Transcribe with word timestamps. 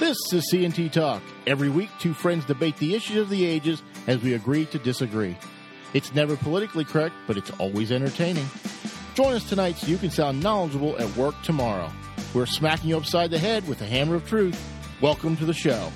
This 0.00 0.16
is 0.32 0.50
CNT 0.50 0.90
Talk. 0.92 1.22
Every 1.46 1.68
week, 1.68 1.90
two 1.98 2.14
friends 2.14 2.46
debate 2.46 2.74
the 2.78 2.94
issues 2.94 3.18
of 3.18 3.28
the 3.28 3.44
ages 3.44 3.82
as 4.06 4.22
we 4.22 4.32
agree 4.32 4.64
to 4.64 4.78
disagree. 4.78 5.36
It's 5.92 6.14
never 6.14 6.38
politically 6.38 6.86
correct, 6.86 7.14
but 7.26 7.36
it's 7.36 7.50
always 7.58 7.92
entertaining. 7.92 8.46
Join 9.14 9.34
us 9.34 9.46
tonight 9.46 9.76
so 9.76 9.88
you 9.88 9.98
can 9.98 10.10
sound 10.10 10.42
knowledgeable 10.42 10.98
at 10.98 11.14
work 11.18 11.34
tomorrow. 11.42 11.92
We're 12.32 12.46
smacking 12.46 12.88
you 12.88 12.96
upside 12.96 13.30
the 13.30 13.38
head 13.38 13.68
with 13.68 13.78
the 13.78 13.84
hammer 13.84 14.14
of 14.14 14.26
truth. 14.26 14.58
Welcome 15.02 15.36
to 15.36 15.44
the 15.44 15.52
show. 15.52 15.92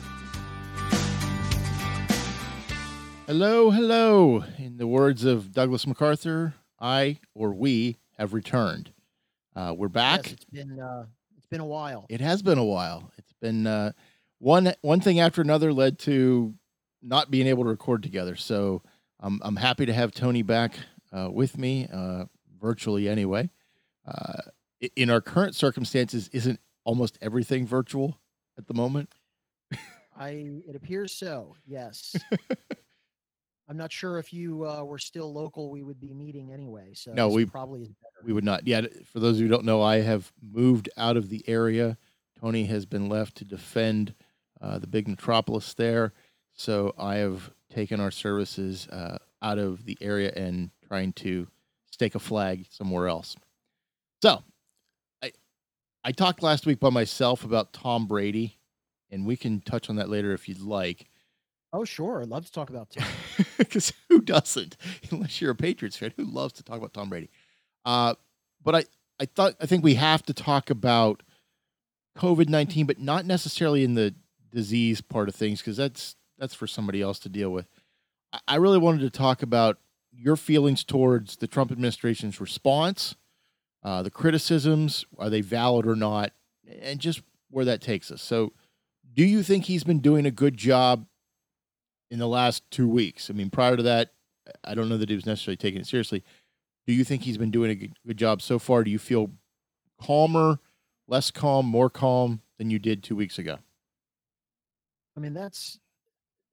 Hello, 3.27 3.71
hello. 3.71 4.45
In 4.59 4.77
the 4.77 4.87
words 4.87 5.25
of 5.25 5.51
Douglas 5.53 5.87
MacArthur, 5.87 6.53
I 6.79 7.21
or 7.35 7.55
we 7.55 7.97
have 8.19 8.35
returned. 8.35 8.93
Uh, 9.57 9.73
we're 9.75 9.89
back. 9.89 10.25
Yes, 10.25 10.33
it's 10.35 10.45
been 10.45 10.79
uh, 10.79 11.07
it's 11.39 11.47
been 11.47 11.61
a 11.61 11.67
while. 11.67 12.05
It 12.11 12.21
has 12.21 12.43
been 12.43 12.59
a 12.59 12.65
while. 12.65 13.11
It's 13.45 13.67
uh, 13.67 13.93
one 14.39 14.75
one 14.83 15.01
thing 15.01 15.21
after 15.21 15.43
another 15.43 15.73
led 15.73 15.99
to 16.01 16.55
not 17.03 17.31
being 17.31 17.47
able 17.47 17.65
to 17.65 17.71
record 17.71 18.03
together. 18.03 18.37
So 18.37 18.83
I'm 19.21 19.41
I'm 19.43 19.57
happy 19.57 19.87
to 19.87 19.93
have 19.93 20.13
Tony 20.13 20.43
back 20.43 20.77
uh, 21.13 21.31
with 21.31 21.59
me, 21.59 21.89
uh, 21.93 22.25
virtually 22.61 23.09
anyway. 23.09 23.51
Uh, 24.07 24.41
in 24.97 25.11
our 25.11 25.21
current 25.21 25.55
circumstances, 25.55 26.29
isn't 26.33 26.61
almost 26.85 27.19
everything 27.23 27.67
virtual 27.67 28.19
at 28.59 28.67
the 28.67 28.75
moment? 28.75 29.11
I 30.17 30.61
it 30.69 30.77
appears 30.77 31.13
so. 31.13 31.57
Yes. 31.67 32.15
I'm 33.69 33.79
not 33.79 33.91
sure 33.91 34.19
if 34.19 34.31
you 34.31 34.67
uh, 34.67 34.85
were 34.85 34.99
still 34.99 35.33
local, 35.33 35.71
we 35.71 35.83
would 35.83 35.99
be 35.99 36.13
meeting 36.13 36.53
anyway. 36.53 36.91
So 36.93 37.15
No, 37.15 37.29
we- 37.31 37.47
probably 37.47 37.81
is 37.81 37.89
better. 37.89 38.27
We 38.27 38.35
would 38.35 38.45
not. 38.45 38.67
Yeah, 38.67 38.83
for 39.11 39.21
those 39.21 39.39
who 39.39 39.49
don't 39.49 39.65
know, 39.65 39.81
I 39.81 40.01
have 40.01 40.31
moved 40.43 40.91
out 40.99 41.17
of 41.17 41.31
the 41.31 41.43
area. 41.49 41.97
Tony 42.45 42.67
has 42.67 42.85
been 42.85 43.09
left 43.09 43.37
to 43.37 43.45
defend 43.47 44.13
uh, 44.61 44.79
the 44.79 44.87
big 44.87 45.09
metropolis 45.09 45.73
there. 45.73 46.13
So 46.53 46.93
I 46.99 47.15
have 47.15 47.51
taken 47.73 48.01
our 48.01 48.11
services 48.11 48.87
uh, 48.89 49.17
out 49.41 49.59
of 49.59 49.87
the 49.87 49.97
area 50.03 50.31
and 50.37 50.69
trying 50.87 51.15
to 51.15 51.49
stake 51.91 52.15
a 52.15 52.19
flag 52.19 52.67
somewhere 52.69 53.09
else. 53.09 53.35
So 54.23 54.45
I 55.23 55.33
I 56.05 56.13
talked 56.13 56.43
last 56.43 56.67
week 56.67 56.81
by 56.81 56.91
myself 56.91 57.45
about 57.45 57.73
Tom 57.73 58.07
Brady, 58.07 58.59
and 59.11 59.25
we 59.25 59.39
can 59.39 59.63
touch 59.63 59.89
on 59.89 59.97
that 59.97 60.11
later 60.11 60.35
if 60.35 60.47
you'd 60.47 60.61
like. 60.61 61.07
Oh, 61.73 61.87
sure. 61.87 62.21
I'd 62.21 62.29
love 62.29 62.45
to 62.45 62.53
talk 62.53 62.69
about 62.69 62.91
Tim. 62.91 63.05
Because 63.57 63.91
who 64.11 64.21
doesn't? 64.21 64.77
Unless 65.11 65.41
you're 65.41 65.53
a 65.53 65.57
Patriots 65.57 65.97
fan, 65.97 66.13
who 66.19 66.25
loves 66.25 66.53
to 66.55 66.63
talk 66.63 66.77
about 66.77 66.93
Tom 66.93 67.09
Brady? 67.09 67.31
Uh, 67.87 68.15
but 68.63 68.75
I, 68.75 68.85
I 69.19 69.25
thought 69.25 69.55
I 69.63 69.65
think 69.67 69.83
we 69.83 69.95
have 69.95 70.23
to 70.25 70.35
talk 70.35 70.69
about 70.69 71.23
COVID 72.17 72.49
nineteen, 72.49 72.87
but 72.87 72.99
not 72.99 73.27
necessarily 73.27 73.85
in 73.85 73.95
the 73.95 74.15
disease 74.53 75.01
part 75.01 75.29
of 75.29 75.35
things, 75.35 75.61
because 75.61 75.77
that's 75.77 76.17
that's 76.39 76.55
for 76.55 76.67
somebody 76.67 77.01
else 77.01 77.19
to 77.21 77.29
deal 77.29 77.51
with. 77.51 77.67
I, 78.49 78.57
really 78.57 78.79
wanted 78.79 79.01
to 79.01 79.11
talk 79.11 79.43
about 79.43 79.79
your 80.13 80.37
feelings 80.37 80.83
towards 80.85 81.37
the 81.37 81.47
Trump 81.47 81.71
administration's 81.71 82.41
response, 82.41 83.15
uh, 83.83 84.03
the 84.03 84.11
criticisms, 84.11 85.05
are 85.19 85.31
they 85.31 85.41
valid 85.41 85.87
or 85.87 85.95
not, 85.95 86.33
and 86.81 86.99
just 86.99 87.23
where 87.51 87.65
that 87.65 87.81
takes 87.81 88.11
us. 88.11 88.23
So, 88.23 88.53
do 89.13 89.25
you 89.25 89.43
think 89.43 89.65
he's 89.65 89.85
been 89.85 90.01
doing 90.01 90.27
a 90.27 90.31
good 90.31 90.57
job 90.57 91.07
in 92.11 92.19
the 92.19 92.27
last 92.27 92.69
two 92.71 92.89
weeks? 92.89 93.31
I 93.31 93.35
mean, 93.35 93.51
prior 93.51 93.77
to 93.77 93.83
that, 93.85 94.13
I 94.65 94.75
don't 94.75 94.89
know 94.89 94.97
that 94.97 95.09
he 95.09 95.15
was 95.15 95.27
necessarily 95.27 95.57
taking 95.57 95.81
it 95.81 95.87
seriously. 95.87 96.25
Do 96.87 96.93
you 96.93 97.05
think 97.05 97.23
he's 97.23 97.39
been 97.39 97.51
doing 97.51 97.71
a 97.71 97.75
good 98.07 98.17
job 98.17 98.43
so 98.43 98.59
far? 98.59 98.85
Do 98.85 98.91
you 98.91 98.99
feel 98.99 99.31
calmer, 100.01 100.59
less 101.07 101.31
calm, 101.31 101.67
more 101.67 101.91
calm 101.91 102.41
than 102.59 102.71
you 102.71 102.79
did 102.79 103.03
two 103.03 103.17
weeks 103.17 103.39
ago? 103.39 103.59
I 105.17 105.21
mean, 105.21 105.35
that's 105.35 105.79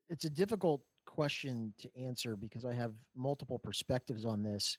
it's 0.10 0.26
a 0.26 0.30
difficult 0.30 0.82
question 1.06 1.74
to 1.80 1.90
answer 2.00 2.36
because 2.36 2.66
I 2.66 2.74
have 2.74 2.94
multiple 3.16 3.60
perspectives 3.60 4.26
on 4.26 4.44
this. 4.44 4.78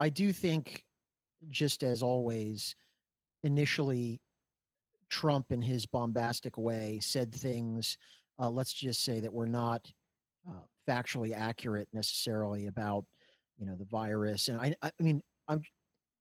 I 0.00 0.08
do 0.08 0.32
think, 0.32 0.84
just 1.50 1.82
as 1.82 2.02
always, 2.02 2.74
initially, 3.42 4.20
Trump, 5.10 5.52
in 5.52 5.62
his 5.62 5.86
bombastic 5.86 6.56
way, 6.56 6.98
said 7.02 7.34
things. 7.34 7.98
Uh, 8.38 8.50
let's 8.50 8.72
just 8.72 9.04
say 9.04 9.20
that 9.20 9.32
were 9.32 9.46
not 9.46 9.90
uh, 10.48 10.62
factually 10.88 11.34
accurate 11.34 11.88
necessarily 11.92 12.66
about, 12.66 13.04
you 13.58 13.66
know, 13.66 13.76
the 13.76 13.84
virus. 13.84 14.48
And 14.48 14.58
I, 14.58 14.74
I 14.82 14.90
mean, 14.98 15.22
I'm 15.48 15.62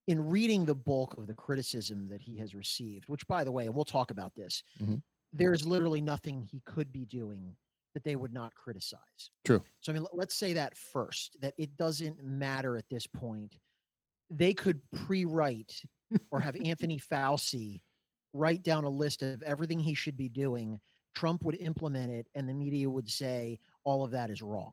in 0.07 0.19
reading 0.19 0.66
the 0.66 0.75
bulk 0.75 1.17
of 1.17 1.28
the 1.28 1.34
criticism 1.34 2.07
that 2.09 2.22
he 2.22 2.38
has 2.38 2.56
received. 2.56 3.07
Which, 3.07 3.25
by 3.28 3.44
the 3.44 3.51
way, 3.51 3.66
and 3.66 3.75
we'll 3.75 3.85
talk 3.85 4.12
about 4.12 4.34
this. 4.35 4.63
Mhm. 4.79 5.01
There's 5.34 5.66
literally 5.66 6.01
nothing 6.01 6.41
he 6.44 6.62
could 6.66 6.91
be 6.91 7.06
doing 7.06 7.56
that 7.94 8.03
they 8.03 8.16
would 8.16 8.34
not 8.34 8.53
criticize. 8.56 9.31
True. 9.45 9.63
So 9.81 9.91
I 9.91 9.95
mean, 9.95 10.06
let's 10.13 10.35
say 10.35 10.53
that 10.53 10.78
first, 10.78 11.38
that 11.41 11.53
it 11.57 11.75
doesn't 11.78 12.23
matter 12.23 12.78
at 12.78 12.88
this 12.89 13.06
point. 13.07 13.59
They 14.29 14.53
could 14.53 14.81
pre-write 14.91 15.81
or 16.31 16.39
have 16.39 16.56
Anthony 16.66 17.00
Fauci 17.00 17.81
write 18.33 18.63
down 18.63 18.85
a 18.85 18.89
list 18.89 19.23
of 19.23 19.41
everything 19.44 19.79
he 19.79 19.94
should 19.94 20.16
be 20.18 20.29
doing. 20.29 20.79
Trump 21.16 21.44
would 21.44 21.57
implement 21.59 22.12
it, 22.12 22.28
and 22.35 22.47
the 22.47 22.53
media 22.53 22.89
would 22.89 23.09
say 23.09 23.59
all 23.83 24.03
of 24.06 24.12
that 24.12 24.29
is 24.29 24.41
wrong. 24.41 24.72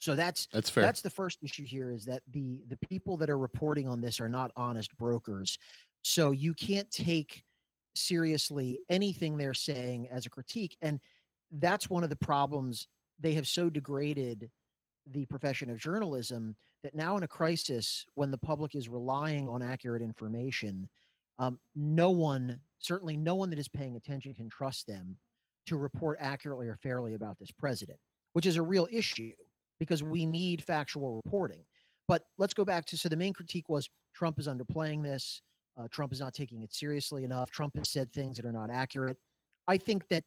So 0.00 0.14
that's 0.14 0.48
That's 0.52 0.70
fair. 0.70 0.82
that's 0.82 1.02
the 1.02 1.10
first 1.10 1.38
issue 1.42 1.64
here 1.64 1.92
is 1.92 2.04
that 2.06 2.22
the 2.32 2.62
the 2.68 2.76
people 2.88 3.16
that 3.18 3.30
are 3.30 3.38
reporting 3.38 3.86
on 3.86 4.00
this 4.00 4.18
are 4.18 4.28
not 4.28 4.50
honest 4.56 4.96
brokers. 4.96 5.58
So 6.02 6.30
you 6.32 6.54
can't 6.54 6.90
take 6.90 7.44
seriously 7.94 8.80
anything 8.88 9.36
they're 9.36 9.54
saying 9.54 10.08
as 10.10 10.24
a 10.26 10.30
critique 10.30 10.76
and 10.80 11.00
that's 11.58 11.90
one 11.90 12.04
of 12.04 12.08
the 12.10 12.16
problems 12.16 12.86
they 13.18 13.34
have 13.34 13.46
so 13.46 13.68
degraded 13.68 14.48
the 15.10 15.26
profession 15.26 15.68
of 15.68 15.76
journalism 15.76 16.54
that 16.84 16.94
now 16.94 17.16
in 17.16 17.24
a 17.24 17.28
crisis 17.28 18.06
when 18.14 18.30
the 18.30 18.38
public 18.38 18.76
is 18.76 18.88
relying 18.88 19.48
on 19.48 19.60
accurate 19.60 20.02
information 20.02 20.88
um, 21.40 21.58
no 21.74 22.10
one 22.10 22.60
certainly 22.78 23.16
no 23.16 23.34
one 23.34 23.50
that 23.50 23.58
is 23.58 23.68
paying 23.68 23.96
attention 23.96 24.32
can 24.32 24.48
trust 24.48 24.86
them 24.86 25.16
to 25.66 25.76
report 25.76 26.16
accurately 26.20 26.68
or 26.68 26.76
fairly 26.76 27.14
about 27.14 27.36
this 27.40 27.50
president 27.50 27.98
which 28.34 28.46
is 28.46 28.56
a 28.56 28.62
real 28.62 28.86
issue 28.92 29.32
because 29.80 30.02
we 30.02 30.24
need 30.24 30.62
factual 30.62 31.16
reporting 31.24 31.64
but 32.06 32.22
let's 32.38 32.54
go 32.54 32.64
back 32.64 32.84
to 32.84 32.96
so 32.96 33.08
the 33.08 33.16
main 33.16 33.32
critique 33.32 33.68
was 33.68 33.88
trump 34.14 34.38
is 34.38 34.46
underplaying 34.46 35.02
this 35.02 35.42
uh, 35.76 35.88
trump 35.90 36.12
is 36.12 36.20
not 36.20 36.32
taking 36.34 36.62
it 36.62 36.72
seriously 36.72 37.24
enough 37.24 37.50
trump 37.50 37.76
has 37.76 37.88
said 37.88 38.12
things 38.12 38.36
that 38.36 38.46
are 38.46 38.52
not 38.52 38.70
accurate 38.70 39.16
i 39.66 39.76
think 39.76 40.06
that 40.08 40.22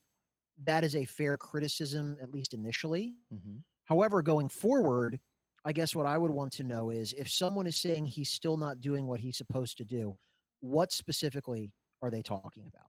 that 0.66 0.84
is 0.84 0.96
a 0.96 1.06
fair 1.06 1.38
criticism 1.38 2.18
at 2.22 2.31
least 2.31 2.53
initially 2.53 3.16
Mhm. 3.34 3.63
However, 3.86 4.22
going 4.22 4.50
forward, 4.50 5.19
I 5.66 5.74
guess 5.74 5.96
what 5.96 6.06
I 6.06 6.18
would 6.18 6.31
want 6.31 6.53
to 6.53 6.63
know 6.63 6.90
is 6.90 7.13
if 7.13 7.30
someone 7.30 7.68
is 7.68 7.78
saying 7.78 8.06
he's 8.06 8.30
still 8.30 8.58
not 8.58 8.81
doing 8.81 9.08
what 9.08 9.19
he's 9.19 9.38
supposed 9.38 9.78
to 9.78 9.86
do, 9.86 10.18
what 10.62 10.92
specifically 10.92 11.72
are 12.02 12.09
they 12.09 12.22
talking 12.22 12.66
about? 12.68 12.88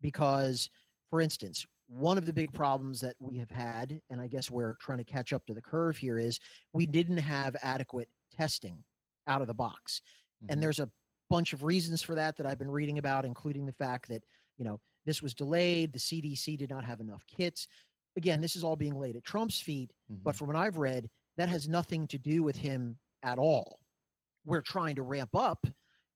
Because, 0.00 0.70
for 1.10 1.20
instance, 1.20 1.66
one 1.92 2.16
of 2.16 2.24
the 2.24 2.32
big 2.32 2.52
problems 2.52 3.00
that 3.00 3.16
we 3.20 3.36
have 3.36 3.50
had, 3.50 4.00
and 4.08 4.20
I 4.20 4.26
guess 4.26 4.50
we're 4.50 4.74
trying 4.80 4.98
to 4.98 5.04
catch 5.04 5.32
up 5.32 5.44
to 5.46 5.54
the 5.54 5.60
curve 5.60 5.96
here, 5.96 6.18
is 6.18 6.40
we 6.72 6.86
didn't 6.86 7.18
have 7.18 7.54
adequate 7.62 8.08
testing 8.34 8.82
out 9.26 9.42
of 9.42 9.46
the 9.46 9.54
box. 9.54 10.00
Mhm. 10.42 10.46
And 10.50 10.62
there's 10.62 10.80
a 10.80 10.90
bunch 11.28 11.52
of 11.52 11.62
reasons 11.62 12.00
for 12.00 12.14
that 12.14 12.36
that 12.36 12.46
I've 12.46 12.58
been 12.58 12.70
reading 12.70 12.98
about, 12.98 13.26
including 13.26 13.66
the 13.66 13.74
fact 13.74 14.08
that, 14.08 14.24
you 14.56 14.64
know, 14.64 14.80
this 15.04 15.20
was 15.20 15.34
delayed, 15.34 15.92
the 15.92 15.98
CDC 15.98 16.56
did 16.56 16.70
not 16.70 16.84
have 16.84 17.00
enough 17.00 17.26
kits. 17.26 17.68
Again, 18.16 18.40
this 18.40 18.56
is 18.56 18.64
all 18.64 18.76
being 18.76 18.98
laid 18.98 19.16
at 19.16 19.24
Trump's 19.24 19.60
feet. 19.60 19.92
But 20.08 20.34
Mhm. 20.34 20.38
from 20.38 20.46
what 20.48 20.56
I've 20.56 20.78
read, 20.78 21.10
that 21.36 21.48
has 21.48 21.68
nothing 21.68 22.06
to 22.08 22.18
do 22.18 22.42
with 22.42 22.56
him 22.56 22.98
at 23.22 23.38
all. 23.38 23.80
We're 24.44 24.62
trying 24.62 24.96
to 24.96 25.02
ramp 25.02 25.34
up, 25.34 25.66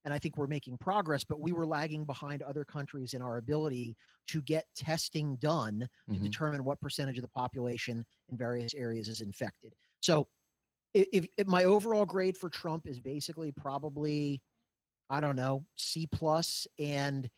and 0.07 0.15
I 0.15 0.21
think 0.21 0.37
we're 0.39 0.47
making 0.47 0.79
progress, 0.79 1.25
but 1.25 1.41
we 1.41 1.53
were 1.53 1.67
lagging 1.67 2.07
behind 2.07 2.41
other 2.43 2.65
countries 2.65 3.13
in 3.13 3.23
our 3.23 3.39
ability 3.39 3.97
to 4.29 4.41
get 4.41 4.67
testing 4.77 5.37
done 5.37 5.89
to 6.13 6.21
Mhm. 6.21 6.21
determine 6.21 6.65
what 6.65 6.81
percentage 6.81 7.19
of 7.19 7.23
the 7.23 7.29
population 7.29 8.07
in 8.29 8.39
various 8.39 8.73
areas 8.75 9.09
is 9.09 9.21
infected. 9.21 9.75
So, 10.01 10.29
if, 10.95 11.27
if 11.37 11.47
my 11.47 11.65
overall 11.65 12.07
grade 12.07 12.37
for 12.39 12.51
Trump 12.51 12.87
is 12.87 13.01
basically 13.01 13.53
probably, 13.53 14.43
I 15.11 15.21
don't 15.21 15.37
know, 15.37 15.67
C 15.77 16.07
plus, 16.07 16.67
and 16.79 17.31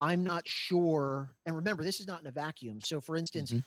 I'm 0.00 0.24
not 0.24 0.48
sure. 0.48 1.36
And 1.46 1.56
remember, 1.56 1.84
this 1.84 2.00
is 2.00 2.06
not 2.06 2.20
in 2.20 2.26
a 2.28 2.32
vacuum. 2.32 2.80
So, 2.82 3.00
for 3.00 3.16
instance, 3.16 3.54
Mhm. 3.54 3.64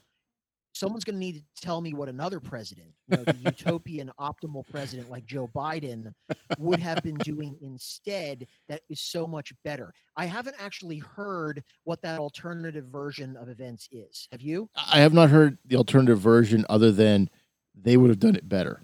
Someone's 0.74 1.04
going 1.04 1.16
to 1.16 1.20
need 1.20 1.36
to 1.36 1.62
tell 1.62 1.82
me 1.82 1.94
what 1.94 2.10
another 2.10 2.40
president, 2.40 2.90
you 3.08 3.18
know, 3.18 3.24
the 3.24 3.36
utopian 3.36 4.12
optimal 4.20 4.68
president 4.70 5.10
like 5.10 5.26
Joe 5.26 5.50
Biden, 5.56 6.14
would 6.58 6.80
have 6.80 7.04
been 7.04 7.18
doing 7.18 7.58
instead 7.62 8.48
that 8.68 8.82
is 8.90 9.02
so 9.02 9.28
much 9.28 9.54
better. 9.64 9.94
I 10.16 10.26
haven't 10.26 10.56
actually 10.60 11.00
heard 11.00 11.64
what 11.84 12.02
that 12.02 12.20
alternative 12.20 12.86
version 12.86 13.36
of 13.38 13.50
events 13.50 13.90
is. 13.92 14.28
Have 14.32 14.42
you? 14.42 14.70
I 14.76 15.00
have 15.00 15.14
not 15.14 15.30
heard 15.30 15.58
the 15.66 15.76
alternative 15.76 16.20
version 16.20 16.66
other 16.70 16.92
than 16.92 17.30
they 17.76 17.98
would 17.98 18.10
have 18.10 18.20
done 18.20 18.36
it 18.36 18.48
better. 18.48 18.84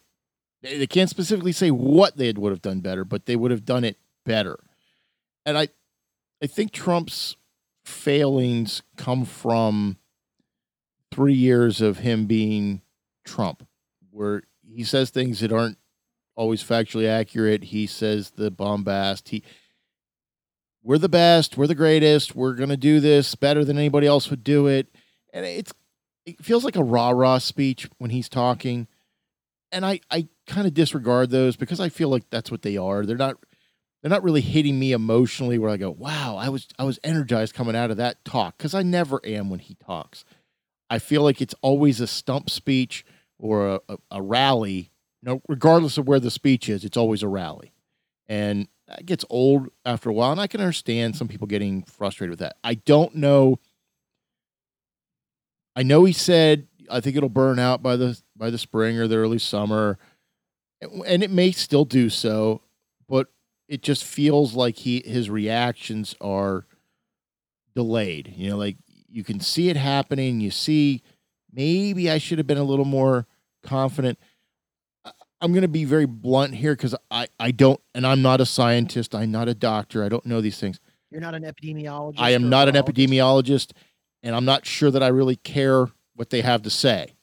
They, 0.62 0.78
they 0.78 0.88
can't 0.88 1.10
specifically 1.10 1.52
say 1.52 1.72
what 1.72 2.18
they 2.18 2.32
would 2.32 2.52
have 2.52 2.62
done 2.62 2.80
better, 2.82 3.06
but 3.06 3.26
they 3.26 3.36
would 3.36 3.52
have 3.52 3.66
done 3.66 3.84
it 3.84 3.98
better. 4.26 4.60
And 5.46 5.58
I, 5.58 5.70
I 6.42 6.48
think 6.48 6.72
Trump's 6.72 7.36
failings 7.84 8.82
come 8.98 9.26
from 9.26 9.98
three 11.16 11.34
years 11.34 11.80
of 11.80 12.00
him 12.00 12.26
being 12.26 12.82
Trump, 13.24 13.66
where 14.12 14.44
he 14.68 14.84
says 14.84 15.10
things 15.10 15.40
that 15.40 15.54
aren't 15.54 15.78
always 16.36 16.62
factually 16.62 17.08
accurate. 17.08 17.64
He 17.66 17.88
says 17.88 18.32
the 18.32 18.52
bombast. 18.52 19.30
He 19.30 19.42
we're 20.84 20.98
the 20.98 21.08
best, 21.08 21.58
we're 21.58 21.68
the 21.68 21.74
greatest, 21.74 22.36
we're 22.36 22.54
gonna 22.54 22.76
do 22.76 23.00
this 23.00 23.34
better 23.34 23.64
than 23.64 23.78
anybody 23.78 24.06
else 24.06 24.30
would 24.30 24.44
do 24.44 24.68
it. 24.68 24.88
And 25.34 25.46
it's 25.46 25.74
it 26.26 26.44
feels 26.44 26.66
like 26.66 26.76
a 26.76 26.84
rah-rah 26.84 27.38
speech 27.38 27.90
when 27.98 28.10
he's 28.10 28.28
talking. 28.28 28.88
And 29.72 29.86
I, 29.86 30.02
I 30.12 30.28
kind 30.48 30.68
of 30.68 30.74
disregard 30.74 31.30
those 31.30 31.56
because 31.56 31.80
I 31.80 31.88
feel 31.88 32.10
like 32.10 32.30
that's 32.30 32.52
what 32.52 32.62
they 32.62 32.76
are. 32.76 33.06
They're 33.06 33.16
not 33.16 33.38
they're 34.02 34.10
not 34.10 34.24
really 34.24 34.42
hitting 34.42 34.78
me 34.78 34.92
emotionally 34.92 35.58
where 35.58 35.70
I 35.70 35.78
go, 35.78 35.92
wow, 35.92 36.36
I 36.36 36.50
was 36.50 36.68
I 36.78 36.84
was 36.84 37.00
energized 37.06 37.54
coming 37.54 37.76
out 37.76 37.90
of 37.90 37.98
that 37.98 38.26
talk 38.26 38.58
because 38.58 38.74
I 38.76 38.84
never 38.84 39.22
am 39.24 39.50
when 39.50 39.60
he 39.62 39.76
talks. 39.76 40.26
I 40.90 41.00
feel 41.00 41.24
like 41.24 41.42
it's 41.42 41.56
always 41.62 42.00
a 42.00 42.08
stump 42.08 42.50
speech 42.50 43.06
or 43.38 43.76
a, 43.76 43.80
a, 43.90 43.98
a 44.12 44.22
rally. 44.22 44.92
Know, 45.24 45.42
regardless 45.48 45.98
of 45.98 46.08
where 46.08 46.20
the 46.20 46.30
speech 46.30 46.70
is, 46.70 46.86
it's 46.86 46.98
always 46.98 47.24
a 47.24 47.28
rally. 47.28 47.74
And 48.28 48.68
that 48.88 49.06
gets 49.06 49.26
old 49.30 49.70
after 49.84 50.10
a 50.10 50.14
while. 50.14 50.32
And 50.32 50.40
I 50.40 50.48
can 50.48 50.62
understand 50.62 51.16
some 51.16 51.28
people 51.28 51.48
getting 51.48 51.84
frustrated 51.84 52.30
with 52.32 52.40
that. 52.40 52.58
I 52.64 52.76
don't 52.76 53.16
know. 53.16 53.60
I 55.76 55.84
know 55.84 56.06
he 56.06 56.14
said 56.14 56.68
I 56.90 57.00
think 57.00 57.16
it'll 57.16 57.30
burn 57.30 57.60
out 57.60 57.82
by 57.82 57.96
the 57.96 58.20
by 58.36 58.50
the 58.50 58.58
spring 58.58 58.98
or 58.98 59.08
the 59.08 59.18
early 59.18 59.40
summer. 59.40 59.98
And 60.82 61.24
it 61.24 61.32
may 61.32 61.52
still 61.52 61.86
do 61.86 62.10
so, 62.10 62.62
but 63.08 63.28
it 63.68 63.82
just 63.82 64.04
feels 64.04 64.54
like 64.54 64.78
he 64.78 65.02
his 65.06 65.30
reactions 65.30 66.16
are 66.22 66.66
delayed. 67.76 68.34
You 68.36 68.52
know, 68.52 68.58
like 68.58 68.78
you 69.16 69.24
can 69.24 69.40
see 69.40 69.70
it 69.70 69.78
happening. 69.78 70.42
You 70.42 70.52
see, 70.52 71.02
maybe 71.50 72.12
I 72.12 72.18
should 72.18 72.38
have 72.38 72.46
been 72.46 72.58
a 72.58 72.64
little 72.64 72.84
more 72.86 73.26
confident. 73.64 74.20
I'm 75.40 75.54
going 75.54 75.62
to 75.62 75.70
be 75.70 75.86
very 75.86 76.06
blunt 76.06 76.54
here 76.56 76.76
because 76.76 76.96
I, 77.10 77.28
I 77.40 77.52
don't, 77.52 77.80
and 77.94 78.06
I'm 78.06 78.22
not 78.22 78.42
a 78.42 78.46
scientist. 78.46 79.16
I'm 79.16 79.32
not 79.32 79.48
a 79.48 79.54
doctor. 79.54 80.04
I 80.04 80.10
don't 80.10 80.26
know 80.26 80.42
these 80.42 80.60
things. 80.60 80.82
You're 81.12 81.22
not 81.22 81.34
an 81.34 81.44
epidemiologist. 81.44 82.16
I 82.18 82.32
am 82.32 82.50
not 82.50 82.68
an 82.68 82.76
epidemiologist, 82.76 83.72
and 84.22 84.36
I'm 84.36 84.44
not 84.44 84.66
sure 84.66 84.92
that 84.92 85.02
I 85.02 85.08
really 85.08 85.38
care 85.38 85.88
what 86.16 86.30
they 86.30 86.42
have 86.42 86.64
to 86.64 86.70
say 86.70 87.16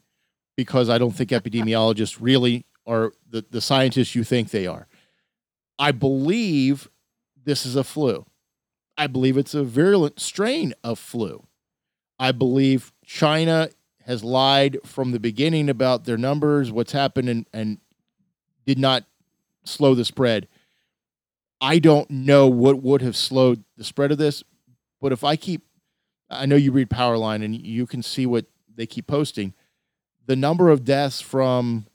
because 0.57 0.89
I 0.89 0.97
don't 0.97 1.11
think 1.11 1.29
epidemiologists 1.31 2.17
really 2.19 2.65
are 2.87 3.13
the, 3.29 3.45
the 3.51 3.61
scientists 3.61 4.15
you 4.15 4.25
think 4.25 4.51
they 4.51 4.67
are. 4.67 4.87
I 5.79 5.93
believe 5.93 6.89
this 7.45 7.67
is 7.67 7.77
a 7.77 7.85
flu. 7.85 8.25
I 8.97 9.09
believe 9.09 9.37
it's 9.37 9.55
a 9.55 9.63
virulent 9.63 10.21
strain 10.21 10.73
of 10.83 10.99
flu. 10.99 11.45
I 12.23 12.31
believe 12.31 12.93
China 13.05 13.69
has 14.07 14.23
lied 14.23 14.79
from 14.85 15.11
the 15.11 15.19
beginning 15.19 15.69
about 15.69 16.05
their 16.05 16.17
numbers, 16.17 16.71
what's 16.71 16.93
happened, 16.93 17.29
and, 17.29 17.47
and 17.53 17.79
did 18.65 18.79
not 18.79 19.03
slow 19.65 19.97
the 19.97 20.05
spread. 20.05 20.47
I 21.61 21.81
don't 21.81 22.09
know 22.09 22.47
what 22.47 22.81
would 22.81 23.03
have 23.03 23.17
slowed 23.17 23.65
the 23.77 23.83
spread 23.83 24.13
of 24.13 24.19
this, 24.19 24.45
but 25.01 25.11
if 25.11 25.25
I 25.25 25.35
keep, 25.35 25.63
I 26.31 26.47
know 26.47 26.55
you 26.55 26.71
read 26.71 26.91
Powerline 26.91 27.45
and 27.45 27.57
you 27.61 27.89
can 27.89 28.05
see 28.05 28.25
what 28.25 28.47
they 28.73 28.87
keep 28.87 29.09
posting. 29.09 29.53
The 30.27 30.37
number 30.37 30.71
of 30.71 30.85
deaths 30.85 31.21
from 31.21 31.87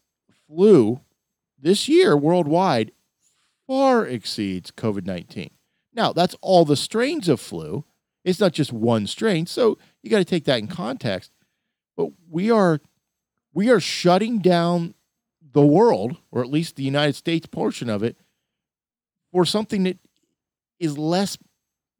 flu 0.45 0.99
this 1.57 1.87
year 1.87 2.17
worldwide 2.17 2.91
far 3.65 4.05
exceeds 4.05 4.71
COVID 4.71 5.05
19. 5.05 5.51
Now, 5.93 6.11
that's 6.11 6.35
all 6.41 6.65
the 6.65 6.75
strains 6.75 7.29
of 7.29 7.39
flu. 7.39 7.85
It's 8.25 8.41
not 8.41 8.51
just 8.51 8.73
one 8.73 9.07
strain. 9.07 9.45
So 9.45 9.77
you 10.01 10.09
got 10.09 10.19
to 10.19 10.25
take 10.25 10.45
that 10.45 10.59
in 10.59 10.67
context. 10.67 11.31
But 11.95 12.09
we 12.29 12.51
are 12.51 12.79
we 13.53 13.69
are 13.69 13.79
shutting 13.79 14.39
down 14.39 14.93
the 15.53 15.65
world, 15.65 16.17
or 16.31 16.41
at 16.41 16.49
least 16.49 16.75
the 16.75 16.83
United 16.83 17.15
States 17.15 17.47
portion 17.47 17.89
of 17.89 18.03
it, 18.03 18.17
for 19.31 19.45
something 19.45 19.83
that 19.83 19.97
is 20.79 20.97
less 20.97 21.37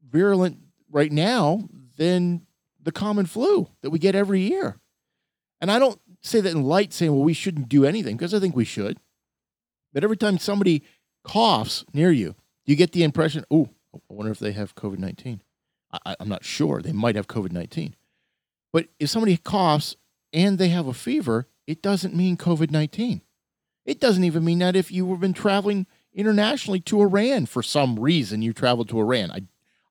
virulent 0.08 0.60
right 0.92 1.12
now 1.12 1.68
than 1.98 2.46
the 2.82 2.92
common 2.92 3.26
flu 3.26 3.68
that 3.82 3.90
we 3.90 4.00
get 4.00 4.16
every 4.16 4.42
year. 4.42 4.78
And 5.60 5.72
I 5.72 5.80
don't 5.80 6.00
say 6.22 6.40
that 6.40 6.52
in 6.52 6.64
light 6.64 6.94
saying, 6.94 7.12
well, 7.12 7.24
we 7.24 7.34
shouldn't 7.34 7.70
do 7.70 7.86
anything, 7.86 8.16
because 8.16 8.34
I 8.34 8.40
think 8.40 8.56
we 8.56 8.66
should. 8.66 9.00
But 9.92 10.04
every 10.04 10.18
time 10.18 10.38
somebody 10.38 10.84
coughs 11.24 11.84
near 11.94 12.12
you, 12.12 12.36
you 12.66 12.76
get 12.76 12.92
the 12.92 13.04
impression, 13.04 13.44
oh, 13.50 13.70
I 13.94 14.00
wonder 14.10 14.32
if 14.32 14.40
they 14.40 14.52
have 14.52 14.76
COVID 14.76 15.00
19. 15.00 15.42
I'm 15.92 16.30
not 16.30 16.44
sure. 16.44 16.82
They 16.82 16.92
might 16.92 17.16
have 17.16 17.28
COVID 17.28 17.52
19. 17.52 17.96
But 18.74 18.88
if 19.00 19.10
somebody 19.10 19.38
coughs 19.38 19.96
and 20.34 20.58
they 20.58 20.70
have 20.70 20.88
a 20.88 20.94
fever, 20.94 21.48
it 21.66 21.82
doesn't 21.82 22.16
mean 22.16 22.38
COVID 22.38 22.72
19. 22.72 23.22
It 23.86 24.00
doesn't 24.00 24.24
even 24.24 24.44
mean 24.44 24.60
that 24.60 24.76
if 24.76 24.92
you 24.92 25.10
have 25.12 25.22
been 25.22 25.34
traveling 25.34 25.88
internationally 26.14 26.82
to 26.82 27.02
Iran 27.02 27.46
for 27.46 27.64
some 27.64 27.98
reason, 27.98 28.42
you 28.42 28.52
traveled 28.52 28.90
to 28.90 29.00
Iran. 29.00 29.32
I, 29.32 29.44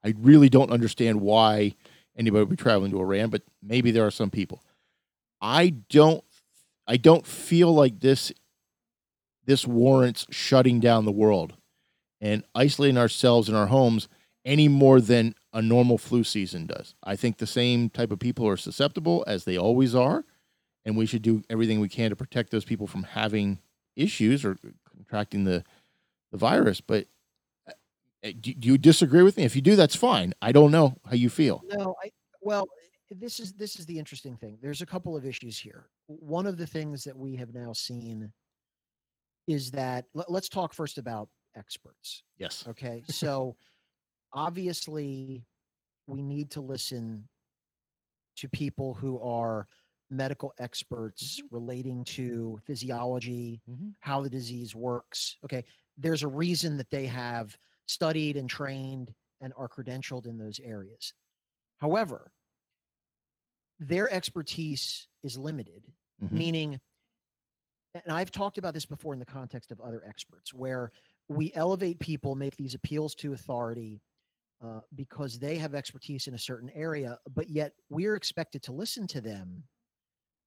I 0.04 0.14
really 0.18 0.50
don't 0.50 0.70
understand 0.70 1.22
why 1.22 1.74
anybody 2.16 2.42
would 2.42 2.50
be 2.50 2.56
traveling 2.56 2.90
to 2.90 3.00
Iran, 3.00 3.30
but 3.30 3.42
maybe 3.62 3.90
there 3.90 4.06
are 4.06 4.10
some 4.10 4.30
people. 4.30 4.62
I 5.40 5.70
don't 5.88 6.22
I 6.86 6.96
don't 6.96 7.26
feel 7.26 7.72
like 7.72 8.00
this 8.00 8.32
this 9.44 9.66
warrants 9.66 10.26
shutting 10.30 10.80
down 10.80 11.04
the 11.04 11.12
world 11.12 11.54
and 12.20 12.44
isolating 12.54 12.98
ourselves 12.98 13.48
in 13.48 13.54
our 13.54 13.66
homes 13.66 14.08
any 14.44 14.68
more 14.68 15.00
than 15.00 15.34
a 15.56 15.62
normal 15.62 15.96
flu 15.96 16.22
season 16.22 16.66
does. 16.66 16.94
I 17.02 17.16
think 17.16 17.38
the 17.38 17.46
same 17.46 17.88
type 17.88 18.10
of 18.10 18.18
people 18.18 18.46
are 18.46 18.58
susceptible 18.58 19.24
as 19.26 19.44
they 19.44 19.56
always 19.56 19.94
are, 19.94 20.22
and 20.84 20.98
we 20.98 21.06
should 21.06 21.22
do 21.22 21.42
everything 21.48 21.80
we 21.80 21.88
can 21.88 22.10
to 22.10 22.16
protect 22.16 22.50
those 22.50 22.66
people 22.66 22.86
from 22.86 23.04
having 23.04 23.58
issues 23.96 24.44
or 24.44 24.58
contracting 24.94 25.44
the 25.44 25.64
the 26.30 26.36
virus. 26.36 26.82
But 26.82 27.06
uh, 27.66 27.72
do, 28.38 28.52
do 28.52 28.68
you 28.68 28.76
disagree 28.76 29.22
with 29.22 29.38
me? 29.38 29.44
If 29.44 29.56
you 29.56 29.62
do, 29.62 29.76
that's 29.76 29.96
fine. 29.96 30.34
I 30.42 30.52
don't 30.52 30.70
know 30.70 30.98
how 31.06 31.14
you 31.14 31.30
feel. 31.30 31.62
No, 31.70 31.94
I 32.04 32.10
well, 32.42 32.68
this 33.10 33.40
is 33.40 33.54
this 33.54 33.78
is 33.78 33.86
the 33.86 33.98
interesting 33.98 34.36
thing. 34.36 34.58
There's 34.60 34.82
a 34.82 34.86
couple 34.86 35.16
of 35.16 35.24
issues 35.24 35.58
here. 35.58 35.86
One 36.06 36.46
of 36.46 36.58
the 36.58 36.66
things 36.66 37.02
that 37.04 37.16
we 37.16 37.34
have 37.36 37.54
now 37.54 37.72
seen 37.72 38.30
is 39.48 39.70
that 39.70 40.04
let, 40.12 40.28
us 40.28 40.50
talk 40.50 40.74
first 40.74 40.98
about 40.98 41.30
experts. 41.56 42.24
Yes. 42.36 42.64
Okay. 42.68 43.04
So 43.08 43.56
obviously 44.36 45.42
we 46.06 46.22
need 46.22 46.50
to 46.50 46.60
listen 46.60 47.26
to 48.36 48.48
people 48.50 48.94
who 48.94 49.18
are 49.20 49.66
medical 50.10 50.52
experts 50.58 51.40
mm-hmm. 51.40 51.54
relating 51.54 52.04
to 52.04 52.60
physiology, 52.64 53.60
mm-hmm. 53.68 53.88
how 54.00 54.20
the 54.20 54.30
disease 54.30 54.74
works. 54.74 55.36
Okay. 55.44 55.64
There's 55.96 56.22
a 56.22 56.28
reason 56.28 56.76
that 56.76 56.90
they 56.90 57.06
have 57.06 57.56
studied 57.86 58.36
and 58.36 58.48
trained 58.48 59.12
and 59.40 59.52
are 59.56 59.68
credentialed 59.68 60.26
in 60.26 60.38
those 60.38 60.60
areas. 60.62 61.12
However, 61.78 62.30
their 63.80 64.12
expertise 64.12 65.08
is 65.22 65.36
limited, 65.36 65.82
mm-hmm. 66.22 66.36
meaning, 66.36 66.80
and 67.94 68.14
I've 68.14 68.30
talked 68.30 68.58
about 68.58 68.74
this 68.74 68.86
before 68.86 69.14
in 69.14 69.20
the 69.20 69.26
context 69.26 69.72
of 69.72 69.80
other 69.80 70.02
experts, 70.06 70.54
where 70.54 70.92
we 71.28 71.52
elevate 71.54 71.98
people, 71.98 72.34
make 72.34 72.56
these 72.56 72.74
appeals 72.74 73.14
to 73.16 73.32
authority 73.32 74.00
uh, 74.64 74.80
because 74.94 75.38
they 75.38 75.56
have 75.56 75.74
expertise 75.74 76.26
in 76.26 76.34
a 76.34 76.38
certain 76.38 76.70
area, 76.74 77.18
but 77.34 77.48
yet 77.50 77.72
we're 77.90 78.16
expected 78.16 78.62
to 78.62 78.72
listen 78.72 79.06
to 79.06 79.20
them 79.20 79.62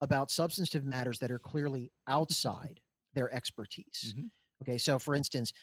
about 0.02 0.32
substantive 0.32 0.86
matters 0.86 1.20
that 1.20 1.32
are 1.32 1.40
clearly 1.40 1.92
outside 2.08 2.80
their 3.14 3.34
expertise. 3.34 4.14
Mm-hmm. 4.16 4.28
Okay, 4.64 4.78
so 4.78 5.00
for 5.00 5.16
instance, 5.16 5.54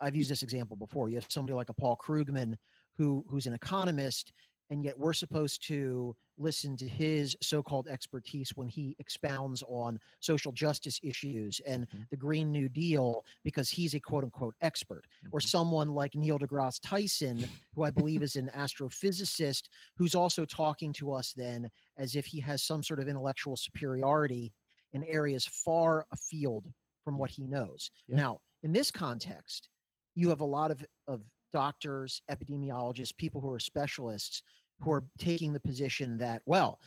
I've 0.00 0.16
used 0.16 0.30
this 0.30 0.42
example 0.42 0.76
before. 0.76 1.08
You 1.08 1.16
have 1.16 1.26
somebody 1.28 1.54
like 1.54 1.68
a 1.68 1.74
Paul 1.74 1.98
Krugman 2.02 2.54
who 2.96 3.24
who's 3.28 3.46
an 3.46 3.52
economist 3.54 4.32
and 4.70 4.84
yet 4.84 4.98
we're 4.98 5.12
supposed 5.12 5.66
to 5.68 6.14
listen 6.38 6.76
to 6.76 6.88
his 6.88 7.36
so-called 7.42 7.88
expertise 7.88 8.52
when 8.54 8.68
he 8.68 8.94
expounds 8.98 9.62
on 9.68 9.98
social 10.20 10.52
justice 10.52 11.00
issues 11.02 11.60
and 11.66 11.88
mm-hmm. 11.88 12.02
the 12.10 12.16
green 12.16 12.50
new 12.50 12.68
deal 12.68 13.24
because 13.44 13.68
he's 13.68 13.94
a 13.94 14.00
quote 14.00 14.24
unquote 14.24 14.54
expert 14.60 15.04
mm-hmm. 15.18 15.28
or 15.32 15.40
someone 15.40 15.88
like 15.88 16.14
neil 16.14 16.38
degrasse 16.38 16.80
tyson 16.82 17.44
who 17.74 17.82
i 17.82 17.90
believe 17.90 18.22
is 18.22 18.36
an 18.36 18.50
astrophysicist 18.56 19.64
who's 19.96 20.14
also 20.14 20.44
talking 20.44 20.92
to 20.92 21.12
us 21.12 21.32
then 21.36 21.68
as 21.96 22.14
if 22.14 22.26
he 22.26 22.40
has 22.40 22.62
some 22.62 22.82
sort 22.82 23.00
of 23.00 23.08
intellectual 23.08 23.56
superiority 23.56 24.52
in 24.92 25.04
areas 25.04 25.46
far 25.46 26.06
afield 26.12 26.64
from 27.04 27.18
what 27.18 27.30
he 27.30 27.46
knows 27.46 27.90
yeah. 28.06 28.16
now 28.16 28.40
in 28.62 28.72
this 28.72 28.90
context 28.90 29.68
you 30.14 30.28
have 30.28 30.40
a 30.40 30.44
lot 30.44 30.72
of, 30.72 30.84
of 31.06 31.20
doctors, 31.52 32.22
epidemiologists, 32.30 33.16
people 33.16 33.40
who 33.40 33.52
are 33.52 33.58
specialists 33.58 34.42
who 34.80 34.92
are 34.92 35.04
taking 35.18 35.52
the 35.52 35.60
position 35.60 36.18
that, 36.18 36.42
well, 36.46 36.80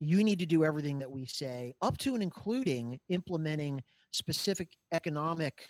you 0.00 0.22
need 0.22 0.38
to 0.38 0.46
do 0.46 0.64
everything 0.64 0.98
that 0.98 1.10
we 1.10 1.26
say, 1.26 1.74
up 1.82 1.98
to 1.98 2.14
and 2.14 2.22
including 2.22 3.00
implementing 3.08 3.82
specific 4.12 4.68
economic, 4.92 5.68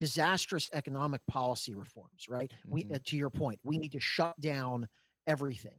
disastrous 0.00 0.70
economic 0.72 1.20
policy 1.28 1.74
reforms, 1.74 2.26
right? 2.28 2.52
Mm-hmm. 2.60 2.72
We, 2.72 2.86
uh, 2.94 2.98
to 3.06 3.16
your 3.16 3.30
point, 3.30 3.58
we 3.64 3.78
need 3.78 3.92
to 3.92 4.00
shut 4.00 4.38
down 4.40 4.88
everything. 5.26 5.78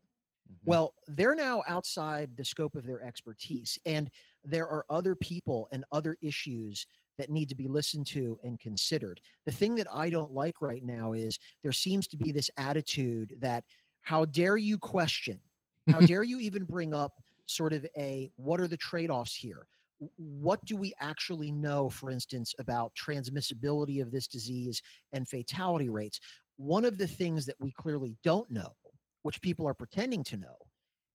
Mhm. 0.49 0.55
Well, 0.65 0.93
they're 1.07 1.35
now 1.35 1.63
outside 1.67 2.35
the 2.35 2.45
scope 2.45 2.75
of 2.75 2.85
their 2.85 3.01
expertise, 3.01 3.77
and 3.85 4.09
there 4.43 4.67
are 4.67 4.85
other 4.89 5.15
people 5.15 5.67
and 5.71 5.85
other 5.91 6.17
issues 6.21 6.85
that 7.17 7.29
need 7.29 7.49
to 7.49 7.55
be 7.55 7.67
listened 7.67 8.05
to 8.07 8.39
and 8.43 8.59
considered. 8.59 9.19
The 9.45 9.51
thing 9.51 9.75
that 9.75 9.87
I 9.91 10.09
don't 10.09 10.31
like 10.31 10.61
right 10.61 10.83
now 10.83 11.13
is 11.13 11.39
there 11.63 11.71
seems 11.71 12.07
to 12.09 12.17
be 12.17 12.31
this 12.31 12.51
attitude 12.57 13.35
that 13.39 13.63
how 14.07 14.23
dare 14.23 14.55
you 14.55 14.77
question? 14.77 15.41
How 15.89 15.99
dare 16.01 16.23
you 16.23 16.39
even 16.39 16.63
bring 16.63 16.93
up 16.93 17.21
sort 17.45 17.73
of 17.73 17.85
a 17.97 18.31
what 18.37 18.61
are 18.61 18.67
the 18.69 18.77
trade 18.77 19.09
offs 19.11 19.35
here? 19.35 19.67
What 20.15 20.63
do 20.63 20.77
we 20.77 20.93
actually 21.01 21.51
know, 21.51 21.89
for 21.89 22.09
instance, 22.09 22.55
about 22.57 22.95
transmissibility 22.95 24.01
of 24.01 24.11
this 24.11 24.29
disease 24.29 24.81
and 25.11 25.27
fatality 25.27 25.89
rates? 25.89 26.21
One 26.55 26.85
of 26.85 26.97
the 26.97 27.07
things 27.07 27.45
that 27.47 27.57
we 27.59 27.73
clearly 27.73 28.15
don't 28.23 28.49
know, 28.49 28.77
which 29.23 29.41
people 29.41 29.67
are 29.67 29.73
pretending 29.73 30.23
to 30.25 30.37
know, 30.37 30.55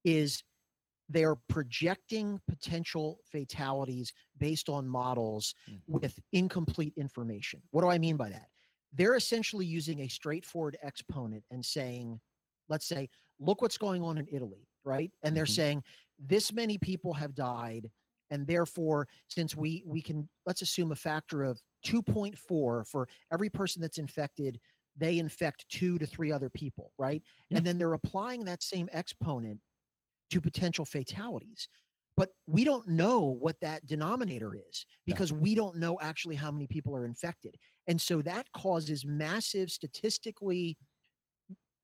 is 0.05 0.45
they 1.09 1.25
are 1.25 1.37
projecting 1.49 2.43
potential 2.47 3.21
fatalities 3.25 4.13
based 4.37 4.69
on 4.69 4.87
models 4.87 5.55
Mhm. 5.67 5.83
with 5.87 6.19
incomplete 6.33 6.93
information. 6.99 7.63
What 7.71 7.81
do 7.81 7.89
I 7.89 7.97
mean 7.97 8.19
by 8.19 8.29
that? 8.29 8.51
They're 8.93 9.17
essentially 9.17 9.65
using 9.65 10.01
a 10.01 10.09
straightforward 10.09 10.77
exponent 10.83 11.45
and 11.51 11.65
saying, 11.65 12.21
let's 12.69 12.87
say, 12.87 13.09
look 13.39 13.63
what's 13.63 13.79
going 13.79 14.03
on 14.03 14.19
in 14.19 14.27
Italy, 14.31 14.69
right? 14.85 15.13
And 15.23 15.37
they're 15.37 15.45
Mhm. 15.45 15.49
saying 15.49 15.85
this 16.19 16.53
many 16.53 16.79
people 16.79 17.13
have 17.15 17.35
died 17.35 17.91
and 18.31 18.47
therefore 18.47 19.09
since 19.29 19.57
we 19.57 19.83
we 19.87 20.01
can 20.01 20.29
let's 20.47 20.63
assume 20.63 20.93
a 20.93 20.97
factor 20.97 21.43
of 21.43 21.61
2.4 21.85 22.85
for 22.87 23.09
every 23.33 23.51
person 23.51 23.83
that's 23.83 23.99
infected 23.99 24.61
they 24.97 25.19
infect 25.19 25.69
two 25.69 25.99
to 25.99 26.07
three 26.07 26.31
other 26.31 26.49
people 26.49 26.93
right 26.99 27.23
Yeah. 27.51 27.59
and 27.59 27.67
then 27.67 27.79
they're 27.79 27.95
applying 27.95 28.45
that 28.45 28.63
same 28.63 28.89
exponent 28.93 29.61
to 30.31 30.41
potential 30.41 30.85
fatalities 30.85 31.69
but 32.17 32.31
we 32.47 32.63
don't 32.63 32.87
know 32.89 33.21
what 33.21 33.59
that 33.61 33.85
denominator 33.87 34.55
is 34.55 34.87
because 35.07 35.33
we 35.33 35.55
don't 35.55 35.77
know 35.77 35.99
actually 36.01 36.37
how 36.37 36.51
many 36.53 36.67
people 36.67 36.95
are 36.97 37.05
infected 37.07 37.57
and 37.89 38.01
so 38.01 38.23
that 38.23 38.47
causes 38.53 39.05
massive 39.05 39.71
statistically 39.71 40.79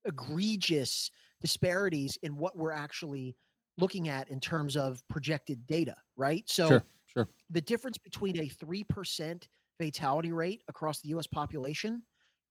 egregious 0.08 1.10
disparities 1.40 2.18
in 2.22 2.36
what 2.36 2.56
we're 2.56 2.72
actually 2.72 3.36
looking 3.78 4.08
at 4.08 4.28
in 4.30 4.40
terms 4.40 4.76
of 4.76 5.06
projected 5.08 5.66
data 5.66 5.96
right 6.16 6.48
so 6.48 6.68
Sure, 6.68 6.84
sure. 7.06 7.28
the 7.50 7.60
difference 7.60 7.98
between 7.98 8.36
a 8.38 8.48
3% 8.48 9.48
fatality 9.78 10.32
rate 10.32 10.62
across 10.68 11.00
the 11.00 11.08
US 11.10 11.26
population 11.28 12.02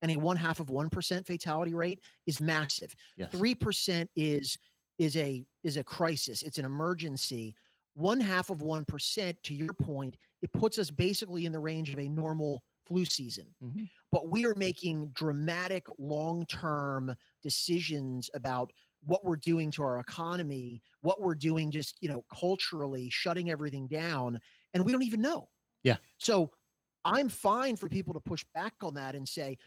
and 0.02 0.12
a 0.12 0.16
one 0.18 0.38
half 0.38 0.60
of 0.60 0.70
1% 0.70 1.26
fatality 1.26 1.74
rate 1.74 2.00
is 2.28 2.40
massive. 2.40 2.96
Yes. 3.18 3.32
3% 3.32 4.08
is 4.16 4.58
is 5.00 5.18
a 5.18 5.46
is 5.64 5.78
a 5.78 5.84
crisis, 5.84 6.44
it's 6.44 6.58
an 6.60 6.66
emergency. 6.66 7.56
One 7.96 8.20
half 8.20 8.50
of 8.52 8.60
1% 8.62 9.42
to 9.44 9.54
your 9.56 9.74
point, 9.74 10.18
it 10.42 10.54
puts 10.54 10.78
us 10.80 10.92
basically 10.92 11.46
in 11.46 11.52
the 11.52 11.60
range 11.60 11.92
of 11.92 12.00
a 12.00 12.08
normal 12.10 12.64
flu 12.86 13.06
season. 13.06 13.56
Mhm. 13.62 13.90
But 14.12 14.30
we 14.30 14.46
are 14.46 14.56
making 14.56 15.10
dramatic 15.14 15.86
long-term 16.00 17.16
decisions 17.44 18.30
about 18.34 18.72
what 19.04 19.26
we're 19.26 19.36
doing 19.36 19.70
to 19.72 19.84
our 19.84 20.00
economy, 20.00 20.82
what 21.02 21.22
we're 21.22 21.36
doing 21.36 21.72
just, 21.72 21.98
you 22.02 22.10
know, 22.10 22.24
culturally, 22.34 23.10
shutting 23.10 23.50
everything 23.50 23.88
down, 23.88 24.40
and 24.74 24.86
we 24.86 24.92
don't 24.92 25.04
even 25.04 25.22
know. 25.22 25.50
Yeah. 25.84 25.98
So 26.18 26.52
I'm 27.06 27.30
fine 27.30 27.76
for 27.76 27.88
people 27.88 28.14
to 28.14 28.20
push 28.20 28.44
back 28.54 28.74
on 28.82 28.94
that 28.96 29.16
and 29.16 29.28
say, 29.28 29.58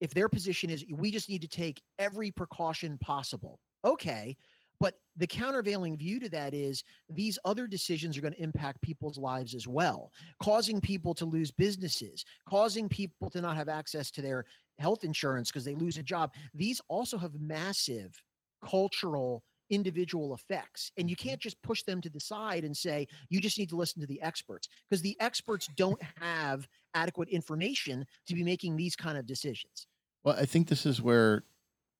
if 0.00 0.14
their 0.14 0.28
position 0.28 0.70
is 0.70 0.84
we 0.90 1.10
just 1.10 1.28
need 1.28 1.42
to 1.42 1.48
take 1.48 1.82
every 1.98 2.30
precaution 2.30 2.98
possible. 2.98 3.60
Okay. 3.84 4.36
But 4.80 4.94
the 5.16 5.26
countervailing 5.26 5.96
view 5.96 6.20
to 6.20 6.28
that 6.30 6.54
is 6.54 6.84
these 7.08 7.38
other 7.44 7.66
decisions 7.66 8.16
are 8.16 8.20
going 8.20 8.34
to 8.34 8.42
impact 8.42 8.82
people's 8.82 9.18
lives 9.18 9.54
as 9.54 9.66
well, 9.66 10.12
causing 10.40 10.80
people 10.80 11.14
to 11.14 11.24
lose 11.24 11.50
businesses, 11.50 12.24
causing 12.48 12.88
people 12.88 13.30
to 13.30 13.40
not 13.40 13.56
have 13.56 13.68
access 13.68 14.10
to 14.12 14.22
their 14.22 14.44
health 14.78 15.02
insurance 15.04 15.50
because 15.50 15.64
they 15.64 15.74
lose 15.74 15.96
a 15.98 16.02
job. 16.02 16.32
These 16.54 16.80
also 16.88 17.18
have 17.18 17.34
massive 17.40 18.22
cultural 18.64 19.44
individual 19.70 20.32
effects 20.32 20.90
and 20.96 21.10
you 21.10 21.16
Mhm. 21.16 21.16
can't 21.16 21.42
just 21.42 21.60
push 21.60 21.82
them 21.82 22.00
to 22.00 22.08
the 22.08 22.18
side 22.20 22.64
and 22.64 22.74
say 22.74 23.06
you 23.28 23.38
just 23.38 23.58
need 23.58 23.68
to 23.68 23.76
listen 23.76 24.00
to 24.00 24.06
the 24.06 24.20
experts 24.22 24.66
because 24.88 25.02
the 25.02 25.14
experts 25.20 25.68
don't 25.76 26.00
have 26.16 26.66
adequate 26.94 27.28
information 27.28 28.06
to 28.26 28.34
be 28.34 28.42
making 28.42 28.76
these 28.76 28.96
kind 28.96 29.18
of 29.18 29.26
decisions 29.26 29.86
Well, 30.24 30.36
I 30.36 30.46
think 30.46 30.68
this 30.68 30.84
is 30.86 31.00
where 31.00 31.44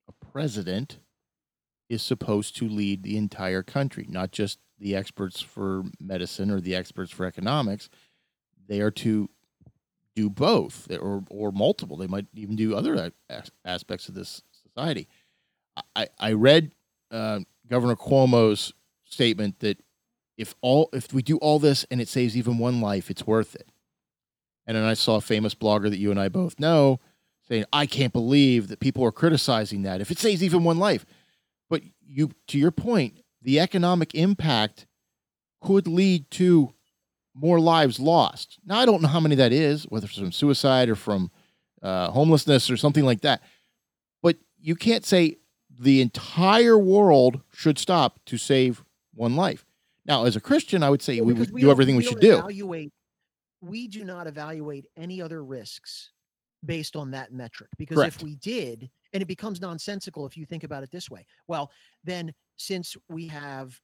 a 0.08 0.12
president 0.12 1.00
is 1.88 2.02
supposed 2.02 2.56
to 2.56 2.68
lead 2.68 3.02
the 3.02 3.16
entire 3.16 3.62
country, 3.62 4.06
not 4.08 4.30
just 4.30 4.58
the 4.78 4.94
experts 4.94 5.40
for 5.40 5.84
medicine 6.00 6.50
or 6.50 6.60
the 6.60 6.74
experts 6.74 7.10
for 7.10 7.26
economics. 7.26 7.88
They 8.68 8.80
are 8.80 8.90
to 8.92 9.28
do 10.14 10.28
both 10.28 10.90
or, 10.90 11.24
or 11.30 11.52
multiple. 11.52 11.96
They 11.96 12.06
might 12.06 12.26
even 12.34 12.56
do 12.56 12.74
other 12.74 13.12
aspects 13.64 14.08
of 14.08 14.14
this 14.14 14.42
society. 14.62 15.08
I, 15.94 16.08
I 16.18 16.32
read 16.32 16.72
uh, 17.10 17.40
Governor 17.68 17.96
Cuomo's 17.96 18.72
statement 19.04 19.60
that 19.60 19.82
if 20.36 20.54
all 20.60 20.88
if 20.92 21.12
we 21.12 21.22
do 21.22 21.36
all 21.38 21.58
this 21.58 21.84
and 21.90 22.00
it 22.00 22.08
saves 22.08 22.36
even 22.36 22.58
one 22.58 22.80
life, 22.80 23.10
it's 23.10 23.26
worth 23.26 23.54
it. 23.54 23.68
And 24.66 24.76
then 24.76 24.84
I 24.84 24.94
saw 24.94 25.16
a 25.16 25.20
famous 25.20 25.54
blogger 25.54 25.88
that 25.90 25.98
you 25.98 26.10
and 26.10 26.20
I 26.20 26.28
both 26.28 26.60
know 26.60 27.00
saying, 27.48 27.64
I 27.72 27.86
can't 27.86 28.12
believe 28.12 28.68
that 28.68 28.78
people 28.78 29.04
are 29.04 29.12
criticizing 29.12 29.82
that. 29.82 30.00
If 30.00 30.10
it 30.10 30.18
saves 30.18 30.44
even 30.44 30.64
one 30.64 30.78
life. 30.78 31.06
You 32.10 32.30
to 32.48 32.58
your 32.58 32.70
point, 32.70 33.18
the 33.42 33.60
economic 33.60 34.14
impact 34.14 34.86
could 35.60 35.86
lead 35.86 36.30
to 36.32 36.72
more 37.34 37.60
lives 37.60 38.00
lost. 38.00 38.58
Now 38.64 38.78
I 38.78 38.86
don't 38.86 39.02
know 39.02 39.08
how 39.08 39.20
many 39.20 39.34
that 39.36 39.52
is, 39.52 39.84
whether 39.84 40.06
it's 40.06 40.18
from 40.18 40.32
suicide 40.32 40.88
or 40.88 40.94
from 40.96 41.30
uh, 41.82 42.10
homelessness 42.10 42.70
or 42.70 42.76
something 42.76 43.04
like 43.04 43.20
that. 43.20 43.42
But 44.22 44.36
you 44.58 44.74
can't 44.74 45.04
say 45.04 45.36
the 45.78 46.00
entire 46.00 46.78
world 46.78 47.40
should 47.52 47.78
stop 47.78 48.18
to 48.26 48.36
save 48.38 48.82
one 49.14 49.36
life. 49.36 49.64
Now, 50.06 50.24
as 50.24 50.34
a 50.34 50.40
Christian, 50.40 50.82
I 50.82 50.90
would 50.90 51.02
say 51.02 51.20
we 51.20 51.34
would 51.34 51.52
do 51.54 51.60
don't- 51.60 51.70
everything 51.70 51.96
we 51.96 52.02
don't 52.04 52.12
should 52.12 52.20
do. 52.20 52.90
We 53.60 53.88
do 53.88 54.04
not 54.04 54.26
evaluate 54.28 54.86
any 54.96 55.20
other 55.20 55.44
risks 55.44 56.10
based 56.64 56.96
on 56.96 57.10
that 57.10 57.32
metric 57.32 57.68
because 57.76 57.96
Correct. 57.96 58.16
if 58.16 58.22
we 58.22 58.36
did, 58.36 58.88
and 59.18 59.22
it 59.24 59.26
becomes 59.26 59.60
nonsensical 59.60 60.26
if 60.26 60.36
you 60.36 60.46
think 60.46 60.62
about 60.62 60.84
it 60.84 60.92
this 60.92 61.10
way. 61.10 61.26
Well, 61.48 61.72
then 62.04 62.32
since 62.56 62.96
we 63.08 63.26
have 63.26 63.80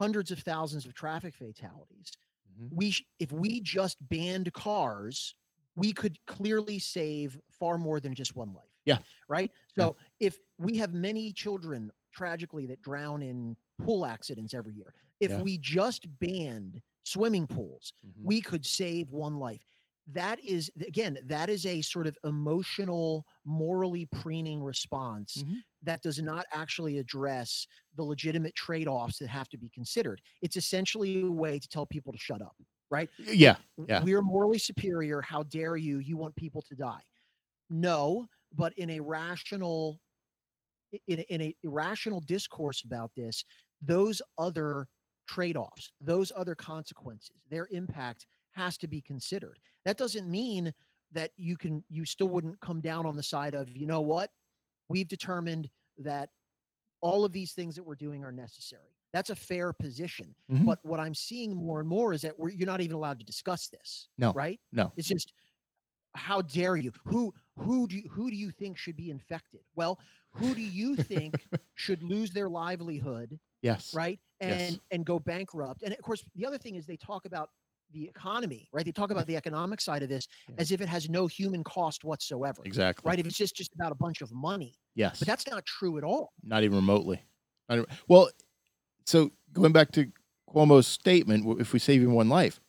hundreds 0.00 0.30
of 0.30 0.38
thousands 0.38 0.86
of 0.86 0.94
traffic 0.94 1.34
fatalities, 1.34 2.12
Mhm. 2.56 2.72
we 2.72 2.92
sh- 2.92 3.04
if 3.18 3.32
we 3.32 3.60
just 3.60 3.96
banned 4.08 4.52
cars, 4.52 5.34
we 5.74 5.92
could 5.92 6.24
clearly 6.26 6.78
save 6.78 7.40
far 7.50 7.78
more 7.78 7.98
than 7.98 8.14
just 8.14 8.36
one 8.36 8.52
life. 8.52 8.70
Yeah. 8.84 8.98
Right. 9.26 9.50
Yeah. 9.76 9.86
So 9.86 9.96
if 10.20 10.38
we 10.56 10.76
have 10.76 10.94
many 10.94 11.32
children 11.32 11.90
tragically 12.12 12.66
that 12.66 12.80
drown 12.80 13.22
in 13.22 13.56
pool 13.78 14.06
accidents 14.06 14.54
every 14.54 14.74
year, 14.74 14.94
if 15.18 15.32
Yeah. 15.32 15.42
we 15.42 15.58
just 15.58 16.06
banned 16.20 16.80
swimming 17.02 17.48
pools, 17.48 17.92
Mhm. 18.06 18.22
we 18.22 18.40
could 18.40 18.64
save 18.64 19.10
one 19.10 19.36
life. 19.40 19.64
That 20.10 20.40
is 20.42 20.70
again, 20.80 21.18
that 21.26 21.50
is 21.50 21.66
a 21.66 21.82
sort 21.82 22.06
of 22.06 22.16
emotional, 22.24 23.26
morally 23.44 24.06
preening 24.06 24.62
response 24.62 25.44
Mhm. 25.44 25.62
that 25.82 26.02
does 26.02 26.18
not 26.22 26.46
actually 26.50 26.98
address 26.98 27.66
the 27.94 28.02
legitimate 28.04 28.54
trade-offs 28.54 29.18
that 29.18 29.28
have 29.28 29.48
to 29.50 29.58
be 29.58 29.68
considered. 29.68 30.22
It's 30.40 30.56
essentially 30.56 31.20
a 31.20 31.30
way 31.30 31.58
to 31.58 31.68
tell 31.68 31.84
people 31.86 32.12
to 32.14 32.18
shut 32.18 32.40
up, 32.40 32.56
right? 32.90 33.10
Yeah. 33.18 33.56
Yeah. 33.86 34.02
We're 34.02 34.22
morally 34.22 34.58
superior. 34.58 35.20
How 35.20 35.42
dare 35.42 35.76
you? 35.76 35.98
You 35.98 36.16
want 36.16 36.36
people 36.36 36.62
to 36.62 36.74
die. 36.74 37.02
No, 37.68 38.28
but 38.52 38.72
in 38.78 38.90
a 38.90 39.00
rational 39.00 40.00
in 41.06 41.18
a, 41.20 41.22
in 41.34 41.42
a 41.42 41.54
irrational 41.62 42.20
discourse 42.20 42.82
about 42.84 43.12
this, 43.14 43.44
those 43.82 44.22
other 44.38 44.88
trade-offs, 45.28 45.92
those 46.00 46.32
other 46.34 46.54
consequences, 46.54 47.30
their 47.50 47.68
impact 47.70 48.26
has 48.58 48.76
to 48.78 48.88
be 48.88 49.00
considered. 49.00 49.58
That 49.84 49.96
doesn't 49.96 50.28
mean 50.28 50.74
that 51.12 51.30
you 51.36 51.56
can 51.56 51.82
you 51.88 52.04
still 52.04 52.28
wouldn't 52.28 52.60
come 52.60 52.80
down 52.80 53.06
on 53.06 53.16
the 53.16 53.22
side 53.22 53.54
of, 53.54 53.74
you 53.74 53.86
know 53.86 54.00
what? 54.02 54.30
We've 54.88 55.08
determined 55.08 55.70
that 55.98 56.30
all 57.00 57.24
of 57.24 57.32
these 57.32 57.52
things 57.52 57.76
that 57.76 57.84
we're 57.84 57.94
doing 57.94 58.24
are 58.24 58.32
necessary. 58.32 58.96
That's 59.12 59.30
a 59.30 59.36
fair 59.36 59.72
position. 59.72 60.34
Mhm. 60.50 60.66
But 60.66 60.84
what 60.84 61.00
I'm 61.00 61.14
seeing 61.14 61.54
more 61.54 61.80
and 61.80 61.88
more 61.88 62.12
is 62.12 62.20
that 62.22 62.38
we're, 62.38 62.50
you're 62.50 62.66
not 62.66 62.80
even 62.80 62.96
allowed 62.96 63.18
to 63.20 63.24
discuss 63.24 63.68
this. 63.68 64.08
No, 64.18 64.32
Right? 64.32 64.60
no. 64.72 64.92
It's 64.96 65.08
just 65.08 65.32
how 66.14 66.42
dare 66.42 66.76
you? 66.76 66.92
Who 67.04 67.32
who 67.56 67.86
do 67.88 67.96
you, 67.96 68.08
who 68.10 68.30
do 68.30 68.36
you 68.36 68.50
think 68.50 68.76
should 68.78 68.96
be 68.96 69.10
infected? 69.10 69.60
Well, 69.74 69.98
who 70.32 70.54
do 70.54 70.60
you 70.60 70.94
think 70.96 71.34
should 71.74 72.02
lose 72.02 72.30
their 72.32 72.48
livelihood, 72.48 73.38
Yes. 73.62 73.94
right? 73.94 74.20
And 74.40 74.72
Yes. 74.74 74.80
and 74.90 75.04
go 75.06 75.18
bankrupt. 75.18 75.82
And 75.82 75.92
of 75.94 76.02
course, 76.02 76.24
the 76.34 76.46
other 76.46 76.58
thing 76.58 76.74
is 76.76 76.86
they 76.86 76.96
talk 76.96 77.24
about 77.24 77.50
the 77.92 78.04
economy, 78.04 78.68
right? 78.72 78.84
They 78.84 78.92
talk 78.92 79.10
about 79.10 79.26
the 79.26 79.36
economic 79.36 79.80
side 79.80 80.02
of 80.02 80.08
this 80.08 80.28
Yeah. 80.48 80.56
as 80.58 80.72
if 80.72 80.80
it 80.80 80.88
has 80.88 81.08
no 81.08 81.26
human 81.26 81.64
cost 81.64 82.04
whatsoever. 82.04 82.62
Exactly. 82.64 83.08
Right? 83.08 83.18
If 83.18 83.26
it's 83.26 83.36
just 83.36 83.56
just 83.56 83.74
about 83.74 83.92
a 83.92 83.94
bunch 83.94 84.20
of 84.20 84.30
money. 84.32 84.78
Yes. 84.94 85.18
But 85.18 85.28
that's 85.28 85.46
not 85.46 85.64
true 85.64 85.96
at 85.98 86.04
all. 86.04 86.32
Not 86.42 86.64
even 86.64 86.76
remotely. 86.76 87.22
I 87.68 87.76
don't, 87.76 87.88
well, 88.08 88.30
so 89.06 89.30
going 89.52 89.72
back 89.72 89.92
to 89.92 90.10
Cuomo's 90.48 90.86
statement, 90.86 91.60
if 91.60 91.72
we 91.72 91.78
save 91.78 92.02
him 92.02 92.12
one 92.12 92.28
life, 92.28 92.60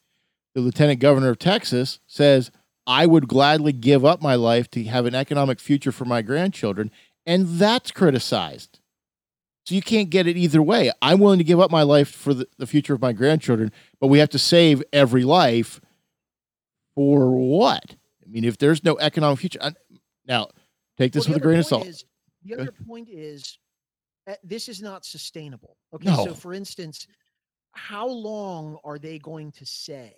the 0.55 0.61
lieutenant 0.61 0.99
governor 0.99 1.29
of 1.29 1.39
Texas 1.39 1.99
says, 2.07 2.51
I 2.87 3.05
would 3.05 3.27
gladly 3.27 3.71
give 3.71 4.03
up 4.03 4.21
my 4.21 4.35
life 4.35 4.69
to 4.71 4.83
have 4.85 5.05
an 5.05 5.15
economic 5.15 5.59
future 5.59 5.91
for 5.91 6.05
my 6.05 6.21
grandchildren. 6.21 6.91
And 7.25 7.59
that's 7.59 7.91
criticized. 7.91 8.78
So 9.69 9.75
you 9.75 9.83
can't 9.83 10.09
get 10.09 10.25
it 10.25 10.35
either 10.35 10.63
way. 10.63 10.91
I'm 10.99 11.19
willing 11.19 11.37
to 11.37 11.43
give 11.43 11.59
up 11.59 11.69
my 11.69 11.83
life 11.83 12.09
for 12.09 12.33
the, 12.33 12.47
the 12.57 12.65
future 12.65 12.95
of 12.95 13.01
my 13.01 13.13
grandchildren, 13.13 13.71
but 14.01 14.07
we 14.07 14.17
have 14.17 14.29
to 14.29 14.39
save 14.39 14.81
every 14.91 15.23
life 15.23 15.79
for 16.95 17.29
what? 17.37 17.95
I 18.25 18.27
mean, 18.31 18.45
if 18.45 18.57
there's 18.57 18.83
no 18.83 18.97
economic 18.97 19.37
future, 19.37 19.59
I, 19.61 19.73
now 20.25 20.47
take 20.97 21.13
this 21.13 21.27
Well, 21.27 21.35
with 21.35 21.43
a 21.43 21.45
grain 21.45 21.59
of 21.59 21.67
salt. 21.67 21.85
is- 21.85 22.03
the 22.45 22.55
other 22.55 22.71
point 22.87 23.09
is 23.11 23.59
uh, 24.27 24.33
this 24.43 24.69
is 24.69 24.81
not 24.81 25.05
sustainable. 25.05 25.77
Okay, 25.93 26.07
No. 26.09 26.25
so 26.25 26.33
for 26.33 26.51
instance, 26.55 27.05
how 27.73 28.07
long 28.07 28.79
are 28.83 28.97
they 28.97 29.19
going 29.19 29.51
to 29.51 29.67
say 29.67 30.15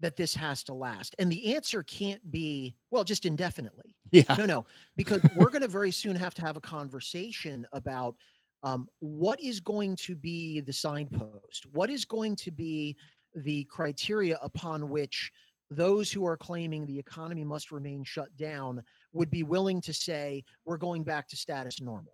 that 0.00 0.16
this 0.16 0.34
has 0.34 0.62
to 0.64 0.74
last? 0.74 1.16
And 1.18 1.32
the 1.32 1.54
answer 1.54 1.82
can't 1.82 2.30
be 2.30 2.76
well, 2.90 3.02
just 3.02 3.24
indefinitely. 3.24 3.95
yeah. 4.12 4.34
No, 4.38 4.46
no, 4.46 4.66
because 4.96 5.20
we're 5.34 5.50
going 5.50 5.62
to 5.62 5.68
very 5.68 5.90
soon 5.90 6.16
have 6.16 6.34
to 6.34 6.42
have 6.42 6.56
a 6.56 6.60
conversation 6.60 7.66
about 7.72 8.14
um, 8.62 8.88
what 9.00 9.40
is 9.40 9.60
going 9.60 9.96
to 9.96 10.14
be 10.14 10.60
the 10.60 10.72
signpost, 10.72 11.66
what 11.72 11.90
is 11.90 12.04
going 12.04 12.36
to 12.36 12.50
be 12.50 12.96
the 13.34 13.64
criteria 13.64 14.38
upon 14.42 14.88
which 14.88 15.30
those 15.70 16.12
who 16.12 16.24
are 16.24 16.36
claiming 16.36 16.86
the 16.86 16.98
economy 16.98 17.44
must 17.44 17.72
remain 17.72 18.04
shut 18.04 18.34
down 18.36 18.82
would 19.12 19.30
be 19.30 19.42
willing 19.42 19.80
to 19.82 19.92
say 19.92 20.44
we're 20.64 20.76
going 20.76 21.02
back 21.02 21.28
to 21.28 21.36
status 21.36 21.80
normal. 21.80 22.12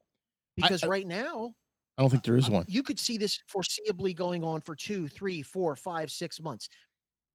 Because 0.57 0.83
I- 0.83 0.89
right 0.89 1.07
now, 1.07 1.55
I 1.99 2.03
don't 2.03 2.11
think 2.11 2.25
there 2.25 2.37
is 2.37 2.49
one. 2.49 2.65
you 2.69 2.83
could 2.83 2.99
see 2.99 3.19
this 3.19 3.39
foreseeably 3.55 4.17
going 4.17 4.43
on 4.43 4.63
for 4.63 4.75
two, 4.75 5.09
three, 5.09 5.43
four, 5.43 5.77
five, 5.77 6.11
six 6.11 6.41
months. 6.41 6.69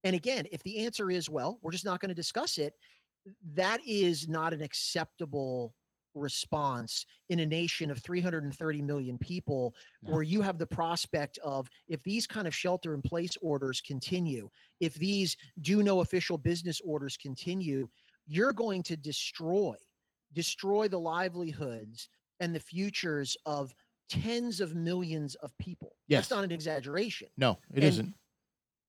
And 0.03 0.15
again, 0.15 0.45
if 0.51 0.63
the 0.63 0.85
answer 0.85 1.11
is, 1.11 1.29
well, 1.29 1.59
we're 1.61 1.71
just 1.71 1.85
not 1.85 1.99
going 1.99 2.09
to 2.09 2.15
discuss 2.15 2.57
it, 2.57 2.73
that 3.53 3.79
is 3.85 4.27
not 4.27 4.53
an 4.53 4.61
acceptable 4.61 5.73
response 6.15 7.05
in 7.29 7.39
a 7.39 7.45
nation 7.45 7.91
of 7.91 7.99
330 7.99 8.81
million 8.81 9.19
people 9.19 9.75
where 10.01 10.23
you 10.23 10.41
have 10.41 10.57
the 10.57 10.65
prospect 10.65 11.37
of 11.43 11.69
if 11.87 12.01
these 12.01 12.25
kind 12.25 12.47
of 12.47 12.55
shelter 12.55 12.95
in 12.95 13.03
place 13.03 13.37
orders 13.39 13.81
continue 13.81 14.49
if 14.79 14.95
these 14.95 15.37
do 15.61 15.83
no 15.83 15.99
official 15.99 16.35
business 16.35 16.81
orders 16.83 17.17
continue 17.17 17.87
you're 18.25 18.53
going 18.53 18.81
to 18.81 18.97
destroy 18.97 19.75
destroy 20.33 20.87
the 20.87 20.99
livelihoods 20.99 22.09
and 22.39 22.53
the 22.53 22.59
futures 22.59 23.37
of 23.45 23.73
tens 24.09 24.61
of 24.61 24.75
millions 24.75 25.35
of 25.35 25.57
people. 25.57 25.95
Yes. 26.07 26.23
that's 26.23 26.31
not 26.31 26.43
an 26.43 26.51
exaggeration. 26.51 27.27
No, 27.37 27.57
it 27.73 27.83
not 27.83 28.05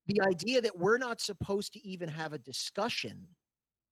the 0.07 0.21
idea 0.21 0.59
that 0.59 0.77
we're 0.77 0.97
not 0.97 1.21
supposed 1.21 1.73
to 1.73 1.87
even 1.87 2.09
have 2.09 2.33
a 2.33 2.39
discussion 2.39 3.27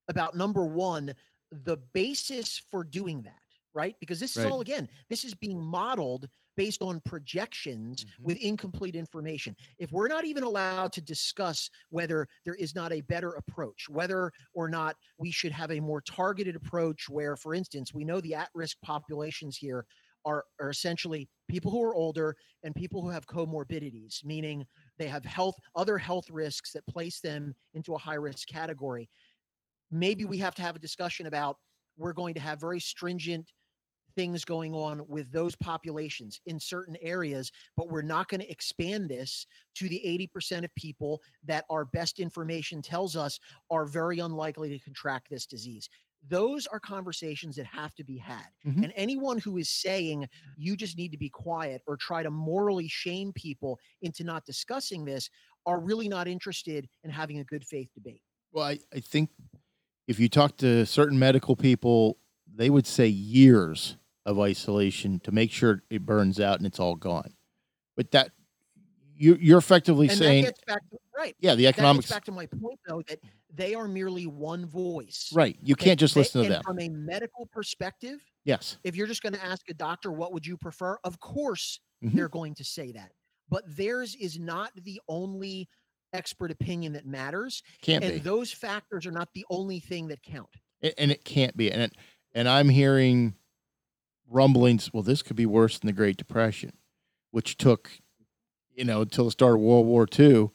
about 0.08 0.34
number 0.36 0.64
one 0.64 1.14
the 1.50 1.76
basis 1.94 2.58
for 2.58 2.84
doing 2.84 3.22
that 3.22 3.40
right 3.74 3.96
because 4.00 4.20
this 4.20 4.36
Right. 4.36 4.46
is 4.46 4.50
all 4.52 4.60
again 4.60 4.88
this 5.08 5.24
is 5.24 5.34
being 5.34 5.60
modeled 5.62 6.28
based 6.56 6.82
on 6.82 7.00
projections 7.02 8.04
Mhm. 8.04 8.24
with 8.24 8.36
incomplete 8.38 8.96
information 8.96 9.56
if 9.78 9.92
we're 9.92 10.08
not 10.08 10.24
even 10.24 10.42
allowed 10.42 10.92
to 10.94 11.00
discuss 11.00 11.70
whether 11.90 12.28
there 12.44 12.54
is 12.56 12.74
not 12.74 12.92
a 12.92 13.00
better 13.02 13.30
approach 13.32 13.88
whether 13.88 14.32
or 14.54 14.68
not 14.68 14.96
we 15.18 15.30
should 15.30 15.52
have 15.52 15.70
a 15.70 15.80
more 15.80 16.00
targeted 16.00 16.56
approach 16.56 17.08
where 17.08 17.36
for 17.36 17.54
instance 17.54 17.94
we 17.94 18.04
know 18.04 18.20
the 18.20 18.34
at-risk 18.34 18.76
populations 18.82 19.56
here 19.56 19.86
are, 20.24 20.44
are 20.60 20.68
essentially 20.70 21.28
people 21.48 21.70
who 21.70 21.82
are 21.82 21.94
older 21.94 22.36
and 22.64 22.74
people 22.74 23.00
who 23.00 23.08
have 23.08 23.26
comorbidities 23.26 24.24
meaning 24.24 24.66
they 24.98 25.06
have 25.08 25.24
health 25.24 25.54
other 25.76 25.96
health 25.96 26.28
risks 26.28 26.72
that 26.72 26.86
place 26.86 27.20
them 27.20 27.54
into 27.74 27.94
a 27.94 27.98
high 27.98 28.14
risk 28.14 28.48
category 28.48 29.08
maybe 29.90 30.24
we 30.24 30.38
have 30.38 30.54
to 30.56 30.62
have 30.62 30.76
a 30.76 30.80
discussion 30.80 31.26
about 31.26 31.56
we're 31.96 32.12
going 32.12 32.34
to 32.34 32.40
have 32.40 32.60
very 32.60 32.80
stringent 32.80 33.52
things 34.16 34.44
going 34.44 34.74
on 34.74 35.06
with 35.06 35.30
those 35.30 35.54
populations 35.56 36.40
in 36.46 36.58
certain 36.58 36.96
areas 37.00 37.52
but 37.76 37.88
we're 37.88 38.02
not 38.02 38.28
going 38.28 38.40
to 38.40 38.50
expand 38.50 39.08
this 39.08 39.46
to 39.76 39.88
the 39.88 40.28
80% 40.36 40.64
of 40.64 40.74
people 40.74 41.20
that 41.44 41.64
our 41.70 41.84
best 41.84 42.18
information 42.18 42.82
tells 42.82 43.14
us 43.16 43.38
are 43.70 43.84
very 43.86 44.18
unlikely 44.18 44.70
to 44.70 44.78
contract 44.80 45.28
this 45.30 45.46
disease 45.46 45.88
those 46.26 46.66
are 46.66 46.80
conversations 46.80 47.54
that 47.54 47.66
have 47.66 47.94
to 47.94 48.02
be 48.02 48.16
had 48.18 48.46
Mhm. 48.66 48.82
and 48.84 48.92
anyone 48.96 49.38
who 49.38 49.56
is 49.56 49.70
saying 49.70 50.26
you 50.56 50.76
just 50.76 50.96
need 50.96 51.12
to 51.12 51.18
be 51.18 51.30
quiet 51.30 51.80
or 51.86 51.96
try 51.96 52.24
to 52.24 52.30
morally 52.30 52.88
shame 52.88 53.32
people 53.34 53.78
into 54.02 54.24
not 54.24 54.44
discussing 54.44 55.04
this 55.04 55.30
are 55.64 55.78
really 55.78 56.08
not 56.08 56.26
interested 56.26 56.88
in 57.04 57.10
having 57.10 57.38
a 57.38 57.44
good 57.44 57.64
faith 57.64 57.90
debate. 57.94 58.22
Well, 58.50 58.64
I, 58.64 58.78
I 58.92 58.98
think 59.00 59.30
if 60.08 60.18
you 60.18 60.28
talk 60.28 60.56
to 60.56 60.84
certain 60.86 61.18
medical 61.18 61.54
people, 61.54 62.18
they 62.52 62.70
would 62.70 62.86
say 62.86 63.06
years 63.06 63.96
of 64.26 64.40
isolation 64.40 65.20
to 65.20 65.30
make 65.30 65.52
sure 65.52 65.84
it 65.90 66.04
burns 66.04 66.40
out 66.40 66.56
and 66.58 66.66
it's 66.66 66.80
all 66.80 66.96
gone. 66.96 67.34
But 67.96 68.10
that 68.12 68.30
you, 69.14 69.36
you're 69.40 69.58
effectively 69.58 70.08
And 70.08 70.18
saying, 70.18 70.44
that 70.44 70.50
gets 70.50 70.64
back 70.66 70.88
to, 70.90 70.96
right. 71.16 71.36
yeah, 71.40 71.54
the 71.54 71.64
That 71.64 71.70
gets 71.70 71.78
economics, 71.78 72.10
back 72.10 72.24
to 72.24 72.32
my 72.32 72.46
point 72.46 72.80
though 72.88 73.02
that 73.08 73.20
they 73.52 73.74
are 73.74 73.86
merely 73.88 74.26
one 74.26 74.64
voice. 74.66 75.30
right? 75.34 75.56
You 75.62 75.72
Okay, 75.72 75.86
can't 75.86 76.00
just 76.00 76.14
they- 76.14 76.20
listen 76.22 76.40
to 76.42 76.46
and 76.46 76.54
them. 76.56 76.62
From 76.64 76.80
a 76.80 76.88
medical 76.88 77.46
perspective, 77.46 78.20
Yes, 78.44 78.78
if 78.84 78.96
you're 78.96 79.06
just 79.06 79.22
going 79.22 79.34
to 79.34 79.44
ask 79.44 79.68
a 79.68 79.74
doctor 79.74 80.10
what 80.10 80.32
would 80.32 80.46
you 80.46 80.56
prefer, 80.56 80.96
of 81.04 81.20
course 81.20 81.80
Mhm. 82.02 82.12
they're 82.14 82.28
going 82.30 82.54
to 82.54 82.64
say 82.64 82.92
that. 82.92 83.12
But 83.50 83.64
theirs 83.76 84.14
is 84.14 84.38
not 84.38 84.72
the 84.74 85.00
only 85.08 85.68
expert 86.12 86.50
opinion 86.50 86.92
that 86.94 87.06
matters, 87.06 87.62
can't 87.82 88.04
and 88.04 88.14
be, 88.14 88.18
those 88.20 88.52
factors 88.52 89.06
are 89.06 89.12
not 89.12 89.28
the 89.34 89.44
only 89.50 89.80
thing 89.80 90.08
that 90.08 90.22
count. 90.22 90.48
A- 90.82 90.98
and 91.00 91.10
it 91.10 91.24
can't 91.24 91.56
be. 91.56 91.70
And 91.70 91.82
it, 91.82 91.92
and 92.34 92.48
I'm 92.48 92.68
hearing 92.68 93.34
rumblings. 94.28 94.92
Well, 94.92 95.02
this 95.02 95.22
could 95.22 95.36
be 95.36 95.46
worse 95.46 95.78
than 95.78 95.86
the 95.86 95.92
Great 95.92 96.16
Depression, 96.16 96.72
which 97.30 97.56
took, 97.56 97.90
you 98.74 98.84
know, 98.84 99.02
until 99.02 99.24
the 99.24 99.30
start 99.30 99.54
of 99.54 99.60
World 99.60 99.86
War 99.86 100.06
II 100.06 100.50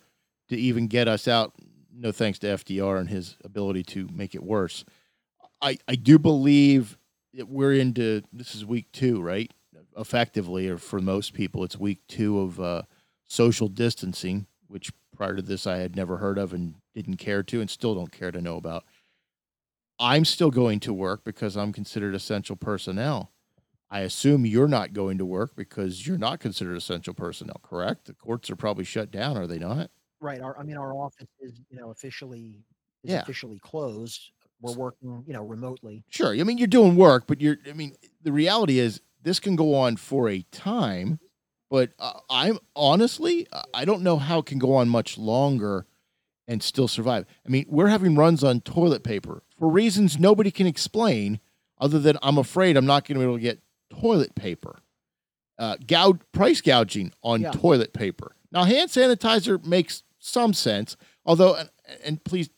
to 0.50 0.56
even 0.56 0.88
get 0.88 1.08
us 1.08 1.28
out. 1.28 1.54
No 1.96 2.12
thanks 2.12 2.40
to 2.40 2.48
FDR 2.48 3.00
and 3.00 3.10
his 3.10 3.38
ability 3.44 3.84
to 3.84 4.10
make 4.12 4.34
it 4.34 4.44
worse. 4.44 4.84
I 5.62 5.78
I 5.88 5.96
do 5.96 6.18
believe 6.18 6.98
that 7.34 7.48
we're 7.48 7.74
into 7.74 8.24
this 8.32 8.56
is 8.56 8.66
week 8.66 8.92
two, 8.92 9.22
right? 9.22 9.52
Effectively, 9.98 10.68
or 10.68 10.78
for 10.78 11.00
most 11.00 11.34
people, 11.34 11.64
it's 11.64 11.78
week 11.78 12.00
two 12.08 12.40
of 12.40 12.60
uh, 12.60 12.82
social 13.26 13.68
distancing, 13.68 14.48
which 14.68 14.92
prior 15.14 15.36
to 15.36 15.42
this 15.42 15.66
I 15.68 15.78
had 15.78 15.96
never 15.96 16.18
heard 16.18 16.38
of 16.38 16.54
and 16.54 16.76
didn't 16.94 17.18
care 17.18 17.44
to, 17.44 17.62
and 17.62 17.70
still 17.70 17.96
don't 17.96 18.12
care 18.12 18.32
to 18.32 18.42
know 18.42 18.58
about. 18.58 18.84
I'm 20.00 20.26
still 20.26 20.52
going 20.52 20.80
to 20.82 20.94
work 20.94 21.24
because 21.24 21.56
I'm 21.56 21.72
considered 21.72 22.16
essential 22.16 22.56
personnel. 22.56 23.32
I 23.90 24.00
assume 24.02 24.46
you're 24.46 24.68
not 24.68 24.94
going 24.94 25.20
to 25.20 25.26
work 25.26 25.56
because 25.56 26.08
you're 26.08 26.18
not 26.18 26.40
considered 26.40 26.76
essential 26.76 27.14
personnel, 27.14 27.60
correct? 27.62 28.06
The 28.06 28.14
courts 28.14 28.50
are 28.50 28.56
probably 28.56 28.86
shut 28.86 29.12
down, 29.12 29.38
are 29.38 29.46
they 29.46 29.60
not? 29.60 29.92
Right. 30.20 30.42
Our, 30.42 30.58
I 30.58 30.64
mean, 30.64 30.78
our 30.78 30.94
office 30.94 31.28
is, 31.40 31.62
you 31.70 31.78
know, 31.78 31.92
officially 31.92 32.64
is 33.04 33.12
Yeah. 33.12 33.22
officially 33.22 33.60
closed. 33.60 34.32
We're 34.62 34.74
working, 34.74 35.24
you 35.28 35.34
know, 35.34 35.44
remotely. 35.44 36.04
Sure. 36.10 36.34
I 36.34 36.44
mean, 36.44 36.58
you're 36.58 36.68
doing 36.68 36.96
work, 36.96 37.26
but 37.28 37.40
you're, 37.40 37.58
I 37.70 37.74
mean, 37.74 37.96
the 38.24 38.32
reality 38.32 38.80
is 38.80 39.02
this 39.22 39.40
can 39.40 39.56
go 39.56 39.76
on 39.76 39.98
for 39.98 40.28
a 40.30 40.42
time, 40.52 41.20
but 41.74 41.90
uh, 41.98 42.20
I'm 42.30 42.60
honestly, 42.76 43.48
uh, 43.52 43.64
I 43.74 43.84
don't 43.84 44.04
know 44.04 44.18
how 44.18 44.38
it 44.38 44.46
can 44.46 44.60
go 44.60 44.76
on 44.76 44.90
much 44.90 45.18
longer 45.18 45.88
and 46.48 46.62
still 46.62 46.88
survive. 46.88 47.26
I 47.44 47.50
mean, 47.50 47.66
we're 47.68 47.88
having 47.88 48.14
runs 48.14 48.44
on 48.44 48.62
toilet 48.62 49.04
paper 49.04 49.42
for 49.58 49.68
reasons 49.68 50.20
nobody 50.20 50.52
can 50.52 50.68
explain 50.68 51.40
other 51.82 51.98
than 51.98 52.20
I'm 52.22 52.38
afraid 52.38 52.78
I'm 52.78 52.86
not 52.86 53.08
going 53.08 53.16
to 53.16 53.20
be 53.22 53.24
able 53.24 53.38
to 53.38 53.42
get 53.42 53.60
toilet 53.90 54.36
paper. 54.36 54.78
Uh, 55.58 55.78
gou- 55.88 56.20
price 56.32 56.62
gouging 56.62 57.12
on 57.24 57.42
Yeah. 57.42 57.50
toilet 57.50 57.92
paper. 57.92 58.36
Now, 58.52 58.66
hand 58.66 58.92
sanitizer 58.92 59.66
makes 59.66 60.04
some 60.20 60.54
sense, 60.54 60.96
although, 61.26 61.56
and, 61.56 61.70
and 62.06 62.24
please, 62.24 62.52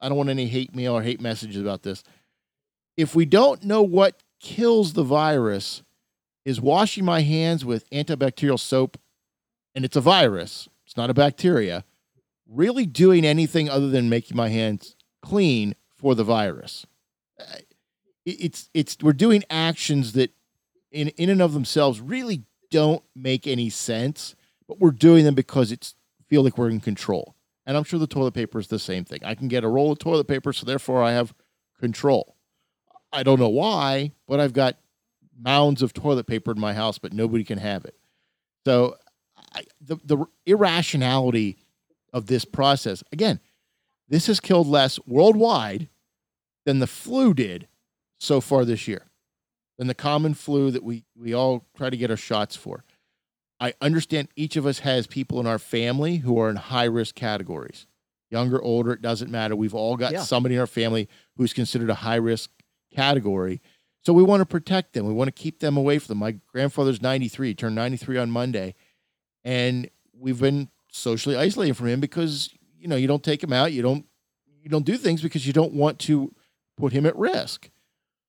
I 0.00 0.08
don't 0.08 0.16
want 0.16 0.30
any 0.30 0.46
hate 0.46 0.74
mail 0.74 0.94
or 0.94 1.02
hate 1.02 1.20
messages 1.20 1.60
about 1.60 1.82
this. 1.82 2.02
If 2.96 3.14
we 3.14 3.26
don't 3.26 3.64
know 3.64 3.82
what 3.82 4.22
kills 4.40 4.94
the 4.94 5.04
virus, 5.04 5.82
is 6.44 6.60
washing 6.60 7.04
my 7.04 7.20
hands 7.20 7.64
with 7.64 7.88
antibacterial 7.90 8.58
soap, 8.58 8.98
and 9.74 9.84
it's 9.84 9.96
a 9.96 10.00
virus, 10.00 10.68
it's 10.84 10.96
not 10.96 11.10
a 11.10 11.14
bacteria, 11.14 11.84
really 12.48 12.86
doing 12.86 13.24
anything 13.24 13.68
other 13.68 13.88
than 13.88 14.08
making 14.08 14.36
my 14.36 14.48
hands 14.48 14.96
clean 15.22 15.74
for 15.96 16.14
the 16.14 16.24
virus? 16.24 16.86
Uh, 17.40 17.62
It's 18.24 18.70
it's 18.74 18.96
we're 19.02 19.12
doing 19.12 19.42
actions 19.50 20.12
that 20.12 20.30
in 20.90 21.08
in 21.16 21.30
and 21.30 21.42
of 21.42 21.52
themselves 21.54 22.00
really 22.00 22.44
don't 22.70 23.02
make 23.14 23.46
any 23.46 23.70
sense, 23.70 24.36
but 24.68 24.78
we're 24.78 24.90
doing 24.90 25.24
them 25.24 25.34
because 25.34 25.72
it's 25.72 25.94
feel 26.28 26.42
like 26.42 26.56
we're 26.56 26.70
in 26.70 26.80
control. 26.80 27.34
And 27.66 27.76
I'm 27.76 27.84
sure 27.84 27.98
the 27.98 28.06
toilet 28.06 28.34
paper 28.34 28.58
is 28.58 28.68
the 28.68 28.78
same 28.78 29.04
thing. 29.04 29.20
I 29.24 29.34
can 29.34 29.48
get 29.48 29.64
a 29.64 29.68
roll 29.68 29.92
of 29.92 29.98
toilet 29.98 30.26
paper, 30.28 30.52
so 30.52 30.66
therefore 30.66 31.02
I 31.02 31.12
have 31.12 31.34
control. 31.78 32.36
I 33.12 33.22
don't 33.22 33.38
know 33.38 33.48
why, 33.48 34.12
but 34.26 34.40
I've 34.40 34.52
got 34.52 34.76
mounds 35.42 35.82
of 35.82 35.92
toilet 35.92 36.26
paper 36.26 36.52
in 36.52 36.60
my 36.60 36.72
house, 36.74 36.98
but 36.98 37.12
nobody 37.12 37.44
can 37.44 37.58
have 37.58 37.84
it. 37.84 37.96
So 38.64 38.96
I, 39.54 39.64
the 39.80 39.96
the 40.04 40.24
irrationality 40.46 41.58
of 42.12 42.26
this 42.26 42.44
process 42.44 43.02
again, 43.12 43.40
this 44.08 44.26
has 44.26 44.40
killed 44.40 44.66
less 44.68 44.98
worldwide 45.06 45.88
than 46.64 46.78
the 46.78 46.86
flu 46.86 47.34
did 47.34 47.66
so 48.20 48.40
far 48.40 48.64
this 48.64 48.86
year, 48.86 49.06
than 49.78 49.88
the 49.88 49.94
common 49.94 50.34
flu 50.34 50.70
that 50.70 50.84
we 50.84 51.04
we 51.16 51.34
all 51.34 51.66
try 51.76 51.90
to 51.90 51.96
get 51.96 52.10
our 52.10 52.16
shots 52.16 52.54
for. 52.56 52.84
I 53.60 53.74
understand 53.80 54.28
each 54.36 54.56
of 54.56 54.66
us 54.66 54.80
has 54.80 55.06
people 55.06 55.38
in 55.40 55.46
our 55.46 55.58
family 55.58 56.16
who 56.18 56.38
are 56.40 56.50
in 56.50 56.56
high 56.56 56.84
risk 56.84 57.14
categories. 57.14 57.86
Younger, 58.30 58.60
older, 58.60 58.92
it 58.92 59.02
doesn't 59.02 59.30
matter. 59.30 59.54
We've 59.54 59.74
all 59.74 59.96
got 59.96 60.12
Yeah. 60.12 60.22
somebody 60.22 60.54
in 60.56 60.60
our 60.60 60.66
family 60.66 61.08
who's 61.36 61.52
considered 61.52 61.90
a 61.90 61.94
high 61.94 62.16
risk 62.16 62.50
category. 62.92 63.60
So 64.04 64.12
we 64.12 64.22
want 64.22 64.40
to 64.40 64.46
protect 64.46 64.94
them. 64.94 65.06
We 65.06 65.12
want 65.12 65.28
to 65.28 65.32
keep 65.32 65.60
them 65.60 65.76
away 65.76 65.98
from 65.98 66.08
them. 66.08 66.18
My 66.18 66.36
grandfather's 66.52 67.00
93, 67.00 67.48
he 67.48 67.54
turned 67.54 67.76
93 67.76 68.18
on 68.18 68.30
Monday, 68.30 68.74
and 69.44 69.88
we've 70.12 70.40
been 70.40 70.68
socially 70.90 71.36
isolating 71.36 71.74
from 71.74 71.86
him 71.86 72.00
because 72.00 72.50
you 72.78 72.88
know 72.88 72.96
you 72.96 73.06
don't 73.06 73.22
take 73.22 73.42
him 73.42 73.52
out, 73.52 73.72
you 73.72 73.82
don't 73.82 74.04
you 74.60 74.68
don't 74.68 74.84
do 74.84 74.96
things 74.96 75.22
because 75.22 75.46
you 75.46 75.52
don't 75.52 75.72
want 75.72 75.98
to 76.00 76.34
put 76.76 76.92
him 76.92 77.06
at 77.06 77.16
risk. 77.16 77.70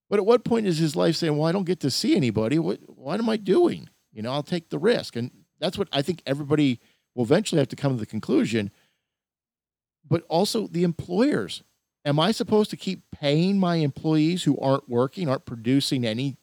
But 0.09 0.19
at 0.19 0.25
what 0.25 0.43
point 0.43 0.67
is 0.67 0.77
his 0.77 0.95
life 0.95 1.15
saying, 1.15 1.38
"Well, 1.38 1.47
I 1.47 1.51
don't 1.51 1.65
get 1.65 1.79
to 1.81 1.91
see 1.91 2.15
anybody. 2.15 2.59
What 2.59 2.79
what 2.88 3.19
am 3.19 3.29
I 3.29 3.38
doing? 3.38 3.89
You 4.12 4.21
know, 4.21 4.31
I'll 4.31 4.43
take 4.43 4.69
the 4.69 4.79
risk." 4.79 5.15
And 5.15 5.31
that's 5.59 5.77
what 5.77 5.88
I 5.91 6.01
think 6.03 6.21
everybody 6.25 6.79
will 7.15 7.23
eventually 7.23 7.59
have 7.59 7.69
to 7.69 7.75
come 7.75 7.93
to 7.93 7.99
the 7.99 8.05
conclusion. 8.05 8.71
But 10.07 10.23
also 10.29 10.67
the 10.67 10.83
employers. 10.83 11.63
Am 12.05 12.19
I 12.19 12.31
supposed 12.31 12.69
to 12.71 12.77
keep 12.77 13.03
paying 13.11 13.59
my 13.59 13.77
employees 13.77 14.43
who 14.43 14.57
aren't 14.59 14.89
working, 14.89 15.29
aren't 15.29 15.45
producing 15.45 16.05
any 16.05 16.37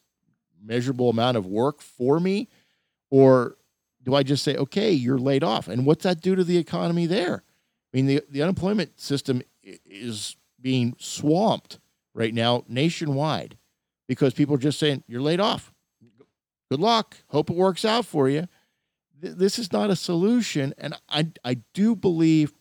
measurable 0.62 1.10
amount 1.10 1.36
of 1.36 1.46
work 1.46 1.82
for 1.82 2.18
me? 2.18 2.48
Or 3.10 3.56
do 4.02 4.14
I 4.14 4.22
just 4.22 4.42
say, 4.42 4.56
okay, 4.56 4.90
you're 4.92 5.18
laid 5.18 5.44
off? 5.44 5.68
And 5.68 5.84
what's 5.84 6.04
that 6.04 6.20
do 6.20 6.34
to 6.34 6.44
the 6.44 6.56
economy 6.56 7.06
there? 7.06 7.42
I 7.92 7.96
mean, 7.96 8.06
the, 8.06 8.22
the 8.30 8.42
unemployment 8.42 8.98
system 9.00 9.42
is 9.62 10.36
being 10.60 10.94
swamped 10.98 11.78
right 12.14 12.32
now 12.32 12.64
nationwide 12.68 13.58
because 14.08 14.32
people 14.32 14.54
are 14.54 14.58
just 14.58 14.78
saying, 14.78 15.04
you're 15.06 15.20
laid 15.20 15.40
off. 15.40 15.72
Good 16.70 16.80
luck. 16.80 17.16
Hope 17.28 17.50
it 17.50 17.56
works 17.56 17.84
out 17.84 18.06
for 18.06 18.28
you. 18.28 18.46
This 19.20 19.58
is 19.58 19.72
not 19.72 19.90
a 19.90 19.96
solution. 19.96 20.72
And 20.78 20.94
I, 21.08 21.28
I 21.44 21.54
do 21.74 21.94
believe 21.94 22.54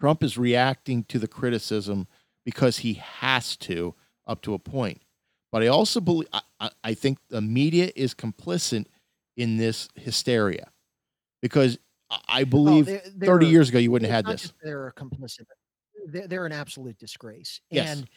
Trump 0.00 0.22
is 0.24 0.38
reacting 0.38 1.04
to 1.04 1.18
the 1.18 1.28
criticism 1.28 2.08
because 2.44 2.78
he 2.78 2.94
has 2.94 3.56
to 3.58 3.94
up 4.26 4.40
to 4.42 4.54
a 4.54 4.58
point. 4.58 5.02
But 5.52 5.62
I 5.62 5.66
also 5.66 6.00
believe, 6.00 6.28
I, 6.32 6.70
I- 6.82 6.94
think 6.94 7.18
the 7.28 7.40
media 7.40 7.90
is 7.96 8.14
complicit 8.14 8.86
in 9.36 9.56
this 9.56 9.88
hysteria 9.96 10.70
because 11.42 11.78
I- 12.10 12.20
I 12.28 12.42
Oh, 12.42 12.44
believe 12.46 12.86
they're- 12.86 13.00
30 13.00 13.44
they're- 13.46 13.52
years 13.52 13.68
ago 13.68 13.78
you 13.78 13.90
wouldn't 13.90 14.10
have 14.10 14.26
had 14.26 14.32
this. 14.38 14.52
They're 14.62 14.92
complicit. 14.96 15.46
They're, 16.06 16.26
they're 16.28 16.46
an 16.46 16.52
absolute 16.52 16.98
disgrace. 16.98 17.60
Yes. 17.70 17.98
And 17.98 18.08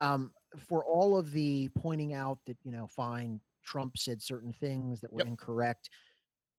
um, 0.00 0.32
for 0.68 0.84
all 0.84 1.18
of 1.18 1.32
the 1.32 1.68
pointing 1.76 2.14
out 2.14 2.38
that 2.46 2.56
you 2.64 2.70
know, 2.72 2.86
fine, 2.86 3.40
Trump 3.64 3.98
said 3.98 4.22
certain 4.22 4.52
things 4.52 5.00
that 5.00 5.12
were 5.12 5.20
Yep. 5.20 5.26
incorrect. 5.28 5.90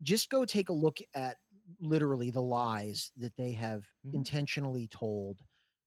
Just 0.03 0.29
go 0.29 0.45
take 0.45 0.69
a 0.69 0.73
look 0.73 0.99
at 1.15 1.37
literally 1.79 2.31
the 2.31 2.41
lies 2.41 3.11
that 3.17 3.35
they 3.35 3.51
have 3.53 3.85
Mhm. 4.05 4.13
intentionally 4.15 4.87
told 4.87 5.43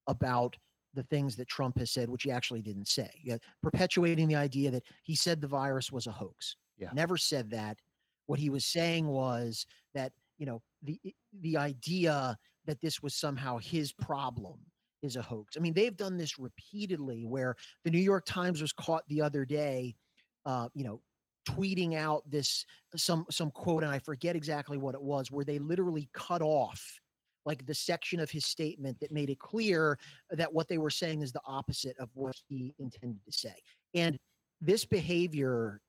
about 0.07 0.57
the 0.95 1.03
things 1.05 1.37
that 1.37 1.49
Trump 1.49 1.79
has 1.79 1.91
said, 1.93 2.11
which 2.11 2.25
he 2.25 2.31
actually 2.31 2.63
didn't 2.63 2.89
say. 2.89 3.11
Yeah, 3.23 3.39
perpetuating 3.63 4.29
the 4.29 4.35
idea 4.37 4.71
that 4.73 4.85
he 5.05 5.15
said 5.15 5.41
the 5.41 5.47
virus 5.49 5.93
was 5.93 6.07
a 6.07 6.13
hoax. 6.13 6.57
Yeah. 6.77 6.91
Never 6.93 7.17
said 7.17 7.51
that. 7.51 7.81
What 8.27 8.39
he 8.41 8.51
was 8.51 8.65
saying 8.67 9.07
was 9.07 9.67
that 9.95 10.13
you 10.39 10.47
know 10.47 10.63
the 10.83 11.01
the 11.33 11.57
idea 11.57 12.39
that 12.65 12.81
this 12.81 13.03
was 13.03 13.15
somehow 13.15 13.59
his 13.59 13.93
problem 13.93 14.71
is 15.03 15.17
a 15.17 15.23
hoax. 15.23 15.57
I 15.57 15.61
mean, 15.61 15.75
they've 15.75 15.97
done 15.97 16.17
this 16.19 16.39
repeatedly 16.39 17.25
where 17.25 17.57
the 17.85 17.91
New 17.91 17.99
York 18.01 18.25
Times 18.27 18.61
was 18.61 18.73
caught 18.73 19.07
the 19.09 19.23
other 19.23 19.45
day, 19.47 19.97
uh, 20.45 20.69
you 20.75 20.85
know, 20.85 21.03
tweeting 21.49 21.95
out 21.97 22.23
this 22.31 22.65
some 22.97 23.25
some 23.31 23.51
quote, 23.51 23.83
and 23.83 23.93
I 23.93 23.99
forget 23.99 24.37
exactly 24.37 24.79
what 24.79 24.95
it 24.95 25.03
was, 25.03 25.31
where 25.31 25.45
they 25.45 25.59
literally 25.59 26.09
cut 26.13 26.43
off 26.43 27.01
like 27.47 27.65
the 27.67 27.75
section 27.75 28.21
of 28.21 28.31
his 28.31 28.45
statement 28.45 28.99
that 29.01 29.13
made 29.13 29.31
it 29.31 29.39
clear 29.39 29.99
that 30.31 30.53
what 30.53 30.69
they 30.69 30.79
were 30.79 30.91
saying 30.91 31.23
is 31.23 31.33
the 31.33 31.41
opposite 31.47 31.97
of 31.99 32.11
what 32.15 32.37
he 32.49 32.75
intended 32.79 33.25
to 33.25 33.33
say. 33.33 33.55
And 33.95 34.19
this 34.61 34.85
behavior, 34.85 35.81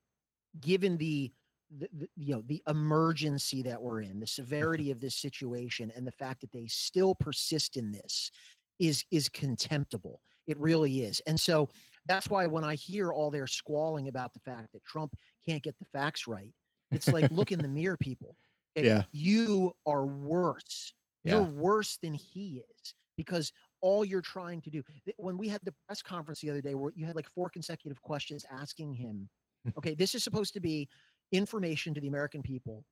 given 0.60 0.98
the 0.98 1.32
the, 1.78 1.88
the 1.98 2.10
you 2.18 2.36
know 2.36 2.44
the 2.48 2.62
emergency 2.68 3.62
that 3.64 3.82
we're 3.82 4.02
in 4.02 4.20
the 4.20 4.26
mm-hmm. 4.26 4.42
severity 4.42 4.92
of 4.92 5.00
this 5.00 5.16
situation 5.16 5.92
and 5.96 6.06
the 6.06 6.12
fact 6.12 6.42
that 6.42 6.52
they 6.52 6.68
still 6.68 7.16
persist 7.16 7.78
in 7.78 7.92
this 7.92 8.32
is 8.80 9.06
is 9.12 9.30
contemptible. 9.30 10.22
It 10.48 10.60
really 10.60 11.04
is. 11.04 11.22
And 11.28 11.40
so 11.40 11.70
that's 12.08 12.30
why 12.30 12.48
when 12.48 12.64
i 12.64 12.76
hear 12.76 13.12
all 13.12 13.32
their 13.32 13.48
squalling 13.48 14.08
about 14.08 14.34
the 14.34 14.40
fact 14.40 14.72
that 14.74 14.84
trump 14.86 15.14
can't 15.48 15.64
get 15.64 15.78
the 15.80 15.86
facts 15.86 16.28
right. 16.28 16.54
It's 16.92 17.08
like 17.08 17.32
look 17.32 17.52
in 17.52 17.60
the 17.62 17.68
mirror 17.80 17.98
people 17.98 18.36
Okay, 18.78 18.88
Yeah. 18.88 19.04
you 19.12 19.74
are 19.86 20.06
worse. 20.06 20.94
Yeah. 21.24 21.34
you're 21.36 21.44
worse 21.44 21.98
than 21.98 22.14
he 22.14 22.64
is 22.78 22.94
because 23.18 23.52
all 23.82 24.04
you're 24.06 24.22
trying 24.22 24.62
to 24.62 24.70
do 24.70 24.82
when 25.18 25.38
we 25.38 25.48
had 25.48 25.60
the 25.64 25.74
press 25.86 26.02
conference 26.02 26.40
the 26.42 26.50
other 26.50 26.62
day 26.62 26.74
where 26.76 26.92
you 26.96 27.06
had 27.06 27.16
like 27.16 27.28
four 27.36 27.50
consecutive 27.50 28.02
questions 28.02 28.46
asking 28.52 28.94
him 28.94 29.30
okay 29.78 29.94
this 29.94 30.16
is 30.16 30.24
supposed 30.24 30.54
to 30.54 30.60
be 30.60 30.88
information 31.32 31.94
to 31.94 32.02
the 32.02 32.08
american 32.08 32.42
people 32.42 32.84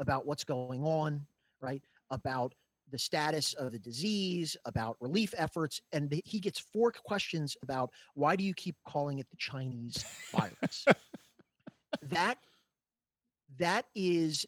about 0.00 0.26
what's 0.26 0.44
going 0.44 0.82
on 0.84 1.26
right? 1.60 1.82
About 2.10 2.54
the 2.90 2.98
status 2.98 3.52
of 3.54 3.72
the 3.72 3.78
disease 3.78 4.56
about 4.64 4.96
relief 5.00 5.34
efforts 5.36 5.80
and 5.92 6.20
he 6.24 6.38
gets 6.40 6.58
four 6.58 6.90
questions 6.92 7.56
about 7.62 7.90
why 8.14 8.36
do 8.36 8.44
you 8.44 8.54
keep 8.54 8.76
calling 8.86 9.18
it 9.18 9.28
the 9.30 9.36
chinese 9.36 10.04
virus 10.32 10.84
that 12.02 12.38
that 13.58 13.86
is 13.94 14.46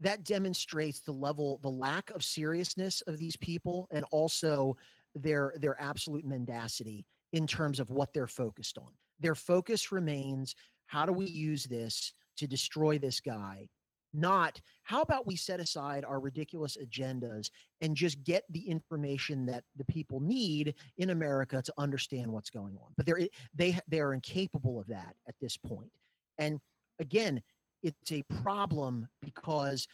that 0.00 0.24
demonstrates 0.24 1.00
the 1.00 1.12
level 1.12 1.58
the 1.62 1.70
lack 1.70 2.10
of 2.10 2.22
seriousness 2.22 3.02
of 3.06 3.18
these 3.18 3.36
people 3.36 3.88
and 3.90 4.04
also 4.10 4.76
their 5.14 5.54
their 5.58 5.80
absolute 5.80 6.24
mendacity 6.24 7.06
in 7.32 7.46
terms 7.46 7.80
of 7.80 7.90
what 7.90 8.12
they're 8.12 8.26
focused 8.26 8.78
on. 8.78 8.88
Their 9.20 9.34
focus 9.34 9.92
remains 9.92 10.54
how 10.86 11.06
do 11.06 11.12
we 11.12 11.26
use 11.26 11.64
this 11.64 12.12
to 12.36 12.46
destroy 12.46 12.98
this 12.98 13.20
guy? 13.20 13.68
Not 14.12 14.60
how 14.84 15.02
about 15.02 15.26
we 15.26 15.34
set 15.34 15.58
aside 15.58 16.04
our 16.04 16.20
ridiculous 16.20 16.76
agendas 16.76 17.50
and 17.80 17.96
just 17.96 18.22
get 18.22 18.44
the 18.50 18.68
information 18.68 19.46
that 19.46 19.64
the 19.76 19.84
people 19.86 20.20
need 20.20 20.74
in 20.98 21.10
america 21.10 21.62
to 21.62 21.72
understand 21.78 22.30
what's 22.30 22.50
going 22.50 22.76
on? 22.76 22.92
But 22.96 23.06
they're 23.06 23.28
they 23.54 23.78
they 23.88 24.00
are 24.00 24.14
incapable 24.14 24.78
of 24.80 24.86
that 24.88 25.14
at 25.28 25.34
this 25.40 25.56
point 25.56 25.90
and 26.38 26.60
again 26.98 27.42
it's 27.82 28.12
a 28.12 28.22
problem 28.42 29.06
because 29.20 29.86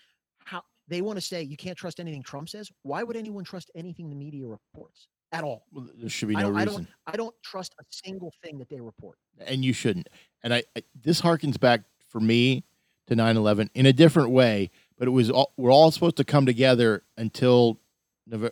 how 0.44 0.62
they 0.88 1.00
want 1.02 1.16
to 1.16 1.20
say 1.20 1.42
you 1.42 1.56
can't 1.56 1.76
trust 1.76 1.98
anything 2.00 2.22
Trump 2.22 2.48
says. 2.48 2.70
Why 2.82 3.02
would 3.02 3.16
anyone 3.16 3.44
trust 3.44 3.70
anything 3.74 4.08
the 4.08 4.14
media 4.16 4.46
reports 4.46 5.08
at 5.32 5.42
all? 5.44 5.66
Well, 5.72 5.88
There 5.96 6.08
should 6.08 6.28
be 6.28 6.34
no 6.36 6.54
I 6.54 6.64
reason. 6.64 6.66
don't 6.66 6.88
I 7.06 7.16
don't 7.16 7.34
trust 7.42 7.74
a 7.80 7.84
single 7.90 8.32
thing 8.44 8.58
that 8.58 8.68
they 8.68 8.80
report. 8.80 9.18
and 9.44 9.64
you 9.64 9.72
shouldn't. 9.72 10.08
And 10.42 10.54
I, 10.54 10.62
I 10.76 10.82
this 11.00 11.20
harkens 11.20 11.58
back 11.58 11.82
for 12.08 12.20
me 12.20 12.64
to 13.08 13.16
9/11 13.16 13.70
in 13.74 13.86
a 13.86 13.92
different 13.92 14.30
way, 14.30 14.70
but 14.96 15.08
it 15.08 15.10
was 15.10 15.30
all, 15.30 15.52
we're 15.56 15.72
all 15.72 15.90
supposed 15.90 16.16
to 16.18 16.24
come 16.24 16.46
together 16.46 17.02
until 17.16 17.80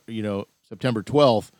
you 0.09 0.22
know, 0.22 0.46
September 0.68 1.03
12th 1.05 1.51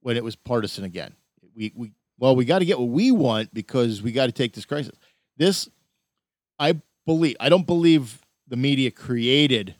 when 0.00 0.16
it 0.16 0.24
was 0.24 0.34
partisan 0.34 0.82
again. 0.84 1.14
We 1.54 1.72
we 1.76 1.92
well, 2.18 2.36
we 2.36 2.44
got 2.44 2.58
to 2.58 2.64
get 2.66 2.78
what 2.78 2.88
we 2.88 3.10
want 3.12 3.54
because 3.54 4.02
we 4.02 4.12
got 4.12 4.26
to 4.26 4.32
take 4.32 4.52
this 4.52 4.66
crisis. 4.66 4.98
This 5.40 5.68
I 6.60 6.80
believe 7.06 7.36
I 7.40 7.48
don't 7.48 7.66
believe 7.66 8.20
the 8.46 8.56
media 8.56 8.92
created 8.92 9.74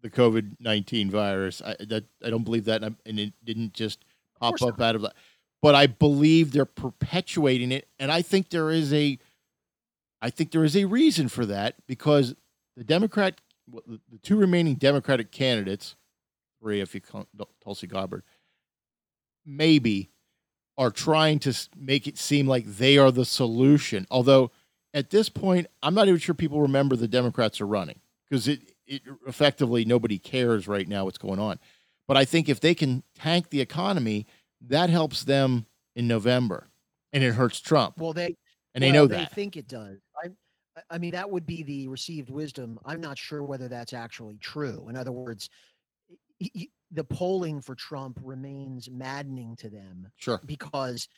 the 0.00 0.08
COVID-19 0.08 1.10
virus. 1.10 1.60
I 1.60 1.76
that 1.80 2.04
I 2.24 2.30
don't 2.30 2.44
believe 2.44 2.64
that 2.64 2.82
and, 2.82 2.94
I- 2.96 3.08
and 3.08 3.20
it 3.20 3.34
didn't 3.44 3.74
just 3.74 4.04
pop 4.40 4.54
up 4.62 4.80
out 4.80 4.94
of 4.94 5.02
that 5.02 5.14
but 5.62 5.74
I 5.74 5.86
believe 5.86 6.52
they're 6.52 6.64
perpetuating 6.64 7.70
it, 7.72 7.86
and 7.98 8.10
I 8.10 8.22
think 8.22 8.48
there 8.48 8.70
is 8.70 8.92
a, 8.94 9.18
I 10.22 10.30
think 10.30 10.52
there 10.52 10.64
is 10.64 10.76
a 10.76 10.86
reason 10.86 11.28
for 11.28 11.44
that 11.46 11.74
because 11.86 12.34
the 12.76 12.84
Democrat, 12.84 13.40
the 13.68 14.00
the 14.10 14.18
two 14.22 14.36
remaining 14.36 14.76
Democratic 14.76 15.30
candidates, 15.30 15.96
three 16.62 16.80
if 16.80 16.94
you 16.94 17.00
count 17.00 17.28
Tulsi 17.62 17.86
Gabbard, 17.86 18.22
maybe, 19.44 20.10
are 20.78 20.90
trying 20.90 21.38
to 21.40 21.54
make 21.76 22.06
it 22.06 22.16
seem 22.16 22.46
like 22.46 22.64
they 22.64 22.96
are 22.96 23.10
the 23.10 23.24
solution. 23.26 24.06
Although 24.10 24.50
at 24.94 25.10
this 25.10 25.28
point, 25.28 25.66
I'm 25.82 25.94
not 25.94 26.08
even 26.08 26.18
sure 26.20 26.34
people 26.34 26.60
remember 26.60 26.96
the 26.96 27.08
Democrats 27.08 27.60
are 27.60 27.66
running 27.66 28.00
because 28.28 28.48
it, 28.48 28.72
it 28.86 29.02
effectively 29.26 29.84
nobody 29.84 30.18
cares 30.18 30.66
right 30.68 30.88
now 30.88 31.04
what's 31.04 31.18
going 31.18 31.38
on. 31.38 31.58
But 32.08 32.16
I 32.16 32.24
think 32.24 32.48
if 32.48 32.60
they 32.60 32.74
can 32.74 33.02
tank 33.14 33.50
the 33.50 33.60
economy, 33.60 34.26
that 34.62 34.90
helps 34.90 35.24
them 35.24 35.66
in 35.94 36.08
November, 36.08 36.68
and 37.12 37.22
it 37.22 37.34
hurts 37.34 37.60
Trump, 37.60 37.98
Well, 37.98 38.12
they 38.12 38.36
and 38.74 38.82
they 38.82 38.92
know 38.92 39.06
they 39.06 39.16
that. 39.16 39.32
think 39.32 39.56
it 39.56 39.68
does. 39.68 39.98
I 40.22 40.30
I- 40.90 40.98
mean, 40.98 41.10
that 41.12 41.28
would 41.30 41.46
be 41.46 41.62
the 41.62 41.88
received 41.88 42.30
wisdom. 42.30 42.78
I'm 42.84 43.00
not 43.00 43.18
sure 43.18 43.42
whether 43.42 43.68
that's 43.68 43.92
actually 43.92 44.38
true. 44.38 44.88
In 44.88 44.96
other 44.96 45.12
words, 45.12 45.50
y- 46.40 46.68
the 46.92 47.04
polling 47.04 47.60
for 47.60 47.74
Trump 47.74 48.18
remains 48.22 48.88
maddening 48.90 49.56
to 49.56 49.68
them 49.70 50.10
Sure. 50.16 50.40
because 50.46 51.08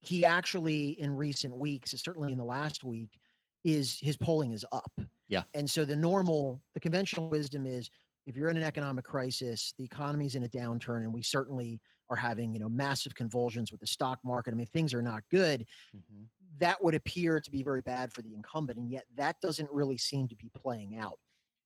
he 0.00 0.24
actually, 0.24 1.00
in 1.00 1.14
recent 1.14 1.56
weeks, 1.56 1.90
certainly 2.02 2.32
in 2.32 2.38
the 2.38 2.44
last 2.44 2.84
week, 2.84 3.18
is 3.64 3.98
his 4.00 4.16
polling 4.16 4.52
is 4.52 4.64
up. 4.72 4.98
Yeah. 5.28 5.44
And 5.54 5.68
so 5.70 5.84
the 5.84 5.96
normal, 5.96 6.62
the 6.74 6.80
conventional 6.80 7.28
wisdom 7.28 7.66
is 7.66 7.90
if 8.26 8.36
you're 8.36 8.48
in 8.48 8.56
an 8.56 8.62
economic 8.62 9.04
crisis, 9.04 9.74
the 9.78 9.84
economy's 9.84 10.34
in 10.34 10.44
a 10.44 10.48
downturn, 10.48 11.02
and 11.02 11.12
we 11.12 11.22
certainly 11.22 11.80
are 12.08 12.16
having, 12.16 12.52
you 12.52 12.60
know, 12.60 12.68
massive 12.68 13.14
convulsions 13.14 13.70
with 13.70 13.80
the 13.80 13.86
stock 13.86 14.18
market. 14.24 14.52
I 14.52 14.56
mean, 14.56 14.66
things 14.66 14.92
are 14.94 15.02
not 15.02 15.22
good 15.30 15.66
Mhm. 15.94 16.28
that 16.58 16.82
would 16.82 16.94
appear 16.94 17.40
to 17.40 17.50
be 17.50 17.62
very 17.62 17.80
bad 17.82 18.12
for 18.12 18.22
the 18.22 18.34
incumbent, 18.34 18.78
and 18.78 18.90
yet 18.90 19.06
that 19.14 19.40
doesn't 19.40 19.70
really 19.70 19.96
seem 19.96 20.28
to 20.28 20.36
be 20.36 20.50
playing 20.50 20.96
out. 20.96 21.18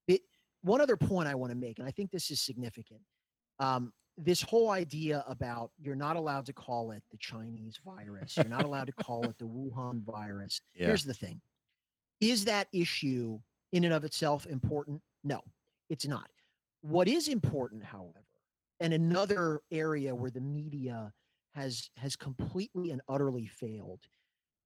It, 0.06 0.22
one 0.62 0.80
other 0.80 0.96
point 0.96 1.28
I 1.28 1.34
want 1.34 1.50
to 1.50 1.56
make, 1.56 1.78
and 1.78 1.88
I 1.88 1.90
think 1.90 2.10
this 2.10 2.30
is 2.30 2.40
significant. 2.40 3.02
Um, 3.58 3.92
this 4.16 4.42
whole 4.42 4.70
idea 4.70 5.24
about 5.26 5.70
you're 5.78 5.96
not 5.96 6.16
allowed 6.16 6.46
to 6.46 6.52
call 6.52 6.92
it 6.92 7.02
the 7.10 7.18
Chinese 7.18 7.78
virus, 7.84 8.36
you're 8.36 8.46
not 8.46 8.64
allowed 8.64 8.86
to 8.86 8.92
call 8.92 9.24
it 9.24 9.36
the 9.38 9.46
Wuhan 9.46 10.02
virus. 10.04 10.60
Yeah. 10.74 10.86
Here's 10.86 11.04
the 11.04 11.14
thing: 11.14 11.40
is 12.20 12.44
that 12.44 12.68
issue 12.72 13.38
in 13.72 13.84
and 13.84 13.92
of 13.94 14.04
itself 14.04 14.46
important? 14.46 15.00
No, 15.22 15.40
it's 15.90 16.06
not. 16.06 16.28
What 16.82 17.08
is 17.08 17.28
important, 17.28 17.82
however, 17.84 18.24
and 18.80 18.92
another 18.92 19.60
area 19.70 20.14
where 20.14 20.30
the 20.30 20.40
media 20.40 21.12
has 21.54 21.90
has 21.96 22.16
completely 22.16 22.90
and 22.90 23.00
utterly 23.08 23.46
failed 23.46 24.00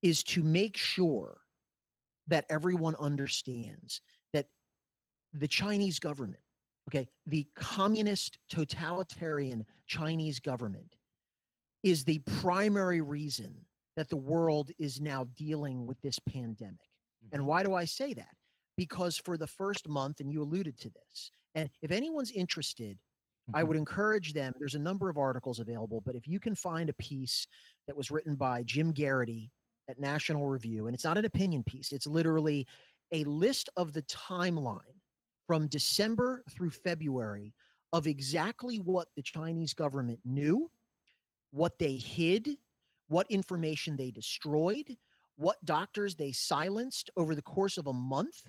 is 0.02 0.22
to 0.22 0.42
make 0.42 0.76
sure 0.76 1.38
that 2.28 2.44
everyone 2.50 2.94
understands 3.00 4.00
that 4.32 4.46
the 5.32 5.48
Chinese 5.48 5.98
government, 5.98 6.42
okay, 6.88 7.06
the 7.26 7.46
communist 7.54 8.38
totalitarian 8.48 9.66
Chinese 9.86 10.40
government 10.40 10.96
is 11.82 12.02
the 12.02 12.18
primary 12.20 13.02
reason 13.02 13.66
that 13.94 14.08
the 14.08 14.16
world 14.16 14.70
is 14.78 15.00
now 15.00 15.24
dealing 15.36 15.86
with 15.86 16.00
this 16.00 16.18
pandemic. 16.18 16.80
And 17.30 17.46
why 17.46 17.62
do 17.62 17.74
I 17.74 17.84
say 17.84 18.14
that? 18.14 18.34
Because 18.76 19.18
for 19.18 19.36
the 19.36 19.46
first 19.46 19.86
month, 19.86 20.20
and 20.20 20.32
you 20.32 20.42
alluded 20.42 20.78
to 20.78 20.90
this, 20.90 21.30
and 21.54 21.68
if 21.82 21.90
anyone's 21.90 22.30
interested, 22.30 22.98
I 23.52 23.62
Mhm. 23.62 23.68
would 23.68 23.76
encourage 23.76 24.32
them. 24.32 24.54
There's 24.58 24.74
a 24.74 24.78
number 24.78 25.10
of 25.10 25.18
articles 25.18 25.58
available, 25.60 26.00
but 26.00 26.16
if 26.16 26.26
you 26.26 26.40
can 26.40 26.54
find 26.54 26.88
a 26.88 26.94
piece 26.94 27.46
that 27.86 27.96
was 27.96 28.10
written 28.10 28.34
by 28.34 28.62
Jim 28.62 28.94
Geraghty 28.94 29.52
at 29.88 29.98
National 30.00 30.48
Review, 30.48 30.86
and 30.86 30.94
it's 30.94 31.04
not 31.04 31.18
an 31.18 31.26
opinion 31.26 31.64
piece, 31.64 31.92
it's 31.92 32.06
literally 32.06 32.66
a 33.12 33.24
list 33.24 33.68
of 33.76 33.92
the 33.92 34.02
timeline 34.04 34.97
from 35.48 35.66
December 35.66 36.44
through 36.50 36.68
February 36.70 37.54
of 37.94 38.06
exactly 38.06 38.76
what 38.76 39.08
the 39.16 39.22
Chinese 39.22 39.72
government 39.72 40.20
knew, 40.22 40.70
what 41.52 41.78
they 41.78 41.96
hid, 41.96 42.58
what 43.08 43.26
information 43.30 43.96
they 43.96 44.10
destroyed, 44.10 44.94
what 45.36 45.64
doctors 45.64 46.14
they 46.14 46.32
silenced 46.32 47.08
over 47.16 47.34
the 47.34 47.40
course 47.40 47.78
of 47.78 47.86
a 47.86 47.92
month. 47.94 48.42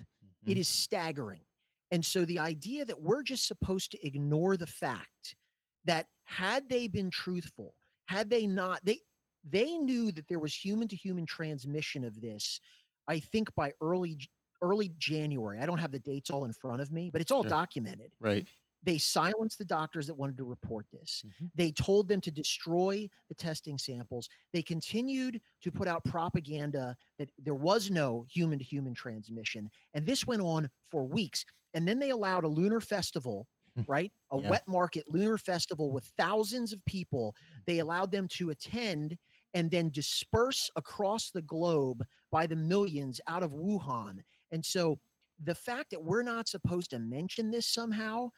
It 0.44 0.56
Mhm. 0.56 0.60
is 0.60 0.68
staggering. 0.68 1.46
And 1.90 2.04
so 2.04 2.26
the 2.26 2.38
idea 2.38 2.84
that 2.84 3.00
we're 3.00 3.22
just 3.22 3.46
supposed 3.46 3.90
to 3.92 4.06
ignore 4.06 4.58
the 4.58 4.66
fact 4.66 5.36
that 5.84 6.10
had 6.24 6.68
they 6.68 6.86
been 6.86 7.10
truthful, 7.10 7.74
had 8.08 8.28
they 8.28 8.46
not, 8.46 8.84
they 8.84 9.00
they 9.42 9.78
knew 9.78 10.12
that 10.12 10.28
there 10.28 10.38
was 10.38 10.54
human 10.54 10.86
to 10.88 10.96
human 10.96 11.24
transmission 11.24 12.04
of 12.04 12.20
this, 12.20 12.60
I 13.08 13.20
think 13.20 13.54
by 13.54 13.72
early 13.80 14.18
early 14.62 14.90
January. 14.98 15.58
I 15.60 15.66
don't 15.66 15.78
have 15.78 15.92
the 15.92 15.98
dates 15.98 16.30
all 16.30 16.44
in 16.44 16.52
front 16.52 16.80
of 16.82 16.90
me, 16.92 17.10
but 17.10 17.20
it's 17.20 17.30
all 17.30 17.42
Sure. 17.42 17.50
documented. 17.50 18.12
Right. 18.20 18.48
They 18.82 18.96
silenced 18.96 19.58
the 19.58 19.64
doctors 19.66 20.06
that 20.06 20.14
wanted 20.14 20.38
to 20.38 20.44
report 20.44 20.86
this. 20.90 21.22
Mhm. 21.26 21.50
They 21.54 21.70
told 21.70 22.08
them 22.08 22.20
to 22.22 22.30
destroy 22.30 23.10
the 23.28 23.34
testing 23.34 23.76
samples. 23.76 24.28
They 24.52 24.62
continued 24.62 25.42
to 25.60 25.70
put 25.70 25.86
out 25.86 26.02
propaganda 26.04 26.96
that 27.18 27.30
there 27.38 27.54
was 27.54 27.90
no 27.90 28.22
human 28.30 28.58
to 28.58 28.64
human 28.64 28.94
transmission. 28.94 29.70
And 29.92 30.06
this 30.06 30.26
went 30.26 30.40
on 30.42 30.70
for 30.90 31.04
weeks. 31.06 31.44
And 31.74 31.86
then 31.86 31.98
they 31.98 32.10
allowed 32.10 32.44
a 32.44 32.48
lunar 32.48 32.80
festival, 32.80 33.46
right? 33.86 34.12
A 34.30 34.38
Yeah. 34.38 34.48
wet 34.48 34.66
market 34.66 35.04
lunar 35.08 35.36
festival 35.38 35.90
with 35.92 36.04
thousands 36.16 36.72
of 36.72 36.82
people. 36.86 37.36
They 37.66 37.80
allowed 37.80 38.10
them 38.10 38.28
to 38.28 38.48
attend 38.50 39.18
and 39.52 39.70
then 39.70 39.90
disperse 39.90 40.70
across 40.76 41.30
the 41.32 41.42
globe 41.42 42.06
by 42.30 42.46
the 42.46 42.56
millions 42.56 43.20
out 43.26 43.42
of 43.42 43.50
Wuhan. 43.52 44.22
And 44.52 44.64
so 44.64 44.98
the 45.42 45.54
fact 45.54 45.90
that 45.90 46.02
we're 46.02 46.22
not 46.22 46.48
supposed 46.48 46.90
to 46.90 46.98
mention 46.98 47.50
this 47.50 47.66
somehow 47.66 48.30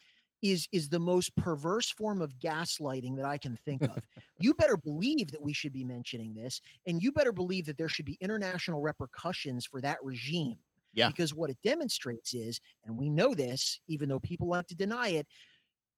is 0.43 0.69
is 0.73 0.89
the 0.89 0.99
most 0.99 1.35
perverse 1.37 1.91
form 1.91 2.21
of 2.21 2.39
gaslighting 2.39 3.17
that 3.17 3.25
I 3.25 3.39
can 3.39 3.57
think 3.65 3.83
of. 3.83 3.99
you 4.41 4.55
better 4.55 4.77
believe 4.77 5.31
that 5.31 5.41
we 5.41 5.53
should 5.53 5.73
be 5.73 5.85
mentioning 5.85 6.35
this, 6.35 6.61
and 6.87 7.03
you 7.03 7.13
better 7.13 7.33
believe 7.33 7.67
that 7.67 7.79
there 7.79 7.89
should 7.89 8.05
be 8.05 8.19
international 8.21 8.81
repercussions 8.81 9.65
for 9.65 9.81
that 9.81 9.99
regime. 10.03 10.57
Yeah. 10.95 11.09
Because 11.09 11.33
what 11.33 11.49
it 11.49 11.57
demonstrates 11.65 12.35
is, 12.35 12.61
and 12.85 12.97
we 12.97 13.09
know 13.09 13.35
this, 13.35 13.81
even 13.89 14.09
though 14.09 14.21
people 14.21 14.49
like 14.49 14.67
to 14.67 14.75
deny 14.75 15.09
it, 15.09 15.27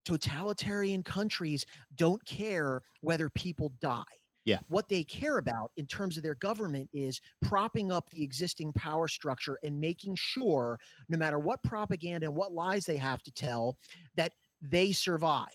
totalitarian 0.05 1.03
countries 1.03 1.65
don't 1.97 2.25
care 2.27 2.83
whether 3.01 3.29
people 3.31 3.73
die. 3.81 4.03
Yeah. 4.45 4.59
What 4.69 4.89
they 4.89 5.05
care 5.05 5.39
about 5.39 5.73
in 5.77 5.87
terms 5.87 6.17
of 6.17 6.23
their 6.23 6.35
government 6.35 6.91
is 6.93 7.21
propping 7.41 7.91
up 7.91 8.11
the 8.11 8.23
existing 8.23 8.73
power 8.75 9.09
structure 9.09 9.59
and 9.63 9.81
making 9.81 10.17
sure, 10.17 10.79
no 11.09 11.17
matter 11.17 11.39
what 11.39 11.63
propaganda 11.63 12.27
and 12.27 12.35
what 12.37 12.53
lies 12.53 12.85
they 12.85 12.99
have 12.99 13.23
to 13.23 13.33
tell, 13.33 13.79
that 14.17 14.33
they 14.61 14.93
survive. 14.93 15.49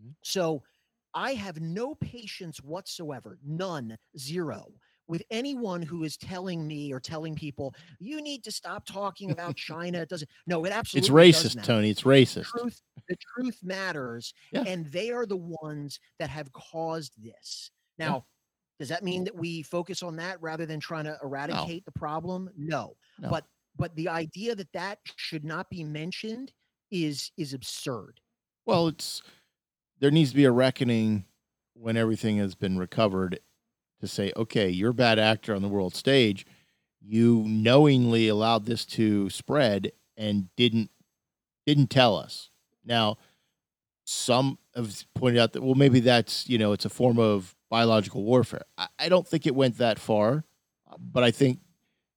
Mhm. 0.00 0.14
So 0.22 0.62
I 1.14 1.34
have 1.34 1.60
no 1.60 1.96
patience 1.96 2.58
whatsoever, 2.62 3.38
none, 3.44 3.98
zero, 4.16 4.72
with 5.08 5.24
anyone 5.32 5.82
who 5.82 6.04
is 6.04 6.16
telling 6.16 6.64
me 6.68 6.92
or 6.92 7.00
telling 7.00 7.34
people, 7.34 7.74
you 7.98 8.22
need 8.22 8.44
to 8.44 8.52
stop 8.52 8.86
talking 8.86 9.32
about 9.32 9.56
China. 9.56 9.98
It 10.02 10.08
doesn't, 10.08 10.30
no, 10.46 10.64
it 10.64 10.70
absolutely 10.70 11.08
It's 11.08 11.44
racist. 11.44 11.64
Tony. 11.64 11.90
It's 11.90 12.02
racist. 12.04 12.44
Truth, 12.44 12.80
the 13.08 13.16
truth 13.34 13.58
matters, 13.64 14.32
Yeah. 14.52 14.62
and 14.68 14.86
they 14.86 15.10
are 15.10 15.26
the 15.26 15.36
ones 15.36 15.98
that 16.20 16.30
have 16.30 16.52
caused 16.52 17.14
this. 17.20 17.72
Yeah. 18.00 18.08
Now, 18.08 18.26
does 18.78 18.88
that 18.88 19.04
mean 19.04 19.24
that 19.24 19.36
we 19.36 19.62
focus 19.62 20.02
on 20.02 20.16
that 20.16 20.40
rather 20.40 20.66
than 20.66 20.80
trying 20.80 21.04
to 21.04 21.16
eradicate 21.22 21.84
the 21.84 21.92
problem? 21.92 22.48
No. 22.56 22.94
No. 23.18 23.28
But 23.28 23.44
but 23.76 23.94
the 23.94 24.08
idea 24.08 24.54
that 24.54 24.72
that 24.72 24.98
should 25.16 25.44
not 25.44 25.68
be 25.70 25.84
mentioned 25.84 26.52
is 26.90 27.30
is 27.36 27.52
absurd. 27.54 28.20
Well, 28.66 28.88
it's 28.88 29.22
there 30.00 30.10
needs 30.10 30.30
to 30.30 30.36
be 30.36 30.44
a 30.44 30.52
reckoning 30.52 31.26
when 31.74 31.96
everything 31.96 32.38
has 32.38 32.54
been 32.54 32.78
recovered 32.78 33.40
to 34.00 34.08
say, 34.08 34.32
okay, 34.36 34.68
you're 34.68 34.90
a 34.90 34.94
bad 34.94 35.18
actor 35.18 35.54
on 35.54 35.62
the 35.62 35.68
world 35.68 35.94
stage. 35.94 36.46
You 37.00 37.44
knowingly 37.46 38.28
allowed 38.28 38.66
this 38.66 38.84
to 38.86 39.30
spread 39.30 39.92
and 40.16 40.48
didn't 40.56 40.90
didn't 41.66 41.90
tell 41.90 42.16
us. 42.16 42.50
Now, 42.84 43.18
some 44.04 44.58
have 44.74 45.04
pointed 45.14 45.40
out 45.40 45.52
that 45.52 45.62
well, 45.62 45.74
maybe 45.74 46.00
that's 46.00 46.48
you 46.48 46.58
know 46.58 46.72
it's 46.72 46.84
a 46.84 46.90
form 46.90 47.18
of 47.18 47.54
biological 47.70 48.22
warfare. 48.24 48.64
I, 48.76 48.88
I 48.98 49.08
don't 49.08 49.26
think 49.26 49.46
it 49.46 49.54
went 49.54 49.78
that 49.78 49.98
far, 49.98 50.44
but 50.98 51.22
I 51.22 51.30
think 51.30 51.60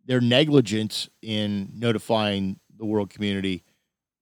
their 0.05 0.19
negligence 0.19 1.09
in 1.21 1.71
notifying 1.73 2.59
the 2.77 2.85
world 2.85 3.09
community 3.09 3.63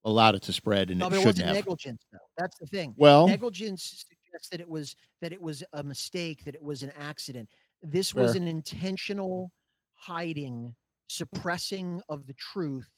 allowed 0.03 0.35
it 0.35 0.41
to 0.43 0.53
spread, 0.53 0.89
and 0.89 0.99
No, 0.99 1.07
it 1.07 1.09
shouldn't 1.09 1.25
wasn't 1.25 1.45
have. 1.47 1.55
negligence 1.55 2.05
though. 2.11 2.19
That's 2.37 2.57
the 2.59 2.65
thing. 2.67 2.93
Well, 2.97 3.27
negligence 3.27 4.05
suggests 4.07 4.49
that 4.49 4.59
it 4.59 4.69
was 4.69 4.95
that 5.21 5.31
it 5.31 5.41
was 5.41 5.63
a 5.73 5.83
mistake, 5.83 6.43
that 6.45 6.55
it 6.55 6.61
was 6.61 6.83
an 6.83 6.91
accident. 6.99 7.49
This 7.81 8.13
was 8.13 8.35
an 8.35 8.47
intentional 8.47 9.51
hiding, 9.95 10.75
suppressing 11.07 12.01
of 12.09 12.27
the 12.27 12.33
truth 12.33 12.89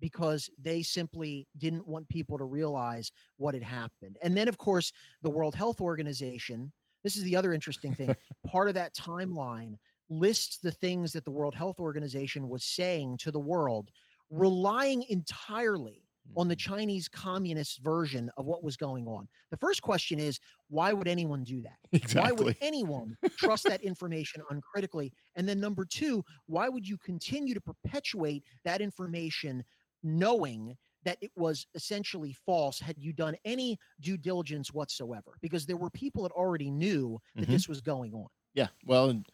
because 0.00 0.48
they 0.62 0.82
simply 0.82 1.46
didn't 1.58 1.86
want 1.86 2.08
people 2.08 2.38
to 2.38 2.44
realize 2.44 3.12
what 3.36 3.52
had 3.52 3.62
happened. 3.62 4.16
And 4.22 4.34
then, 4.34 4.48
of 4.48 4.56
course, 4.56 4.92
the 5.22 5.28
World 5.30 5.54
Health 5.54 5.80
Organization. 5.80 6.72
This 7.02 7.16
is 7.16 7.24
the 7.24 7.36
other 7.36 7.52
interesting 7.52 7.94
thing. 7.94 8.14
Part 8.46 8.68
of 8.68 8.74
that 8.74 8.94
timeline 8.94 9.76
lists 10.08 10.58
the 10.58 10.72
things 10.72 11.12
that 11.12 11.24
the 11.24 11.30
World 11.30 11.54
Health 11.54 11.78
Organization 11.78 12.48
was 12.48 12.64
saying 12.64 13.18
to 13.18 13.30
the 13.30 13.38
world, 13.38 13.90
relying 14.30 15.04
entirely 15.08 16.02
on 16.36 16.48
the 16.48 16.54
mm-hmm. 16.54 16.74
Chinese 16.74 17.08
communist 17.08 17.82
version 17.82 18.30
of 18.36 18.46
what 18.46 18.62
was 18.62 18.76
going 18.76 19.06
on. 19.06 19.26
The 19.50 19.56
first 19.56 19.82
question 19.82 20.18
is 20.18 20.38
why 20.68 20.92
would 20.92 21.08
anyone 21.08 21.42
do 21.44 21.62
that? 21.62 21.78
Exactly. 21.92 22.20
Why 22.20 22.32
would 22.32 22.56
anyone 22.60 23.16
trust 23.36 23.64
that 23.64 23.82
information 23.82 24.42
uncritically? 24.50 25.12
And 25.36 25.48
then 25.48 25.60
number 25.60 25.84
two, 25.84 26.24
why 26.46 26.68
would 26.68 26.86
you 26.86 26.98
continue 26.98 27.54
to 27.54 27.60
perpetuate 27.60 28.44
that 28.64 28.80
information 28.80 29.64
knowing 30.02 30.76
that 31.04 31.18
it 31.20 31.30
was 31.36 31.66
essentially 31.74 32.32
false 32.32 32.78
had 32.80 32.98
you 32.98 33.12
done 33.12 33.36
any 33.44 33.78
due 34.00 34.16
diligence 34.16 34.72
whatsoever? 34.72 35.32
Because 35.40 35.66
there 35.66 35.76
were 35.76 35.90
people 35.90 36.22
that 36.24 36.32
already 36.32 36.70
knew 36.70 37.18
that 37.36 37.46
Mhm. 37.48 37.52
this 37.52 37.68
was 37.68 37.80
going 37.80 38.14
on. 38.14 38.26
Yeah. 38.54 38.68
Well, 38.84 39.10
and 39.10 39.26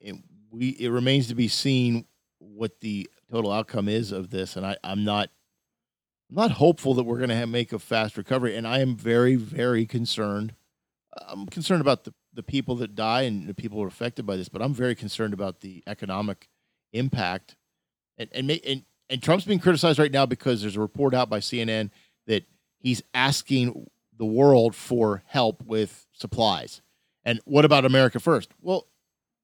it, 0.00 0.16
we 0.50 0.70
it 0.70 0.88
remains 0.90 1.28
to 1.28 1.34
be 1.34 1.48
seen 1.48 2.06
what 2.38 2.80
the 2.80 3.08
total 3.30 3.50
outcome 3.50 3.88
is 3.88 4.12
of 4.12 4.30
this, 4.30 4.56
and 4.56 4.64
I, 4.66 4.76
I'm 4.84 5.02
not 5.04 5.30
I'm 6.30 6.36
not 6.36 6.52
hopeful 6.52 6.94
that 6.94 7.04
we're 7.04 7.18
going 7.18 7.30
to 7.30 7.46
make 7.46 7.72
a 7.72 7.78
fast 7.78 8.16
recovery, 8.16 8.56
and 8.56 8.66
I 8.66 8.78
am 8.80 8.96
very, 8.96 9.36
very 9.36 9.86
concerned. 9.86 10.54
I'm 11.28 11.46
concerned 11.46 11.80
about 11.80 12.04
the, 12.04 12.14
the 12.32 12.42
people 12.42 12.76
that 12.76 12.94
die 12.94 13.22
and 13.22 13.46
the 13.46 13.54
people 13.54 13.78
who 13.78 13.84
are 13.84 13.88
affected 13.88 14.26
by 14.26 14.36
this, 14.36 14.48
but 14.48 14.62
I'm 14.62 14.74
very 14.74 14.94
concerned 14.94 15.32
about 15.34 15.60
the 15.60 15.82
economic 15.86 16.48
impact. 16.92 17.56
And 18.18 18.30
and 18.32 18.50
and, 18.50 18.84
and 19.10 19.22
Trump's 19.22 19.44
being 19.44 19.58
criticized 19.58 19.98
right 19.98 20.12
now 20.12 20.26
because 20.26 20.62
there's 20.62 20.76
a 20.76 20.80
report 20.80 21.14
out 21.14 21.28
by 21.28 21.38
CNN 21.38 21.90
that 22.26 22.44
he's 22.78 23.02
asking 23.12 23.88
the 24.16 24.24
world 24.24 24.74
for 24.74 25.22
help 25.26 25.62
with 25.62 26.06
supplies. 26.12 26.80
And 27.24 27.40
what 27.44 27.64
about 27.64 27.84
America 27.84 28.20
first? 28.20 28.50
Well, 28.60 28.86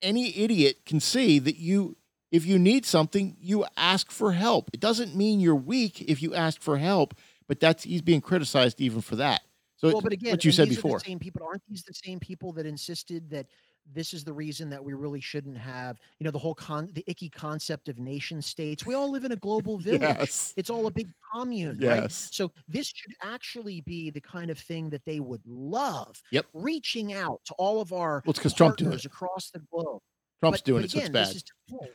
any 0.03 0.37
idiot 0.39 0.85
can 0.87 1.01
see 1.01 1.39
that 1.39 1.57
you 1.57 1.97
if 2.31 2.47
you 2.47 2.59
need 2.59 2.87
something, 2.87 3.37
you 3.41 3.65
ask 3.77 4.11
for 4.11 4.33
help. 4.33 4.71
It 4.73 4.79
doesn't 4.81 5.17
mean 5.17 5.41
you're 5.41 5.55
weak 5.55 6.03
if 6.03 6.23
you 6.23 6.33
ask 6.33 6.61
for 6.61 6.79
help, 6.79 7.15
but 7.49 7.59
that's 7.59 7.83
he's 7.83 8.03
being 8.03 8.21
criticized 8.21 8.81
even 8.81 9.01
for 9.01 9.17
that. 9.17 9.41
So 9.77 9.89
well, 9.89 10.01
but 10.01 10.13
again, 10.13 10.33
what 10.33 10.45
you 10.45 10.53
said 10.53 10.69
before, 10.69 10.99
the 10.99 11.05
same 11.05 11.19
people 11.19 11.43
aren't 11.45 11.63
these 11.67 11.83
the 11.83 11.95
same 11.95 12.21
people 12.21 12.53
that 12.53 12.67
insisted 12.67 13.31
that 13.31 13.47
this 13.93 14.15
is 14.15 14.25
the 14.25 14.33
reason 14.33 14.71
that 14.71 14.83
we 14.83 14.93
really 14.93 15.21
shouldn't 15.21 15.57
have, 15.57 15.99
you 16.19 16.25
know, 16.25 16.31
the 16.31 16.39
whole 16.39 16.55
con 16.55 16.89
the 16.95 17.05
icky 17.07 17.29
concept 17.29 17.89
of 17.89 17.99
nation 17.99 18.41
states. 18.41 18.87
We 18.87 18.95
all 18.95 19.11
live 19.11 19.25
in 19.25 19.33
a 19.33 19.37
global 19.37 19.79
village. 19.79 20.03
yes. 20.03 20.55
It's 20.57 20.71
all 20.71 20.87
a 20.87 20.91
big 20.91 21.09
commune, 21.33 21.79
yes. 21.81 22.01
right? 22.01 22.13
So 22.13 22.53
this 22.69 22.89
should 22.89 23.15
actually 23.23 23.81
be 23.83 24.11
the 24.11 24.21
kind 24.21 24.51
of 24.51 24.59
thing 24.59 24.91
that 24.91 25.05
they 25.05 25.21
would 25.21 25.43
love. 25.47 26.21
Yep. 26.31 26.47
Reaching 26.55 27.13
out 27.13 27.41
to 27.47 27.55
all 27.55 27.81
of 27.81 27.93
our 27.93 28.23
well, 28.25 28.35
because 28.35 28.55
Trump 28.55 28.77
doing 28.77 28.99
across 29.05 29.51
the 29.51 29.61
globe. 29.73 30.01
Trump's 30.41 30.61
but, 30.61 30.65
doing 30.65 30.83
but 30.83 30.95
it, 30.95 30.95
again, 30.95 31.25
so 31.25 31.31
it's 31.31 31.45
bad 31.71 31.91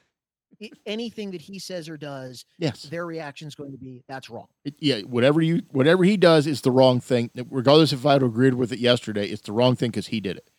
anything 0.86 1.32
that 1.32 1.42
he 1.42 1.60
says 1.60 1.90
or 1.90 1.98
does, 1.98 2.46
yes, 2.58 2.84
their 2.84 3.06
reaction 3.06 3.48
is 3.48 3.56
going 3.56 3.72
to 3.72 3.78
be 3.78 4.04
that's 4.08 4.30
wrong. 4.30 4.48
It, 4.64 4.76
yeah, 4.80 5.02
whatever 5.02 5.42
you 5.42 5.62
whatever 5.72 6.04
he 6.04 6.18
does 6.18 6.48
is 6.48 6.62
the 6.62 6.72
wrong 6.72 7.00
thing. 7.00 7.32
Regardless 7.50 7.94
if 7.94 8.06
I 8.06 8.16
agreed 8.16 8.54
with 8.54 8.72
it 8.72 8.80
yesterday, 8.80 9.28
it's 9.28 9.42
the 9.42 9.52
wrong 9.52 9.76
thing 9.76 9.92
because 9.92 10.08
he 10.08 10.20
did 10.20 10.38
it. 10.38 10.50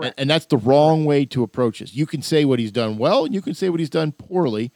And, 0.00 0.14
and, 0.18 0.30
that's 0.30 0.46
the 0.46 0.58
wrong 0.58 1.04
way 1.04 1.24
to 1.26 1.42
approach 1.42 1.78
this. 1.78 1.94
You 1.94 2.06
can 2.06 2.20
say 2.20 2.44
what 2.44 2.58
he's 2.58 2.72
done 2.72 2.98
well, 2.98 3.24
and 3.24 3.34
you 3.34 3.40
can 3.40 3.54
say 3.54 3.70
what 3.70 3.80
he's 3.80 3.90
done 3.90 4.12
poorly, 4.12 4.70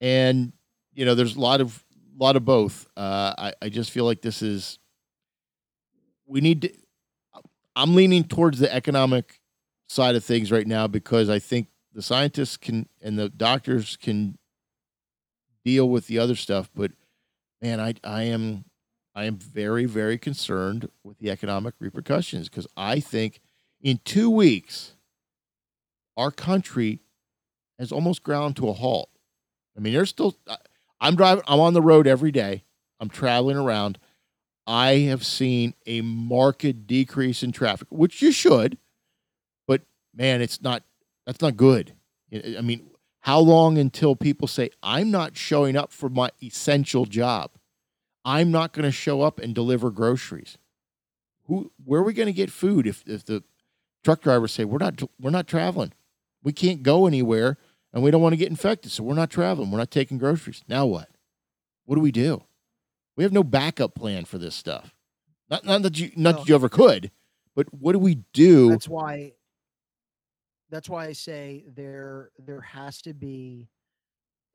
and 0.00 0.52
you 0.94 1.04
know 1.04 1.14
there's 1.14 1.36
a 1.36 1.40
lot 1.40 1.60
of 1.60 1.84
lot 2.18 2.34
of 2.34 2.44
both. 2.44 2.86
Uh, 2.96 3.34
I 3.38 3.52
I 3.62 3.68
just 3.68 3.90
feel 3.90 4.04
like 4.04 4.20
this 4.20 4.42
is 4.42 4.78
we 6.26 6.40
need 6.40 6.62
to. 6.62 6.72
I'm 7.76 7.94
leaning 7.94 8.24
towards 8.24 8.58
the 8.58 8.72
economic 8.74 9.40
side 9.88 10.16
of 10.16 10.24
things 10.24 10.50
right 10.50 10.66
now 10.66 10.86
because 10.86 11.30
I 11.30 11.38
think 11.38 11.68
the 11.94 12.02
scientists 12.02 12.56
can 12.56 12.88
and 13.00 13.18
the 13.18 13.28
doctors 13.28 13.96
can 13.96 14.38
deal 15.64 15.88
with 15.88 16.06
the 16.06 16.18
other 16.18 16.34
stuff, 16.34 16.70
but 16.74 16.92
man, 17.62 17.80
I 17.80 17.94
I 18.04 18.24
am 18.24 18.64
I 19.14 19.24
am 19.24 19.36
very 19.36 19.84
very 19.84 20.18
concerned 20.18 20.90
with 21.02 21.18
the 21.18 21.30
economic 21.30 21.74
repercussions 21.80 22.48
because 22.48 22.66
I 22.76 23.00
think 23.00 23.40
in 23.82 24.00
2 24.04 24.30
weeks 24.30 24.94
our 26.16 26.30
country 26.30 27.00
has 27.78 27.92
almost 27.92 28.24
ground 28.24 28.56
to 28.56 28.68
a 28.68 28.72
halt. 28.72 29.08
I 29.76 29.80
mean, 29.80 29.92
there's 29.92 30.10
still 30.10 30.36
I'm 31.00 31.14
driving 31.14 31.44
I'm 31.46 31.60
on 31.60 31.74
the 31.74 31.82
road 31.82 32.06
every 32.06 32.32
day. 32.32 32.64
I'm 33.00 33.08
traveling 33.08 33.56
around. 33.56 33.98
I 34.66 34.98
have 35.08 35.24
seen 35.24 35.74
a 35.86 36.00
marked 36.02 36.86
decrease 36.86 37.42
in 37.42 37.52
traffic, 37.52 37.88
which 37.90 38.20
you 38.20 38.32
should, 38.32 38.76
but 39.66 39.82
man, 40.14 40.42
it's 40.42 40.60
not 40.60 40.82
that's 41.24 41.40
not 41.40 41.56
good. 41.56 41.94
I 42.32 42.60
mean, 42.60 42.90
how 43.20 43.38
long 43.38 43.78
until 43.78 44.16
people 44.16 44.48
say, 44.48 44.70
I'm 44.82 45.10
not 45.10 45.36
showing 45.36 45.76
up 45.76 45.92
for 45.92 46.08
my 46.08 46.30
essential 46.42 47.04
job? 47.04 47.52
I'm 48.24 48.50
not 48.50 48.72
going 48.72 48.84
to 48.84 48.92
show 48.92 49.22
up 49.22 49.38
and 49.38 49.54
deliver 49.54 49.90
groceries. 49.90 50.58
Who, 51.46 51.72
where 51.84 52.00
are 52.00 52.04
we 52.04 52.12
going 52.12 52.26
to 52.26 52.32
get 52.32 52.50
food 52.50 52.86
if, 52.86 53.02
if 53.06 53.24
the 53.24 53.42
truck 54.08 54.22
drivers 54.22 54.52
say, 54.52 54.64
we're 54.64 54.78
not, 54.78 55.02
we're 55.20 55.28
not 55.28 55.46
traveling? 55.46 55.92
We 56.42 56.54
can't 56.54 56.82
go 56.82 57.06
anywhere 57.06 57.58
and 57.92 58.02
we 58.02 58.10
don't 58.10 58.22
want 58.22 58.32
to 58.32 58.38
get 58.38 58.48
infected. 58.48 58.90
So 58.90 59.02
we're 59.02 59.14
not 59.14 59.28
traveling. 59.28 59.70
We're 59.70 59.76
not 59.76 59.90
taking 59.90 60.16
groceries. 60.16 60.62
Now 60.66 60.86
what? 60.86 61.10
What 61.84 61.96
do 61.96 62.00
we 62.00 62.10
do? 62.10 62.42
We 63.16 63.24
have 63.24 63.34
no 63.34 63.44
backup 63.44 63.94
plan 63.94 64.24
for 64.24 64.38
this 64.38 64.54
stuff. 64.54 64.94
Not, 65.50 65.66
not 65.66 65.82
that 65.82 65.98
you, 65.98 66.10
not 66.16 66.30
no. 66.30 66.38
that 66.38 66.48
you 66.48 66.54
ever 66.54 66.70
could, 66.70 67.10
but 67.54 67.66
what 67.74 67.92
do 67.92 67.98
we 67.98 68.22
do? 68.32 68.70
That's 68.70 68.88
why 68.88 69.32
that's 70.70 70.88
why 70.88 71.04
I 71.04 71.12
say 71.12 71.64
there 71.74 72.30
there 72.38 72.60
has 72.62 73.02
to 73.02 73.12
be 73.12 73.68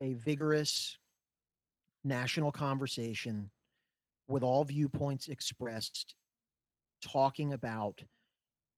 a 0.00 0.14
vigorous 0.14 0.98
national 2.02 2.50
conversation 2.50 3.50
with 4.26 4.42
all 4.42 4.64
viewpoints 4.64 5.28
expressed 5.28 6.16
talking 7.02 7.52
about 7.52 8.02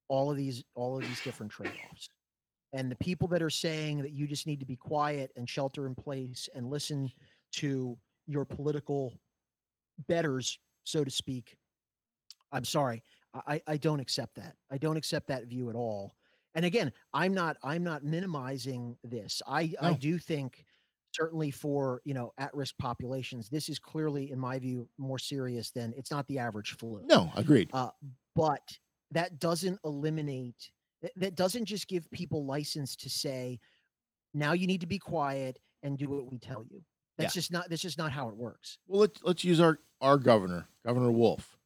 all 0.08 0.30
of 0.30 0.36
these 0.36 0.64
all 0.74 0.96
of 0.96 1.02
these 1.02 1.20
different 1.22 1.52
trade-offs. 1.52 2.08
And 2.72 2.90
the 2.90 2.96
people 2.96 3.28
that 3.28 3.42
are 3.42 3.50
saying 3.50 4.02
that 4.02 4.12
you 4.12 4.26
just 4.26 4.46
need 4.46 4.60
to 4.60 4.66
be 4.66 4.76
quiet 4.76 5.32
and 5.36 5.48
shelter 5.48 5.86
in 5.86 5.94
place 5.94 6.48
and 6.54 6.68
listen 6.68 7.10
to 7.52 7.96
your 8.26 8.44
political 8.44 9.12
betters 10.08 10.58
so 10.84 11.02
to 11.04 11.10
speak 11.10 11.56
i'm 12.52 12.64
sorry 12.64 13.02
i 13.46 13.60
i 13.66 13.76
don't 13.76 14.00
accept 14.00 14.34
that. 14.36 14.54
I 14.70 14.78
don't 14.78 14.96
accept 14.96 15.28
that 15.28 15.46
view 15.46 15.70
at 15.70 15.76
all. 15.76 16.14
And 16.54 16.64
again 16.64 16.92
i'm 17.14 17.32
not 17.32 17.56
i'm 17.62 17.82
not 17.84 18.04
minimizing 18.04 18.96
this. 19.04 19.42
I 19.46 19.74
no. 19.80 19.88
i 19.88 19.92
do 19.94 20.18
think 20.18 20.64
certainly 21.12 21.50
for 21.50 22.02
you 22.04 22.12
know 22.14 22.32
at 22.36 22.54
risk 22.54 22.74
populations 22.78 23.48
this 23.48 23.68
is 23.68 23.78
clearly 23.78 24.30
in 24.30 24.38
my 24.38 24.58
view 24.58 24.86
more 24.98 25.18
serious 25.18 25.70
than 25.70 25.94
it's 25.96 26.10
not 26.10 26.26
the 26.26 26.38
average 26.38 26.76
flu. 26.78 27.02
No 27.06 27.30
agreed. 27.36 27.70
Uh, 27.72 27.90
but 28.34 28.76
that 29.12 29.38
doesn't 29.38 29.78
eliminate 29.84 30.70
that 31.16 31.34
doesn't 31.34 31.66
just 31.66 31.88
give 31.88 32.10
people 32.10 32.44
license 32.44 32.96
to 32.96 33.10
say 33.10 33.60
now 34.34 34.52
you 34.52 34.66
need 34.66 34.80
to 34.80 34.86
be 34.86 34.98
quiet 34.98 35.58
and 35.82 35.98
do 35.98 36.08
what 36.08 36.30
we 36.30 36.38
tell 36.38 36.64
you 36.68 36.82
that's 37.16 37.34
yeah. 37.34 37.40
just 37.40 37.52
not 37.52 37.68
that's 37.68 37.82
just 37.82 37.98
not 37.98 38.10
how 38.10 38.28
it 38.28 38.36
works 38.36 38.78
well 38.86 39.00
let's 39.00 39.20
let's 39.22 39.44
use 39.44 39.60
our 39.60 39.78
our 40.00 40.16
governor 40.16 40.66
governor 40.84 41.10
wolf 41.10 41.56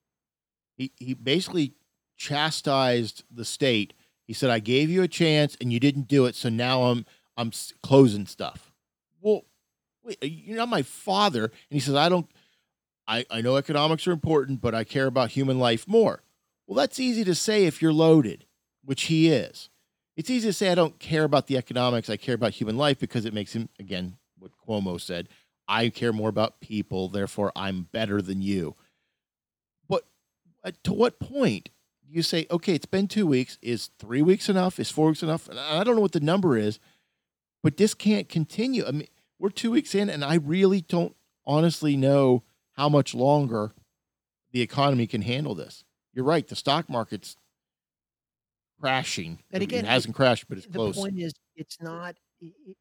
he 0.76 0.92
he 0.96 1.14
basically 1.14 1.74
chastised 2.16 3.24
the 3.31 3.44
state 3.44 3.94
he 4.31 4.35
said, 4.35 4.48
"I 4.48 4.61
gave 4.61 4.90
you 4.90 5.03
a 5.03 5.09
chance 5.09 5.57
and 5.61 5.72
you 5.72 5.81
didn't 5.81 6.07
do 6.07 6.24
it, 6.26 6.37
so 6.37 6.48
now 6.48 6.85
I'm 6.85 7.05
I'm 7.37 7.50
closing 7.83 8.26
stuff." 8.26 8.72
Well, 9.20 9.42
wait, 10.05 10.18
uh, 10.22 10.26
you're 10.26 10.57
not 10.57 10.68
my 10.68 10.83
father, 10.83 11.46
and 11.46 11.53
he 11.70 11.81
says, 11.81 11.96
"I 11.96 12.09
don't. 12.09 12.31
I 13.09 13.26
I 13.29 13.40
know 13.40 13.57
economics 13.57 14.07
are 14.07 14.12
important, 14.12 14.61
but 14.61 14.72
I 14.72 14.85
care 14.85 15.07
about 15.07 15.33
human 15.33 15.59
life 15.59 15.88
more." 15.88 16.22
Well, 16.70 16.76
that's 16.76 17.00
easy 17.00 17.24
to 17.24 17.35
say 17.35 17.64
if 17.64 17.83
you're 17.83 17.92
loaded, 17.92 18.44
which 18.85 19.06
he 19.06 19.28
is. 19.28 19.70
It's 20.16 20.30
easy 20.30 20.50
to 20.50 20.52
say 20.52 20.70
I 20.70 20.76
don't 20.76 21.00
care 21.00 21.24
about 21.24 21.48
the 21.48 21.56
economics. 21.56 22.09
I 22.09 22.16
care 22.16 22.37
about 22.37 22.52
human 22.52 22.76
life 22.76 23.00
because 23.00 23.24
it 23.24 23.35
makes 23.35 23.56
him 23.56 23.68
again 23.80 24.18
what 24.38 24.52
Cuomo 24.56 25.00
said. 25.00 25.28
I 25.66 25.88
care 25.88 26.12
more 26.12 26.28
about 26.28 26.61
people, 26.61 27.09
therefore 27.09 27.50
I'm 27.56 27.88
better 27.90 28.22
than 28.22 28.40
you. 28.40 28.76
But 29.88 30.04
uh, 30.62 30.70
to 30.85 30.92
what 30.92 31.18
point 31.18 31.70
do 32.06 32.14
you 32.14 32.22
say, 32.22 32.46
okay, 32.52 32.76
it's 32.76 32.87
been 32.87 33.09
two 33.09 33.26
weeks. 33.26 33.59
Is 33.61 33.90
three 33.98 34.22
weeks 34.22 34.48
enough? 34.48 34.78
Is 34.78 34.92
four 34.92 35.09
weeks 35.09 35.24
enough? 35.24 35.48
I 35.50 35.83
don't 35.83 35.96
know 35.96 36.02
what 36.02 36.12
the 36.12 36.20
number 36.20 36.56
is, 36.56 36.78
but 37.64 37.78
this 37.78 37.94
can't 37.94 38.28
continue. 38.28 38.87
I 38.87 38.92
mean, 38.92 39.09
we're 39.40 39.50
two 39.50 39.72
weeks 39.72 39.92
in, 39.92 40.09
and 40.09 40.24
I 40.24 40.37
really 40.37 40.83
don't 40.83 41.16
honestly 41.44 41.96
know 41.96 42.44
how 42.74 42.88
much 42.88 43.12
longer 43.12 43.72
the 44.52 44.61
economy 44.61 45.09
can 45.09 45.22
handle 45.22 45.56
this. 45.56 45.83
You're 46.14 46.25
right. 46.25 46.46
The 46.46 46.57
stock 46.57 46.88
market's 46.88 47.37
crashing. 48.81 49.38
And 49.53 49.62
again, 49.62 49.85
it 49.85 49.88
hasn't 49.88 50.14
it, 50.14 50.16
crashed, 50.16 50.49
but 50.49 50.59
it's 50.59 50.66
the 50.66 50.73
close. 50.73 50.96
The 50.96 51.03
point 51.03 51.18
is, 51.18 51.33
it's 51.57 51.81
not. 51.81 52.16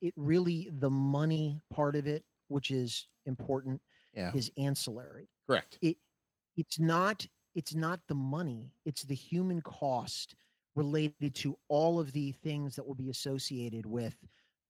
It 0.01 0.13
really 0.15 0.69
the 0.79 0.89
money 0.89 1.59
part 1.73 1.97
of 1.97 2.07
it, 2.07 2.23
which 2.47 2.71
is 2.71 3.07
important, 3.25 3.81
yeah. 4.13 4.31
is 4.33 4.49
ancillary. 4.57 5.27
Correct. 5.47 5.77
It 5.81 5.97
it's 6.55 6.79
not 6.79 7.27
it's 7.55 7.75
not 7.75 7.99
the 8.07 8.15
money, 8.15 8.71
it's 8.85 9.03
the 9.03 9.15
human 9.15 9.61
cost 9.61 10.35
related 10.75 11.35
to 11.35 11.57
all 11.67 11.99
of 11.99 12.13
the 12.13 12.31
things 12.31 12.75
that 12.75 12.87
will 12.87 12.95
be 12.95 13.09
associated 13.09 13.85
with 13.85 14.15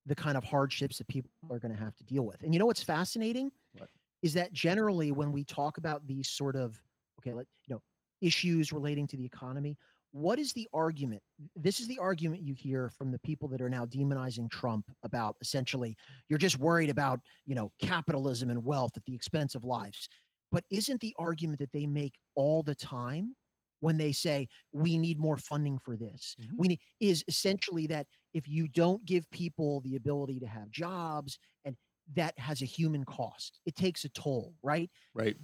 the 0.06 0.16
kind 0.16 0.38
of 0.38 0.44
hardships 0.44 0.98
that 0.98 1.08
people 1.08 1.30
are 1.52 1.60
going 1.60 1.74
to 1.74 1.80
have 1.80 1.96
to 1.98 2.04
deal 2.04 2.26
with. 2.26 2.42
And 2.42 2.54
you 2.54 2.60
know 2.60 2.66
what's 2.66 2.82
fascinating 2.82 3.52
what? 3.78 3.90
is 4.24 4.34
that 4.34 4.52
generally 4.54 5.12
when 5.12 5.32
we 5.32 5.44
talk 5.44 5.78
about 5.78 6.08
these 6.08 6.30
sort 6.30 6.56
of 6.56 6.82
okay, 7.20 7.34
let 7.34 7.46
you 7.68 7.76
know 7.76 7.82
issues 8.22 8.72
relating 8.72 9.08
to 9.08 9.18
the 9.18 9.26
economy, 9.26 9.78
what 10.12 10.40
is 10.40 10.54
the 10.54 10.68
argument? 10.74 11.22
This 11.56 11.80
is 11.80 11.88
the 11.88 12.00
argument 12.00 12.42
you 12.42 12.54
hear 12.54 12.90
from 12.98 13.12
the 13.12 13.20
people 13.20 13.48
that 13.50 13.62
are 13.62 13.70
now 13.70 13.86
demonizing 13.86 14.50
Trump 14.50 14.86
about 15.04 15.36
essentially 15.42 15.96
you're 16.30 16.40
just 16.40 16.58
worried 16.58 16.90
about, 16.90 17.20
you 17.46 17.54
know, 17.54 17.72
capitalism 17.82 18.50
and 18.50 18.64
wealth 18.64 18.94
at 18.96 19.06
the 19.06 19.14
expense 19.14 19.54
of 19.54 19.64
lives. 19.64 20.10
But 20.52 20.64
isn't 20.72 21.00
the 21.00 21.16
argument 21.20 21.60
that 21.60 21.72
they 21.72 21.86
make 21.86 22.16
all 22.36 22.64
the 22.64 22.74
time 22.74 23.36
when 23.82 23.98
they 23.98 24.12
say 24.12 24.48
we 24.74 24.98
need 24.98 25.20
more 25.20 25.38
funding 25.38 25.80
for 25.80 25.96
this 25.96 26.36
mm-hmm. 26.42 26.54
we 26.58 26.68
need 26.68 26.80
is 27.00 27.24
essentially 27.30 27.88
that 27.88 28.06
if 28.34 28.46
you 28.46 28.68
don't 28.68 29.06
give 29.06 29.30
people 29.32 29.80
the 29.86 29.96
ability 29.96 30.38
to 30.38 30.46
have 30.46 30.70
jobs 30.70 31.40
and 31.64 31.78
that 32.16 32.38
has 32.40 32.62
a 32.62 32.66
human 32.66 33.04
cost. 33.06 33.60
It 33.66 33.76
takes 33.76 34.04
a 34.06 34.10
toll, 34.10 34.54
right? 34.64 34.90
Right. 35.14 35.38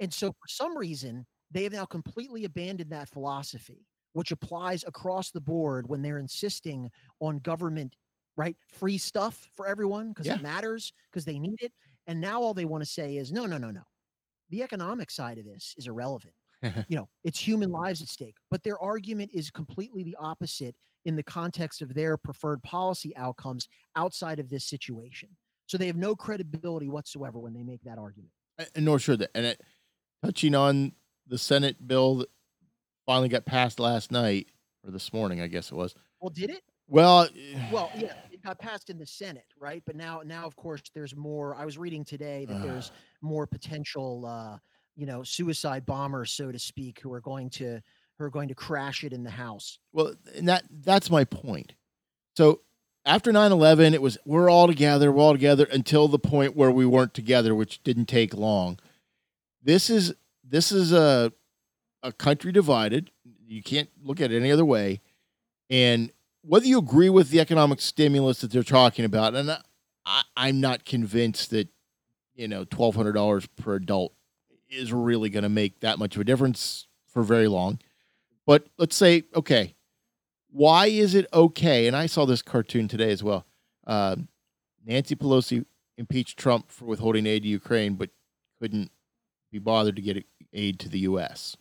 And 0.00 0.12
so 0.12 0.28
for 0.28 0.48
some 0.48 0.76
reason, 0.76 1.26
they 1.56 1.62
have 1.62 1.72
now 1.72 1.86
completely 1.86 2.44
abandoned 2.44 2.90
that 2.90 3.08
philosophy, 3.08 3.86
which 4.12 4.30
applies 4.30 4.84
across 4.86 5.30
the 5.30 5.40
board 5.40 5.88
when 5.88 6.02
they're 6.02 6.18
insisting 6.18 6.90
on 7.20 7.38
government, 7.38 7.96
right? 8.36 8.56
Free 8.68 8.98
stuff 8.98 9.48
for 9.56 9.66
everyone 9.66 10.08
because 10.10 10.26
Yeah. 10.26 10.34
it 10.34 10.42
matters, 10.42 10.92
because 11.10 11.24
they 11.24 11.38
need 11.38 11.62
it. 11.62 11.72
And 12.06 12.20
now 12.20 12.42
all 12.42 12.52
they 12.52 12.66
want 12.66 12.84
to 12.84 12.90
say 12.90 13.16
is, 13.16 13.32
no, 13.32 13.46
no, 13.46 13.56
no, 13.56 13.70
no. 13.70 13.84
The 14.50 14.62
economic 14.62 15.10
side 15.10 15.38
of 15.38 15.46
this 15.46 15.74
is 15.78 15.86
irrelevant. 15.86 16.34
you 16.90 16.96
know, 16.96 17.08
it's 17.24 17.38
human 17.38 17.70
lives 17.70 18.02
at 18.02 18.08
stake. 18.08 18.36
But 18.50 18.62
their 18.62 18.78
argument 18.78 19.30
is 19.32 19.50
completely 19.50 20.02
the 20.02 20.16
opposite 20.20 20.76
in 21.06 21.16
the 21.16 21.22
context 21.22 21.80
of 21.80 21.94
their 21.94 22.18
preferred 22.18 22.62
policy 22.62 23.16
outcomes 23.16 23.66
outside 23.94 24.40
of 24.40 24.50
this 24.50 24.66
situation. 24.66 25.30
So 25.66 25.78
they 25.78 25.86
have 25.86 25.96
no 25.96 26.14
credibility 26.14 26.88
whatsoever 26.90 27.38
when 27.38 27.54
they 27.54 27.62
make 27.62 27.82
that 27.84 27.96
argument. 27.96 28.32
and 28.74 28.84
nor 28.84 28.98
should 28.98 29.20
they. 29.20 29.28
And 29.34 29.46
it, 29.46 29.60
touching 30.22 30.54
on 30.54 30.92
the 31.26 31.38
Senate 31.38 31.86
bill 31.86 32.16
that 32.16 32.28
finally 33.04 33.28
got 33.28 33.44
passed 33.44 33.78
last 33.80 34.10
night 34.10 34.48
or 34.84 34.90
this 34.90 35.12
morning, 35.12 35.40
I 35.40 35.46
guess 35.46 35.70
it 35.70 35.74
was. 35.74 35.94
Well, 36.20 36.30
did 36.30 36.50
it? 36.50 36.62
Well, 36.88 37.28
Well, 37.72 37.90
yeah, 37.96 38.14
it 38.30 38.42
got 38.42 38.58
passed 38.58 38.90
in 38.90 38.98
the 38.98 39.06
Senate, 39.06 39.46
right? 39.58 39.82
But 39.84 39.96
now, 39.96 40.22
now, 40.24 40.46
of 40.46 40.54
course, 40.56 40.82
there's 40.94 41.16
more. 41.16 41.54
I 41.56 41.64
was 41.64 41.78
reading 41.78 42.04
today 42.04 42.44
that 42.44 42.62
there's 42.62 42.92
more 43.20 43.46
potential, 43.46 44.24
uh, 44.24 44.58
you 44.94 45.06
know, 45.06 45.22
suicide 45.24 45.84
bombers, 45.84 46.30
so 46.30 46.52
to 46.52 46.58
speak, 46.58 47.00
who 47.00 47.12
are 47.12 47.20
going 47.20 47.50
to 47.50 47.80
who 48.18 48.24
are 48.24 48.30
going 48.30 48.48
to 48.48 48.54
crash 48.54 49.04
it 49.04 49.12
in 49.12 49.24
the 49.24 49.30
House. 49.30 49.78
Well, 49.92 50.14
and 50.34 50.48
that 50.48 50.64
that's 50.70 51.10
my 51.10 51.24
point. 51.24 51.74
So 52.36 52.60
after 53.04 53.32
9-11, 53.32 53.92
it 53.92 54.02
was 54.02 54.16
we're 54.24 54.50
all 54.50 54.66
together, 54.66 55.10
we're 55.10 55.22
all 55.22 55.32
together 55.32 55.66
until 55.70 56.08
the 56.08 56.18
point 56.18 56.56
where 56.56 56.70
we 56.70 56.86
weren't 56.86 57.14
together, 57.14 57.54
which 57.54 57.82
didn't 57.82 58.06
take 58.06 58.32
long. 58.32 58.78
This 59.62 59.90
is 59.90 60.14
this 60.48 60.72
is 60.72 60.92
a 60.92 61.32
a 62.02 62.12
country 62.12 62.52
divided. 62.52 63.10
You 63.46 63.62
can't 63.62 63.88
look 64.02 64.20
at 64.20 64.30
it 64.30 64.36
any 64.36 64.52
other 64.52 64.64
way. 64.64 65.00
And 65.70 66.12
whether 66.42 66.66
you 66.66 66.78
agree 66.78 67.08
with 67.08 67.30
the 67.30 67.40
economic 67.40 67.80
stimulus 67.80 68.40
that 68.40 68.52
they're 68.52 68.62
talking 68.62 69.04
about, 69.04 69.34
and 69.34 69.50
I, 70.04 70.22
I'm 70.36 70.60
not 70.60 70.84
convinced 70.84 71.50
that 71.50 71.68
you 72.34 72.48
know 72.48 72.64
twelve 72.64 72.94
hundred 72.94 73.12
dollars 73.12 73.46
per 73.56 73.74
adult 73.74 74.12
is 74.68 74.92
really 74.92 75.30
going 75.30 75.42
to 75.42 75.48
make 75.48 75.80
that 75.80 75.98
much 75.98 76.16
of 76.16 76.20
a 76.20 76.24
difference 76.24 76.86
for 77.06 77.22
very 77.22 77.48
long. 77.48 77.78
But 78.46 78.68
let's 78.78 78.96
say, 78.96 79.24
okay, 79.34 79.74
why 80.50 80.86
is 80.86 81.14
it 81.14 81.26
okay? 81.32 81.86
And 81.86 81.96
I 81.96 82.06
saw 82.06 82.26
this 82.26 82.42
cartoon 82.42 82.88
today 82.88 83.10
as 83.10 83.22
well. 83.22 83.44
Uh, 83.86 84.16
Nancy 84.84 85.16
Pelosi 85.16 85.64
impeached 85.98 86.38
Trump 86.38 86.70
for 86.70 86.84
withholding 86.84 87.26
aid 87.26 87.42
to 87.42 87.48
Ukraine, 87.48 87.94
but 87.94 88.10
couldn't 88.60 88.90
be 89.50 89.58
bothered 89.58 89.96
to 89.96 90.02
get 90.02 90.24
aid 90.52 90.78
to 90.80 90.88
the 90.88 91.00
U.S. 91.00 91.56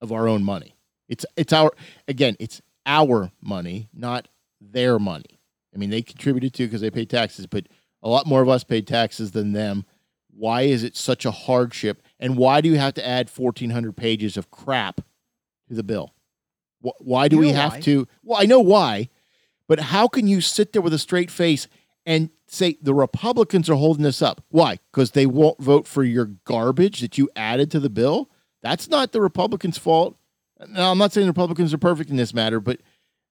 of 0.00 0.12
our 0.12 0.28
own 0.28 0.44
money. 0.44 0.76
It's 1.08 1.26
it's 1.36 1.52
our 1.52 1.72
again, 2.08 2.36
it's 2.38 2.60
our 2.86 3.30
money, 3.42 3.88
not 3.92 4.28
their 4.60 4.98
money. 4.98 5.40
I 5.74 5.78
mean, 5.78 5.90
they 5.90 6.02
contributed 6.02 6.54
to 6.54 6.66
because 6.66 6.80
they 6.80 6.90
pay 6.90 7.04
taxes, 7.04 7.46
but 7.46 7.66
a 8.02 8.08
lot 8.08 8.26
more 8.26 8.42
of 8.42 8.48
us 8.48 8.64
paid 8.64 8.86
taxes 8.86 9.32
than 9.32 9.52
them. 9.52 9.84
Why 10.30 10.62
is 10.62 10.82
it 10.82 10.96
such 10.96 11.24
a 11.24 11.30
hardship? 11.30 12.02
And 12.18 12.36
why 12.36 12.60
do 12.60 12.68
you 12.68 12.78
have 12.78 12.94
to 12.94 13.06
add 13.06 13.30
1,400 13.30 13.96
pages 13.96 14.36
of 14.36 14.50
crap 14.50 15.00
to 15.68 15.74
the 15.74 15.82
bill? 15.82 16.14
Why 16.80 17.28
do 17.28 17.36
You 17.36 17.40
we 17.40 17.48
have 17.50 17.74
why. 17.74 17.80
to? 17.80 18.08
Well, 18.22 18.40
I 18.40 18.44
know 18.44 18.60
why, 18.60 19.08
but 19.68 19.80
how 19.80 20.06
can 20.06 20.26
you 20.26 20.40
sit 20.40 20.72
there 20.72 20.82
with 20.82 20.92
a 20.92 20.98
straight 20.98 21.30
face 21.30 21.66
and 22.06 22.30
say 22.46 22.76
the 22.82 22.94
Republicans 22.94 23.68
are 23.70 23.74
holding 23.74 24.04
this 24.04 24.22
up? 24.22 24.42
Why? 24.48 24.78
Because 24.90 25.12
they 25.12 25.26
won't 25.26 25.60
vote 25.60 25.86
for 25.86 26.04
your 26.04 26.26
garbage 26.44 27.00
that 27.00 27.18
you 27.18 27.28
added 27.36 27.70
to 27.72 27.80
the 27.80 27.90
bill? 27.90 28.30
That's 28.62 28.88
not 28.88 29.12
the 29.12 29.20
Republicans' 29.20 29.78
fault. 29.78 30.16
Now, 30.68 30.90
I'm 30.90 30.98
not 30.98 31.12
saying 31.12 31.26
the 31.26 31.32
Republicans 31.32 31.74
are 31.74 31.78
perfect 31.78 32.10
in 32.10 32.16
this 32.16 32.32
matter, 32.32 32.60
but 32.60 32.80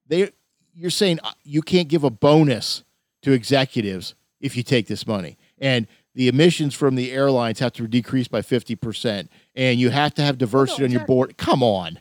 they 0.08 0.32
you're 0.76 0.90
saying 0.90 1.20
uh, 1.24 1.32
you 1.44 1.62
can't 1.62 1.88
give 1.88 2.04
a 2.04 2.10
bonus 2.10 2.84
to 3.22 3.32
executives 3.32 4.16
if 4.40 4.58
you 4.58 4.64
take 4.64 4.88
this 4.88 5.08
money. 5.08 5.38
And 5.60 5.88
the 6.16 6.28
emissions 6.28 6.74
from 6.74 6.96
the 6.96 7.12
airlines 7.12 7.60
have 7.60 7.74
to 7.74 7.88
decrease 7.88 8.28
by 8.28 8.42
50%. 8.42 9.30
And 9.56 9.80
you 9.80 9.90
have 9.90 10.14
to 10.16 10.22
have 10.22 10.38
diversity 10.38 10.84
on 10.84 10.92
your 10.92 11.06
board. 11.06 11.38
Come 11.38 11.64
on. 11.64 12.00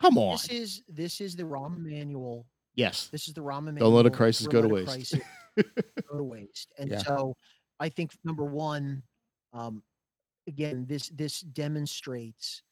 Come 0.00 0.18
on. 0.18 0.32
This 0.32 0.48
is 0.48 0.82
this 0.88 1.20
is 1.20 1.36
the 1.36 1.44
Rahm 1.44 1.78
manual. 1.78 2.46
Yes. 2.74 3.08
This 3.10 3.28
is 3.28 3.34
the 3.34 3.40
Rahm 3.40 3.64
manual. 3.64 3.86
Don't 3.86 3.94
let 3.94 4.06
a 4.06 4.10
crisis 4.10 4.46
go 4.46 4.60
to 4.60 4.68
waste. 4.68 5.16
Go 6.10 6.18
to 6.18 6.24
waste. 6.24 6.72
And 6.78 6.90
Yeah. 6.90 6.98
so 6.98 7.36
I 7.80 7.88
think 7.88 8.12
number 8.24 8.44
one, 8.44 9.02
um, 9.52 9.82
again, 10.48 10.86
this 10.86 11.08
this 11.10 11.40
demonstrates 11.40 12.62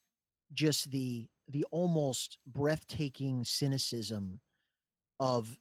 just 0.54 0.90
the 0.90 1.28
the 1.48 1.64
almost 1.70 2.38
breathtaking 2.46 3.44
cynicism 3.44 4.40
of 5.20 5.58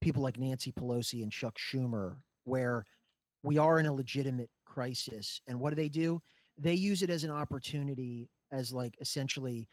people 0.00 0.22
like 0.22 0.38
Nancy 0.38 0.72
Pelosi 0.72 1.22
and 1.22 1.32
Chuck 1.32 1.58
Schumer, 1.58 2.18
where 2.44 2.84
we 3.42 3.58
are 3.58 3.80
in 3.80 3.86
a 3.86 3.92
legitimate 3.92 4.50
crisis. 4.66 5.40
And 5.46 5.60
what 5.60 5.70
do 5.70 5.76
they 5.76 5.88
do? 5.88 6.22
They 6.58 6.74
use 6.74 7.02
it 7.02 7.10
as 7.10 7.24
an 7.24 7.30
opportunity, 7.30 8.30
as 8.52 8.72
like 8.72 8.96
essentially 9.00 9.68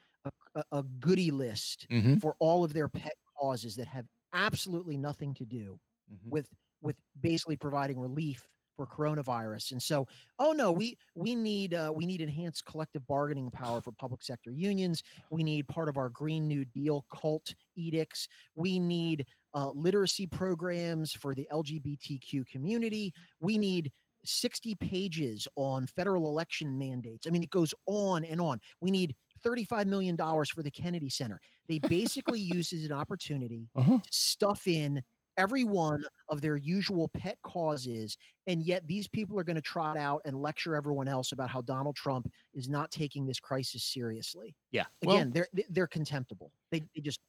a, 0.56 0.64
a, 0.72 0.84
goodie 1.00 1.32
list 1.32 1.88
Mm-hmm. 1.92 2.16
for 2.18 2.36
all 2.40 2.64
of 2.64 2.74
their 2.74 2.90
pet 2.90 3.14
causes 3.40 3.76
that 3.78 3.88
have 3.88 4.08
absolutely 4.34 4.98
nothing 4.98 5.34
to 5.36 5.46
do 5.46 5.80
Mhm. 6.12 6.30
with 6.30 6.50
with 6.82 6.96
basically 7.22 7.56
providing 7.58 8.00
relief 8.00 8.42
for 8.76 8.86
coronavirus. 8.86 9.72
And 9.72 9.82
so, 9.82 10.08
oh 10.38 10.52
no, 10.52 10.72
we 10.72 10.98
we 11.16 11.34
need 11.34 11.74
uh, 11.74 11.92
we 11.96 12.06
need 12.06 12.22
enhanced 12.22 12.64
collective 12.66 13.06
bargaining 13.08 13.50
power 13.50 13.82
for 13.82 13.92
public 13.92 14.22
sector 14.22 14.52
unions. 14.52 15.02
We 15.32 15.44
need 15.44 15.68
part 15.68 15.90
of 15.90 15.98
our 15.98 16.10
Green 16.10 16.48
New 16.48 16.64
Deal 16.66 17.04
cult 17.12 17.56
edicts. 17.76 18.28
We 18.56 18.78
need 18.78 19.26
uh, 19.56 19.72
literacy 19.72 20.28
programs 20.28 21.12
for 21.12 21.34
the 21.34 21.48
LGBTQ 21.52 22.46
community. 22.48 23.14
We 23.40 23.58
need 23.58 23.92
60 24.26 24.76
pages 24.76 25.48
on 25.56 25.88
federal 25.88 26.28
election 26.28 26.78
mandates. 26.78 27.26
I 27.26 27.30
mean, 27.32 27.42
it 27.44 27.50
goes 27.50 27.74
on 27.88 28.26
and 28.26 28.42
on. 28.42 28.60
We 28.82 28.92
need 28.92 29.16
$35 29.46 29.86
million 29.88 30.18
for 30.18 30.64
the 30.64 30.72
Kennedy 30.72 31.10
Center. 31.10 31.40
They 31.70 31.80
basically 31.80 32.40
use 32.42 32.74
it 32.74 32.78
as 32.80 32.86
an 32.86 32.92
opportunity 32.92 33.70
Uh-huh. 33.76 33.98
to 34.00 34.10
stuff 34.12 34.68
in 34.68 35.02
every 35.38 35.64
one 35.64 36.04
of 36.30 36.42
their 36.42 36.58
usual 36.58 37.08
pet 37.10 37.38
causes. 37.44 38.18
And 38.48 38.64
yet 38.64 38.86
these 38.88 39.08
people 39.08 39.40
are 39.40 39.44
going 39.44 39.56
to 39.56 39.62
trot 39.62 39.98
out 39.98 40.22
and 40.26 40.42
lecture 40.42 40.76
everyone 40.76 41.08
else 41.08 41.32
about 41.32 41.50
how 41.50 41.62
Donald 41.62 41.96
Trump 41.96 42.30
is 42.54 42.68
not 42.68 42.92
taking 42.92 43.26
this 43.26 43.40
crisis 43.40 43.84
seriously. 43.84 44.56
Yeah. 44.72 44.86
Well, 45.04 45.18
Again, 45.18 45.32
they're 45.32 45.48
they're 45.70 45.88
contemptible. 45.88 46.52
They, 46.72 46.84
they 46.96 47.02
just 47.02 47.20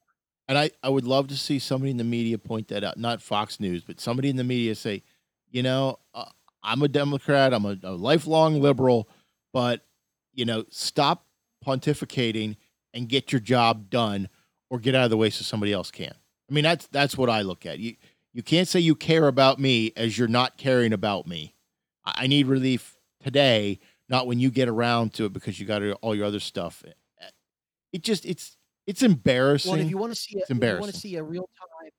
And 0.49 0.57
I, 0.59 0.71
I 0.83 0.89
would 0.89 1.05
love 1.05 1.29
to 1.29 1.37
see 1.37 1.59
somebody 1.59 1.91
in 1.91 1.99
the 1.99 2.05
media 2.05 2.39
point 2.39 2.69
that 2.69 2.83
out, 2.83 2.99
not 2.99 3.21
Fox 3.21 3.61
News, 3.61 3.85
but 3.85 4.01
somebody 4.01 4.31
in 4.31 4.37
the 4.37 4.45
media 4.45 4.75
say, 4.75 5.03
you 5.51 5.63
know, 5.63 5.99
uh, 6.15 6.25
I'm 6.63 6.83
a 6.83 6.89
Democrat, 6.89 7.55
I'm 7.55 7.65
a, 7.65 7.77
a 7.83 7.93
lifelong 7.93 8.61
liberal, 8.61 9.09
but, 9.53 9.87
you 10.35 10.45
know, 10.45 10.65
stop 10.71 11.27
pontificating 11.65 12.57
and 12.95 13.09
get 13.09 13.33
your 13.33 13.41
job 13.41 13.91
done 13.91 14.29
or 14.71 14.79
get 14.79 14.95
out 14.95 15.05
of 15.05 15.11
the 15.11 15.17
way 15.17 15.31
so 15.31 15.43
somebody 15.43 15.73
else 15.73 15.91
can. 15.91 16.15
I 16.49 16.55
mean, 16.55 16.64
that's 16.64 16.86
that's 16.88 17.16
what 17.16 17.30
I 17.30 17.42
look 17.42 17.66
at. 17.66 17.78
You 17.78 17.96
you 18.32 18.42
can't 18.42 18.68
say 18.68 18.80
you 18.80 18.94
care 18.94 19.26
about 19.28 19.59
me 19.59 19.92
as 19.96 20.18
you're 20.18 20.28
not 20.28 20.57
caring 20.57 20.92
about 20.92 21.26
me. 21.26 21.55
I, 22.05 22.24
I 22.24 22.26
need 22.26 22.46
relief 22.46 22.96
today, 23.22 23.80
not 24.09 24.26
when 24.26 24.38
you 24.38 24.51
get 24.51 24.68
around 24.68 25.14
to 25.14 25.26
it 25.26 25.32
because 25.32 25.59
you 25.61 25.66
got 25.66 25.82
all 26.01 26.14
your 26.14 26.26
other 26.26 26.40
stuff. 26.40 26.82
It 27.92 28.03
just 28.03 28.24
it's 28.26 28.57
it's 28.86 29.03
embarrassing. 29.03 29.72
well, 29.72 29.80
if 29.80 29.90
you 29.90 29.99
want 29.99 30.12
to 30.12 30.18
see 30.18 30.38
a, 30.38 30.42
if 30.49 30.62
you 30.62 30.78
want 30.78 30.92
to 30.92 30.99
see 31.01 31.16
a 31.16 31.22
real 31.22 31.49
time 31.59 31.90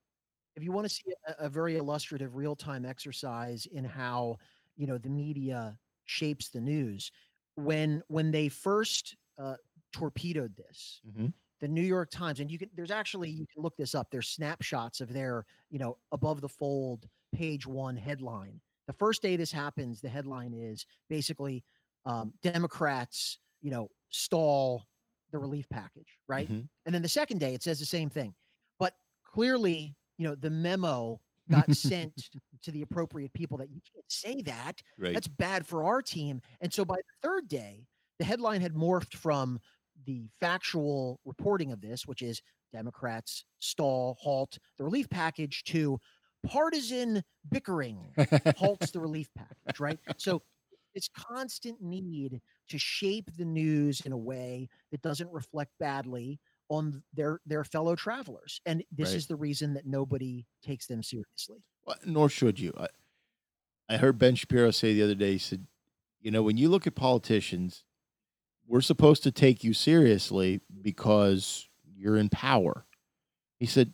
if 0.56 0.64
you 0.64 0.72
want 0.74 0.86
to 0.86 0.94
see 0.94 1.14
a, 1.28 1.46
a 1.46 1.50
very 1.50 1.78
illustrative 1.78 2.36
real 2.36 2.56
time 2.56 2.86
exercise 2.86 3.66
in 3.72 3.86
how 3.86 4.38
you 4.76 4.88
know 4.88 4.98
the 4.98 5.10
media 5.10 5.78
shapes 6.06 6.50
the 6.50 6.60
news 6.60 7.12
when 7.56 8.02
when 8.08 8.32
they 8.32 8.50
first 8.50 9.16
uh, 9.38 9.56
torpedoed 9.94 10.56
this 10.58 11.02
Mhm. 11.08 11.34
The 11.60 11.68
New 11.68 11.82
York 11.82 12.10
Times, 12.12 12.40
and 12.40 12.50
you 12.52 12.58
can 12.58 12.70
there's 12.74 12.92
actually 12.92 13.30
you 13.30 13.46
can 13.54 13.62
look 13.62 13.76
this 13.78 13.96
up. 13.96 14.10
There's 14.12 14.30
snapshots 14.30 15.02
of 15.02 15.12
their, 15.14 15.46
you 15.70 15.80
know, 15.80 15.98
above 16.12 16.42
the 16.42 16.50
fold 16.50 17.08
page 17.34 17.68
one 17.68 17.98
headline. 17.98 18.62
The 18.88 18.94
first 18.94 19.22
day 19.22 19.36
this 19.36 19.52
happens, 19.52 20.02
the 20.02 20.10
headline 20.10 20.54
is 20.54 20.86
basically 21.10 21.64
um, 22.06 22.34
Democrats, 22.42 23.40
you 23.62 23.72
know, 23.72 23.90
stall 24.10 24.88
the 25.32 25.38
relief 25.38 25.68
package, 25.70 26.18
right? 26.28 26.50
Mhm. 26.50 26.70
And 26.86 26.96
then 26.96 27.02
the 27.04 27.10
second 27.10 27.40
day 27.40 27.54
it 27.54 27.62
says 27.62 27.80
the 27.80 27.86
same 27.86 28.10
thing. 28.10 28.34
But 28.80 28.96
clearly, 29.24 29.96
you 30.18 30.28
know, 30.28 30.36
the 30.36 30.50
memo 30.50 31.22
got 31.50 31.72
sent 31.72 32.30
to 32.64 32.72
the 32.72 32.82
appropriate 32.82 33.34
people 33.34 33.58
that 33.58 33.70
you 33.70 33.82
can't 33.94 34.12
say 34.12 34.42
that. 34.44 34.82
Right. 34.98 35.14
That's 35.14 35.28
bad 35.28 35.68
for 35.68 35.84
our 35.84 36.02
team. 36.02 36.42
And 36.62 36.74
so 36.74 36.84
by 36.86 36.96
the 36.98 37.28
third 37.28 37.48
day, 37.48 37.88
the 38.18 38.26
headline 38.26 38.62
had 38.62 38.74
morphed 38.74 39.16
from 39.16 39.60
the 40.06 40.30
factual 40.40 41.20
reporting 41.26 41.72
of 41.72 41.82
this, 41.82 42.06
which 42.06 42.22
is 42.22 42.42
Democrats 42.74 43.46
stall, 43.60 44.18
halt 44.20 44.58
the 44.78 44.84
relief 44.84 45.10
package, 45.10 45.64
to 45.66 46.00
partisan 46.46 47.24
bickering 47.52 48.14
halts 48.58 48.92
the 48.92 49.00
relief 49.00 49.30
package, 49.36 49.80
right? 49.80 50.00
So 50.18 50.42
it's 50.96 51.10
constant 51.10 51.82
need 51.82 52.42
to 52.70 52.78
shape 52.78 53.30
the 53.38 53.46
news 53.46 54.02
in 54.02 54.12
a 54.12 54.18
way 54.18 54.70
that 54.92 55.02
doesn't 55.02 55.32
reflect 55.32 55.72
badly 55.80 56.40
on 56.70 57.04
their 57.14 57.40
their 57.46 57.64
fellow 57.64 57.96
travelers. 57.96 58.62
And 58.66 58.84
this 58.92 59.10
Right. 59.10 59.18
is 59.18 59.28
the 59.28 59.36
reason 59.36 59.74
that 59.74 59.86
nobody 59.88 60.46
takes 60.64 60.86
them 60.88 61.02
seriously. 61.04 61.64
Well, 61.86 61.98
nor 62.06 62.30
should 62.30 62.60
you. 62.60 62.74
I, 62.78 62.88
I 63.88 63.98
heard 63.98 64.20
Ben 64.20 64.36
Shapiro 64.36 64.70
say 64.72 64.94
the 64.94 65.02
other 65.04 65.16
day, 65.16 65.34
he 65.34 65.38
said, 65.40 65.66
you 66.22 66.30
know, 66.32 66.44
when 66.44 66.58
you 66.58 66.70
look 66.70 66.86
at 66.86 66.94
politicians, 66.96 67.86
we're 68.70 68.82
supposed 68.82 69.24
to 69.24 69.32
take 69.32 69.64
you 69.64 69.74
seriously 69.74 70.62
because 70.82 71.68
you're 71.98 72.16
in 72.16 72.30
power. 72.30 72.86
He 73.60 73.66
said, 73.66 73.94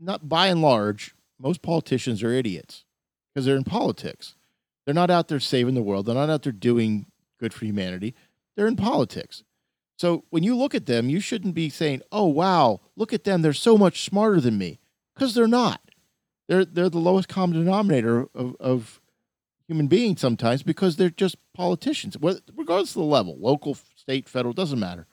not 0.00 0.28
by 0.28 0.46
and 0.46 0.62
large, 0.62 1.14
most 1.38 1.62
politicians 1.62 2.22
are 2.22 2.32
idiots 2.32 2.84
because 3.34 3.44
they're 3.44 3.56
in 3.56 3.64
politics. 3.64 4.36
They're 4.84 4.94
not 4.94 5.10
out 5.10 5.26
there 5.26 5.40
saving 5.40 5.74
the 5.74 5.82
world. 5.82 6.06
They're 6.06 6.14
not 6.14 6.30
out 6.30 6.44
there 6.44 6.52
doing 6.52 7.06
good 7.40 7.52
for 7.52 7.64
humanity. 7.64 8.14
They're 8.54 8.68
in 8.68 8.76
politics. 8.76 9.42
So 9.98 10.24
when 10.30 10.44
you 10.44 10.56
look 10.56 10.74
at 10.74 10.86
them, 10.86 11.10
you 11.10 11.18
shouldn't 11.18 11.54
be 11.54 11.68
saying, 11.68 12.02
"Oh 12.12 12.26
wow, 12.26 12.80
look 12.94 13.12
at 13.12 13.24
them. 13.24 13.42
They're 13.42 13.52
so 13.52 13.76
much 13.76 14.04
smarter 14.04 14.40
than 14.40 14.58
me," 14.58 14.78
because 15.14 15.34
they're 15.34 15.48
not. 15.48 15.80
They're 16.48 16.64
they're 16.64 16.90
the 16.90 16.98
lowest 16.98 17.28
common 17.28 17.58
denominator 17.58 18.28
of, 18.34 18.54
of 18.60 19.00
human 19.66 19.86
beings 19.86 20.20
sometimes 20.20 20.62
because 20.62 20.96
they're 20.96 21.10
just 21.10 21.36
politicians. 21.54 22.16
Regardless 22.20 22.90
of 22.90 23.00
the 23.00 23.02
level, 23.02 23.36
local, 23.38 23.76
state, 23.94 24.28
federal, 24.28 24.54
doesn't 24.54 24.80
matter. 24.80 25.06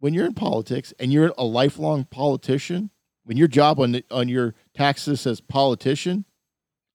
When 0.00 0.14
you're 0.14 0.26
in 0.26 0.34
politics 0.34 0.94
and 0.98 1.12
you're 1.12 1.32
a 1.36 1.44
lifelong 1.44 2.04
politician, 2.04 2.90
when 3.24 3.36
your 3.36 3.48
job 3.48 3.80
on 3.80 3.92
the, 3.92 4.04
on 4.10 4.28
your 4.28 4.54
taxes 4.74 5.22
says 5.22 5.40
politician, 5.40 6.24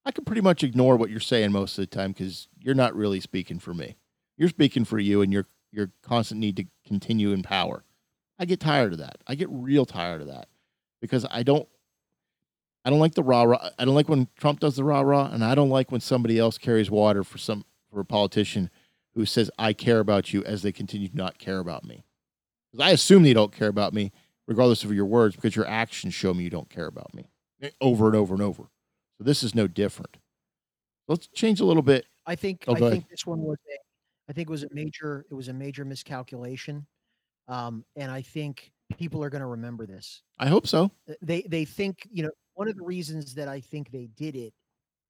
I 0.06 0.10
can 0.10 0.24
pretty 0.24 0.40
much 0.40 0.62
ignore 0.62 0.96
what 0.96 1.10
you're 1.10 1.20
saying 1.20 1.52
most 1.52 1.78
of 1.78 1.82
the 1.82 1.86
time 1.86 2.12
because 2.12 2.48
you're 2.58 2.74
not 2.74 2.94
really 2.94 3.20
speaking 3.20 3.58
for 3.58 3.74
me. 3.74 3.96
You're 4.36 4.48
speaking 4.48 4.84
for 4.84 4.98
you 4.98 5.22
and 5.22 5.32
your 5.32 5.46
your 5.70 5.90
constant 6.02 6.40
need 6.40 6.56
to 6.56 6.64
continue 6.86 7.32
in 7.32 7.42
power. 7.42 7.84
I 8.38 8.44
get 8.44 8.60
tired 8.60 8.92
of 8.92 8.98
that. 8.98 9.18
I 9.26 9.34
get 9.34 9.48
real 9.50 9.84
tired 9.84 10.20
of 10.20 10.28
that 10.28 10.48
because 11.00 11.26
I 11.30 11.42
don't 11.42 11.68
I 12.84 12.90
don't 12.90 12.98
like 12.98 13.14
the 13.14 13.22
rah 13.22 13.42
rah. 13.42 13.70
I 13.78 13.84
don't 13.84 13.94
like 13.94 14.08
when 14.08 14.28
Trump 14.36 14.60
does 14.60 14.76
the 14.76 14.84
rah 14.84 15.00
rah, 15.00 15.30
and 15.32 15.44
I 15.44 15.54
don't 15.54 15.70
like 15.70 15.90
when 15.90 16.00
somebody 16.00 16.38
else 16.38 16.58
carries 16.58 16.90
water 16.90 17.24
for 17.24 17.38
some 17.38 17.64
for 17.90 18.00
a 18.00 18.04
politician 18.04 18.70
who 19.14 19.24
says 19.24 19.50
I 19.58 19.72
care 19.72 20.00
about 20.00 20.32
you 20.32 20.44
as 20.44 20.62
they 20.62 20.72
continue 20.72 21.08
to 21.08 21.16
not 21.16 21.38
care 21.38 21.58
about 21.58 21.84
me. 21.84 22.04
Because 22.70 22.86
I 22.86 22.90
assume 22.90 23.22
they 23.22 23.32
don't 23.32 23.52
care 23.52 23.68
about 23.68 23.94
me, 23.94 24.12
regardless 24.46 24.84
of 24.84 24.92
your 24.92 25.06
words, 25.06 25.36
because 25.36 25.56
your 25.56 25.66
actions 25.66 26.14
show 26.14 26.34
me 26.34 26.44
you 26.44 26.50
don't 26.50 26.68
care 26.68 26.86
about 26.86 27.14
me 27.14 27.30
over 27.80 28.06
and 28.06 28.16
over 28.16 28.34
and 28.34 28.42
over. 28.42 28.64
So 29.18 29.24
this 29.24 29.42
is 29.42 29.54
no 29.54 29.66
different. 29.66 30.16
Let's 31.08 31.28
change 31.28 31.60
a 31.60 31.64
little 31.64 31.82
bit. 31.82 32.06
I 32.26 32.34
think 32.34 32.64
Oh, 32.66 32.74
I 32.74 32.78
think 32.78 33.08
this 33.08 33.26
one 33.26 33.40
was 33.40 33.58
a 33.70 33.78
I 34.28 34.32
think 34.32 34.48
it 34.48 34.50
was 34.50 34.64
a 34.64 34.68
major 34.72 35.26
it 35.30 35.34
was 35.34 35.48
a 35.48 35.52
major 35.52 35.84
miscalculation. 35.84 36.86
Um, 37.46 37.84
and 37.96 38.10
I 38.10 38.22
think 38.22 38.72
people 38.96 39.22
are 39.22 39.30
going 39.30 39.40
to 39.40 39.46
remember 39.46 39.86
this. 39.86 40.22
I 40.38 40.48
hope 40.48 40.66
so. 40.66 40.90
They 41.20 41.42
they 41.42 41.64
think, 41.64 42.08
you 42.10 42.24
know, 42.24 42.30
one 42.54 42.68
of 42.68 42.76
the 42.76 42.82
reasons 42.84 43.34
that 43.34 43.48
I 43.48 43.60
think 43.60 43.90
they 43.90 44.06
did 44.08 44.36
it 44.36 44.54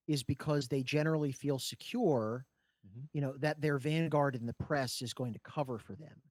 is 0.07 0.23
because 0.23 0.69
they 0.69 0.83
generally 0.83 1.33
feel 1.33 1.59
secure, 1.59 2.47
Mhm. 2.85 3.09
you 3.13 3.21
know, 3.21 3.37
that 3.39 3.61
their 3.61 3.79
vanguard 3.79 4.37
in 4.37 4.47
the 4.47 4.55
press 4.55 5.03
is 5.03 5.15
going 5.15 5.33
to 5.35 5.41
cover 5.41 5.79
for 5.79 5.97
them. 5.97 6.23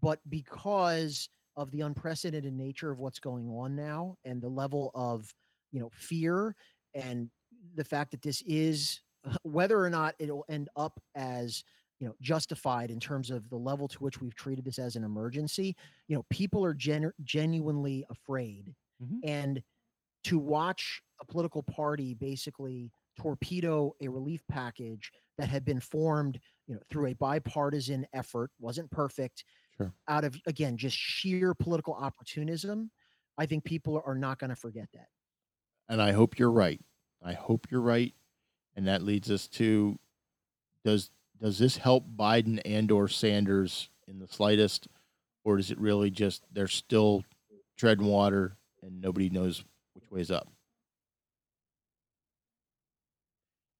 But 0.00 0.20
because 0.28 1.28
of 1.56 1.70
the 1.70 1.82
unprecedented 1.82 2.52
nature 2.52 2.90
of 2.90 2.98
what's 2.98 3.20
going 3.20 3.48
on 3.48 3.76
now 3.76 4.16
and 4.24 4.42
the 4.42 4.48
level 4.48 4.90
of, 4.94 5.34
you 5.70 5.80
know, 5.80 5.90
fear 5.90 6.56
and 6.94 7.30
the 7.74 7.84
fact 7.84 8.10
that 8.10 8.22
this 8.22 8.42
is 8.42 9.02
whether 9.42 9.78
or 9.80 9.90
not 9.90 10.14
it'll 10.18 10.44
end 10.48 10.68
up 10.76 11.00
as 11.14 11.64
you 12.00 12.08
know 12.08 12.14
justified 12.20 12.90
in 12.90 13.00
terms 13.00 13.30
of 13.30 13.48
the 13.48 13.56
level 13.56 13.88
to 13.88 13.98
which 14.02 14.20
we've 14.20 14.34
treated 14.34 14.64
this 14.64 14.78
as 14.78 14.96
an 14.96 15.04
emergency 15.04 15.74
you 16.08 16.14
know 16.16 16.24
people 16.28 16.64
are 16.64 16.74
genu- 16.74 17.12
genuinely 17.22 18.04
afraid 18.10 18.74
Mhm. 19.00 19.24
and 19.24 19.62
to 20.24 20.38
watch 20.38 21.02
a 21.20 21.24
political 21.24 21.62
party 21.62 22.14
basically 22.14 22.90
torpedo 23.18 23.92
a 24.00 24.08
relief 24.08 24.42
package 24.48 25.12
that 25.38 25.48
had 25.48 25.64
been 25.64 25.80
formed 25.80 26.40
you 26.66 26.74
know 26.74 26.80
through 26.90 27.06
a 27.06 27.14
bipartisan 27.14 28.06
effort 28.12 28.50
wasn't 28.58 28.90
perfect 28.90 29.44
Sure. 29.76 29.92
out 30.08 30.22
of 30.24 30.36
again 30.46 30.76
just 30.76 30.96
sheer 30.96 31.52
political 31.52 31.94
opportunism 31.94 32.90
i 33.38 33.46
think 33.46 33.64
people 33.64 34.00
are 34.06 34.14
not 34.14 34.38
going 34.38 34.50
to 34.50 34.56
forget 34.56 34.88
that 34.94 35.08
and 35.88 36.00
I 36.00 36.12
hope 36.12 36.38
you're 36.38 36.50
right. 36.50 36.80
I 37.22 37.34
hope 37.34 37.66
you're 37.70 37.80
right, 37.80 38.14
and 38.74 38.86
that 38.86 39.02
leads 39.02 39.30
us 39.30 39.48
to 39.48 39.98
does 40.84 41.10
does 41.40 41.58
this 41.58 41.76
help 41.76 42.04
Biden 42.16 42.60
and 42.64 42.90
or 42.90 43.08
Sanders 43.08 43.90
in 44.06 44.18
the 44.18 44.28
slightest, 44.28 44.88
or 45.44 45.58
is 45.58 45.70
it 45.70 45.78
really 45.78 46.10
just 46.10 46.44
they're 46.52 46.68
still 46.68 47.24
treading 47.76 48.06
water 48.06 48.56
and 48.82 49.00
nobody 49.00 49.30
knows 49.30 49.64
which 49.94 50.10
way 50.10 50.20
is 50.20 50.30
up? 50.30 50.48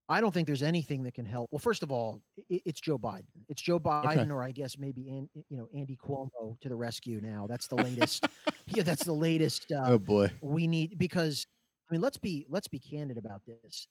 I 0.09 0.21
don't 0.21 0.33
think 0.33 0.47
there's 0.47 0.63
anything 0.63 1.03
that 1.05 1.15
can 1.15 1.25
help. 1.25 1.49
Well, 1.51 1.59
first 1.59 1.83
of 1.83 1.91
all, 1.91 2.21
i 2.51 2.61
it's 2.67 2.81
Joe 2.81 2.99
Biden. 2.99 3.25
It's 3.49 3.63
Joe 3.63 3.81
Biden, 3.81 4.31
or 4.31 4.43
I 4.43 4.51
guess 4.51 4.77
maybe 4.79 5.09
An, 5.09 5.29
you 5.49 5.57
know 5.57 5.69
Andy 5.75 5.97
Cuomo 5.97 6.61
to 6.61 6.69
the 6.69 6.77
rescue. 6.77 7.21
Now 7.23 7.47
that's 7.49 7.69
the 7.69 7.77
latest. 7.77 8.27
yeah, 8.67 8.83
that's 8.83 9.05
the 9.05 9.15
latest. 9.15 9.73
Uh, 9.73 9.85
oh 9.87 9.99
boy, 9.99 10.31
we 10.43 10.67
need 10.67 10.99
because 10.99 11.47
I 11.89 11.95
mean 11.95 12.03
let's 12.03 12.19
be 12.19 12.47
let's 12.51 12.69
be 12.69 12.79
candid 12.79 13.17
about 13.17 13.43
this. 13.47 13.89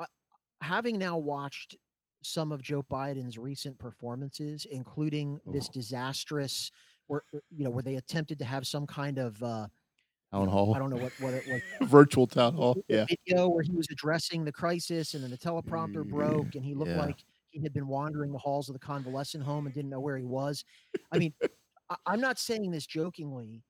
Uh, 0.00 0.06
having 0.62 0.98
now 0.98 1.16
watched 1.16 1.76
some 2.22 2.50
of 2.50 2.60
Joe 2.60 2.84
Biden's 2.90 3.38
recent 3.38 3.78
performances, 3.78 4.66
including 4.68 5.38
this 5.46 5.68
disastrous, 5.68 6.72
where 7.06 7.22
you 7.50 7.62
know 7.62 7.70
where 7.70 7.84
they 7.84 7.94
attempted 7.94 8.40
to 8.40 8.44
have 8.44 8.66
some 8.66 8.86
kind 8.86 9.18
of 9.18 9.40
uh, 9.44 9.68
town 10.32 10.48
hall, 10.48 10.74
I 10.74 10.78
don't 10.78 10.90
know 10.90 10.96
what 10.96 11.12
what 11.18 11.34
it 11.34 11.46
was 11.46 11.62
virtual 11.90 12.26
town 12.26 12.54
hall. 12.54 12.76
Yeah, 12.88 13.06
video 13.08 13.48
where 13.48 13.62
he 13.62 13.72
was 13.72 13.86
addressing 13.90 14.44
the 14.44 14.52
crisis 14.52 15.14
and 15.14 15.22
then 15.22 15.30
the 15.30 15.38
teleprompter 15.38 16.04
Mm, 16.04 16.10
broke 16.10 16.54
and 16.54 16.64
he 16.64 16.74
looked 16.74 16.90
yeah. 16.90 16.98
like 16.98 17.16
he 17.50 17.62
had 17.62 17.72
been 17.72 17.86
wandering 17.88 18.32
the 18.32 18.38
halls 18.38 18.68
of 18.68 18.74
the 18.74 18.78
convalescent 18.78 19.42
home 19.44 19.66
and 19.66 19.74
didn't 19.74 19.90
know 19.90 20.00
where 20.00 20.16
he 20.18 20.24
was. 20.24 20.64
I 21.10 21.18
mean, 21.18 21.32
I, 21.88 21.96
I'm 22.06 22.20
not 22.20 22.38
saying 22.38 22.70
this 22.70 22.86
jokingly. 22.86 23.62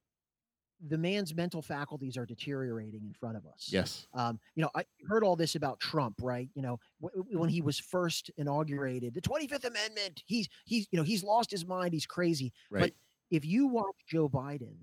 The 0.88 0.98
man's 0.98 1.34
mental 1.34 1.62
faculties 1.62 2.18
are 2.18 2.26
deteriorating 2.26 3.00
in 3.06 3.14
front 3.14 3.38
of 3.38 3.46
us. 3.46 3.66
yes, 3.72 4.06
Um, 4.12 4.38
you 4.54 4.62
know, 4.62 4.70
I 4.74 4.84
heard 5.08 5.24
all 5.24 5.34
this 5.34 5.54
about 5.54 5.80
Trump, 5.80 6.16
right? 6.20 6.50
You 6.54 6.60
know, 6.60 6.78
w- 7.00 7.24
when 7.38 7.48
he 7.48 7.62
was 7.62 7.78
first 7.78 8.30
inaugurated, 8.36 9.14
the 9.14 9.22
25th 9.22 9.64
Amendment, 9.64 10.22
he's 10.26 10.48
he's 10.66 10.86
you 10.90 10.98
know 10.98 11.02
he's 11.02 11.24
lost 11.24 11.50
his 11.50 11.64
mind, 11.64 11.94
he's 11.94 12.04
crazy 12.06 12.52
right. 12.70 12.92
But 12.92 13.36
if 13.36 13.44
you 13.46 13.68
watch 13.68 13.96
Joe 14.06 14.28
Biden, 14.28 14.76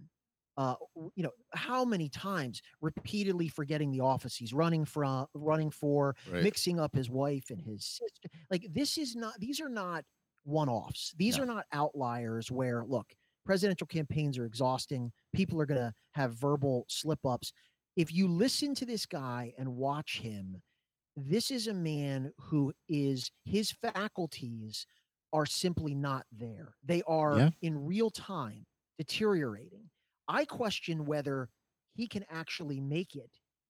uh, 0.58 0.76
you 1.16 1.24
know 1.24 1.32
how 1.54 1.84
many 1.84 2.10
times 2.10 2.62
repeatedly 2.82 3.48
forgetting 3.48 3.92
the 3.92 4.00
office 4.02 4.36
he's 4.36 4.54
running 4.54 4.86
from, 4.86 5.26
running 5.34 5.72
for, 5.72 6.16
right. 6.32 6.44
mixing 6.44 6.80
up 6.80 6.96
his 6.96 7.10
wife 7.10 7.50
and 7.50 7.62
his 7.62 7.86
sister. 7.86 8.30
Like 8.52 8.68
this 8.72 8.98
is 8.98 9.16
not; 9.16 9.40
these 9.40 9.60
are 9.60 9.70
not 9.70 10.04
one-offs. 10.44 11.14
These 11.18 11.38
No. 11.38 11.44
are 11.44 11.48
not 11.48 11.66
outliers. 11.72 12.52
Where 12.52 12.84
look, 12.88 13.14
presidential 13.46 13.88
campaigns 13.88 14.38
are 14.38 14.46
exhausting. 14.46 15.12
People 15.34 15.60
are 15.60 15.66
going 15.66 15.80
to 15.82 15.94
have 16.12 16.34
verbal 16.34 16.86
slip-ups. 16.88 17.52
If 17.96 18.14
you 18.14 18.28
listen 18.28 18.76
to 18.76 18.86
this 18.86 19.06
guy 19.06 19.54
and 19.58 19.76
watch 19.76 20.20
him, 20.20 20.62
this 21.16 21.52
is 21.52 21.68
a 21.68 21.74
man 21.74 22.32
who 22.40 22.74
is 22.90 23.32
his 23.46 23.72
faculties 23.72 24.86
are 25.32 25.46
simply 25.46 25.96
not 25.96 26.26
there. 26.32 26.76
They 26.84 27.02
are 27.08 27.38
Yeah. 27.38 27.50
in 27.62 27.86
real 27.86 28.10
time 28.12 28.66
deteriorating. 29.00 29.90
I 30.28 30.46
question 30.46 31.06
whether 31.06 31.50
he 31.94 32.08
can 32.08 32.26
actually 32.30 32.80
make 32.80 33.16
it 33.16 33.30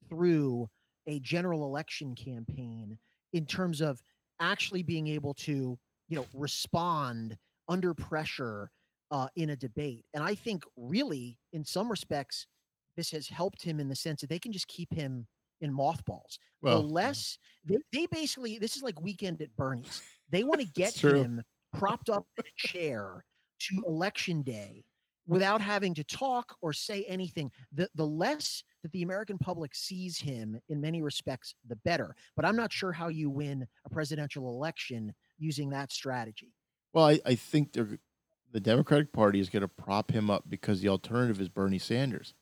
through 0.10 0.70
a 1.08 1.20
general 1.20 1.66
election 1.66 2.16
campaign 2.16 2.98
in 3.34 3.46
terms 3.46 3.82
of 3.82 4.02
actually 4.40 4.84
being 4.84 5.08
able 5.08 5.34
to, 5.34 5.78
you 6.08 6.18
know, 6.18 6.26
respond 6.34 7.38
under 7.68 7.94
pressure 7.94 8.70
uh, 9.12 9.28
in 9.36 9.52
a 9.52 9.56
debate. 9.56 10.06
And 10.14 10.24
I 10.24 10.36
think 10.36 10.64
really, 10.78 11.38
in 11.52 11.64
some 11.66 11.90
respects, 11.90 12.48
this 12.96 13.12
has 13.12 13.28
helped 13.28 13.62
him 13.64 13.80
in 13.80 13.90
the 13.90 13.96
sense 13.96 14.22
that 14.22 14.30
they 14.30 14.40
can 14.40 14.52
just 14.52 14.68
keep 14.68 14.94
him 14.94 15.28
in 15.62 15.74
mothballs. 15.74 16.40
Well, 16.62 16.82
the 16.82 16.88
less 16.88 17.38
they, 17.66 17.78
they 17.92 18.06
basically 18.08 18.60
this 18.60 18.76
is 18.76 18.84
like 18.84 19.02
weekend 19.02 19.42
at 19.42 19.56
Bernie's. 19.56 20.02
They 20.30 20.44
want 20.44 20.62
to 20.62 20.68
get 20.68 20.94
him 20.96 21.42
propped 21.74 22.10
up 22.10 22.26
in 22.38 22.44
a 22.46 22.68
chair 22.68 23.24
to 23.60 23.84
election 23.88 24.42
day 24.42 24.84
without 25.28 25.62
having 25.62 25.94
to 25.96 26.04
talk 26.04 26.56
or 26.62 26.74
say 26.74 27.04
anything. 27.08 27.52
The 27.72 27.90
the 27.96 28.06
less 28.06 28.64
that 28.84 28.92
the 28.92 29.04
American 29.04 29.38
public 29.38 29.74
sees 29.76 30.18
him 30.20 30.60
in 30.70 30.82
many 30.82 31.02
respects, 31.02 31.56
the 31.68 31.76
better. 31.78 32.16
But 32.36 32.46
I'm 32.46 32.56
not 32.56 32.72
sure 32.74 32.92
how 32.92 33.08
you 33.08 33.30
win 33.30 33.66
a 33.86 33.90
presidential 33.90 34.50
election 34.50 35.14
using 35.40 35.70
that 35.70 35.92
strategy. 35.92 36.52
Well, 36.94 37.06
I, 37.06 37.20
I 37.26 37.36
think 37.36 37.72
the 37.74 38.60
Democratic 38.60 39.12
Party 39.14 39.40
is 39.40 39.50
going 39.50 39.62
to 39.62 39.68
prop 39.68 40.12
him 40.12 40.30
up 40.30 40.44
because 40.50 40.82
the 40.82 40.90
alternative 40.90 41.40
is 41.42 41.50
Bernie 41.50 41.80
Sanders. 41.80 42.34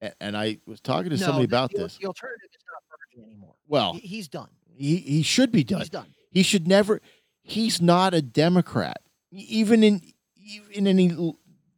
A- 0.00 0.12
And 0.22 0.36
I 0.36 0.58
was 0.66 0.80
talking 0.80 1.10
to 1.10 1.16
no, 1.16 1.22
somebody 1.26 1.44
about 1.44 1.72
the, 1.72 1.78
this. 1.78 1.98
The 2.00 2.06
alternative 2.06 2.48
is 2.52 2.64
not 2.72 2.82
Bernie 3.16 3.26
anymore. 3.26 3.54
Well, 3.66 3.94
He- 3.94 4.06
he's 4.06 4.28
done. 4.28 4.48
he 4.76 4.96
he 4.96 5.22
should 5.22 5.50
be 5.52 5.64
done. 5.64 5.80
He's 5.80 5.90
done. 5.90 6.14
He 6.30 6.42
should 6.42 6.66
never. 6.66 7.00
He's 7.42 7.80
not 7.82 8.14
a 8.14 8.22
Democrat. 8.22 9.02
Even 9.30 9.82
in 9.84 10.00
even 10.36 10.72
in 10.72 10.86
any 10.86 11.34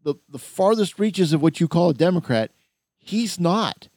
the 0.07 0.15
the 0.29 0.39
farthest 0.39 0.99
reaches 0.99 1.33
of 1.33 1.43
what 1.43 1.61
you 1.61 1.67
call 1.69 1.91
a 1.91 1.95
Democrat, 1.95 2.53
he's 2.97 3.39
not. 3.41 3.89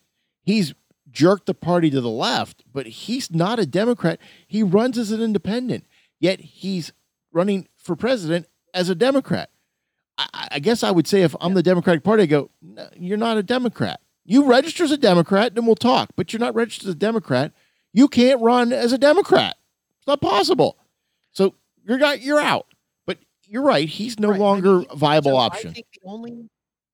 He's 0.42 0.74
jerked 1.10 1.46
the 1.46 1.54
party 1.54 1.88
to 1.90 2.00
the 2.00 2.10
left, 2.10 2.64
but 2.72 2.86
he's 2.86 3.30
not 3.30 3.58
a 3.60 3.64
Democrat. 3.66 4.18
He 4.46 4.62
runs 4.62 4.98
as 4.98 5.12
an 5.12 5.22
independent, 5.22 5.86
yet 6.18 6.40
he's 6.40 6.92
running 7.32 7.68
for 7.76 7.94
president 7.94 8.46
as 8.74 8.88
a 8.88 8.94
Democrat. 8.94 9.50
I- 10.18 10.48
I, 10.52 10.58
guess 10.58 10.82
I 10.82 10.90
would 10.90 11.06
say 11.06 11.22
if 11.22 11.34
I'm 11.40 11.54
the 11.54 11.62
Democratic 11.62 12.02
Party, 12.02 12.24
I 12.24 12.26
go, 12.26 12.50
"No, 12.60 12.88
you're 12.96 13.16
not 13.16 13.38
a 13.38 13.42
Democrat. 13.42 14.00
You 14.24 14.44
register 14.44 14.84
as 14.84 14.90
a 14.90 14.96
Democrat, 14.98 15.54
then 15.54 15.64
we'll 15.64 15.76
talk. 15.76 16.10
But 16.16 16.32
you're 16.32 16.40
not 16.40 16.54
registered 16.54 16.88
as 16.88 16.94
a 16.94 16.98
Democrat. 16.98 17.52
You 17.92 18.08
can't 18.08 18.40
run 18.40 18.72
as 18.72 18.92
a 18.92 18.98
Democrat. 18.98 19.56
It's 19.98 20.06
not 20.06 20.20
possible. 20.20 20.76
So 21.32 21.54
you're 21.84 21.98
got 21.98 22.20
you're 22.20 22.40
out. 22.40 22.66
But 23.06 23.18
you're 23.46 23.62
right. 23.62 23.88
He's 23.88 24.20
no 24.20 24.28
Right, 24.28 24.34
I 24.34 24.38
mean, 24.38 24.42
longer 24.42 24.84
a 24.90 24.96
viable 24.96 25.32
So 25.32 25.36
option. 25.36 25.70
I 25.70 25.74
think 25.74 25.86
only 26.10 26.48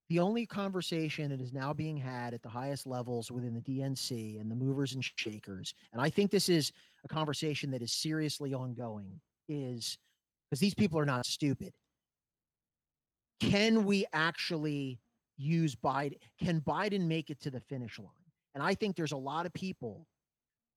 the 0.09 0.21
only 0.21 0.47
conversation 0.47 1.31
that 1.31 1.41
is 1.41 1.53
now 1.53 1.73
being 1.73 1.97
had 1.97 2.33
at 2.33 2.43
the 2.43 2.49
highest 2.49 2.87
levels 2.87 3.33
within 3.33 3.55
the 3.55 3.61
DNC 3.61 4.41
and 4.41 4.49
the 4.49 4.55
movers 4.55 4.95
and 4.95 5.05
shakers, 5.17 5.75
and 5.93 6.01
I 6.01 6.11
think 6.11 6.31
this 6.31 6.49
is 6.49 6.71
a 7.05 7.09
conversation 7.09 7.73
that 7.73 7.83
is 7.83 7.93
seriously 7.93 8.55
ongoing, 8.55 9.21
is 9.49 9.99
because 10.49 10.61
these 10.61 10.75
people 10.75 10.99
are 10.99 11.07
not 11.07 11.27
stupid. 11.27 11.73
Can 13.41 13.85
we 13.85 14.07
actually 14.13 15.01
use 15.37 15.75
Biden? 15.75 16.19
Can 16.41 16.61
Biden 16.61 17.07
make 17.07 17.31
it 17.31 17.41
to 17.41 17.51
the 17.51 17.61
finish 17.61 17.99
line? 17.99 18.09
And 18.55 18.63
I 18.63 18.75
think 18.75 18.97
there's 18.97 19.13
a 19.13 19.17
lot 19.17 19.45
of 19.45 19.53
people, 19.53 20.07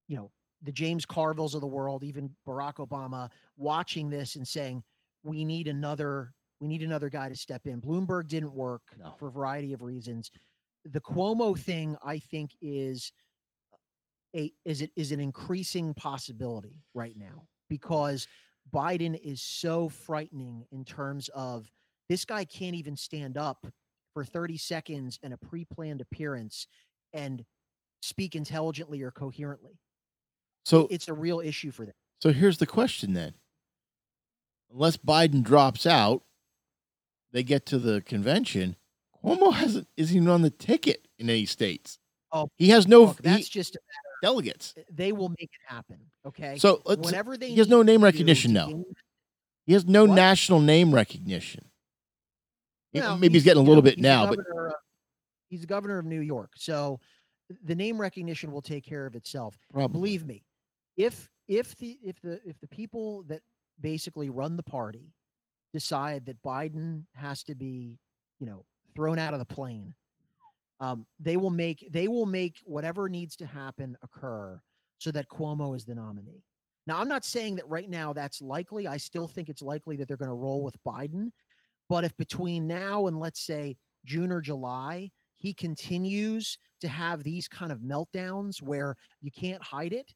you 0.08 0.18
know, 0.18 0.32
the 0.64 0.72
James 0.72 1.06
Carvilles 1.06 1.54
of 1.54 1.62
the 1.62 1.68
world, 1.68 2.04
even 2.04 2.32
Barack 2.48 2.86
Obama, 2.86 3.30
watching 3.58 4.10
this 4.10 4.36
and 4.36 4.48
saying, 4.48 4.84
we 5.24 5.46
need 5.46 5.68
another 5.68 6.34
we 6.60 6.68
need 6.68 6.84
another 6.84 7.10
guy 7.10 7.30
to 7.30 7.36
step 7.36 7.66
in. 7.68 7.82
Bloomberg 7.82 8.28
didn't 8.28 8.54
work 8.54 8.82
No. 8.98 9.16
for 9.18 9.28
a 9.28 9.32
variety 9.32 9.74
of 9.74 9.82
reasons. 9.82 10.32
The 10.86 11.00
Cuomo 11.02 11.58
thing, 11.58 11.96
I 12.04 12.20
think, 12.20 12.52
is 12.62 13.12
a 14.36 14.52
is 14.66 14.82
it 14.82 14.92
is 14.96 15.12
an 15.12 15.20
increasing 15.20 15.94
possibility 15.94 16.84
right 16.94 17.16
now 17.18 17.48
because 17.70 18.28
Biden 18.72 19.20
is 19.24 19.42
so 19.42 19.90
frightening 19.90 20.66
in 20.72 20.86
terms 20.86 21.30
of 21.34 21.70
this 22.10 22.26
guy 22.26 22.46
can't 22.46 22.76
even 22.76 22.96
stand 22.96 23.38
up 23.38 23.66
for 24.14 24.24
30 24.24 24.58
seconds 24.58 25.20
in 25.24 25.34
a 25.34 25.38
pre-planned 25.38 26.02
appearance 26.02 26.68
and 27.14 27.44
speak 28.02 28.36
intelligently 28.36 29.02
or 29.02 29.12
coherently. 29.12 29.80
So 30.66 30.88
It's 30.92 31.08
a 31.08 31.14
real 31.14 31.40
issue 31.40 31.72
for 31.72 31.86
them. 31.86 31.96
so 32.22 32.32
here's 32.32 32.58
the 32.60 32.68
question 32.68 33.14
then. 33.14 33.34
Unless 34.72 34.98
Biden 34.98 35.44
drops 35.44 35.86
out, 35.88 36.24
they 37.32 37.44
get 37.44 37.66
to 37.68 37.80
the 37.80 38.02
convention. 38.02 38.76
Cuomo 39.24 39.54
hasn't 39.54 39.88
isn't 39.98 40.16
even 40.16 40.30
on 40.30 40.42
the 40.42 40.50
ticket 40.50 41.08
in 41.18 41.30
any 41.30 41.46
states. 41.46 42.00
Oh, 42.32 42.50
he 42.58 42.70
has 42.70 42.88
no 42.88 43.06
Look, 43.06 43.18
he- 43.18 43.24
that's 43.24 43.50
just 43.50 43.78
delegates. 44.22 44.74
Uh, 44.78 44.82
they 44.92 45.12
will 45.12 45.30
make 45.30 45.50
it 45.52 45.62
happen. 45.66 45.98
Okay. 46.26 46.58
So 46.58 46.76
uh, 46.78 46.80
let's, 46.96 47.02
whenever 47.06 47.38
they 47.38 47.50
he 47.50 47.56
has 47.58 47.68
no 47.70 47.82
name 47.82 48.04
recognition 48.04 48.54
now. 48.54 48.68
gain- 48.68 48.86
he 49.66 49.74
has 49.74 49.86
no 49.86 50.06
What? 50.06 50.16
national 50.16 50.60
name 50.62 50.94
recognition. 50.94 51.66
He- 52.92 53.02
Maybe 53.02 53.34
he's, 53.34 53.44
getting 53.44 53.62
a 53.62 53.66
little 53.66 53.84
bit 53.84 54.00
now, 54.00 54.28
but 54.28 54.40
of- 54.40 54.74
he's 55.50 55.62
the 55.62 55.68
governor 55.68 56.00
of 56.00 56.06
New 56.06 56.22
York, 56.22 56.54
so 56.56 57.00
the 57.64 57.76
name 57.76 58.00
recognition 58.00 58.52
will 58.52 58.62
take 58.64 58.84
care 58.84 59.06
of 59.06 59.16
itself. 59.16 59.56
probably 59.72 60.00
Believe 60.00 60.26
me, 60.26 60.44
if 60.98 61.30
if 61.48 61.76
the 61.78 62.00
if 62.04 62.20
the 62.22 62.40
if 62.48 62.60
the 62.60 62.68
people 62.68 63.24
that 63.24 63.42
basically 63.82 64.30
run 64.30 64.56
the 64.58 64.64
party 64.64 65.14
decide 65.74 66.26
that 66.26 66.42
Biden 66.42 67.04
has 67.16 67.44
to 67.44 67.56
be, 67.56 67.98
you 68.40 68.48
know, 68.48 68.66
thrown 68.96 69.20
out 69.20 69.34
of 69.34 69.40
the 69.40 69.46
plane, 69.46 69.94
um, 70.80 71.06
they 71.20 71.38
will 71.38 71.50
make 71.50 71.88
they 71.92 72.08
will 72.08 72.26
make 72.26 72.58
whatever 72.64 73.10
needs 73.10 73.36
to 73.38 73.46
happen 73.46 73.98
occur 74.02 74.60
so 74.98 75.12
that 75.12 75.30
Cuomo 75.30 75.76
is 75.76 75.86
the 75.86 75.96
nominee. 75.96 76.44
Now, 76.88 77.00
I'm 77.00 77.08
not 77.08 77.26
saying 77.26 77.56
that 77.58 77.68
right 77.68 77.90
now 77.90 78.14
that's 78.14 78.42
likely. 78.42 78.88
I 78.88 78.98
still 78.98 79.28
think 79.28 79.50
it's 79.50 79.62
likely 79.62 79.96
that 79.98 80.08
they're 80.08 80.18
going 80.18 80.30
to 80.30 80.34
roll 80.34 80.64
with 80.64 80.76
Biden. 80.84 81.32
But 81.88 82.04
if 82.04 82.16
between 82.18 82.68
now 82.68 83.08
and 83.08 83.20
let's 83.20 83.42
say 83.42 83.78
June 84.06 84.32
or 84.32 84.42
July, 84.42 85.12
he 85.38 85.54
continues 85.54 86.58
to 86.82 86.88
have 86.88 87.24
these 87.24 87.48
kind 87.48 87.72
of 87.72 87.80
meltdowns 87.80 88.62
where 88.62 88.96
you 89.22 89.32
can't 89.32 89.62
hide 89.62 89.94
it, 89.94 90.14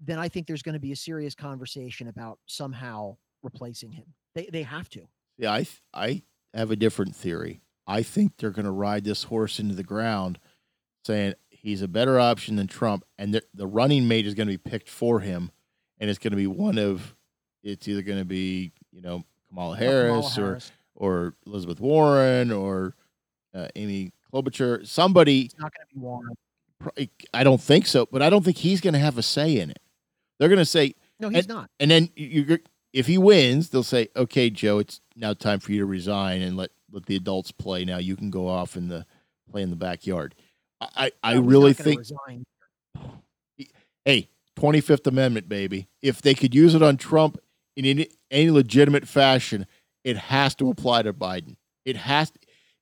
then 0.00 0.18
I 0.18 0.28
think 0.28 0.46
there's 0.46 0.62
going 0.62 0.74
to 0.74 0.80
be 0.80 0.92
a 0.92 0.96
serious 0.96 1.34
conversation 1.34 2.08
about 2.08 2.38
somehow 2.46 3.16
replacing 3.42 3.92
him. 3.92 4.06
They 4.34 4.46
they 4.52 4.62
have 4.62 4.88
to. 4.90 5.06
Yeah, 5.38 5.52
I 5.52 5.58
th- 5.58 5.82
I 5.92 6.22
have 6.52 6.70
a 6.70 6.76
different 6.76 7.14
theory. 7.16 7.60
I 7.86 8.02
think 8.02 8.36
they're 8.38 8.50
going 8.50 8.64
to 8.64 8.70
ride 8.70 9.04
this 9.04 9.24
horse 9.24 9.58
into 9.58 9.74
the 9.74 9.82
ground, 9.82 10.38
saying 11.04 11.34
he's 11.50 11.82
a 11.82 11.88
better 11.88 12.18
option 12.18 12.56
than 12.56 12.66
Trump, 12.66 13.04
and 13.18 13.34
the, 13.34 13.42
the 13.52 13.66
running 13.66 14.08
mate 14.08 14.26
is 14.26 14.34
going 14.34 14.46
to 14.48 14.52
be 14.54 14.58
picked 14.58 14.88
for 14.88 15.20
him, 15.20 15.50
and 15.98 16.08
it's 16.08 16.18
going 16.18 16.30
to 16.32 16.36
be 16.36 16.46
one 16.46 16.78
of 16.78 17.14
it's 17.62 17.86
either 17.88 18.02
going 18.02 18.18
to 18.18 18.24
be 18.24 18.72
you 18.92 19.00
know 19.02 19.24
Kamala 19.48 19.76
Kamala 19.76 19.76
Harris, 19.76 20.38
or 20.38 20.58
or 20.94 21.34
Elizabeth 21.46 21.80
Warren 21.80 22.50
or 22.52 22.94
uh, 23.54 23.68
Amy 23.76 24.12
Klobuchar, 24.32 24.86
somebody. 24.86 25.42
It's 25.42 25.58
not 25.58 25.72
going 25.72 25.86
to 25.88 25.94
be 25.94 26.00
Warren. 26.00 26.34
I 27.32 27.44
don't 27.44 27.60
think 27.60 27.86
so, 27.86 28.06
but 28.10 28.20
I 28.22 28.30
don't 28.30 28.44
think 28.44 28.58
he's 28.58 28.80
going 28.80 28.94
to 28.94 29.00
have 29.00 29.16
a 29.16 29.22
say 29.22 29.58
in 29.58 29.70
it. 29.70 29.80
They're 30.38 30.48
going 30.48 30.58
to 30.58 30.64
say, 30.66 30.94
No, 31.18 31.28
he's 31.30 31.48
not. 31.48 31.70
and 31.80 31.90
then 31.90 32.10
you, 32.14 32.58
if 32.94 33.08
he 33.08 33.18
wins, 33.18 33.68
they'll 33.68 33.82
say, 33.82 34.08
"Okay, 34.16 34.48
Joe, 34.48 34.78
it's 34.78 35.00
now 35.16 35.34
time 35.34 35.58
for 35.58 35.72
you 35.72 35.80
to 35.80 35.86
resign 35.86 36.40
and 36.40 36.56
let 36.56 36.70
let 36.90 37.06
the 37.06 37.16
adults 37.16 37.50
play. 37.50 37.84
Now 37.84 37.98
you 37.98 38.16
can 38.16 38.30
go 38.30 38.48
off 38.48 38.76
in 38.76 38.88
the 38.88 39.04
play 39.50 39.62
in 39.62 39.70
the 39.70 39.76
backyard." 39.76 40.34
I 40.80 40.88
I, 40.96 41.10
I 41.22 41.34
No, 41.34 41.40
really 41.42 41.72
think, 41.74 41.98
resign. 41.98 42.44
hey, 44.04 44.28
Twenty 44.56 44.80
Fifth 44.80 45.06
Amendment, 45.06 45.48
baby. 45.48 45.88
If 46.00 46.22
they 46.22 46.34
could 46.34 46.54
use 46.54 46.74
it 46.74 46.82
on 46.82 46.96
Trump 46.96 47.38
in 47.76 47.84
any, 47.84 48.08
any 48.30 48.50
legitimate 48.50 49.08
fashion, 49.08 49.66
it 50.04 50.16
has 50.16 50.54
to 50.56 50.70
apply 50.70 51.02
to 51.02 51.12
Biden. 51.12 51.56
It 51.84 51.96
has. 51.96 52.32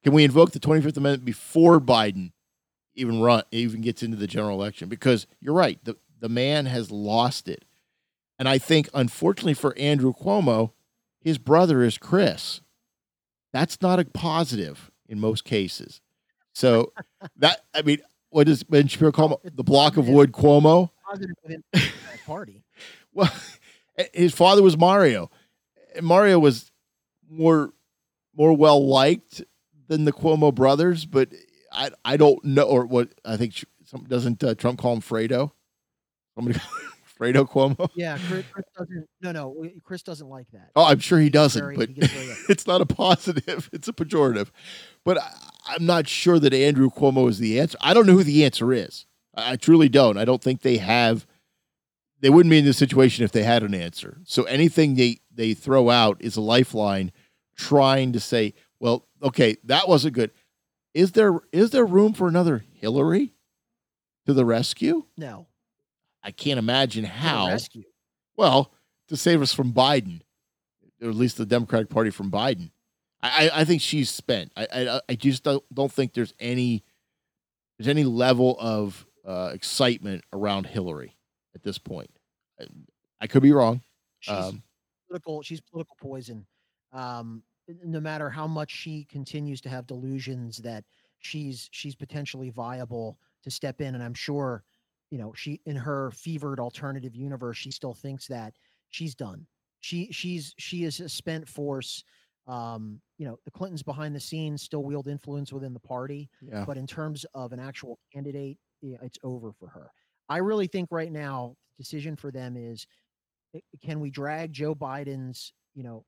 Can 0.04 0.12
we 0.12 0.24
invoke 0.24 0.50
the 0.50 0.60
Twenty 0.60 0.82
Fifth 0.82 0.98
Amendment 0.98 1.24
before 1.24 1.80
Biden 1.80 2.32
even 2.94 3.22
run 3.22 3.44
even 3.50 3.80
gets 3.80 4.02
into 4.02 4.18
the 4.18 4.26
general 4.26 4.60
election? 4.60 4.90
Because 4.90 5.26
you're 5.40 5.54
right, 5.54 5.82
the 5.84 5.96
the 6.20 6.28
man 6.28 6.66
has 6.66 6.90
lost 6.90 7.48
it. 7.48 7.64
And 8.42 8.48
I 8.48 8.58
think, 8.58 8.88
unfortunately 8.92 9.54
for 9.54 9.72
Andrew 9.78 10.12
Cuomo, 10.12 10.72
his 11.20 11.38
brother 11.38 11.84
is 11.84 11.96
Chris. 11.96 12.60
That's 13.52 13.80
not 13.80 14.00
a 14.00 14.04
positive 14.04 14.90
in 15.08 15.20
most 15.20 15.44
cases. 15.44 16.00
So 16.52 16.92
that 17.36 17.60
I 17.72 17.82
mean, 17.82 17.98
what 18.30 18.48
does 18.48 18.64
Ben 18.64 18.88
Shapiro 18.88 19.12
call 19.12 19.28
him? 19.28 19.52
The 19.54 19.62
block 19.62 19.96
of 19.96 20.08
wood 20.08 20.32
Cuomo? 20.32 20.90
Positive 21.08 21.36
within 21.44 21.62
the 21.72 21.88
party. 22.26 22.64
Well, 23.12 23.32
his 24.12 24.34
father 24.34 24.60
was 24.60 24.76
Mario. 24.76 25.30
Mario 26.02 26.40
was 26.40 26.72
more 27.30 27.72
more 28.34 28.54
well 28.54 28.84
liked 28.84 29.44
than 29.86 30.04
the 30.04 30.12
Cuomo 30.12 30.52
brothers, 30.52 31.06
but 31.06 31.28
I 31.70 31.90
I 32.04 32.16
don't 32.16 32.44
know 32.44 32.64
or 32.64 32.86
what 32.86 33.10
I 33.24 33.36
think 33.36 33.54
some 33.84 34.02
doesn't 34.02 34.42
uh, 34.42 34.56
Trump 34.56 34.80
call 34.80 34.94
him 34.94 35.00
Fredo? 35.00 35.52
Somebody 36.34 36.58
Fredo 37.18 37.48
Cuomo? 37.48 37.88
Yeah, 37.96 38.18
Chris, 38.28 38.44
Chris 38.52 38.64
doesn't. 38.76 39.06
No, 39.20 39.32
no, 39.32 39.66
Chris 39.84 40.02
doesn't 40.02 40.28
like 40.28 40.46
that. 40.52 40.70
Oh, 40.74 40.84
I'm 40.84 40.98
sure 40.98 41.18
he 41.18 41.30
doesn't, 41.30 41.60
very- 41.62 41.76
but 41.76 41.88
he 41.88 41.94
gets 41.94 42.12
very 42.12 42.30
upset. 42.32 42.50
it's 42.50 42.66
not 42.66 42.80
a 42.80 42.86
positive. 42.86 43.68
It's 43.72 43.88
a 43.88 43.92
pejorative. 43.92 44.48
But 45.04 45.18
I, 45.18 45.30
I'm 45.68 45.86
not 45.86 46.08
sure 46.08 46.38
that 46.38 46.52
Andrew 46.54 46.90
Cuomo 46.90 47.28
is 47.28 47.38
the 47.38 47.60
answer. 47.60 47.78
I 47.80 47.94
don't 47.94 48.06
know 48.06 48.14
who 48.14 48.24
the 48.24 48.44
answer 48.44 48.72
is. 48.72 49.06
I, 49.34 49.52
I 49.52 49.56
truly 49.56 49.88
don't. 49.88 50.16
I 50.18 50.24
don't 50.24 50.42
think 50.42 50.62
they 50.62 50.78
have. 50.78 51.26
They 52.20 52.30
wouldn't 52.30 52.50
be 52.50 52.58
in 52.58 52.64
this 52.64 52.78
situation 52.78 53.24
if 53.24 53.32
they 53.32 53.42
had 53.42 53.62
an 53.64 53.74
answer. 53.74 54.18
So 54.24 54.44
anything 54.44 54.94
they 54.94 55.18
they 55.34 55.54
throw 55.54 55.90
out 55.90 56.16
is 56.20 56.36
a 56.36 56.40
lifeline, 56.40 57.10
trying 57.56 58.12
to 58.12 58.20
say, 58.20 58.54
well, 58.80 59.06
okay, 59.22 59.56
that 59.64 59.88
wasn't 59.88 60.14
good. 60.14 60.30
Is 60.94 61.12
there 61.12 61.40
is 61.52 61.70
there 61.70 61.84
room 61.86 62.12
for 62.12 62.28
another 62.28 62.64
Hillary 62.74 63.34
to 64.26 64.32
the 64.34 64.44
rescue? 64.44 65.04
No, 65.16 65.46
I 66.22 66.30
can't 66.30 66.58
imagine 66.58 67.04
how. 67.04 67.48
Well, 68.36 68.72
to 69.08 69.16
save 69.16 69.42
us 69.42 69.52
from 69.52 69.72
Biden, 69.72 70.20
or 71.02 71.08
at 71.08 71.14
least 71.14 71.36
the 71.36 71.46
Democratic 71.46 71.88
Party 71.90 72.10
from 72.10 72.30
Biden. 72.30 72.70
I, 73.22 73.48
I, 73.48 73.60
I 73.60 73.64
think 73.64 73.82
she's 73.82 74.10
spent. 74.10 74.52
I, 74.56 74.66
I, 74.72 75.00
I 75.08 75.14
just 75.14 75.42
don't, 75.44 75.62
don't 75.74 75.92
think 75.92 76.12
there's 76.14 76.34
any 76.40 76.84
there's 77.78 77.88
any 77.88 78.04
level 78.04 78.56
of 78.60 79.06
uh, 79.26 79.50
excitement 79.52 80.24
around 80.32 80.66
Hillary 80.66 81.16
at 81.54 81.62
this 81.62 81.78
point. 81.78 82.10
I, 82.60 82.66
I 83.20 83.26
could 83.26 83.42
be 83.42 83.52
wrong. 83.52 83.82
She's 84.20 84.34
Um, 84.34 84.62
political. 85.08 85.42
She's 85.42 85.60
political 85.60 85.96
poison. 86.00 86.46
Um, 86.92 87.42
no 87.84 88.00
matter 88.00 88.28
how 88.28 88.46
much 88.46 88.70
she 88.70 89.04
continues 89.04 89.60
to 89.62 89.68
have 89.68 89.86
delusions 89.86 90.58
that 90.58 90.84
she's 91.20 91.68
she's 91.72 91.94
potentially 91.94 92.50
viable 92.50 93.16
to 93.44 93.50
step 93.50 93.80
in 93.80 93.94
and 93.94 94.02
i'm 94.02 94.12
sure 94.12 94.64
you 95.12 95.18
know 95.18 95.32
she 95.34 95.60
in 95.66 95.76
her 95.76 96.10
fevered 96.12 96.60
alternative 96.60 97.14
universe 97.16 97.58
she 97.58 97.70
still 97.70 97.94
thinks 97.94 98.26
that 98.28 98.54
she's 98.90 99.14
done. 99.14 99.46
She 99.80 100.12
she's 100.12 100.54
she 100.58 100.84
is 100.84 101.00
a 101.00 101.08
spent 101.08 101.48
force 101.48 102.04
um 102.48 103.00
you 103.18 103.26
know 103.26 103.38
the 103.44 103.52
clintons 103.52 103.84
behind 103.84 104.16
the 104.16 104.20
scenes 104.20 104.62
still 104.62 104.82
wield 104.84 105.08
influence 105.08 105.52
within 105.52 105.74
the 105.74 105.80
party 105.80 106.30
Yeah. 106.42 106.66
but 106.66 106.76
in 106.78 106.88
terms 106.88 107.24
of 107.34 107.52
an 107.52 107.60
actual 107.60 108.00
candidate 108.12 108.58
yeah, 108.84 108.98
it's 109.02 109.18
over 109.22 109.52
for 109.52 109.68
her. 109.68 109.92
I 110.28 110.38
really 110.38 110.66
think 110.66 110.88
right 110.90 111.12
now 111.12 111.56
the 111.78 111.84
decision 111.84 112.16
for 112.16 112.32
them 112.32 112.56
is 112.56 112.86
eh, 113.54 113.60
can 113.82 114.00
we 114.00 114.10
drag 114.10 114.52
joe 114.52 114.74
biden's 114.74 115.52
you 115.74 115.84
know 115.84 116.04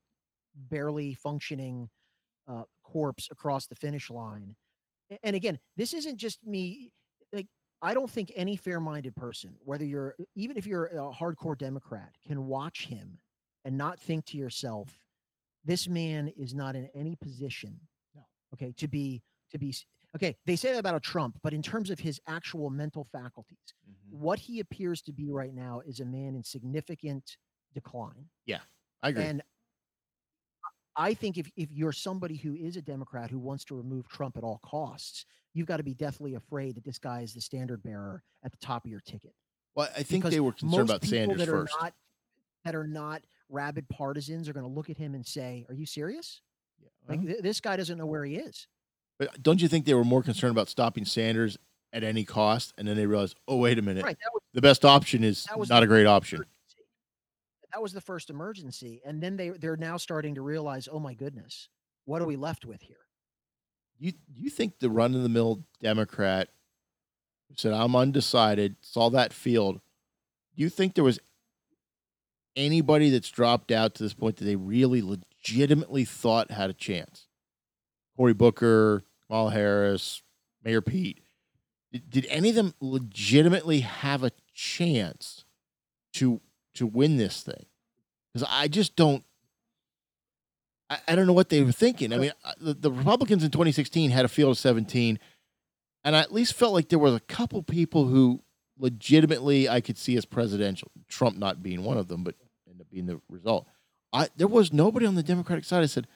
barely 0.56 1.14
functioning 1.14 1.90
uh, 2.48 2.64
corpse 2.84 3.28
across 3.30 3.66
the 3.68 3.76
finish 3.76 4.10
line? 4.10 4.56
And 5.22 5.36
again 5.36 5.58
this 5.76 5.94
isn't 5.94 6.16
just 6.18 6.44
me 6.46 6.92
like 7.32 7.48
i 7.84 7.94
don't 7.94 8.10
think 8.10 8.32
any 8.34 8.56
fair-minded 8.56 9.14
person 9.14 9.54
whether 9.64 9.84
you're 9.84 10.16
even 10.34 10.56
if 10.56 10.66
you're 10.66 10.86
a 10.86 11.12
hardcore 11.12 11.56
democrat 11.56 12.10
can 12.26 12.46
watch 12.46 12.86
him 12.86 13.18
and 13.64 13.76
not 13.78 14.00
think 14.00 14.24
to 14.24 14.36
yourself 14.36 14.88
this 15.64 15.86
man 15.88 16.28
is 16.36 16.52
not 16.54 16.74
in 16.74 16.88
any 16.94 17.14
position 17.16 17.78
No. 18.14 18.22
okay 18.54 18.72
to 18.78 18.88
be 18.88 19.22
to 19.52 19.58
be 19.58 19.74
okay 20.16 20.36
they 20.46 20.56
say 20.56 20.72
that 20.72 20.78
about 20.78 20.96
a 20.96 21.00
trump 21.00 21.38
but 21.42 21.52
in 21.52 21.62
terms 21.62 21.90
of 21.90 21.98
his 22.00 22.20
actual 22.26 22.70
mental 22.70 23.04
faculties 23.12 23.58
Mhm. 23.88 24.18
what 24.26 24.38
he 24.38 24.60
appears 24.60 25.02
to 25.02 25.12
be 25.12 25.30
right 25.30 25.54
now 25.54 25.80
is 25.86 26.00
a 26.00 26.04
man 26.04 26.34
in 26.34 26.42
significant 26.42 27.36
decline 27.74 28.28
Yeah, 28.46 28.60
I 29.02 29.08
agree. 29.10 29.24
and 29.24 29.42
I 30.96 31.14
think 31.14 31.38
if, 31.38 31.50
if 31.56 31.72
you're 31.72 31.92
somebody 31.92 32.36
who 32.36 32.54
is 32.54 32.76
a 32.76 32.82
Democrat 32.82 33.30
who 33.30 33.38
wants 33.38 33.64
to 33.66 33.74
remove 33.74 34.08
Trump 34.08 34.36
at 34.36 34.44
all 34.44 34.60
costs, 34.64 35.26
you've 35.52 35.66
got 35.66 35.78
to 35.78 35.82
be 35.82 35.94
deathly 35.94 36.34
afraid 36.34 36.76
that 36.76 36.84
this 36.84 36.98
guy 36.98 37.22
is 37.22 37.34
the 37.34 37.40
standard 37.40 37.82
bearer 37.82 38.22
at 38.44 38.52
the 38.52 38.58
top 38.58 38.84
of 38.84 38.90
your 38.90 39.00
ticket. 39.00 39.34
well, 39.74 39.88
I 39.96 40.02
think 40.02 40.22
because 40.22 40.34
they 40.34 40.40
were 40.40 40.52
concerned 40.52 40.88
about 40.88 41.04
Sanders 41.04 41.38
that 41.38 41.48
first. 41.48 41.74
Not, 41.80 41.94
that 42.64 42.74
are 42.74 42.86
not 42.86 43.22
rabid 43.48 43.88
partisans 43.88 44.48
are 44.48 44.52
going 44.52 44.64
to 44.64 44.72
look 44.72 44.88
at 44.88 44.96
him 44.96 45.14
and 45.14 45.26
say, 45.26 45.66
"Are 45.68 45.74
you 45.74 45.84
serious? 45.84 46.40
Yeah, 46.80 46.88
Like 47.08 47.26
th- 47.26 47.42
this 47.42 47.60
guy 47.60 47.76
doesn't 47.76 47.98
know 47.98 48.06
where 48.06 48.24
he 48.24 48.36
is." 48.36 48.66
but 49.18 49.28
uh, 49.28 49.32
don't 49.42 49.60
you 49.60 49.68
think 49.68 49.84
they 49.84 49.94
were 49.94 50.04
more 50.04 50.22
concerned 50.22 50.52
about 50.52 50.68
stopping 50.68 51.04
Sanders 51.04 51.58
at 51.92 52.02
any 52.02 52.24
cost? 52.24 52.72
And 52.78 52.88
then 52.88 52.96
they 52.96 53.06
realized, 53.06 53.36
oh, 53.46 53.56
wait 53.56 53.78
a 53.78 53.82
minute. 53.82 54.04
Right. 54.04 54.16
Was 54.32 54.42
The 54.54 54.62
best 54.62 54.84
option 54.84 55.24
is 55.24 55.46
not 55.68 55.82
a 55.82 55.86
great 55.86 56.06
option. 56.06 56.44
That 57.74 57.82
was 57.82 57.92
the 57.92 58.00
first 58.00 58.30
emergency, 58.30 59.02
and 59.04 59.20
then 59.20 59.36
they 59.36 59.50
they're 59.50 59.76
now 59.76 59.96
starting 59.96 60.36
to 60.36 60.42
realize, 60.42 60.88
"Oh 60.90 61.00
my 61.00 61.12
goodness, 61.12 61.68
what 62.04 62.22
are 62.22 62.26
we 62.26 62.36
left 62.36 62.64
with 62.64 62.82
here?" 62.82 63.08
You 63.98 64.12
you 64.32 64.48
think 64.48 64.78
the 64.78 64.90
run 64.90 65.14
of 65.14 65.24
the 65.24 65.28
mill 65.28 65.64
Democrat 65.82 66.50
said 67.56 67.72
I'm 67.72 67.96
undecided, 67.96 68.76
saw 68.80 69.10
that 69.10 69.32
field, 69.32 69.80
do 70.56 70.62
you 70.62 70.68
think 70.68 70.94
there 70.94 71.04
was 71.04 71.18
anybody 72.56 73.10
that's 73.10 73.30
dropped 73.30 73.70
out 73.70 73.94
to 73.94 74.02
this 74.02 74.14
point 74.14 74.36
that 74.36 74.44
they 74.44 74.56
really 74.56 75.02
legitimately 75.02 76.04
thought 76.04 76.50
had 76.50 76.70
a 76.70 76.74
chance? 76.74 77.26
Cory 78.16 78.34
Booker, 78.34 79.02
Kamala 79.26 79.50
Harris, 79.50 80.22
Mayor 80.62 80.80
Pete. 80.80 81.20
Did, 81.92 82.10
did 82.10 82.26
any 82.26 82.50
of 82.50 82.54
them 82.54 82.74
legitimately 82.80 83.80
have 83.80 84.22
a 84.22 84.32
chance 84.52 85.44
to 86.14 86.40
to 86.74 86.86
win 86.86 87.16
this 87.16 87.42
thing? 87.42 87.66
Because 88.32 88.48
I 88.50 88.68
just 88.68 88.96
don't 88.96 89.24
I, 90.90 90.98
I 91.08 91.14
don't 91.14 91.26
know 91.26 91.32
what 91.32 91.48
they 91.48 91.62
were 91.62 91.72
thinking. 91.72 92.12
I 92.12 92.18
mean, 92.18 92.32
uh, 92.44 92.52
the, 92.60 92.74
the 92.74 92.92
Republicans 92.92 93.42
in 93.42 93.50
2016 93.50 94.10
had 94.10 94.24
a 94.24 94.28
field 94.28 94.50
of 94.52 94.58
17, 94.58 95.18
and 96.04 96.16
I 96.16 96.20
at 96.20 96.32
least 96.32 96.54
felt 96.54 96.74
like 96.74 96.88
there 96.88 96.98
was 96.98 97.14
a 97.14 97.20
couple 97.20 97.62
people 97.62 98.06
who 98.06 98.42
legitimately 98.78 99.68
I 99.68 99.80
could 99.80 99.96
see 99.96 100.16
as 100.16 100.24
presidential. 100.24 100.90
Trump 101.08 101.38
not 101.38 101.62
being 101.62 101.84
one 101.84 101.96
of 101.96 102.08
them, 102.08 102.24
but 102.24 102.34
ended 102.68 102.82
up 102.82 102.90
being 102.90 103.06
the 103.06 103.20
result. 103.28 103.66
I 104.12 104.28
there 104.36 104.48
was 104.48 104.72
nobody 104.72 105.06
on 105.06 105.14
the 105.14 105.22
Democratic 105.22 105.64
side. 105.64 105.82
I 105.82 105.86
said, 105.86 106.06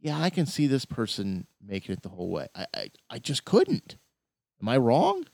"Yeah, 0.00 0.20
I 0.20 0.30
can 0.30 0.46
see 0.46 0.66
this 0.66 0.84
person 0.84 1.46
making 1.64 1.94
it 1.94 2.02
the 2.02 2.10
whole 2.10 2.28
way." 2.30 2.48
I 2.54 2.66
I, 2.74 2.90
I 3.10 3.18
just 3.18 3.44
couldn't. 3.44 3.96
Am 4.60 4.68
I 4.68 4.76
wrong? 4.76 5.24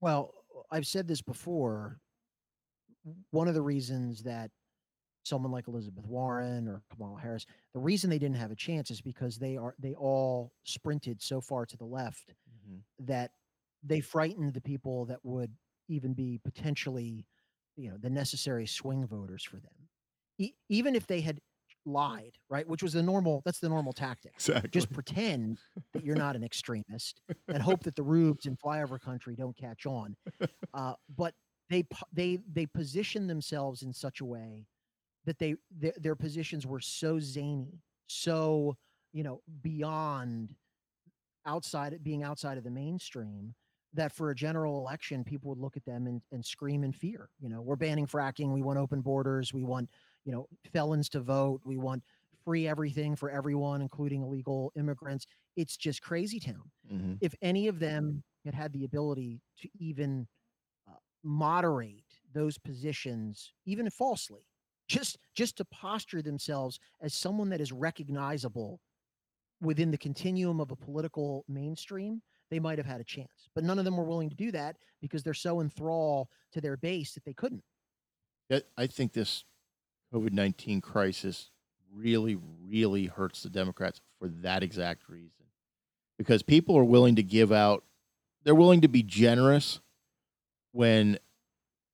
Well, 0.00 0.34
I've 0.70 0.86
said 0.86 1.06
this 1.08 1.22
before. 1.22 2.00
One 3.30 3.48
of 3.48 3.54
the 3.54 3.62
reasons 3.62 4.22
that 4.24 4.50
someone 5.24 5.52
like 5.52 5.68
Elizabeth 5.68 6.06
Warren 6.06 6.68
or 6.68 6.82
Kamala 6.90 7.20
Harris, 7.20 7.46
the 7.74 7.80
reason 7.80 8.10
they 8.10 8.18
didn't 8.18 8.36
have 8.36 8.50
a 8.50 8.56
chance 8.56 8.90
is 8.90 9.00
because 9.00 9.38
they 9.38 9.56
are 9.56 9.74
they 9.78 9.94
all 9.94 10.52
sprinted 10.64 11.20
so 11.22 11.40
far 11.40 11.66
to 11.66 11.76
the 11.76 11.84
left 11.84 12.34
that 13.00 13.32
they 13.82 14.00
frightened 14.00 14.54
the 14.54 14.60
people 14.60 15.04
that 15.06 15.18
would 15.24 15.52
even 15.88 16.14
be 16.14 16.38
potentially, 16.44 17.26
you 17.76 17.90
know, 17.90 17.96
the 17.98 18.10
necessary 18.10 18.66
swing 18.66 19.06
voters 19.06 19.44
for 19.44 19.56
them. 19.56 19.88
E- 20.38 20.54
even 20.68 20.94
if 20.94 21.06
they 21.06 21.20
had 21.20 21.40
lied, 21.84 22.32
right, 22.48 22.66
which 22.68 22.82
was 22.82 22.92
the 22.92 23.02
normal 23.02 23.42
that's 23.44 23.60
the 23.60 23.68
normal 23.68 23.92
tactic 23.92 24.32
Exactly. 24.34 24.70
just 24.70 24.92
pretend 24.92 25.58
that 25.92 26.04
you're 26.04 26.16
not 26.16 26.34
an 26.36 26.42
extremist 26.50 27.20
and 27.48 27.62
hope 27.62 27.82
that 27.84 27.94
the 27.96 28.02
rubes 28.02 28.46
in 28.46 28.56
flyover 28.56 29.00
country 29.00 29.36
don't 29.36 29.56
catch 29.56 29.86
on. 29.86 30.16
Uh, 30.74 30.94
but 31.16 31.34
they 31.70 31.84
they 32.12 32.38
they 32.50 32.66
position 32.66 33.26
themselves 33.26 33.82
in 33.82 33.92
such 33.92 34.20
a 34.20 34.24
way 34.24 34.66
that 35.24 35.38
they 35.38 35.56
their, 35.70 35.94
their 35.98 36.16
positions 36.16 36.66
were 36.66 36.80
so 36.80 37.18
zany, 37.20 37.82
so 38.08 38.76
you 39.12 39.22
know 39.24 39.42
beyond 39.62 40.54
outside 41.44 42.02
being 42.02 42.22
outside 42.22 42.58
of 42.58 42.64
the 42.64 42.70
mainstream 42.70 43.54
that 43.92 44.12
for 44.12 44.30
a 44.30 44.34
general 44.34 44.78
election 44.78 45.24
people 45.24 45.48
would 45.48 45.58
look 45.58 45.76
at 45.76 45.84
them 45.84 46.06
and, 46.06 46.20
and 46.32 46.44
scream 46.44 46.82
in 46.84 46.92
fear 46.92 47.30
you 47.38 47.48
know 47.48 47.62
we're 47.62 47.76
banning 47.76 48.06
fracking 48.06 48.52
we 48.52 48.62
want 48.62 48.78
open 48.78 49.00
borders 49.00 49.52
we 49.54 49.62
want 49.62 49.88
you 50.24 50.32
know 50.32 50.46
felons 50.72 51.08
to 51.08 51.20
vote 51.20 51.60
we 51.64 51.76
want 51.76 52.02
free 52.44 52.66
everything 52.66 53.14
for 53.16 53.30
everyone 53.30 53.80
including 53.80 54.22
illegal 54.22 54.72
immigrants 54.76 55.26
it's 55.56 55.76
just 55.76 56.02
crazy 56.02 56.40
town 56.40 56.70
Mhm. 56.90 57.20
if 57.20 57.34
any 57.42 57.68
of 57.68 57.78
them 57.78 58.22
had 58.44 58.54
had 58.54 58.72
the 58.72 58.84
ability 58.84 59.40
to 59.58 59.68
even 59.78 60.26
moderate 61.26 62.04
those 62.32 62.58
positions 62.58 63.52
even 63.64 63.88
falsely 63.90 64.46
just 64.88 65.18
just 65.34 65.56
to 65.56 65.64
posture 65.66 66.22
themselves 66.22 66.78
as 67.00 67.14
someone 67.14 67.48
that 67.48 67.60
is 67.60 67.72
recognizable 67.72 68.80
within 69.60 69.90
the 69.90 69.98
continuum 69.98 70.60
of 70.60 70.70
a 70.70 70.76
political 70.76 71.44
mainstream 71.48 72.22
they 72.50 72.60
might 72.60 72.78
have 72.78 72.86
had 72.86 73.00
a 73.00 73.04
chance 73.04 73.48
but 73.54 73.64
none 73.64 73.78
of 73.78 73.84
them 73.84 73.96
were 73.96 74.04
willing 74.04 74.30
to 74.30 74.36
do 74.36 74.52
that 74.52 74.76
because 75.00 75.22
they're 75.22 75.34
so 75.34 75.60
enthralled 75.60 76.28
to 76.52 76.60
their 76.60 76.76
base 76.76 77.14
that 77.14 77.24
they 77.24 77.34
couldn't 77.34 77.64
I 78.78 78.86
think 78.86 79.12
this 79.12 79.44
COVID 80.14 80.32
19 80.32 80.80
crisis 80.80 81.50
really, 81.92 82.36
really 82.68 83.06
hurts 83.06 83.42
the 83.42 83.50
Democrats 83.50 84.00
for 84.18 84.28
that 84.28 84.62
exact 84.62 85.08
reason. 85.08 85.30
Because 86.18 86.42
people 86.42 86.76
are 86.76 86.84
willing 86.84 87.16
to 87.16 87.22
give 87.22 87.52
out, 87.52 87.84
they're 88.44 88.54
willing 88.54 88.80
to 88.82 88.88
be 88.88 89.02
generous 89.02 89.80
when 90.76 91.18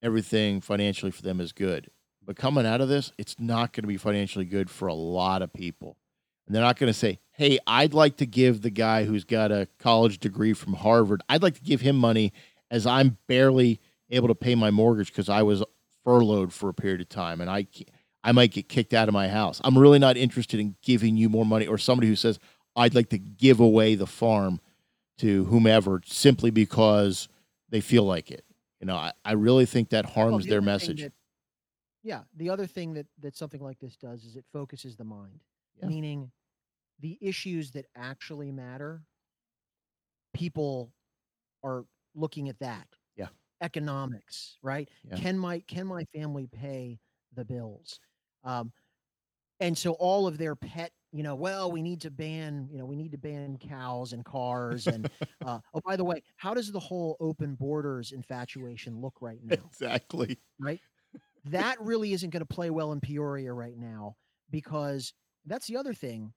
everything 0.01 0.59
financially 0.59 1.11
for 1.11 1.21
them 1.21 1.39
is 1.39 1.53
good. 1.53 1.89
But 2.25 2.35
coming 2.35 2.65
out 2.65 2.81
of 2.81 2.89
this, 2.89 3.11
it's 3.17 3.39
not 3.39 3.73
going 3.73 3.83
to 3.83 3.87
be 3.87 3.97
financially 3.97 4.45
good 4.45 4.69
for 4.69 4.87
a 4.87 4.93
lot 4.93 5.41
of 5.41 5.53
people. 5.53 5.97
And 6.45 6.53
they're 6.53 6.63
not 6.63 6.77
going 6.77 6.91
to 6.91 6.97
say, 6.97 7.19
hey, 7.31 7.59
I'd 7.65 7.93
like 7.93 8.17
to 8.17 8.25
give 8.25 8.61
the 8.61 8.69
guy 8.69 9.05
who's 9.05 9.23
got 9.23 9.51
a 9.51 9.67
college 9.79 10.19
degree 10.19 10.53
from 10.53 10.73
Harvard, 10.73 11.21
I'd 11.29 11.41
like 11.41 11.55
to 11.55 11.63
give 11.63 11.81
him 11.81 11.95
money 11.95 12.33
as 12.69 12.85
I'm 12.85 13.17
barely 13.27 13.79
able 14.09 14.27
to 14.27 14.35
pay 14.35 14.55
my 14.55 14.69
mortgage 14.69 15.07
because 15.07 15.29
I 15.29 15.43
was 15.43 15.63
furloughed 16.03 16.53
for 16.53 16.69
a 16.69 16.73
period 16.73 17.01
of 17.01 17.09
time 17.09 17.39
and 17.39 17.49
I 17.49 17.67
I 18.25 18.31
might 18.31 18.51
get 18.51 18.69
kicked 18.69 18.93
out 18.93 19.07
of 19.07 19.13
my 19.13 19.27
house. 19.27 19.59
I'm 19.63 19.77
really 19.77 19.99
not 19.99 20.17
interested 20.17 20.59
in 20.59 20.75
giving 20.81 21.17
you 21.17 21.29
more 21.29 21.45
money 21.45 21.67
or 21.67 21.77
somebody 21.77 22.07
who 22.07 22.15
says 22.15 22.39
I'd 22.75 22.95
like 22.95 23.09
to 23.09 23.17
give 23.17 23.59
away 23.59 23.95
the 23.95 24.07
farm 24.07 24.59
to 25.19 25.45
whomever 25.45 26.01
simply 26.05 26.49
because 26.51 27.29
they 27.69 27.81
feel 27.81 28.03
like 28.03 28.31
it. 28.31 28.43
You 28.83 28.87
know, 28.87 28.97
I, 28.97 29.13
I 29.23 29.31
really 29.31 29.65
think 29.65 29.91
that 29.91 30.05
Well, 30.05 30.13
harms 30.15 30.43
the 30.43 30.49
their 30.49 30.61
message. 30.61 30.99
that- 31.03 31.13
yeah 32.03 32.23
the 32.35 32.49
other 32.49 32.67
thing 32.67 32.93
that 32.95 33.07
that 33.19 33.35
something 33.35 33.61
like 33.61 33.79
this 33.79 33.97
does 33.97 34.25
is 34.25 34.35
it 34.35 34.45
focuses 34.51 34.97
the 34.97 35.05
mind 35.05 35.43
Yeah. 35.81 35.87
meaning 35.87 36.31
the 36.99 37.17
issues 37.21 37.71
that 37.71 37.87
actually 37.95 38.51
matter 38.51 39.05
people 40.33 40.93
are 41.63 41.85
looking 42.15 42.49
at 42.49 42.59
that 42.59 42.87
Yeah. 43.15 43.29
economics 43.61 44.57
right 44.63 44.89
Yeah. 45.03 45.15
can 45.17 45.37
my 45.37 45.61
can 45.61 45.87
my 45.87 46.05
family 46.15 46.47
pay 46.47 46.99
the 47.33 47.45
bills 47.45 47.99
um 48.43 48.71
and 49.59 49.77
so 49.77 49.93
all 49.93 50.27
of 50.27 50.37
their 50.37 50.55
pet 50.55 50.93
you 51.13 51.23
know 51.23 51.35
well 51.35 51.71
we 51.71 51.83
need 51.83 52.01
to 52.01 52.11
ban 52.11 52.69
you 52.71 52.79
know 52.79 52.85
we 52.85 52.97
need 52.97 53.13
to 53.13 53.19
ban 53.19 53.57
cows 53.59 54.13
and 54.13 54.25
cars 54.25 54.87
and 54.87 55.07
uh, 55.43 55.59
oh 55.75 55.81
by 55.85 55.95
the 55.97 56.05
way 56.05 56.23
how 56.37 56.53
does 56.55 56.71
the 56.71 56.79
whole 56.81 57.17
open 57.21 57.55
borders 57.55 58.13
infatuation 58.13 59.01
look 59.01 59.15
right 59.21 59.41
now 59.43 59.71
exactly. 59.71 60.41
right? 60.59 60.81
that 61.45 61.79
really 61.81 62.13
isn't 62.13 62.31
going 62.31 62.41
to 62.45 62.53
play 62.53 62.69
well 62.69 62.91
in 62.93 63.01
Peoria 63.01 63.53
right 63.53 63.77
now 63.77 64.15
because 64.51 65.13
that's 65.45 65.67
the 65.67 65.77
other 65.77 65.93
thing. 65.93 66.33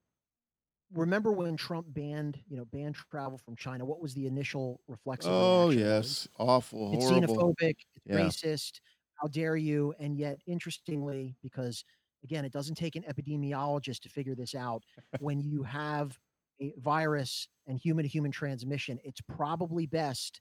remember 0.93 1.33
when 1.33 1.57
Trump 1.57 1.87
banned, 1.91 2.43
you 2.49 2.57
know, 2.57 2.64
banned 2.64 2.97
travel 3.11 3.39
from 3.39 3.57
China? 3.57 3.85
What 3.85 4.01
was 4.01 4.14
the 4.14 4.27
initial 4.27 4.81
reflexive 4.87 5.39
Oh? 5.39 5.70
Was 5.70 5.70
yes, 5.70 6.29
awful, 6.39 6.93
it's 6.93 7.05
horrible. 7.05 7.51
xenophobic, 7.51 7.77
it's 7.97 8.07
Yeah. 8.07 8.33
racist. 8.43 8.81
How 9.16 9.29
dare 9.29 9.57
you? 9.57 9.95
And 9.99 10.16
yet, 10.18 10.39
interestingly, 10.47 11.37
because 11.43 11.85
again, 12.25 12.45
it 12.45 12.53
doesn't 12.53 12.75
take 12.77 12.97
an 12.97 13.05
epidemiologist 13.05 14.01
to 14.01 14.09
figure 14.09 14.35
this 14.35 14.55
out. 14.55 14.83
When 15.21 15.41
you 15.41 15.62
have 15.62 16.19
a 16.61 16.73
virus 16.79 17.49
and 17.67 17.79
human 17.79 18.05
to 18.05 18.09
human 18.09 18.31
transmission, 18.31 18.99
it's 19.05 19.21
probably 19.21 19.87
best 19.87 20.41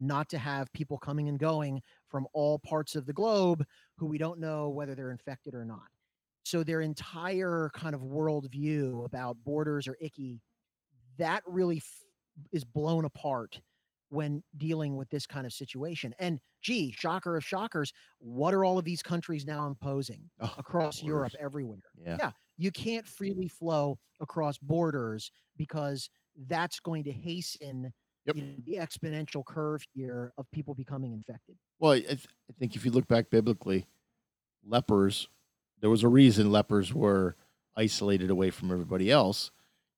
not 0.00 0.28
to 0.28 0.38
have 0.38 0.72
people 0.72 0.98
coming 0.98 1.28
and 1.28 1.38
going 1.38 1.80
from 2.08 2.26
all 2.32 2.58
parts 2.58 2.94
of 2.94 3.06
the 3.06 3.12
globe 3.12 3.64
who 3.96 4.06
we 4.06 4.18
don't 4.18 4.40
know 4.40 4.68
whether 4.68 4.94
they're 4.94 5.12
infected 5.12 5.54
or 5.54 5.64
not. 5.64 5.86
So 6.44 6.62
their 6.62 6.82
entire 6.82 7.70
kind 7.74 7.94
of 7.94 8.02
worldview 8.02 9.04
about 9.06 9.36
borders 9.44 9.88
or 9.88 9.96
icky, 10.00 10.42
that 11.16 11.42
really 11.46 11.78
f- 11.78 12.02
is 12.52 12.64
blown 12.64 13.04
apart 13.04 13.60
when 14.14 14.42
dealing 14.56 14.96
with 14.96 15.10
this 15.10 15.26
kind 15.26 15.44
of 15.46 15.52
situation. 15.52 16.14
And 16.18 16.40
gee, 16.62 16.92
shocker 16.92 17.36
of 17.36 17.44
shockers, 17.44 17.92
what 18.18 18.54
are 18.54 18.64
all 18.64 18.78
of 18.78 18.84
these 18.84 19.02
countries 19.02 19.44
now 19.44 19.66
imposing 19.66 20.30
Oh, 20.40 20.54
across 20.56 21.02
Europe, 21.02 21.32
everywhere? 21.40 21.80
Yeah. 22.00 22.16
Yeah, 22.18 22.30
you 22.56 22.70
can't 22.70 23.06
freely 23.06 23.48
flow 23.48 23.98
across 24.20 24.56
borders 24.58 25.30
because 25.56 26.08
that's 26.48 26.80
going 26.80 27.04
to 27.04 27.12
hasten 27.12 27.92
Yep. 28.26 28.36
you 28.36 28.42
know, 28.42 28.54
the 28.64 28.76
exponential 28.76 29.44
curve 29.44 29.84
here 29.94 30.32
of 30.38 30.50
people 30.50 30.74
becoming 30.74 31.12
infected. 31.12 31.56
Well, 31.78 31.92
I, 31.92 32.00
th- 32.00 32.26
I 32.48 32.54
think 32.58 32.74
if 32.74 32.82
you 32.86 32.90
look 32.90 33.06
back 33.06 33.28
biblically, 33.28 33.84
lepers, 34.66 35.28
there 35.80 35.90
was 35.90 36.02
a 36.02 36.08
reason 36.08 36.50
lepers 36.50 36.94
were 36.94 37.36
isolated 37.76 38.30
away 38.30 38.48
from 38.48 38.70
everybody 38.72 39.10
else. 39.10 39.50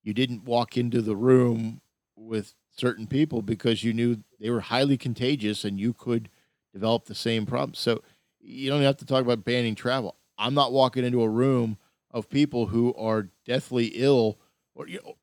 You 0.03 0.13
didn't 0.13 0.45
walk 0.45 0.77
into 0.77 1.03
the 1.03 1.15
room 1.15 1.81
with 2.17 2.55
certain 2.79 3.07
people 3.07 3.43
because 3.43 3.83
you 3.83 3.93
knew 3.93 4.23
they 4.41 4.51
were 4.51 4.61
highly 4.61 4.97
contagious 4.97 5.65
and 5.65 5.81
you 5.81 5.93
could 5.93 6.29
develop 6.73 7.07
the 7.07 7.15
same 7.15 7.47
problem. 7.47 7.75
So 7.75 8.03
you 8.41 8.71
don't 8.71 8.83
have 8.83 8.99
to 8.99 9.07
talk 9.07 9.23
about 9.23 9.45
banning 9.45 9.75
travel. 9.75 10.17
I'm 10.39 10.55
not 10.55 10.73
walking 10.73 11.05
into 11.05 11.23
a 11.23 11.29
room 11.29 11.79
of 12.11 12.29
people 12.29 12.67
who 12.67 12.95
are 12.95 13.29
deathly 13.47 13.87
ill 13.95 14.39
or 14.75 14.87
you 14.89 15.01
know, 15.05 15.15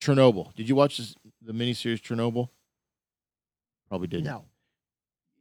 Chernobyl. 0.00 0.54
Did 0.54 0.68
you 0.68 0.74
watch 0.74 0.98
this, 0.98 1.14
the 1.42 1.52
miniseries 1.52 2.00
Chernobyl? 2.02 2.50
Probably 3.88 4.08
didn't 4.08 4.24
No. 4.24 4.44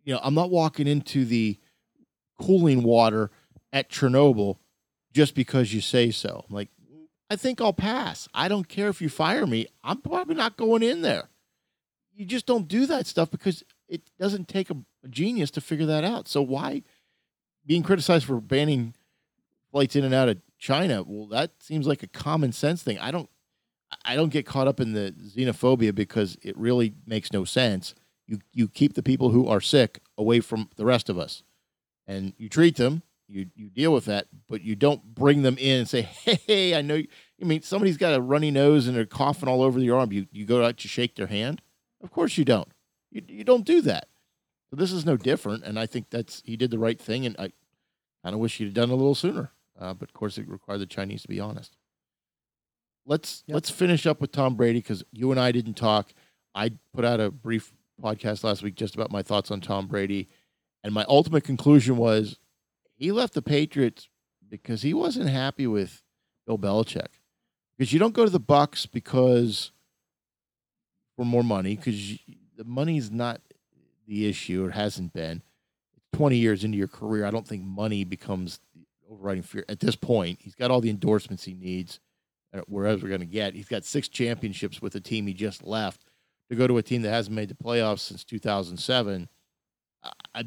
you 0.04 0.14
know, 0.14 0.20
I'm 0.24 0.34
not 0.36 0.50
walking 0.50 0.88
into 0.88 1.26
the 1.26 1.60
cooling 2.40 2.84
water 2.84 3.32
at 3.74 3.90
Chernobyl 3.90 4.58
just 5.14 5.36
because 5.36 5.74
you 5.74 5.82
say 5.82 6.12
so. 6.12 6.46
Like, 6.50 6.70
I 7.30 7.36
think 7.36 7.60
I'll 7.60 7.74
pass. 7.74 8.28
I 8.34 8.48
don't 8.48 8.68
care 8.68 8.90
if 8.90 9.02
you 9.02 9.10
fire 9.10 9.48
me. 9.48 9.68
I'm 9.84 10.02
probably 10.02 10.36
not 10.36 10.58
going 10.58 10.84
in 10.84 11.02
there. 11.02 11.30
You 12.16 12.26
just 12.26 12.46
don't 12.46 12.68
do 12.68 12.86
that 12.86 13.08
stuff 13.08 13.32
because 13.32 13.64
it 13.90 14.02
doesn't 14.20 14.48
take 14.48 14.70
a, 14.70 14.78
a 15.04 15.08
genius 15.08 15.52
to 15.52 15.62
figure 15.62 15.86
that 15.88 16.04
out. 16.04 16.28
So 16.28 16.42
why 16.42 16.84
being 17.66 17.84
criticized 17.84 18.26
for 18.26 18.40
banning 18.40 18.94
flights 19.72 19.96
in 19.96 20.04
and 20.04 20.14
out 20.14 20.30
of 20.30 20.38
China? 20.58 21.04
Well, 21.04 21.28
that 21.28 21.52
seems 21.60 21.88
like 21.88 22.04
a 22.04 22.08
common 22.08 22.52
sense 22.52 22.84
thing. 22.84 23.00
I 23.00 23.12
don't 23.12 23.30
I 24.04 24.16
don't 24.16 24.32
get 24.32 24.46
caught 24.46 24.68
up 24.68 24.80
in 24.80 24.94
the 24.94 25.12
xenophobia 25.12 25.94
because 25.94 26.38
it 26.42 26.58
really 26.58 26.94
makes 27.06 27.32
no 27.32 27.46
sense 27.46 27.96
you 28.28 28.40
you 28.54 28.68
keep 28.68 28.94
the 28.94 29.04
people 29.04 29.30
who 29.30 29.48
are 29.48 29.62
sick 29.62 30.02
away 30.18 30.40
from 30.40 30.70
the 30.76 30.86
rest 30.86 31.10
of 31.10 31.18
us 31.18 31.44
and 32.08 32.34
you 32.38 32.50
treat 32.50 32.78
them 32.78 33.04
you 33.28 33.48
you 33.56 33.70
deal 33.70 33.92
with 33.92 34.06
that 34.06 34.28
but 34.48 34.62
you 34.62 34.76
don't 34.76 35.04
bring 35.16 35.42
them 35.42 35.58
in 35.58 35.80
and 35.80 35.90
say 35.90 36.04
hey, 36.04 36.40
hey 36.48 36.76
i 36.76 36.82
know 36.82 36.96
you, 36.96 37.08
i 37.42 37.46
mean 37.46 37.62
somebody's 37.62 37.98
got 37.98 38.14
a 38.14 38.22
runny 38.22 38.52
nose 38.52 38.88
and 38.88 38.96
they're 38.96 39.06
coughing 39.06 39.50
all 39.50 39.62
over 39.62 39.80
your 39.80 39.98
arm. 40.00 40.12
You 40.12 40.28
you 40.32 40.46
go 40.46 40.64
out 40.64 40.78
to 40.78 40.88
shake 40.88 41.16
their 41.16 41.28
hand? 41.28 41.62
Of 42.04 42.12
course 42.12 42.38
you 42.38 42.46
don't. 42.46 42.70
You, 43.12 43.24
you 43.28 43.44
don't 43.44 43.66
do 43.66 43.82
that. 43.82 44.08
So 44.70 44.76
this 44.76 44.92
is 44.92 45.06
no 45.06 45.18
different 45.18 45.64
and 45.64 45.80
i 45.80 45.86
think 45.86 46.10
that's 46.10 46.42
he 46.46 46.56
did 46.56 46.72
the 46.72 46.80
right 46.80 47.00
thing 47.00 47.26
and 47.26 47.36
i 47.38 47.52
kind 48.24 48.34
of 48.34 48.40
wish 48.40 48.58
he'd 48.58 48.66
have 48.66 48.74
done 48.74 48.90
it 48.90 48.94
a 48.94 48.96
little 48.96 49.16
sooner 49.16 49.52
uh, 49.80 49.94
but 49.94 50.10
of 50.10 50.14
course 50.14 50.38
it 50.38 50.48
required 50.48 50.80
the 50.80 50.86
chinese 50.86 51.22
to 51.24 51.28
be 51.28 51.40
honest. 51.40 51.76
Let's 53.06 53.44
Yep. 53.48 53.54
let's 53.56 53.70
finish 53.70 54.06
up 54.06 54.20
with 54.22 54.32
tom 54.32 54.56
brady 54.56 54.80
because 54.80 55.04
you 55.12 55.32
and 55.32 55.40
i 55.40 55.52
didn't 55.52 55.76
talk. 55.76 56.14
I 56.54 56.72
put 56.94 57.06
out 57.06 57.20
a 57.20 57.30
brief 57.32 57.74
podcast 58.02 58.44
last 58.44 58.64
week 58.64 58.76
just 58.76 58.96
about 58.96 59.12
my 59.12 59.22
thoughts 59.22 59.52
on 59.52 59.60
Tom 59.62 59.88
Brady, 59.88 60.30
and 60.84 60.94
my 60.94 61.06
ultimate 61.10 61.44
conclusion 61.44 61.98
was 61.98 62.40
he 62.96 63.12
left 63.12 63.34
the 63.34 63.42
Patriots 63.42 64.10
because 64.50 64.82
he 64.82 64.94
wasn't 64.94 65.30
happy 65.30 65.68
with 65.68 66.04
Bill 66.46 66.58
Belichick. 66.58 67.20
Because 67.78 67.92
you 67.92 68.00
don't 68.00 68.14
go 68.14 68.24
to 68.24 68.32
the 68.32 68.40
Bucs 68.40 68.90
because 68.90 69.72
for 71.16 71.26
more 71.26 71.44
money, 71.44 71.76
because 71.76 72.18
the 72.56 72.64
money's 72.64 73.12
not 73.12 73.42
the 74.08 74.28
issue. 74.28 74.66
It 74.66 74.72
hasn't 74.72 75.14
been. 75.14 75.42
Twenty 76.14 76.38
years 76.38 76.64
into 76.64 76.78
your 76.78 76.88
career, 76.88 77.26
I 77.26 77.32
don't 77.32 77.48
think 77.48 77.64
money 77.64 78.06
becomes 78.06 78.60
the 78.74 78.86
overriding 79.12 79.44
fear 79.44 79.66
at 79.68 79.82
this 79.82 79.96
point. 79.96 80.40
He's 80.42 80.56
got 80.56 80.72
all 80.72 80.80
the 80.80 80.90
endorsements 80.90 81.44
he 81.44 81.54
needs. 81.54 82.00
Uh, 82.54 82.62
whereas 82.68 83.02
we're 83.02 83.10
going 83.10 83.20
to 83.20 83.26
get, 83.26 83.54
he's 83.54 83.68
got 83.68 83.84
six 83.84 84.08
championships 84.08 84.82
with 84.82 84.94
the 84.94 85.02
team 85.02 85.28
he 85.28 85.34
just 85.34 85.64
left 85.64 86.06
to 86.50 86.56
go 86.56 86.68
to 86.68 86.78
a 86.78 86.84
team 86.84 87.02
that 87.02 87.10
hasn't 87.10 87.36
made 87.36 87.50
the 87.50 87.56
playoffs 87.56 88.00
since 88.00 88.24
2007. 88.24 89.28
I, 90.34 90.46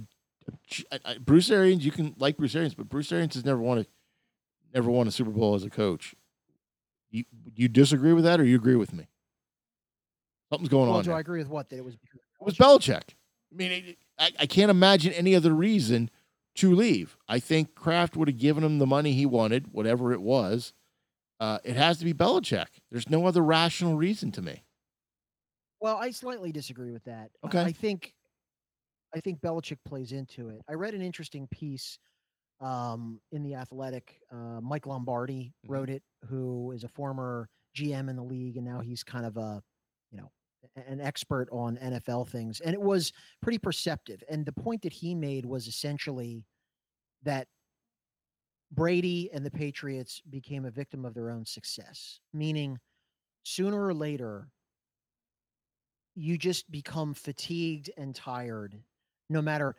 I, 0.92 0.98
I, 1.04 1.18
Bruce 1.18 1.50
Arians, 1.50 1.84
you 1.84 1.90
can 1.90 2.14
like 2.18 2.36
Bruce 2.36 2.54
Arians, 2.54 2.74
but 2.74 2.88
Bruce 2.88 3.10
Arians 3.12 3.34
has 3.34 3.44
never 3.44 3.60
won 3.60 3.78
a 3.78 3.86
never 4.74 4.90
won 4.90 5.08
a 5.08 5.10
Super 5.10 5.30
Bowl 5.30 5.54
as 5.54 5.64
a 5.64 5.70
coach. 5.70 6.14
You 7.10 7.24
you 7.54 7.68
disagree 7.68 8.12
with 8.12 8.24
that, 8.24 8.40
or 8.40 8.44
you 8.44 8.56
agree 8.56 8.76
with 8.76 8.92
me? 8.92 9.08
Something's 10.50 10.68
going 10.68 10.84
on. 10.84 10.88
Well, 10.88 10.98
on. 10.98 11.04
do. 11.04 11.12
I 11.12 11.20
agree 11.20 11.38
with 11.38 11.48
what? 11.48 11.68
That 11.70 11.76
it 11.76 11.84
was 11.84 11.94
It 11.94 12.00
was 12.40 12.56
Belichick. 12.56 13.14
I 13.52 13.56
mean, 13.56 13.72
it, 13.72 13.98
I, 14.18 14.30
I 14.40 14.46
can't 14.46 14.70
imagine 14.70 15.12
any 15.12 15.34
other 15.34 15.52
reason 15.52 16.10
to 16.56 16.74
leave. 16.74 17.16
I 17.28 17.38
think 17.38 17.74
Kraft 17.74 18.16
would 18.16 18.28
have 18.28 18.38
given 18.38 18.64
him 18.64 18.78
the 18.78 18.86
money 18.86 19.12
he 19.12 19.26
wanted, 19.26 19.72
whatever 19.72 20.12
it 20.12 20.20
was. 20.20 20.72
Uh, 21.40 21.58
it 21.64 21.76
has 21.76 21.98
to 21.98 22.04
be 22.04 22.12
Belichick. 22.12 22.66
There's 22.90 23.08
no 23.08 23.26
other 23.26 23.42
rational 23.42 23.96
reason 23.96 24.32
to 24.32 24.42
me. 24.42 24.64
Well, 25.80 25.96
I 25.96 26.10
slightly 26.10 26.50
disagree 26.50 26.90
with 26.90 27.04
that. 27.04 27.30
Okay. 27.44 27.62
I 27.62 27.72
think 27.72 28.12
I 29.14 29.20
think 29.20 29.40
Belichick 29.40 29.78
plays 29.84 30.12
into 30.12 30.50
it. 30.50 30.62
I 30.68 30.74
read 30.74 30.94
an 30.94 31.02
interesting 31.02 31.48
piece 31.48 31.98
um, 32.60 33.20
in 33.30 33.42
the 33.42 33.54
Athletic. 33.54 34.20
Uh, 34.30 34.60
Mike 34.60 34.86
Lombardi 34.86 35.54
Mhm. 35.64 35.70
wrote 35.70 35.90
it, 35.90 36.02
who 36.26 36.72
is 36.72 36.84
a 36.84 36.88
former 36.88 37.48
GM 37.74 38.08
in 38.08 38.16
the 38.16 38.24
league, 38.24 38.56
and 38.56 38.66
now 38.66 38.80
he's 38.80 39.04
kind 39.04 39.24
of 39.24 39.36
a, 39.36 39.62
you 40.10 40.18
know, 40.18 40.32
an 40.74 41.00
expert 41.00 41.48
on 41.52 41.78
NFL 41.78 42.24
things. 42.24 42.60
And 42.60 42.74
it 42.74 42.80
was 42.80 43.12
pretty 43.40 43.58
perceptive. 43.58 44.22
And 44.28 44.44
the 44.44 44.52
point 44.52 44.82
that 44.82 44.92
he 44.92 45.14
made 45.14 45.46
was 45.46 45.68
essentially 45.68 46.44
that 47.22 47.48
Brady 48.70 49.30
and 49.32 49.44
the 49.46 49.50
Patriots 49.50 50.20
became 50.20 50.64
a 50.64 50.70
victim 50.70 51.04
of 51.04 51.14
their 51.14 51.30
own 51.30 51.44
success, 51.46 52.20
meaning 52.32 52.78
sooner 53.44 53.82
or 53.82 53.94
later, 53.94 54.50
you 56.14 56.36
just 56.36 56.70
become 56.70 57.14
fatigued 57.14 57.90
and 57.96 58.14
tired 58.14 58.82
no 59.28 59.42
matter 59.42 59.76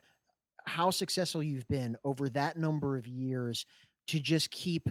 how 0.65 0.89
successful 0.89 1.41
you've 1.41 1.67
been 1.67 1.97
over 2.03 2.29
that 2.29 2.57
number 2.57 2.97
of 2.97 3.07
years 3.07 3.65
to 4.07 4.19
just 4.19 4.51
keep 4.51 4.89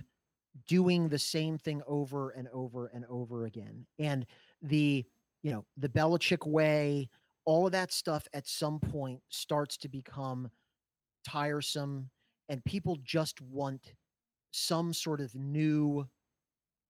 doing 0.67 1.09
the 1.09 1.19
same 1.19 1.59
thing 1.59 1.83
over 1.87 2.31
and 2.31 2.49
over 2.53 2.89
and 2.89 3.05
over 3.09 3.47
again. 3.47 3.87
And 3.99 4.27
the, 4.63 5.05
you 5.43 5.53
know, 5.53 5.65
the 5.77 5.89
Belichick 5.89 6.47
way, 6.47 7.09
all 7.45 7.67
of 7.67 7.73
that 7.73 7.93
stuff 7.93 8.27
at 8.33 8.47
some 8.47 8.81
point 8.81 9.21
starts 9.29 9.77
to 9.79 9.89
become 9.89 10.51
tiresome 11.27 12.11
and 12.49 12.65
people 12.65 12.97
just 13.05 13.41
want 13.41 13.93
some 14.51 14.93
sort 14.93 15.21
of 15.21 15.35
new 15.35 16.09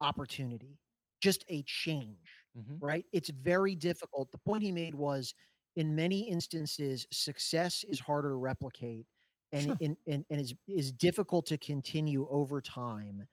opportunity, 0.01 0.79
just 1.21 1.45
a 1.49 1.63
change 1.63 2.39
mm-hmm. 2.59 2.85
right? 2.85 3.05
It's 3.13 3.31
very 3.31 3.75
difficult. 3.75 4.31
The 4.31 4.39
point 4.39 4.63
he 4.63 4.73
made 4.73 4.95
was 4.95 5.35
in 5.79 5.97
many 5.97 6.29
instances, 6.29 7.07
success 7.13 7.85
is 7.89 8.01
harder 8.01 8.31
to 8.31 8.37
replicate 8.37 9.07
and, 9.53 9.65
Sure. 9.65 9.79
and, 9.81 9.97
and, 10.07 10.27
and 10.31 10.41
is, 10.41 10.55
is 10.69 10.93
difficult 10.93 11.47
to 11.47 11.59
continue 11.59 12.29
over 12.31 12.61
time 12.61 13.27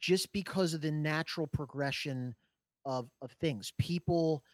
just 0.00 0.32
because 0.32 0.74
of 0.74 0.80
the 0.80 0.90
natural 0.92 1.46
progression 1.46 2.34
of, 2.84 3.10
of 3.22 3.32
things. 3.32 3.72
People 3.78 4.44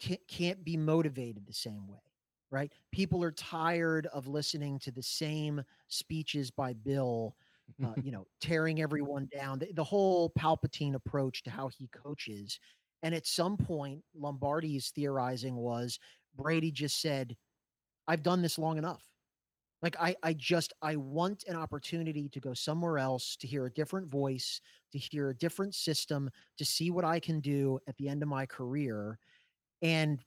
can't, 0.00 0.20
can't 0.28 0.64
be 0.64 0.76
motivated 0.76 1.46
the 1.46 1.54
same 1.54 1.86
way, 1.88 2.02
right? 2.50 2.72
People 2.92 3.22
are 3.24 3.32
tired 3.32 4.06
of 4.08 4.26
listening 4.28 4.78
to 4.80 4.92
the 4.92 5.02
same 5.02 5.62
speeches 5.88 6.50
by 6.50 6.74
Bill 6.74 7.36
uh, 7.84 7.94
you 8.02 8.12
know, 8.12 8.26
tearing 8.40 8.82
everyone 8.82 9.28
down. 9.34 9.58
The, 9.58 9.72
the 9.74 9.84
whole 9.84 10.30
Palpatine 10.38 10.94
approach 10.94 11.42
to 11.44 11.50
how 11.50 11.68
he 11.68 11.88
coaches. 11.88 12.58
And 13.02 13.14
at 13.14 13.26
some 13.26 13.56
point, 13.56 14.02
Lombardi's 14.14 14.90
theorizing 14.90 15.56
was 15.56 15.98
Brady 16.38 16.70
just 16.70 17.02
said, 17.02 17.36
I've 18.06 18.22
done 18.22 18.40
this 18.40 18.58
long 18.58 18.78
enough. 18.78 19.04
Like 19.82 19.96
I 20.00 20.16
I 20.22 20.32
just 20.32 20.72
I 20.82 20.96
want 20.96 21.44
an 21.46 21.54
opportunity 21.54 22.28
to 22.30 22.40
go 22.40 22.52
somewhere 22.52 22.98
else 22.98 23.36
to 23.36 23.46
hear 23.46 23.66
a 23.66 23.70
different 23.70 24.08
voice, 24.08 24.60
to 24.92 24.98
hear 24.98 25.30
a 25.30 25.36
different 25.36 25.74
system, 25.74 26.30
to 26.56 26.64
see 26.64 26.90
what 26.90 27.04
I 27.04 27.20
can 27.20 27.40
do 27.40 27.78
at 27.86 27.96
the 27.96 28.08
end 28.08 28.22
of 28.22 28.28
my 28.28 28.44
career. 28.46 29.18
And 29.80 30.20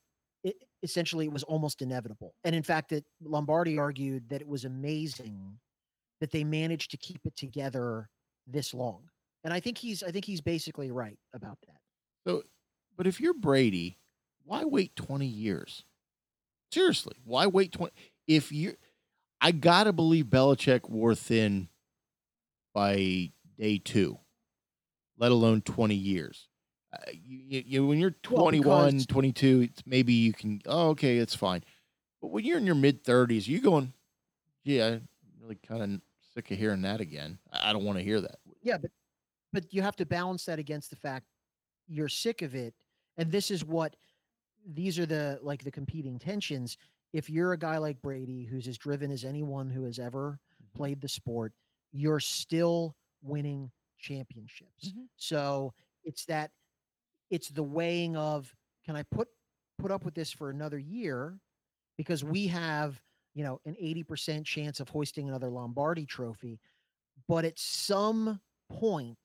it, 0.44 0.56
essentially 0.84 1.26
it 1.26 1.34
was 1.34 1.44
almost 1.44 1.82
inevitable. 1.82 2.34
And 2.46 2.56
in 2.56 2.64
fact, 2.64 2.90
that 2.90 3.04
Lombardi 3.22 3.78
argued 3.78 4.30
that 4.30 4.42
it 4.42 4.48
was 4.48 4.64
amazing 4.64 5.60
that 6.22 6.32
they 6.32 6.44
managed 6.44 6.92
to 6.92 6.98
keep 6.98 7.20
it 7.26 7.36
together 7.36 8.08
this 8.48 8.74
long. 8.74 9.10
And 9.44 9.54
I 9.54 9.60
think 9.60 9.78
he's 9.78 10.02
I 10.02 10.12
think 10.12 10.26
he's 10.26 10.42
basically 10.42 10.92
right 10.92 11.18
about 11.34 11.58
that. 11.68 11.80
So, 12.26 12.44
but 12.96 13.08
if 13.08 13.20
you're 13.20 13.34
Brady, 13.34 13.98
why 14.46 14.64
wait 14.64 14.96
20 14.96 15.26
years? 15.26 15.84
Seriously, 16.72 17.16
why 17.26 17.48
wait 17.48 17.72
20? 17.72 17.92
If 18.28 18.52
you, 18.52 18.76
I 19.42 19.52
gotta 19.52 19.92
believe 19.92 20.26
Belichick 20.26 20.90
wore 20.90 21.16
thin 21.16 21.68
by 22.74 23.32
day 23.58 23.78
two, 23.78 24.18
let 25.18 25.32
alone 25.32 25.62
20 25.62 25.96
years. 25.96 26.48
Uh, 26.94 27.12
you, 27.12 27.64
you, 27.66 27.88
when 27.88 28.00
you're 28.00 28.12
21, 28.12 28.66
well, 28.66 28.92
22, 29.08 29.62
it's 29.70 29.84
maybe 29.86 30.14
you 30.14 30.34
can, 30.34 30.62
oh, 30.66 30.90
okay, 30.90 31.18
it's 31.18 31.36
fine. 31.36 31.64
But 32.22 32.32
when 32.32 32.46
you're 32.46 32.58
in 32.58 32.66
your 32.66 32.76
mid 32.76 33.04
30s, 33.04 33.48
you 33.48 33.62
going, 33.62 33.94
yeah, 34.64 34.88
I'm 34.88 35.08
really 35.42 35.58
kind 35.68 35.82
of 35.82 36.02
sick 36.34 36.52
of 36.52 36.58
hearing 36.58 36.82
that 36.84 37.02
again. 37.02 37.38
I 37.52 37.74
don't 37.74 37.84
want 37.84 37.98
to 37.98 38.04
hear 38.04 38.22
that. 38.22 38.38
Yeah, 38.62 38.78
but 38.78 38.92
but 39.54 39.74
you 39.74 39.82
have 39.82 39.98
to 39.98 40.06
balance 40.06 40.46
that 40.46 40.60
against 40.60 40.90
the 40.90 40.96
fact 40.96 41.26
you're 41.88 42.08
sick 42.08 42.42
of 42.42 42.56
it, 42.56 42.74
and 43.18 43.32
this 43.32 43.52
is 43.52 43.66
what 43.66 43.96
these 44.74 45.00
are 45.00 45.06
the 45.06 45.40
like 45.42 45.64
the 45.64 45.72
competing 45.72 46.20
tensions. 46.20 46.78
If 47.14 47.30
you're 47.30 47.54
a 47.54 47.58
guy 47.58 47.78
like 47.78 48.02
Brady, 48.02 48.46
who's 48.46 48.68
as 48.68 48.78
driven 48.78 49.12
as 49.12 49.24
anyone 49.24 49.70
who 49.70 49.84
has 49.84 50.00
ever 50.00 50.40
mm-hmm. 50.40 50.78
played 50.78 51.02
the 51.02 51.10
sport, 51.10 51.54
you're 51.92 52.20
still 52.20 52.96
winning 53.22 53.72
championships. 54.00 54.90
Mm-hmm. 54.90 55.04
So 55.18 55.74
it's 56.04 56.26
that 56.26 56.52
it's 57.30 57.50
the 57.50 57.64
weighing 57.64 58.16
of 58.16 58.54
can 58.86 58.96
I 58.96 59.04
put 59.04 59.28
put 59.78 59.92
up 59.92 60.06
with 60.06 60.14
this 60.14 60.32
for 60.32 60.50
another 60.50 60.78
year 60.78 61.40
because 61.98 62.24
we 62.24 62.48
have 62.48 63.02
you 63.34 63.44
know 63.44 63.60
an 63.66 63.76
80% 63.82 64.46
chance 64.46 64.80
of 64.80 64.90
hoisting 64.90 65.28
another 65.28 65.50
Lombardi 65.50 66.06
trophy 66.06 66.60
but 67.28 67.46
at 67.46 67.58
some 67.58 68.40
point 68.70 69.18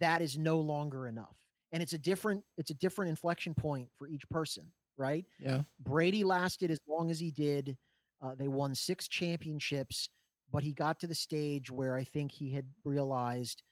that 0.00 0.22
is 0.22 0.38
no 0.38 0.58
longer 0.58 1.06
enough 1.06 1.37
and 1.72 1.82
it's 1.82 1.92
a 1.92 1.98
different 1.98 2.42
it's 2.56 2.70
a 2.70 2.74
different 2.74 3.10
inflection 3.10 3.54
point 3.54 3.88
for 3.96 4.08
each 4.08 4.28
person 4.30 4.64
right? 5.00 5.24
Yeah. 5.38 5.60
Brady 5.78 6.24
lasted 6.24 6.72
as 6.72 6.80
long 6.88 7.08
as 7.08 7.20
he 7.20 7.30
did. 7.30 7.76
Uh, 8.20 8.34
they 8.36 8.48
won 8.48 8.74
six 8.74 9.06
championships 9.06 10.08
but 10.52 10.62
he 10.62 10.72
got 10.72 10.98
to 10.98 11.06
the 11.06 11.14
stage 11.14 11.70
where 11.70 11.94
i 11.94 12.02
think 12.02 12.32
he 12.32 12.50
had 12.50 12.66
realized 12.84 13.62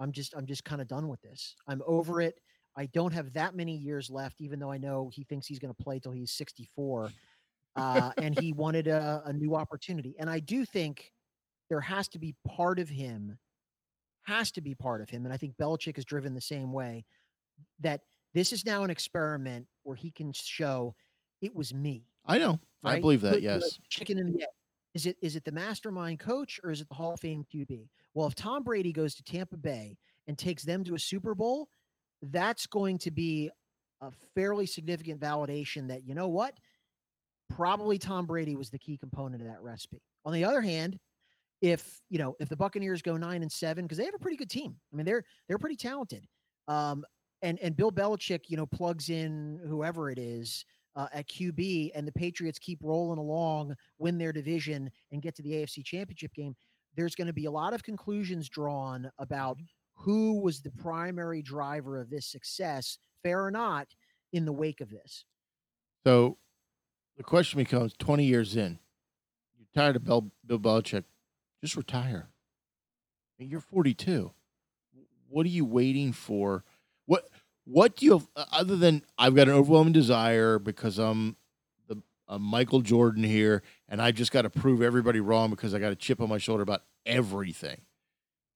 i'm 0.00 0.12
just 0.12 0.34
i'm 0.36 0.46
just 0.46 0.64
kind 0.64 0.80
of 0.80 0.88
done 0.88 1.08
with 1.08 1.20
this. 1.22 1.54
I'm 1.66 1.82
over 1.86 2.20
it. 2.20 2.38
I 2.76 2.86
don't 2.86 3.12
have 3.12 3.32
that 3.32 3.56
many 3.56 3.76
years 3.76 4.10
left 4.10 4.40
even 4.40 4.58
though 4.58 4.70
i 4.70 4.78
know 4.78 5.10
he 5.12 5.24
thinks 5.24 5.46
he's 5.46 5.58
going 5.58 5.74
to 5.74 5.82
play 5.82 5.98
till 5.98 6.12
he's 6.12 6.32
64 6.32 7.10
uh, 7.76 8.10
and 8.18 8.38
he 8.38 8.52
wanted 8.64 8.86
a, 8.86 9.22
a 9.26 9.32
new 9.32 9.56
opportunity. 9.56 10.14
And 10.18 10.30
i 10.30 10.38
do 10.38 10.64
think 10.64 11.12
there 11.68 11.80
has 11.80 12.06
to 12.08 12.18
be 12.18 12.34
part 12.46 12.78
of 12.78 12.88
him 12.88 13.38
has 14.24 14.50
to 14.50 14.60
be 14.60 14.74
part 14.74 15.00
of 15.00 15.08
him. 15.08 15.24
And 15.24 15.32
I 15.32 15.36
think 15.36 15.56
Belichick 15.56 15.98
is 15.98 16.04
driven 16.04 16.34
the 16.34 16.40
same 16.40 16.72
way 16.72 17.04
that 17.80 18.02
this 18.34 18.52
is 18.52 18.64
now 18.64 18.84
an 18.84 18.90
experiment 18.90 19.66
where 19.82 19.96
he 19.96 20.10
can 20.10 20.32
show 20.32 20.94
it 21.40 21.54
was 21.54 21.72
me. 21.72 22.04
I 22.26 22.38
know. 22.38 22.60
Right? 22.82 22.96
I 22.96 23.00
believe 23.00 23.20
that. 23.22 23.34
Put, 23.34 23.42
yes. 23.42 23.78
Chicken 23.88 24.18
and 24.18 24.34
the 24.34 24.42
egg. 24.42 24.48
Is 24.94 25.06
it 25.06 25.16
is 25.20 25.36
it 25.36 25.44
the 25.44 25.52
mastermind 25.52 26.20
coach 26.20 26.58
or 26.64 26.70
is 26.70 26.80
it 26.80 26.88
the 26.88 26.94
Hall 26.94 27.14
of 27.14 27.20
Fame 27.20 27.44
QB? 27.54 27.88
Well, 28.14 28.26
if 28.26 28.34
Tom 28.34 28.62
Brady 28.62 28.92
goes 28.92 29.14
to 29.16 29.22
Tampa 29.22 29.56
Bay 29.56 29.98
and 30.26 30.38
takes 30.38 30.62
them 30.62 30.84
to 30.84 30.94
a 30.94 30.98
Super 30.98 31.34
Bowl, 31.34 31.68
that's 32.22 32.66
going 32.66 32.96
to 32.98 33.10
be 33.10 33.50
a 34.00 34.10
fairly 34.34 34.66
significant 34.66 35.20
validation 35.20 35.88
that 35.88 36.06
you 36.06 36.14
know 36.14 36.28
what? 36.28 36.54
Probably 37.50 37.98
Tom 37.98 38.26
Brady 38.26 38.56
was 38.56 38.70
the 38.70 38.78
key 38.78 38.96
component 38.96 39.42
of 39.42 39.48
that 39.48 39.62
recipe. 39.62 40.00
On 40.24 40.32
the 40.32 40.44
other 40.44 40.62
hand, 40.62 40.98
if 41.60 42.00
you 42.08 42.18
know 42.18 42.36
if 42.40 42.48
the 42.48 42.56
Buccaneers 42.56 43.02
go 43.02 43.16
nine 43.16 43.42
and 43.42 43.52
seven 43.52 43.84
because 43.84 43.98
they 43.98 44.04
have 44.04 44.14
a 44.14 44.18
pretty 44.18 44.36
good 44.36 44.50
team. 44.50 44.76
I 44.92 44.96
mean 44.96 45.06
they're 45.06 45.24
they're 45.46 45.58
pretty 45.58 45.76
talented. 45.76 46.26
Um, 46.68 47.04
and 47.46 47.58
and 47.60 47.76
Bill 47.76 47.92
Belichick 47.92 48.48
you 48.48 48.56
know 48.56 48.66
plugs 48.66 49.08
in 49.08 49.60
whoever 49.66 50.10
it 50.10 50.18
is 50.18 50.64
uh, 50.96 51.08
at 51.12 51.28
QB, 51.28 51.92
and 51.94 52.06
the 52.06 52.12
Patriots 52.12 52.58
keep 52.58 52.80
rolling 52.82 53.18
along, 53.18 53.74
win 53.98 54.18
their 54.18 54.32
division, 54.32 54.90
and 55.12 55.22
get 55.22 55.34
to 55.36 55.42
the 55.42 55.52
AFC 55.52 55.84
Championship 55.84 56.34
game. 56.34 56.56
There's 56.96 57.14
going 57.14 57.26
to 57.26 57.34
be 57.34 57.44
a 57.44 57.50
lot 57.50 57.74
of 57.74 57.82
conclusions 57.82 58.48
drawn 58.48 59.10
about 59.18 59.58
mm-hmm. 59.58 60.04
who 60.04 60.40
was 60.40 60.60
the 60.60 60.70
primary 60.70 61.42
driver 61.42 62.00
of 62.00 62.10
this 62.10 62.26
success, 62.26 62.98
fair 63.22 63.44
or 63.44 63.50
not, 63.50 63.88
in 64.32 64.46
the 64.46 64.52
wake 64.52 64.80
of 64.80 64.90
this. 64.90 65.26
So 66.04 66.38
the 67.16 67.22
question 67.22 67.58
becomes 67.58 67.92
20 67.98 68.24
years 68.24 68.56
in, 68.56 68.78
you're 69.58 69.68
tired 69.74 69.96
of 69.96 70.04
Bill, 70.04 70.30
Bill 70.46 70.58
Belichick 70.58 71.04
just 71.60 71.76
retire. 71.76 72.30
You're 73.38 73.60
42. 73.60 74.32
What 75.28 75.44
are 75.44 75.50
you 75.50 75.66
waiting 75.66 76.12
for? 76.12 76.64
What 77.06 77.28
what 77.64 77.96
do 77.96 78.06
you 78.06 78.12
have, 78.12 78.28
uh, 78.36 78.44
other 78.52 78.76
than 78.76 79.02
I've 79.18 79.34
got 79.34 79.48
an 79.48 79.54
overwhelming 79.54 79.92
desire 79.92 80.58
because 80.58 80.98
I'm 80.98 81.36
the 81.88 81.96
Michael 82.38 82.80
Jordan 82.80 83.24
here 83.24 83.62
and 83.88 84.00
I 84.00 84.12
just 84.12 84.32
got 84.32 84.42
to 84.42 84.50
prove 84.50 84.82
everybody 84.82 85.20
wrong 85.20 85.50
because 85.50 85.74
I 85.74 85.78
got 85.78 85.92
a 85.92 85.96
chip 85.96 86.20
on 86.20 86.28
my 86.28 86.38
shoulder 86.38 86.62
about 86.62 86.82
everything. 87.04 87.82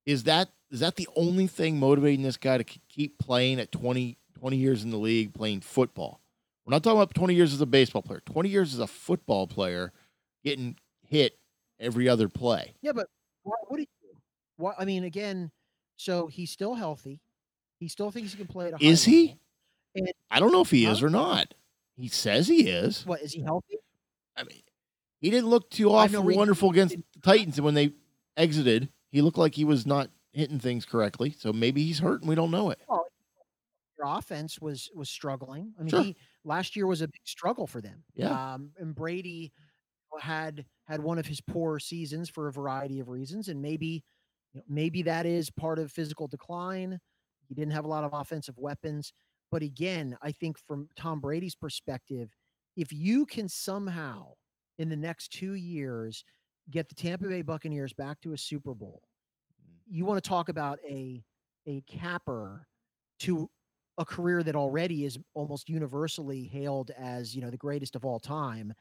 Is 0.07 0.25
that 0.25 0.51
is 0.71 0.81
that 0.81 0.97
the 0.97 1.09
only 1.17 1.47
thing 1.47 1.79
motivating 1.79 2.23
this 2.23 2.37
guy 2.37 2.59
to 2.59 2.65
keep 2.65 3.19
playing 3.19 3.61
at 3.61 3.73
20 3.73 4.17
20 4.39 4.57
years 4.57 4.85
in 4.85 4.91
the 4.91 4.97
league 4.97 5.35
playing 5.35 5.61
football? 5.61 6.21
We're 6.65 6.73
not 6.73 6.83
talking 6.83 6.99
about 6.99 7.15
20 7.15 7.35
years 7.35 7.53
as 7.53 7.61
a 7.61 7.67
baseball 7.67 8.03
player. 8.03 8.23
20 8.27 8.49
years 8.49 8.75
as 8.75 8.81
a 8.81 8.87
football 8.87 9.47
player 9.47 9.93
getting 10.45 10.77
hit 11.03 11.39
every 11.79 12.09
other 12.09 12.29
play. 12.29 12.75
Yeah, 12.81 12.93
but 12.93 13.09
what, 13.43 13.59
what 13.69 13.77
do 13.77 13.83
you? 13.83 13.87
What 14.57 14.77
I 14.79 14.85
mean, 14.85 15.05
again, 15.05 15.51
so 15.97 16.27
he's 16.27 16.51
still 16.51 16.75
healthy. 16.75 17.21
He 17.81 17.89
still 17.89 18.13
thinks 18.13 18.33
he 18.33 18.37
can 18.37 18.47
play 18.47 18.69
at 18.69 18.75
a 18.75 18.85
Is 18.85 19.05
he? 19.05 19.37
And, 19.97 20.09
I 20.31 20.39
don't 20.39 20.53
know 20.53 20.61
if 20.61 20.71
he 20.71 20.87
is 20.87 21.03
or 21.03 21.11
not. 21.11 21.55
He 21.97 22.07
says 22.07 22.47
he 22.47 22.69
is. 22.69 23.05
What 23.05 23.21
is 23.23 23.33
he 23.33 23.43
healthy? 23.43 23.79
I 24.37 24.45
mean, 24.45 24.63
he 25.21 25.31
didn't 25.31 25.51
look 25.51 25.69
too 25.71 25.91
awful 25.91 26.23
wonderful 26.23 26.71
against 26.71 26.97
the 26.97 27.21
Titans 27.23 27.59
And 27.59 27.65
when 27.65 27.75
they 27.75 27.93
exited. 28.37 28.89
He 29.11 29.23
looked 29.23 29.39
like 29.39 29.55
he 29.55 29.65
was 29.65 29.87
not 29.87 30.11
hitting 30.33 30.61
things 30.61 30.85
correctly. 30.85 31.35
So 31.37 31.53
maybe 31.53 31.85
he's 31.85 31.99
hurt 31.99 32.21
and 32.21 32.29
we 32.29 32.35
don't 32.35 32.51
know 32.51 32.71
it. 32.71 32.81
Well, 32.89 33.07
your 33.99 34.07
offense 34.07 34.61
was 34.61 34.91
was 34.95 35.11
struggling. 35.11 35.75
I 35.79 35.83
mean, 35.83 35.91
sure. 35.91 36.03
he, 36.03 36.17
last 36.45 36.77
year 36.77 36.87
was 36.87 37.03
a 37.03 37.09
big 37.09 37.21
struggle 37.25 37.67
for 37.67 37.81
them. 37.81 38.05
Yeah. 38.15 38.55
Um, 38.55 38.71
and 38.79 38.95
Brady 38.95 39.53
had 40.21 40.65
had 40.87 41.03
one 41.03 41.19
of 41.19 41.27
his 41.27 41.41
poor 41.41 41.79
seasons 41.79 42.29
for 42.29 42.49
a 42.49 42.53
variety 42.53 43.01
of 43.01 43.09
reasons, 43.09 43.49
and 43.49 43.61
maybe 43.61 44.05
you 44.53 44.61
know, 44.61 44.65
maybe 44.69 45.03
that 45.03 45.27
is 45.27 45.51
part 45.51 45.79
of 45.79 45.93
physical 45.93 46.29
decline. 46.29 46.99
He 47.51 47.55
didn't 47.55 47.75
have 47.75 47.85
a 47.85 47.89
lot 47.89 48.05
of 48.05 48.15
offensive 48.15 48.57
weapons, 48.57 49.13
but 49.51 49.63
again, 49.63 50.17
I 50.23 50.33
think 50.33 50.57
from 50.59 50.89
Tom 50.97 51.21
Brady's 51.21 51.55
perspective, 51.55 52.31
if 52.77 52.93
you 52.93 53.27
can 53.27 53.49
somehow 53.49 54.29
in 54.79 54.89
the 54.89 54.97
next 54.97 55.33
two 55.33 55.55
years 55.55 56.25
get 56.71 56.89
the 56.89 56.95
Tampa 56.95 57.29
Bay 57.29 57.43
Buccaneers 57.43 57.93
back 57.93 58.21
to 58.23 58.33
a 58.33 58.39
Super 58.39 58.73
Bowl, 58.73 59.03
mm. 59.61 59.75
you 59.87 60.07
want 60.07 60.23
to 60.23 60.27
talk 60.27 60.49
about 60.49 60.79
a 60.89 61.23
a 61.67 61.83
capper 61.83 62.67
to 63.19 63.51
a 63.99 64.05
career 64.05 64.43
that 64.43 64.57
already 64.57 65.05
is 65.05 65.19
almost 65.35 65.69
universally 65.69 66.45
hailed 66.45 66.91
as 66.97 67.35
you 67.35 67.43
know 67.43 67.51
the 67.51 67.57
greatest 67.59 67.95
of 67.97 68.05
all 68.07 68.19
time 68.19 68.73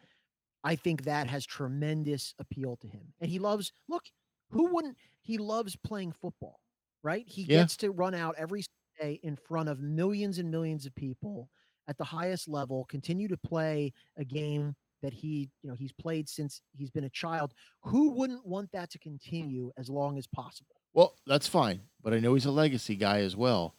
I 0.63 0.75
think 0.75 1.03
that 1.03 1.27
has 1.27 1.45
tremendous 1.45 2.33
appeal 2.39 2.77
to 2.77 2.87
him. 2.87 3.13
And 3.21 3.29
he 3.29 3.39
loves, 3.39 3.71
look, 3.87 4.03
who 4.49 4.73
wouldn't? 4.73 4.97
He 5.21 5.37
loves 5.37 5.75
playing 5.75 6.11
football, 6.11 6.59
right? 7.03 7.23
He 7.27 7.43
yeah. 7.43 7.59
gets 7.59 7.77
to 7.77 7.91
run 7.91 8.13
out 8.13 8.35
every 8.37 8.63
day 8.99 9.19
in 9.23 9.35
front 9.35 9.69
of 9.69 9.79
millions 9.79 10.39
and 10.39 10.51
millions 10.51 10.85
of 10.85 10.95
people 10.95 11.49
at 11.87 11.97
the 11.97 12.03
highest 12.03 12.47
level, 12.47 12.85
continue 12.85 13.27
to 13.27 13.37
play 13.37 13.91
a 14.15 14.23
game 14.23 14.75
that 15.01 15.11
he, 15.11 15.49
you 15.63 15.69
know, 15.69 15.75
he's 15.75 15.91
played 15.91 16.29
since 16.29 16.61
he's 16.71 16.91
been 16.91 17.05
a 17.05 17.09
child. 17.09 17.53
Who 17.81 18.11
wouldn't 18.11 18.45
want 18.45 18.71
that 18.73 18.91
to 18.91 18.99
continue 18.99 19.71
as 19.77 19.89
long 19.89 20.17
as 20.17 20.27
possible? 20.27 20.75
Well, 20.93 21.15
that's 21.25 21.47
fine, 21.47 21.81
but 22.03 22.13
I 22.13 22.19
know 22.19 22.35
he's 22.35 22.45
a 22.45 22.51
legacy 22.51 22.95
guy 22.95 23.19
as 23.19 23.35
well. 23.35 23.75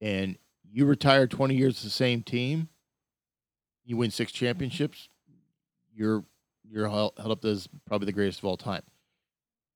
And 0.00 0.36
you 0.70 0.84
retire 0.86 1.26
20 1.26 1.54
years 1.54 1.82
the 1.82 1.90
same 1.90 2.22
team, 2.22 2.68
you 3.84 3.96
win 3.96 4.10
six 4.10 4.32
mm-hmm. 4.32 4.44
championships, 4.46 5.08
you're 5.92 6.24
you're 6.62 6.88
held 6.88 7.12
up 7.18 7.44
as 7.44 7.68
probably 7.86 8.06
the 8.06 8.12
greatest 8.12 8.38
of 8.38 8.44
all 8.44 8.56
time. 8.56 8.82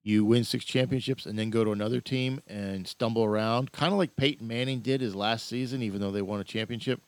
You 0.05 0.25
win 0.27 0.45
six 0.45 0.67
championships 0.67 1.25
and 1.25 1.39
then 1.39 1.49
go 1.49 1.65
to 1.65 1.73
another 1.73 2.01
team 2.01 2.41
and 2.47 2.87
stumble 2.87 3.25
around, 3.25 3.73
kind 3.73 3.91
of 3.91 3.99
like 3.99 4.17
Peyton 4.17 4.47
Manning 4.47 4.81
did 4.81 5.01
his 5.01 5.15
last 5.15 5.47
season, 5.49 5.83
even 5.83 5.99
though 6.01 6.11
they 6.11 6.21
won 6.21 6.41
a 6.41 6.45
championship. 6.45 7.01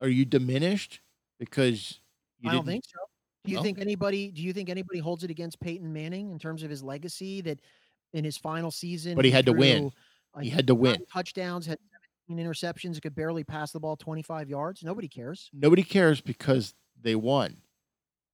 Are 0.00 0.08
you 0.08 0.24
diminished 0.24 1.00
because 1.40 1.98
you 2.38 2.48
I 2.50 2.52
don't 2.54 2.64
think 2.64 2.84
so. 2.84 2.98
Do 3.44 3.50
you 3.50 3.56
Well- 3.56 3.64
think 3.64 3.80
anybody? 3.80 4.30
Do 4.30 4.40
you 4.42 4.52
think 4.52 4.68
anybody 4.68 5.00
holds 5.00 5.24
it 5.24 5.30
against 5.30 5.58
Peyton 5.58 5.92
Manning 5.92 6.30
in 6.30 6.38
terms 6.38 6.62
of 6.62 6.70
his 6.70 6.82
legacy 6.82 7.40
that 7.40 7.60
in 8.12 8.24
his 8.24 8.36
final 8.36 8.70
season? 8.70 9.16
But 9.16 9.24
he 9.24 9.30
had 9.32 9.46
to 9.46 9.52
win. 9.52 9.90
He 10.40 10.50
had 10.50 10.66
to 10.68 10.74
win. 10.74 11.04
touchdowns, 11.12 11.66
had 11.66 11.78
17 12.28 12.44
interceptions, 12.46 13.00
could 13.02 13.14
barely 13.14 13.42
pass 13.42 13.72
the 13.72 13.80
ball 13.80 13.96
25 13.96 14.48
yards. 14.50 14.84
Nobody 14.84 15.08
cares. 15.08 15.50
Nobody 15.52 15.82
cares 15.82 16.20
because 16.20 16.74
they 17.00 17.16
won. 17.16 17.62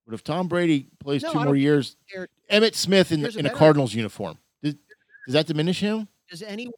But 0.07 0.15
if 0.15 0.25
Tom 0.25 0.49
Brady 0.49 0.89
plays 0.99 1.23
No, 1.23 1.33
two 1.33 1.45
more 1.45 1.57
years, 1.57 1.97
care. 2.13 2.29
Emmitt 2.51 2.75
Smith 2.75 3.13
in, 3.13 3.21
Here's 3.21 3.37
a 3.37 3.41
in 3.41 3.47
a 3.47 3.51
Cardinals 3.51 3.95
uniform, 3.95 4.39
does, 4.63 4.75
does 5.27 5.33
that 5.35 5.47
diminish 5.47 5.81
him? 5.81 6.09
Does 6.31 6.43
anyone 6.43 6.73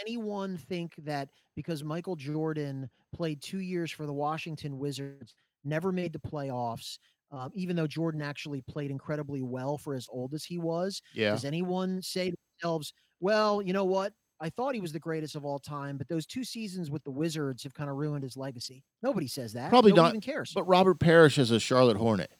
anyone 0.00 0.56
think 0.56 0.94
that 0.98 1.28
because 1.54 1.82
Michael 1.82 2.16
Jordan 2.16 2.88
played 3.14 3.40
two 3.40 3.60
years 3.60 3.90
for 3.90 4.04
the 4.06 4.12
Washington 4.12 4.78
Wizards, 4.78 5.34
never 5.64 5.90
made 5.90 6.12
the 6.12 6.18
playoffs, 6.18 6.98
um, 7.30 7.50
even 7.54 7.76
though 7.76 7.86
Jordan 7.86 8.20
actually 8.22 8.60
played 8.62 8.90
incredibly 8.90 9.42
well 9.42 9.78
for 9.78 9.94
as 9.94 10.06
old 10.10 10.34
as 10.34 10.44
he 10.44 10.58
was, 10.58 11.00
Yeah. 11.14 11.30
does 11.30 11.44
anyone 11.44 12.00
say 12.02 12.30
to 12.30 12.36
themselves, 12.60 12.92
"Well, 13.20 13.62
you 13.62 13.72
know 13.72 13.84
what? 13.84 14.12
I 14.38 14.50
thought 14.50 14.74
he 14.74 14.82
was 14.82 14.92
the 14.92 15.00
greatest 15.00 15.34
of 15.34 15.44
all 15.46 15.58
time, 15.58 15.96
but 15.96 16.08
those 16.08 16.26
two 16.26 16.44
seasons 16.44 16.90
with 16.90 17.02
the 17.04 17.10
Wizards 17.10 17.62
have 17.62 17.72
kind 17.72 17.88
of 17.88 17.96
ruined 17.96 18.22
his 18.22 18.36
legacy." 18.36 18.84
Nobody 19.02 19.26
says 19.26 19.54
that. 19.54 19.70
Probably 19.70 19.92
Nobody 19.92 20.02
not, 20.02 20.08
Even 20.10 20.20
cares. 20.20 20.52
But 20.54 20.64
Robert 20.64 21.00
Parish 21.00 21.38
as 21.38 21.50
a 21.50 21.58
Charlotte 21.58 21.96
Hornet, 21.96 22.30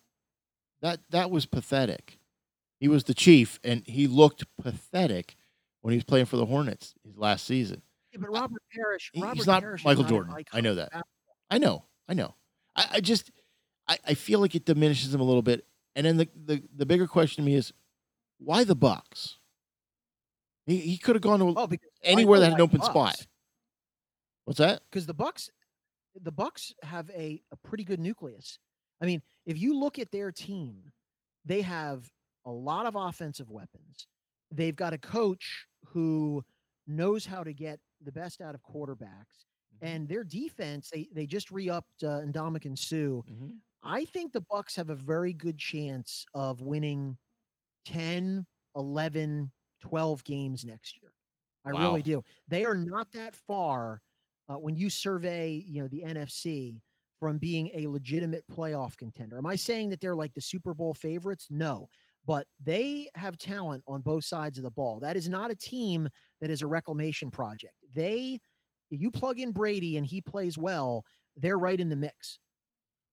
that 0.82 1.00
that 1.10 1.30
was 1.30 1.46
pathetic. 1.46 2.18
He 2.78 2.88
was 2.88 3.04
the 3.04 3.14
chief, 3.14 3.58
and 3.64 3.82
he 3.86 4.06
looked 4.06 4.44
pathetic 4.60 5.36
when 5.80 5.92
he 5.92 5.96
was 5.96 6.04
playing 6.04 6.26
for 6.26 6.36
the 6.36 6.46
Hornets 6.46 6.94
his 7.04 7.16
last 7.16 7.46
season. 7.46 7.82
Yeah, 8.12 8.18
but 8.20 8.30
Robert 8.30 8.62
Parish, 8.74 9.10
He- 9.12 9.22
Robert 9.22 9.36
he's 9.36 9.46
not 9.46 9.62
Parish 9.62 9.84
Michael 9.84 10.02
not 10.02 10.08
Jordan. 10.10 10.44
I 10.52 10.60
know 10.60 10.74
that. 10.74 10.92
I 11.50 11.58
know, 11.58 11.84
I 12.08 12.14
know. 12.14 12.34
I, 12.74 12.86
I 12.94 13.00
just, 13.00 13.30
I, 13.88 13.98
I 14.06 14.14
feel 14.14 14.40
like 14.40 14.54
it 14.54 14.64
diminishes 14.64 15.14
him 15.14 15.20
a 15.20 15.24
little 15.24 15.42
bit. 15.42 15.64
And 15.94 16.04
then 16.06 16.16
the, 16.18 16.28
the, 16.44 16.62
the 16.74 16.86
bigger 16.86 17.06
question 17.06 17.42
to 17.42 17.46
me 17.50 17.56
is, 17.56 17.72
why 18.38 18.64
the 18.64 18.76
Bucs? 18.76 19.36
He, 20.66 20.78
he 20.78 20.98
could 20.98 21.14
have 21.14 21.22
gone 21.22 21.38
to 21.38 21.54
Oh, 21.56 21.68
anywhere 22.02 22.40
that 22.40 22.50
had 22.50 22.54
an 22.54 22.60
open 22.60 22.82
spot. 22.82 23.24
What's 24.44 24.58
that? 24.58 24.82
because 24.90 25.06
the 25.06 25.14
Bucs, 25.14 25.48
the 26.20 26.32
Bucs 26.32 26.72
have 26.82 27.10
a, 27.10 27.42
a 27.50 27.56
pretty 27.56 27.84
good 27.84 28.00
nucleus. 28.00 28.58
I 29.01 29.07
mean, 29.07 29.22
if 29.44 29.59
you 29.59 29.78
look 29.78 29.99
at 29.99 30.11
their 30.11 30.32
team, 30.32 30.92
they 31.44 31.62
have 31.62 32.11
a 32.44 32.51
lot 32.53 32.86
of 32.86 32.94
offensive 32.97 33.51
weapons. 33.51 34.09
They've 34.51 34.76
got 34.76 34.92
a 34.92 34.99
coach 34.99 35.66
who 35.86 36.44
knows 36.86 37.26
how 37.26 37.44
to 37.44 37.53
get 37.53 37.80
the 38.01 38.12
best 38.12 38.40
out 38.40 38.55
of 38.55 38.62
quarterbacks, 38.62 39.44
and 39.80 40.09
their 40.09 40.24
defense 40.24 40.90
they 40.90 41.09
they 41.12 41.26
just 41.26 41.51
re-upped 41.51 42.03
uh, 42.05 42.22
Ndamukong 42.22 42.78
Suh. 42.78 43.22
Mhm. 43.30 43.61
I 43.82 44.05
think 44.07 44.32
the 44.32 44.42
Bucs 44.42 44.76
have 44.76 44.90
a 44.90 44.94
very 44.97 45.32
good 45.32 45.59
chance 45.59 46.26
of 46.34 46.62
winning 46.62 47.18
10, 47.84 48.47
11, 48.76 49.53
12 49.80 50.24
games 50.24 50.64
next 50.64 51.01
year. 51.03 51.12
I 51.64 51.70
Wow. 51.70 51.82
really 51.82 52.03
do. 52.03 52.22
They 52.49 52.64
are 52.64 52.76
not 52.76 53.12
that 53.12 53.36
far 53.36 54.03
uh, 54.49 54.57
when 54.59 54.76
you 54.76 54.90
survey, 54.90 55.53
you 55.53 55.82
know, 55.82 55.88
the 55.88 56.05
NFC 56.05 56.82
from 57.26 57.38
being 57.38 57.72
a 57.74 57.88
legitimate 57.88 58.44
playoff 58.46 58.96
contender. 58.96 59.36
Am 59.36 59.46
I 59.46 59.56
saying 59.56 59.90
that 59.90 60.00
they're 60.00 60.14
like 60.14 60.32
the 60.32 60.40
Super 60.40 60.72
Bowl 60.72 60.94
favorites? 60.94 61.48
No. 61.50 61.88
But 62.24 62.46
they 62.64 63.08
have 63.16 63.36
talent 63.36 63.82
on 63.88 64.00
both 64.00 64.24
sides 64.24 64.58
of 64.58 64.62
the 64.62 64.70
ball. 64.70 65.00
That 65.00 65.16
is 65.16 65.28
not 65.28 65.50
a 65.50 65.56
team 65.56 66.08
that 66.40 66.50
is 66.50 66.62
a 66.62 66.68
reclamation 66.68 67.32
project. 67.32 67.74
They 67.96 68.38
you 68.90 69.10
plug 69.10 69.40
in 69.40 69.50
Brady 69.50 69.96
and 69.96 70.06
he 70.06 70.20
plays 70.20 70.56
well, 70.56 71.04
they're 71.36 71.58
right 71.58 71.80
in 71.80 71.88
the 71.88 71.96
mix. 71.96 72.38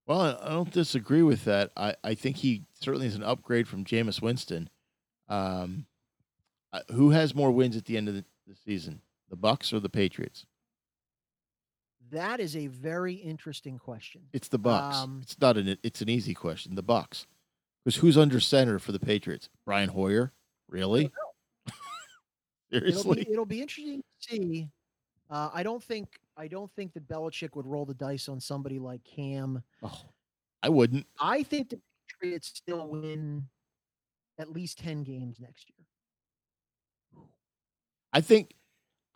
Well, 0.06 0.38
I 0.40 0.50
don't 0.50 0.70
disagree 0.70 1.22
with 1.22 1.42
that. 1.46 1.72
I, 1.76 1.96
I 2.04 2.14
think 2.14 2.36
he 2.36 2.62
certainly 2.80 3.08
is 3.08 3.16
an 3.16 3.24
upgrade 3.24 3.66
from 3.66 3.84
Jameis 3.84 4.22
Winston. 4.22 4.70
Um, 5.28 5.86
who 6.92 7.10
has 7.10 7.34
more 7.34 7.50
wins 7.50 7.76
at 7.76 7.86
the 7.86 7.96
end 7.96 8.08
of 8.08 8.14
the, 8.14 8.24
the 8.46 8.54
season, 8.64 9.00
the 9.28 9.36
Bucs 9.36 9.72
or 9.72 9.80
the 9.80 9.88
Patriots? 9.88 10.46
That 12.14 12.38
is 12.38 12.54
a 12.54 12.68
very 12.68 13.14
interesting 13.14 13.76
question. 13.76 14.22
It's 14.32 14.46
the 14.46 14.58
Bucs. 14.58 14.94
Um, 14.94 15.18
it's 15.22 15.36
not 15.40 15.56
an 15.56 15.76
it's 15.82 16.00
an 16.00 16.08
easy 16.08 16.32
question. 16.32 16.76
The 16.76 16.82
Bucs, 16.82 17.26
because 17.84 17.96
who's 17.96 18.16
under 18.16 18.38
center 18.38 18.78
for 18.78 18.92
the 18.92 19.00
Patriots? 19.00 19.48
Brian 19.66 19.88
Hoyer, 19.88 20.32
really? 20.68 21.10
It'll 22.70 22.80
Seriously? 22.80 23.24
be, 23.24 23.32
it'll 23.32 23.44
be 23.46 23.60
interesting 23.60 24.00
to 24.00 24.36
see. 24.36 24.68
Uh, 25.28 25.50
I 25.52 25.64
don't 25.64 25.82
think 25.82 26.20
I 26.36 26.46
don't 26.46 26.70
think 26.76 26.92
that 26.94 27.08
Belichick 27.08 27.56
would 27.56 27.66
roll 27.66 27.84
the 27.84 27.94
dice 27.94 28.28
on 28.28 28.38
somebody 28.38 28.78
like 28.78 29.02
Cam. 29.02 29.64
Oh, 29.82 30.02
I 30.62 30.68
wouldn't. 30.68 31.06
I 31.20 31.42
think 31.42 31.70
the 31.70 31.80
Patriots 32.20 32.52
still 32.54 32.86
win 32.86 33.48
at 34.38 34.52
least 34.52 34.78
ten 34.78 35.02
games 35.02 35.40
next 35.40 35.66
year. 35.68 37.24
I 38.12 38.20
think 38.20 38.54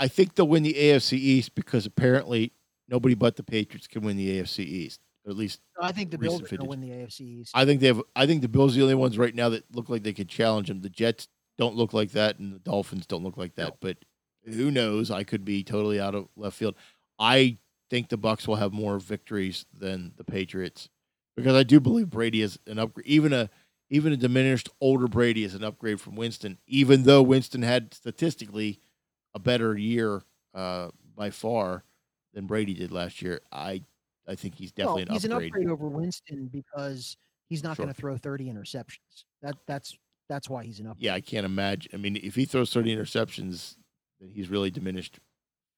I 0.01 0.09
think 0.09 0.35
they'll 0.35 0.49
win 0.49 0.65
the 0.65 0.75
AFC 0.75 1.13
East 1.13 1.55
because 1.55 1.87
apparently 1.87 2.53
nobody 2.89 3.15
but 3.15 3.37
the 3.37 3.43
Patriots 3.43 3.87
can 3.87 4.03
win 4.03 4.17
the 4.17 4.41
AFC 4.41 4.61
East. 4.61 5.01
Or 5.25 5.31
at 5.31 5.37
least 5.37 5.61
I 5.81 5.93
think 5.93 6.11
the 6.11 6.19
Bills 6.19 6.41
are 6.41 6.45
going 6.45 6.49
to 6.49 6.57
vintage. 6.57 6.69
win 6.69 6.81
the 6.81 6.91
AFC 6.91 7.21
East. 7.21 7.53
I 7.55 7.65
think 7.65 7.81
they 7.81 7.89
have. 7.89 8.03
I 8.17 8.27
think 8.27 8.43
the 8.43 8.49
Bills 8.49 8.75
are 8.75 8.79
the 8.79 8.83
only 8.85 8.95
ones 8.95 9.19
right 9.19 9.35
now 9.35 9.49
that 9.51 9.65
look 9.75 9.89
like 9.89 10.03
they 10.03 10.13
could 10.13 10.29
challenge 10.29 10.69
them. 10.69 10.81
The 10.81 10.89
Jets 10.89 11.29
don't 11.59 11.77
look 11.77 11.93
like 11.93 12.13
that, 12.13 12.39
and 12.39 12.55
the 12.55 12.59
Dolphins 12.61 13.07
don't 13.07 13.25
look 13.25 13.37
like 13.37 13.55
that. 13.57 13.69
No. 13.69 13.77
But 13.81 13.99
who 14.45 14.71
knows? 14.71 15.11
I 15.11 15.25
could 15.25 15.45
be 15.45 15.63
totally 15.63 16.01
out 16.01 16.15
of 16.15 16.29
left 16.37 16.57
field. 16.57 16.77
I 17.19 17.59
think 17.91 18.09
the 18.09 18.19
Bucs 18.19 18.47
will 18.47 18.57
have 18.57 18.73
more 18.73 18.99
victories 18.99 19.67
than 19.77 20.13
the 20.17 20.25
Patriots 20.25 20.89
because 21.37 21.55
I 21.55 21.63
do 21.63 21.81
believe 21.81 22.11
Brady 22.11 22.43
is 22.43 22.59
an 22.67 22.79
upgrade. 22.79 23.07
Even 23.07 23.33
a 23.33 23.51
even 23.91 24.13
a 24.13 24.17
diminished 24.17 24.69
older 24.81 25.09
Brady 25.09 25.45
is 25.45 25.55
an 25.55 25.65
upgrade 25.65 26.01
from 26.01 26.17
Winston. 26.17 26.59
Even 26.67 27.05
though 27.05 27.23
Winston 27.23 27.63
had 27.63 27.95
statistically 27.95 28.81
a 29.35 29.39
better 29.39 29.77
year 29.77 30.23
uh, 30.55 30.89
by 31.17 31.31
far 31.31 31.85
than 32.35 32.47
Brady 32.47 32.75
did 32.75 32.93
last 32.93 33.23
year, 33.23 33.41
I 33.53 33.83
I 34.27 34.35
think 34.35 34.55
he's 34.55 34.73
definitely 34.73 35.05
well, 35.09 35.15
he's 35.15 35.25
an 35.25 35.33
an 35.33 35.37
upgrade. 35.37 35.51
upgrade 35.53 35.69
over 35.71 35.89
Winston 35.89 36.47
because 36.49 37.17
he's 37.49 37.63
not 37.65 37.77
Sure. 37.77 37.85
going 37.87 37.95
to 37.95 38.01
throw 38.01 38.17
thirty 38.17 38.47
interceptions. 38.53 39.25
That 39.43 39.57
that's 39.67 39.97
that's 40.29 40.49
why 40.51 40.65
he's 40.65 40.79
an 40.81 40.87
upgrade. 40.89 41.05
yeah, 41.05 41.15
I 41.15 41.21
can't 41.23 41.47
imagine. 41.47 41.91
I 41.95 41.97
mean, 41.97 42.17
if 42.17 42.35
he 42.35 42.45
throws 42.45 42.71
30 42.71 42.95
interceptions, 42.95 43.77
then 44.21 44.29
he's 44.29 44.51
really 44.51 44.71
diminished 44.71 45.19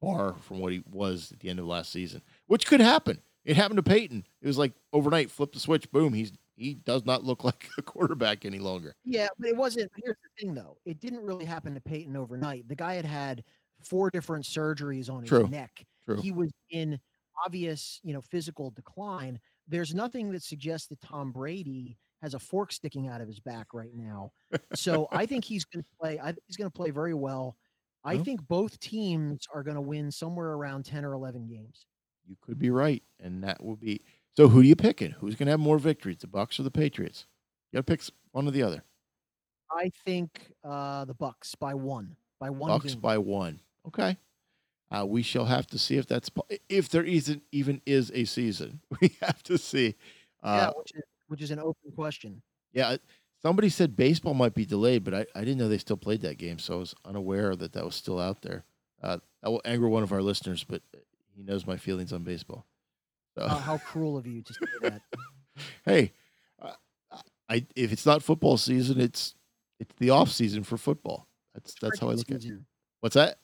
far 0.00 0.34
from 0.34 0.58
what 0.58 0.72
he 0.72 0.82
was 0.90 1.30
at 1.30 1.38
the 1.38 1.48
end 1.50 1.60
of 1.60 1.66
last 1.66 1.92
season, 1.92 2.20
which 2.48 2.66
could 2.66 2.80
happen. 2.80 3.20
It 3.44 3.54
happened 3.56 3.76
to 3.76 3.82
Peyton. 3.84 4.26
It 4.42 4.46
was 4.48 4.58
like 4.58 4.72
overnight, 4.92 5.30
flip 5.30 5.52
the 5.52 5.60
switch, 5.60 5.88
boom. 5.92 6.12
He's 6.14 6.32
he 6.56 6.74
does 6.74 7.06
not 7.06 7.22
look 7.22 7.44
like 7.44 7.68
a 7.78 7.82
quarterback 7.82 8.44
any 8.44 8.58
longer. 8.58 8.92
Yeah, 9.04 9.28
but 9.38 9.48
it 9.48 9.56
wasn't. 9.56 9.92
Here's 10.02 10.16
the 10.16 10.42
thing, 10.44 10.54
though. 10.54 10.76
It 10.84 10.98
didn't 11.00 11.22
really 11.24 11.44
happen 11.44 11.72
to 11.74 11.80
Peyton 11.80 12.16
overnight. 12.16 12.66
The 12.68 12.74
guy 12.74 12.94
had 12.94 13.04
had 13.04 13.44
four 13.84 14.10
different 14.10 14.44
surgeries 14.44 15.08
on 15.08 15.20
his 15.20 15.28
True. 15.28 15.46
neck. 15.48 15.86
True. 16.06 16.20
He 16.20 16.32
was 16.32 16.50
in 16.70 16.98
obvious, 17.44 18.00
you 18.02 18.12
know, 18.12 18.20
physical 18.20 18.70
decline. 18.70 19.40
There's 19.68 19.94
nothing 19.94 20.32
that 20.32 20.42
suggests 20.42 20.88
that 20.88 21.00
Tom 21.00 21.32
Brady 21.32 21.98
has 22.22 22.34
a 22.34 22.38
fork 22.38 22.72
sticking 22.72 23.08
out 23.08 23.20
of 23.20 23.28
his 23.28 23.40
back 23.40 23.72
right 23.72 23.94
now. 23.94 24.32
So 24.74 25.08
I 25.10 25.24
think 25.26 25.44
he's 25.44 25.64
going 25.64 25.82
to 25.82 25.88
play. 26.00 26.18
I 26.18 26.26
think 26.32 26.42
he's 26.46 26.56
going 26.56 26.70
to 26.70 26.76
play 26.76 26.90
very 26.90 27.14
well. 27.14 27.56
I 28.04 28.14
Well. 28.16 28.24
think 28.24 28.46
both 28.46 28.78
teams 28.80 29.46
are 29.54 29.62
going 29.62 29.74
to 29.76 29.80
win 29.80 30.10
somewhere 30.10 30.48
around 30.52 30.84
10 30.84 31.04
or 31.04 31.12
11 31.14 31.46
games. 31.48 31.86
You 32.26 32.36
could 32.42 32.58
be 32.58 32.70
right, 32.70 33.02
and 33.20 33.42
that 33.44 33.62
will 33.62 33.76
be. 33.76 34.02
So 34.36 34.48
who 34.48 34.60
are 34.60 34.64
you 34.64 34.76
picking? 34.76 35.10
Who's 35.12 35.34
going 35.34 35.46
to 35.46 35.50
have 35.52 35.60
more 35.60 35.78
victories, 35.78 36.18
the 36.18 36.26
Bucs 36.26 36.58
or 36.60 36.62
the 36.62 36.70
Patriots? 36.70 37.26
You 37.72 37.78
got 37.78 37.86
to 37.86 37.92
pick 37.96 38.02
one 38.32 38.46
or 38.46 38.50
the 38.50 38.62
other. 38.62 38.84
I 39.70 39.90
think 40.04 40.52
uh, 40.64 41.04
the 41.04 41.14
Bucs 41.14 41.58
by 41.58 41.74
one, 41.74 42.16
by 42.38 42.50
one 42.50 42.70
Bucs 42.70 42.88
game. 42.88 43.00
by 43.00 43.18
one. 43.18 43.60
Okay. 43.86 44.16
Uh, 44.90 45.06
we 45.06 45.22
shall 45.22 45.44
have 45.44 45.66
to 45.68 45.78
see 45.78 45.96
if 45.96 46.06
that's 46.06 46.28
po- 46.28 46.46
if 46.68 46.88
there 46.88 47.04
isn't 47.04 47.42
even 47.52 47.80
is 47.86 48.10
a 48.14 48.24
season. 48.24 48.80
We 49.00 49.16
have 49.20 49.42
to 49.44 49.56
see. 49.58 49.94
yeah, 50.44 50.68
Uh, 50.68 50.72
which 50.76 50.92
is, 50.94 51.02
which 51.28 51.42
is 51.42 51.50
an 51.52 51.58
open 51.60 51.92
question. 51.94 52.42
Yeah, 52.72 52.96
somebody 53.42 53.68
said 53.68 53.94
baseball 53.96 54.34
might 54.34 54.54
be 54.54 54.64
delayed, 54.66 55.04
but 55.04 55.14
I, 55.14 55.26
I 55.34 55.40
didn't 55.40 55.58
know 55.58 55.68
they 55.68 55.78
still 55.78 55.96
played 55.96 56.22
that 56.22 56.38
game, 56.38 56.58
so 56.58 56.74
I 56.74 56.78
was 56.78 56.94
unaware 57.04 57.54
that 57.56 57.72
that 57.72 57.84
was 57.84 57.94
still 57.94 58.18
out 58.18 58.42
there. 58.42 58.64
Uh, 59.02 59.18
that 59.42 59.50
will 59.50 59.62
anger 59.64 59.88
one 59.88 60.02
of 60.02 60.12
our 60.12 60.22
listeners, 60.22 60.64
but 60.64 60.82
he 61.36 61.42
knows 61.42 61.66
my 61.66 61.76
feelings 61.76 62.12
on 62.12 62.22
baseball. 62.24 62.66
So, 63.36 63.42
Uh, 63.44 63.58
how 63.58 63.78
cruel 63.90 64.16
of 64.16 64.26
you 64.26 64.42
to 64.42 64.52
say 64.54 64.66
that. 64.82 65.02
hey, 65.84 66.12
uh, 66.60 66.72
I 67.48 67.66
if 67.76 67.92
it's 67.92 68.04
not 68.06 68.22
football 68.22 68.56
season, 68.56 69.00
it's 69.00 69.34
it's 69.78 69.94
the 69.98 70.10
off 70.10 70.30
season 70.30 70.64
for 70.64 70.76
football. 70.76 71.26
That's 71.54 71.74
that's 71.80 71.98
how 72.00 72.10
I 72.10 72.14
look 72.14 72.30
at 72.30 72.44
it. 72.44 72.52
What's 73.00 73.14
that? 73.14 73.38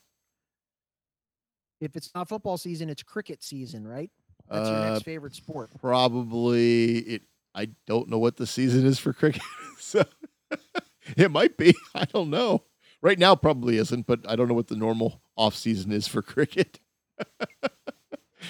If 1.81 1.97
it's 1.97 2.11
not 2.15 2.29
football 2.29 2.57
season, 2.57 2.89
it's 2.89 3.03
cricket 3.03 3.43
season, 3.43 3.87
right? 3.87 4.11
That's 4.49 4.69
your 4.69 4.79
Uh, 4.79 4.91
next 4.91 5.03
favorite 5.05 5.35
sport. 5.35 5.71
probably 5.81 6.99
it. 7.01 7.23
I 7.55 7.69
don't 7.87 8.09
know 8.09 8.19
what 8.19 8.37
the 8.37 8.47
season 8.47 8.87
is 8.87 8.99
for 8.99 9.13
cricket, 9.13 9.43
so 9.79 10.05
it 11.17 11.31
might 11.31 11.57
be. 11.57 11.75
I 11.95 12.05
don't 12.05 12.31
know. 12.31 12.65
Right 13.03 13.19
now, 13.19 13.35
probably 13.37 13.77
isn't, 13.79 14.07
but 14.07 14.21
I 14.29 14.37
don't 14.37 14.49
know 14.49 14.55
what 14.55 14.69
the 14.69 14.77
normal 14.77 15.21
off 15.37 15.55
season 15.55 15.93
is 15.93 16.07
for 16.09 16.23
cricket. 16.23 16.81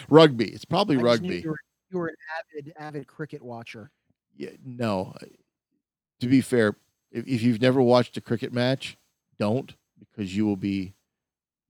rugby. 0.08 0.46
It's 0.52 0.64
probably 0.64 0.96
I 0.96 1.00
rugby. 1.00 1.40
You 1.40 1.50
were, 1.50 1.58
you 1.90 1.98
were 1.98 2.08
an 2.08 2.14
avid, 2.38 2.72
avid 2.78 3.06
cricket 3.06 3.42
watcher. 3.42 3.90
Yeah, 4.36 4.50
no. 4.64 5.14
To 6.20 6.26
be 6.26 6.40
fair, 6.40 6.76
if, 7.10 7.26
if 7.26 7.42
you've 7.42 7.60
never 7.60 7.80
watched 7.82 8.16
a 8.16 8.20
cricket 8.20 8.52
match, 8.52 8.96
don't 9.38 9.74
because 9.98 10.34
you 10.36 10.46
will 10.46 10.56
be 10.56 10.94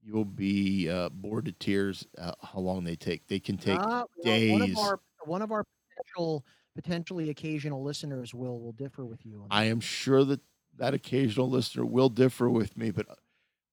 you 0.07 0.13
will 0.13 0.25
be 0.25 0.89
uh, 0.89 1.09
bored 1.09 1.47
to 1.47 1.53
tears. 1.53 2.07
Uh, 2.17 2.33
how 2.41 2.61
long 2.61 2.85
they 2.85 2.95
take? 2.95 3.27
They 3.27 3.41
can 3.41 3.57
take 3.57 3.81
Uh, 3.81 4.05
days. 4.23 4.53
One 4.53 4.63
of 4.63 4.79
our 4.79 5.01
one 5.25 5.43
of 5.43 5.51
our 5.51 5.65
potential 5.91 6.45
potentially 6.77 7.31
occasional 7.31 7.83
listeners 7.83 8.33
will 8.33 8.61
will 8.61 8.73
differ 8.73 9.05
with 9.05 9.27
you. 9.27 9.45
I 9.51 9.65
am 9.65 9.81
sure 9.81 10.25
that 10.25 10.41
that 10.77 10.95
occasional 10.95 11.51
listener 11.51 11.85
will 11.85 12.09
differ 12.09 12.49
with 12.49 12.77
me, 12.77 12.91
but 12.93 13.07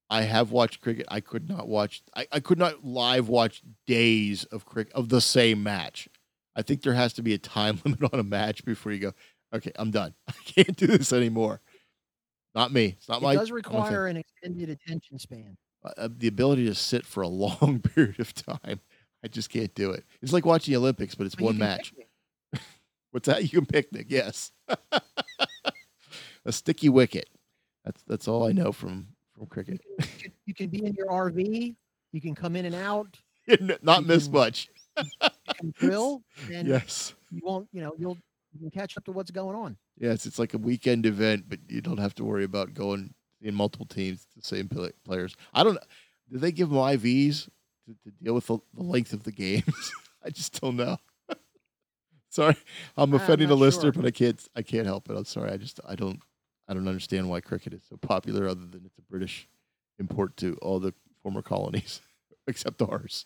I 0.09 0.23
have 0.23 0.51
watched 0.51 0.81
cricket. 0.81 1.05
I 1.09 1.19
could 1.19 1.47
not 1.47 1.67
watch. 1.67 2.01
I, 2.15 2.27
I 2.31 2.39
could 2.39 2.57
not 2.57 2.83
live 2.83 3.29
watch 3.29 3.61
days 3.85 4.43
of 4.45 4.65
cricket 4.65 4.93
of 4.93 5.09
the 5.09 5.21
same 5.21 5.61
match. 5.61 6.09
I 6.55 6.63
think 6.63 6.81
there 6.81 6.93
has 6.93 7.13
to 7.13 7.21
be 7.21 7.33
a 7.33 7.37
time 7.37 7.79
limit 7.85 8.11
on 8.11 8.19
a 8.19 8.23
match 8.23 8.65
before 8.65 8.91
you 8.91 8.99
go. 8.99 9.13
Okay, 9.53 9.71
I'm 9.75 9.91
done. 9.91 10.15
I 10.27 10.33
can't 10.45 10.75
do 10.75 10.87
this 10.87 11.13
anymore. 11.13 11.61
Not 12.55 12.71
me. 12.71 12.95
It's 12.97 13.09
not 13.09 13.21
it 13.21 13.23
my 13.23 13.35
does 13.35 13.51
require 13.51 14.07
an 14.07 14.17
extended 14.17 14.69
attention 14.69 15.19
span. 15.19 15.57
Uh, 15.97 16.09
the 16.17 16.27
ability 16.27 16.65
to 16.65 16.75
sit 16.75 17.05
for 17.05 17.21
a 17.23 17.27
long 17.45 17.81
period 17.83 18.19
of 18.19 18.33
time. 18.33 18.79
I 19.23 19.27
just 19.29 19.49
can't 19.49 19.73
do 19.75 19.91
it. 19.91 20.03
It's 20.21 20.33
like 20.33 20.45
watching 20.45 20.73
the 20.73 20.77
Olympics, 20.79 21.15
but 21.15 21.25
it's 21.25 21.35
you 21.39 21.45
one 21.45 21.57
match. 21.57 21.93
What's 23.11 23.27
that? 23.27 23.43
You 23.43 23.49
can 23.49 23.65
picnic, 23.65 24.07
yes. 24.09 24.51
a 26.45 26.51
sticky 26.51 26.89
wicket. 26.89 27.29
That's 27.85 28.01
that's 28.03 28.27
all 28.27 28.47
I 28.47 28.51
know 28.51 28.71
from 28.71 29.07
from 29.35 29.45
cricket. 29.47 29.81
You 29.99 30.05
can, 30.05 30.31
you 30.45 30.53
can 30.53 30.67
be 30.69 30.85
in 30.85 30.93
your 30.93 31.07
RV. 31.07 31.75
You 32.11 32.21
can 32.21 32.35
come 32.35 32.55
in 32.55 32.65
and 32.65 32.75
out. 32.75 33.17
Not 33.81 34.01
You 34.01 34.07
miss 34.07 34.25
can- 34.25 34.33
much. 34.33 34.69
You 34.97 35.03
can 35.55 35.73
grill, 35.79 36.21
and 36.51 36.67
Yes. 36.67 37.13
you 37.31 37.41
won't. 37.43 37.67
You 37.73 37.81
know, 37.81 37.93
you'll 37.97 38.17
you 38.53 38.59
can 38.59 38.71
catch 38.71 38.95
up 38.97 39.05
to 39.05 39.11
what's 39.11 39.31
going 39.31 39.55
on. 39.55 39.77
Yes, 39.97 40.25
it's 40.25 40.37
like 40.39 40.53
a 40.53 40.57
weekend 40.57 41.05
event, 41.05 41.45
but 41.47 41.59
you 41.67 41.81
don't 41.81 41.97
have 41.97 42.13
to 42.15 42.23
worry 42.23 42.43
about 42.43 42.73
going 42.73 43.13
in 43.43 43.53
multiple 43.53 43.85
teams, 43.85 44.25
the 44.35 44.43
same 44.43 44.69
players. 45.05 45.35
I 45.53 45.63
don't. 45.63 45.77
Do 46.31 46.39
they 46.39 46.51
give 46.51 46.69
them 46.69 46.77
IVs 46.77 47.49
to, 47.85 47.95
to 48.03 48.11
deal 48.23 48.33
with 48.33 48.47
the, 48.47 48.57
the 48.73 48.83
length 48.83 49.13
of 49.13 49.23
the 49.23 49.31
games? 49.31 49.91
I 50.25 50.29
just 50.29 50.59
don't 50.61 50.77
know. 50.77 50.97
sorry, 52.29 52.55
I'm 52.97 53.13
offending 53.13 53.49
a 53.49 53.55
listener, 53.55 53.93
sure. 53.93 54.01
but 54.01 54.05
I 54.05 54.11
can't. 54.11 54.41
I 54.55 54.61
can't 54.61 54.87
help 54.87 55.09
it. 55.09 55.17
I'm 55.17 55.25
sorry. 55.25 55.51
I 55.51 55.57
just. 55.57 55.79
I 55.87 55.95
don't. 55.95 56.19
I 56.67 56.73
don't 56.73 56.87
understand 56.87 57.29
why 57.29 57.41
cricket 57.41 57.73
is 57.73 57.83
so 57.89 57.97
popular, 57.97 58.47
other 58.47 58.65
than 58.65 58.83
it's 58.85 58.97
a 58.97 59.01
British 59.01 59.49
import 59.99 60.37
to 60.37 60.57
all 60.61 60.79
the 60.79 60.93
former 61.21 61.41
colonies, 61.41 62.01
except 62.47 62.81
ours. 62.81 63.25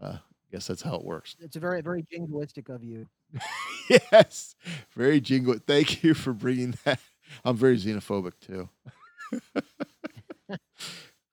Uh, 0.00 0.18
I 0.18 0.52
guess 0.52 0.68
that's 0.68 0.82
how 0.82 0.94
it 0.94 1.04
works. 1.04 1.36
It's 1.40 1.56
a 1.56 1.60
very 1.60 1.80
very 1.80 2.04
jingoistic 2.04 2.72
of 2.72 2.84
you. 2.84 3.08
yes, 3.90 4.54
very 4.94 5.20
jingo. 5.20 5.58
Thank 5.58 6.04
you 6.04 6.14
for 6.14 6.32
bringing 6.32 6.74
that. 6.84 7.00
I'm 7.44 7.56
very 7.56 7.78
xenophobic 7.78 8.34
too. 8.40 8.68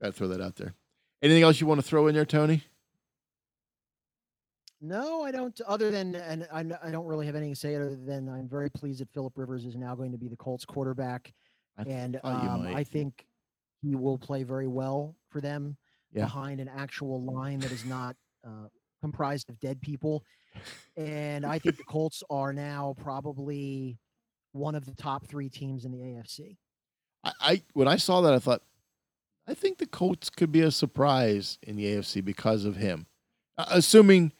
Gotta 0.01 0.13
throw 0.13 0.27
that 0.29 0.41
out 0.41 0.55
there. 0.55 0.73
Anything 1.21 1.43
else 1.43 1.59
you 1.59 1.67
want 1.67 1.81
to 1.81 1.85
throw 1.87 2.07
in 2.07 2.15
there, 2.15 2.25
Tony? 2.25 2.63
No, 4.81 5.23
I 5.23 5.31
don't. 5.31 5.59
Other 5.67 5.91
than, 5.91 6.15
and 6.15 6.47
I, 6.53 6.63
I 6.81 6.89
don't 6.91 7.05
really 7.05 7.25
have 7.25 7.35
anything 7.35 7.53
to 7.53 7.59
say 7.59 7.75
other 7.75 7.95
than 7.97 8.29
I'm 8.29 8.47
very 8.47 8.69
pleased 8.69 9.01
that 9.01 9.09
Philip 9.13 9.33
Rivers 9.35 9.65
is 9.65 9.75
now 9.75 9.93
going 9.93 10.13
to 10.13 10.17
be 10.17 10.29
the 10.29 10.37
Colts 10.37 10.63
quarterback, 10.63 11.33
I 11.77 11.81
and 11.83 12.19
um. 12.23 12.67
I 12.73 12.83
think 12.85 13.25
he 13.81 13.95
will 13.95 14.17
play 14.17 14.43
very 14.43 14.67
well 14.67 15.15
for 15.29 15.41
them 15.41 15.75
Yeah. 16.13 16.23
behind 16.25 16.59
an 16.61 16.69
actual 16.69 17.21
line 17.21 17.59
that 17.59 17.71
is 17.71 17.83
not 17.85 18.15
uh, 18.45 18.67
comprised 19.01 19.49
of 19.49 19.59
dead 19.59 19.81
people. 19.81 20.23
And 20.97 21.45
I 21.45 21.59
think 21.59 21.77
the 21.77 21.83
Colts 21.87 22.23
are 22.29 22.51
now 22.53 22.95
probably 23.01 23.97
one 24.53 24.75
of 24.75 24.85
the 24.85 24.95
top 24.95 25.27
three 25.27 25.49
teams 25.49 25.83
in 25.85 25.91
the 25.91 25.97
AFC. 25.99 26.57
I, 27.23 27.31
I 27.41 27.61
when 27.73 27.87
I 27.87 27.97
saw 27.97 28.21
that, 28.21 28.33
I 28.33 28.39
thought, 28.39 28.61
I 29.47 29.53
think 29.53 29.77
the 29.77 29.87
Colts 29.87 30.29
could 30.29 30.51
be 30.51 30.61
a 30.61 30.71
surprise 30.71 31.57
in 31.63 31.75
the 31.75 31.85
AFC 31.85 32.23
because 32.23 32.65
of 32.65 32.75
him, 32.75 33.07
Uh, 33.57 33.65
assuming 33.71 34.31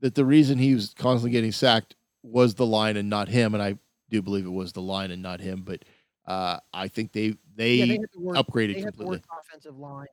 that 0.00 0.14
the 0.14 0.24
reason 0.24 0.58
he 0.58 0.74
was 0.74 0.94
constantly 0.94 1.30
getting 1.30 1.52
sacked 1.52 1.96
was 2.22 2.54
the 2.54 2.66
line 2.66 2.96
and 2.96 3.08
not 3.08 3.28
him, 3.28 3.54
and 3.54 3.62
I 3.62 3.78
do 4.10 4.22
believe 4.22 4.46
it 4.46 4.50
was 4.50 4.72
the 4.72 4.82
line 4.82 5.10
and 5.10 5.22
not 5.22 5.40
him. 5.40 5.62
But 5.62 5.84
uh, 6.26 6.58
I 6.72 6.88
think 6.88 7.12
they 7.12 7.34
they, 7.54 7.74
yeah, 7.74 7.86
they 7.86 7.98
the 7.98 8.20
worst, 8.20 8.40
upgraded 8.40 8.74
they 8.74 8.80
had 8.80 8.96
the 8.96 9.06
worst 9.06 9.24
offensive 9.40 9.78
line. 9.78 10.06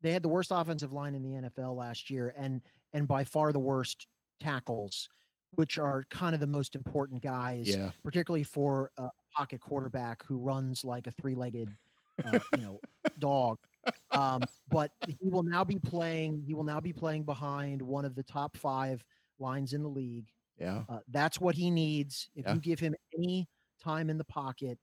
They 0.00 0.12
had 0.12 0.22
the 0.22 0.28
worst 0.28 0.50
offensive 0.54 0.92
line 0.92 1.14
in 1.14 1.22
the 1.22 1.48
NFL 1.48 1.76
last 1.76 2.10
year, 2.10 2.34
and 2.36 2.60
and 2.92 3.08
by 3.08 3.24
far 3.24 3.52
the 3.52 3.58
worst 3.58 4.06
tackles, 4.40 5.08
which 5.54 5.78
are 5.78 6.04
kind 6.10 6.34
of 6.34 6.40
the 6.40 6.46
most 6.46 6.74
important 6.74 7.22
guys, 7.22 7.68
Yeah, 7.68 7.90
particularly 8.04 8.44
for 8.44 8.90
a 8.98 9.08
pocket 9.38 9.60
quarterback 9.60 10.24
who 10.26 10.36
runs 10.38 10.84
like 10.84 11.06
a 11.06 11.12
three-legged, 11.12 11.70
uh, 12.24 12.38
you 12.56 12.62
know, 12.62 12.80
dog. 13.20 13.58
Um, 14.10 14.42
but 14.68 14.90
he 15.06 15.16
will 15.30 15.44
now 15.44 15.62
be 15.64 15.78
playing. 15.78 16.42
He 16.44 16.54
will 16.54 16.64
now 16.64 16.80
be 16.80 16.92
playing 16.92 17.22
behind 17.22 17.80
one 17.80 18.04
of 18.04 18.14
the 18.16 18.22
top 18.24 18.56
five 18.56 19.04
lines 19.38 19.72
in 19.72 19.82
the 19.82 19.88
league. 19.88 20.26
yeah. 20.58 20.82
Uh, 20.88 20.98
that's 21.08 21.40
what 21.40 21.54
he 21.54 21.70
needs. 21.70 22.28
If 22.34 22.44
Yeah. 22.46 22.54
you 22.54 22.60
give 22.60 22.80
him 22.80 22.94
any 23.16 23.48
time 23.82 24.10
in 24.10 24.18
the 24.18 24.24
pocket, 24.24 24.76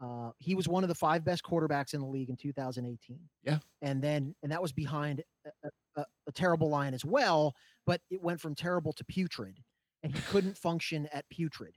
uh, 0.00 0.32
he 0.40 0.56
was 0.56 0.66
one 0.66 0.82
of 0.82 0.88
the 0.88 0.96
five 0.96 1.24
best 1.24 1.44
quarterbacks 1.44 1.94
in 1.94 2.00
the 2.00 2.06
league 2.06 2.28
in 2.28 2.36
2018. 2.36 3.20
Yeah. 3.44 3.60
and 3.82 4.02
then 4.02 4.34
and 4.42 4.50
that 4.50 4.60
was 4.60 4.72
behind 4.72 5.22
a, 5.46 5.50
a, 5.64 6.00
a- 6.02 6.06
a 6.26 6.32
terrible 6.32 6.68
line 6.70 6.92
as 6.94 7.04
well, 7.04 7.54
but 7.86 8.00
it 8.10 8.20
went 8.20 8.40
from 8.40 8.54
terrible 8.56 8.92
to 8.94 9.04
putrid, 9.04 9.58
and 10.02 10.12
he 10.14 10.20
couldn't 10.22 10.56
function 10.58 11.06
at 11.12 11.28
putrid. 11.28 11.76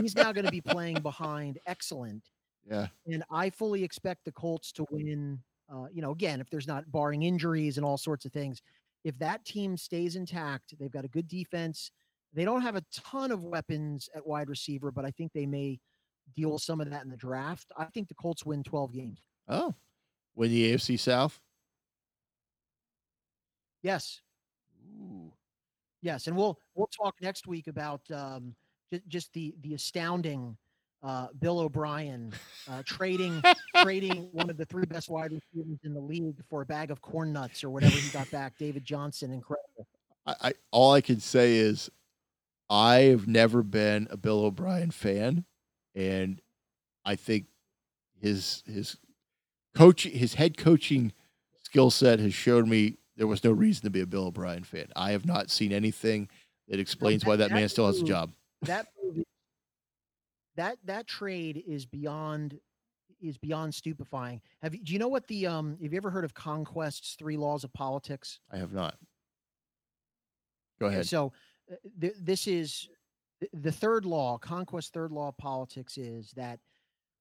He's 0.00 0.16
now 0.16 0.32
going 0.32 0.44
to 0.44 0.50
be 0.50 0.60
playing 0.60 1.00
behind 1.00 1.58
excellent, 1.66 2.24
Yeah. 2.68 2.88
and 3.06 3.22
I 3.30 3.50
fully 3.50 3.84
expect 3.84 4.24
the 4.24 4.32
Colts 4.32 4.72
to 4.72 4.86
win. 4.90 5.42
Uh, 5.72 5.86
you 5.92 6.02
know, 6.02 6.10
again, 6.10 6.40
if 6.40 6.50
there's 6.50 6.66
not 6.66 6.90
barring 6.92 7.22
injuries 7.22 7.76
and 7.78 7.86
all 7.86 7.96
sorts 7.96 8.24
of 8.24 8.32
things, 8.32 8.60
if 9.04 9.18
that 9.18 9.44
team 9.44 9.76
stays 9.76 10.16
intact, 10.16 10.74
they've 10.78 10.90
got 10.90 11.04
a 11.04 11.08
good 11.08 11.28
defense. 11.28 11.90
They 12.32 12.44
don't 12.44 12.60
have 12.62 12.76
a 12.76 12.82
ton 12.92 13.30
of 13.30 13.44
weapons 13.44 14.08
at 14.14 14.26
wide 14.26 14.48
receiver, 14.48 14.90
but 14.90 15.04
I 15.04 15.10
think 15.12 15.32
they 15.32 15.46
may 15.46 15.78
deal 16.36 16.52
with 16.52 16.62
some 16.62 16.80
of 16.80 16.90
that 16.90 17.04
in 17.04 17.10
the 17.10 17.16
draft. 17.16 17.70
I 17.78 17.84
think 17.86 18.08
the 18.08 18.14
Colts 18.14 18.44
win 18.44 18.62
12 18.62 18.92
games. 18.92 19.22
Oh, 19.48 19.74
win 20.34 20.50
the 20.50 20.72
AFC 20.74 20.98
South. 20.98 21.40
Yes, 23.82 24.20
Ooh. 24.98 25.30
yes, 26.00 26.26
and 26.26 26.36
we'll 26.36 26.58
we'll 26.74 26.88
talk 26.88 27.14
next 27.20 27.46
week 27.46 27.66
about 27.68 28.00
um, 28.10 28.54
just 28.92 29.06
just 29.08 29.32
the 29.32 29.54
the 29.62 29.74
astounding 29.74 30.56
uh, 31.02 31.28
Bill 31.38 31.58
O'Brien 31.60 32.32
uh, 32.68 32.82
trading 32.86 33.42
trading 33.82 34.28
one 34.32 34.48
of 34.50 34.56
the 34.56 34.64
three 34.64 34.86
best 34.86 35.08
wide 35.10 35.32
receivers 35.32 35.78
in 35.84 35.92
the 35.94 36.00
league 36.00 36.36
for 36.48 36.62
a 36.62 36.66
bag 36.66 36.90
of 36.90 37.00
corn 37.02 37.32
nuts 37.32 37.62
or 37.62 37.70
whatever 37.70 37.92
he 37.96 38.08
got 38.10 38.30
back. 38.30 38.54
David 38.58 38.84
Johnson, 38.84 39.32
incredible. 39.32 39.86
I, 40.26 40.34
I 40.40 40.52
all 40.70 40.92
I 40.92 41.00
can 41.00 41.20
say 41.20 41.56
is 41.56 41.90
I've 42.70 43.26
never 43.28 43.62
been 43.62 44.08
a 44.10 44.16
Bill 44.16 44.44
O'Brien 44.44 44.90
fan, 44.90 45.44
and 45.94 46.40
I 47.04 47.16
think 47.16 47.46
his 48.20 48.62
his 48.66 48.96
coach 49.74 50.04
his 50.04 50.34
head 50.34 50.56
coaching 50.56 51.12
skill 51.62 51.90
set 51.90 52.18
has 52.20 52.32
showed 52.32 52.66
me 52.66 52.96
there 53.16 53.26
was 53.26 53.44
no 53.44 53.50
reason 53.52 53.82
to 53.84 53.90
be 53.90 54.00
a 54.00 54.06
Bill 54.06 54.26
O'Brien 54.26 54.64
fan. 54.64 54.86
I 54.96 55.10
have 55.12 55.26
not 55.26 55.50
seen 55.50 55.72
anything 55.72 56.28
that 56.68 56.80
explains 56.80 57.24
why 57.26 57.36
that- 57.36 57.50
that 57.50 57.54
man 57.54 57.68
still 57.68 57.86
has 57.88 58.00
a 58.00 58.04
job. 58.04 58.32
That 58.66 58.86
move 59.02 59.18
is- 59.18 59.24
that 60.56 60.78
that 60.84 61.06
trade 61.06 61.62
is 61.66 61.84
beyond 61.86 62.60
is 63.20 63.38
beyond 63.38 63.74
stupefying. 63.74 64.40
Have 64.62 64.74
you, 64.74 64.82
do 64.84 64.92
you 64.92 64.98
know 64.98 65.08
what 65.08 65.26
the 65.28 65.46
um? 65.46 65.78
Have 65.82 65.92
you 65.92 65.96
ever 65.96 66.10
heard 66.10 66.24
of 66.24 66.34
Conquest's 66.34 67.14
three 67.14 67.36
laws 67.36 67.64
of 67.64 67.72
politics? 67.72 68.40
I 68.50 68.58
have 68.58 68.72
not. 68.72 68.96
Go 70.78 70.86
Okay, 70.86 70.94
ahead. 70.96 71.06
So 71.08 71.32
uh, 71.70 71.76
th- 72.00 72.14
this 72.20 72.46
is 72.46 72.88
th- 73.40 73.50
the 73.54 73.72
third 73.72 74.04
law, 74.04 74.36
Conquest 74.38 74.92
third 74.92 75.10
law 75.12 75.28
of 75.28 75.36
politics 75.38 75.96
is 75.96 76.32
that 76.32 76.60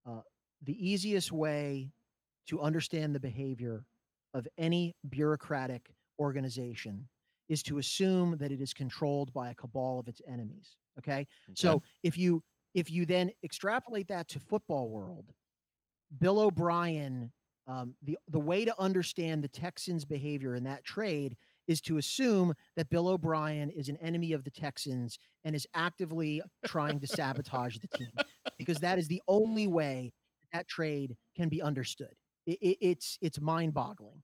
uh, 0.06 0.22
the 0.64 0.76
easiest 0.91 1.32
way 1.32 1.90
to 2.48 2.60
understand 2.61 3.15
the 3.15 3.20
behavior 3.20 3.86
of 4.34 4.48
any 4.57 4.95
bureaucratic 5.10 5.94
organization 6.20 7.07
is 7.49 7.64
to 7.64 7.78
assume 7.78 8.38
that 8.38 8.52
it 8.52 8.60
is 8.61 8.74
controlled 8.74 9.32
by 9.34 9.49
a 9.52 9.56
cabal 9.56 9.99
of 9.99 10.07
its 10.07 10.22
enemies. 10.28 10.76
Okay. 10.99 11.28
So 11.56 11.82
if 12.03 12.18
you 12.18 12.44
if 12.74 12.90
you 12.90 13.06
then 13.06 13.32
extrapolate 13.44 14.07
that 14.07 14.28
to 14.30 14.40
football 14.40 14.90
world, 14.90 15.26
Bill 16.20 16.40
O'Brien, 16.40 17.32
um, 17.68 17.95
the 18.03 18.18
the 18.28 18.40
way 18.40 18.65
to 18.65 18.80
understand 18.80 19.44
the 19.44 19.48
Texans' 19.48 20.06
behavior 20.06 20.56
in 20.56 20.64
that 20.65 20.84
trade 20.84 21.36
is 21.68 21.80
to 21.82 21.98
assume 21.98 22.53
that 22.76 22.90
Bill 22.90 23.07
O'Brien 23.07 23.70
is 23.70 23.88
an 23.88 23.98
enemy 24.02 24.34
of 24.34 24.44
the 24.44 24.52
Texans 24.52 25.18
and 25.45 25.56
is 25.56 25.65
actively 25.74 26.41
trying 26.65 26.99
to 26.99 27.07
sabotage 27.07 27.78
the 27.78 27.88
team, 27.88 28.11
because 28.57 28.80
that 28.80 28.99
is 28.99 29.07
the 29.07 29.22
only 29.30 29.65
way 29.68 30.11
that 30.52 30.68
trade 30.68 31.15
can 31.38 31.48
be 31.48 31.61
understood. 31.61 32.14
It, 32.45 32.60
it, 32.61 32.78
it's 32.82 33.18
it's 33.22 33.40
mind 33.40 33.74
boggling. 33.74 34.22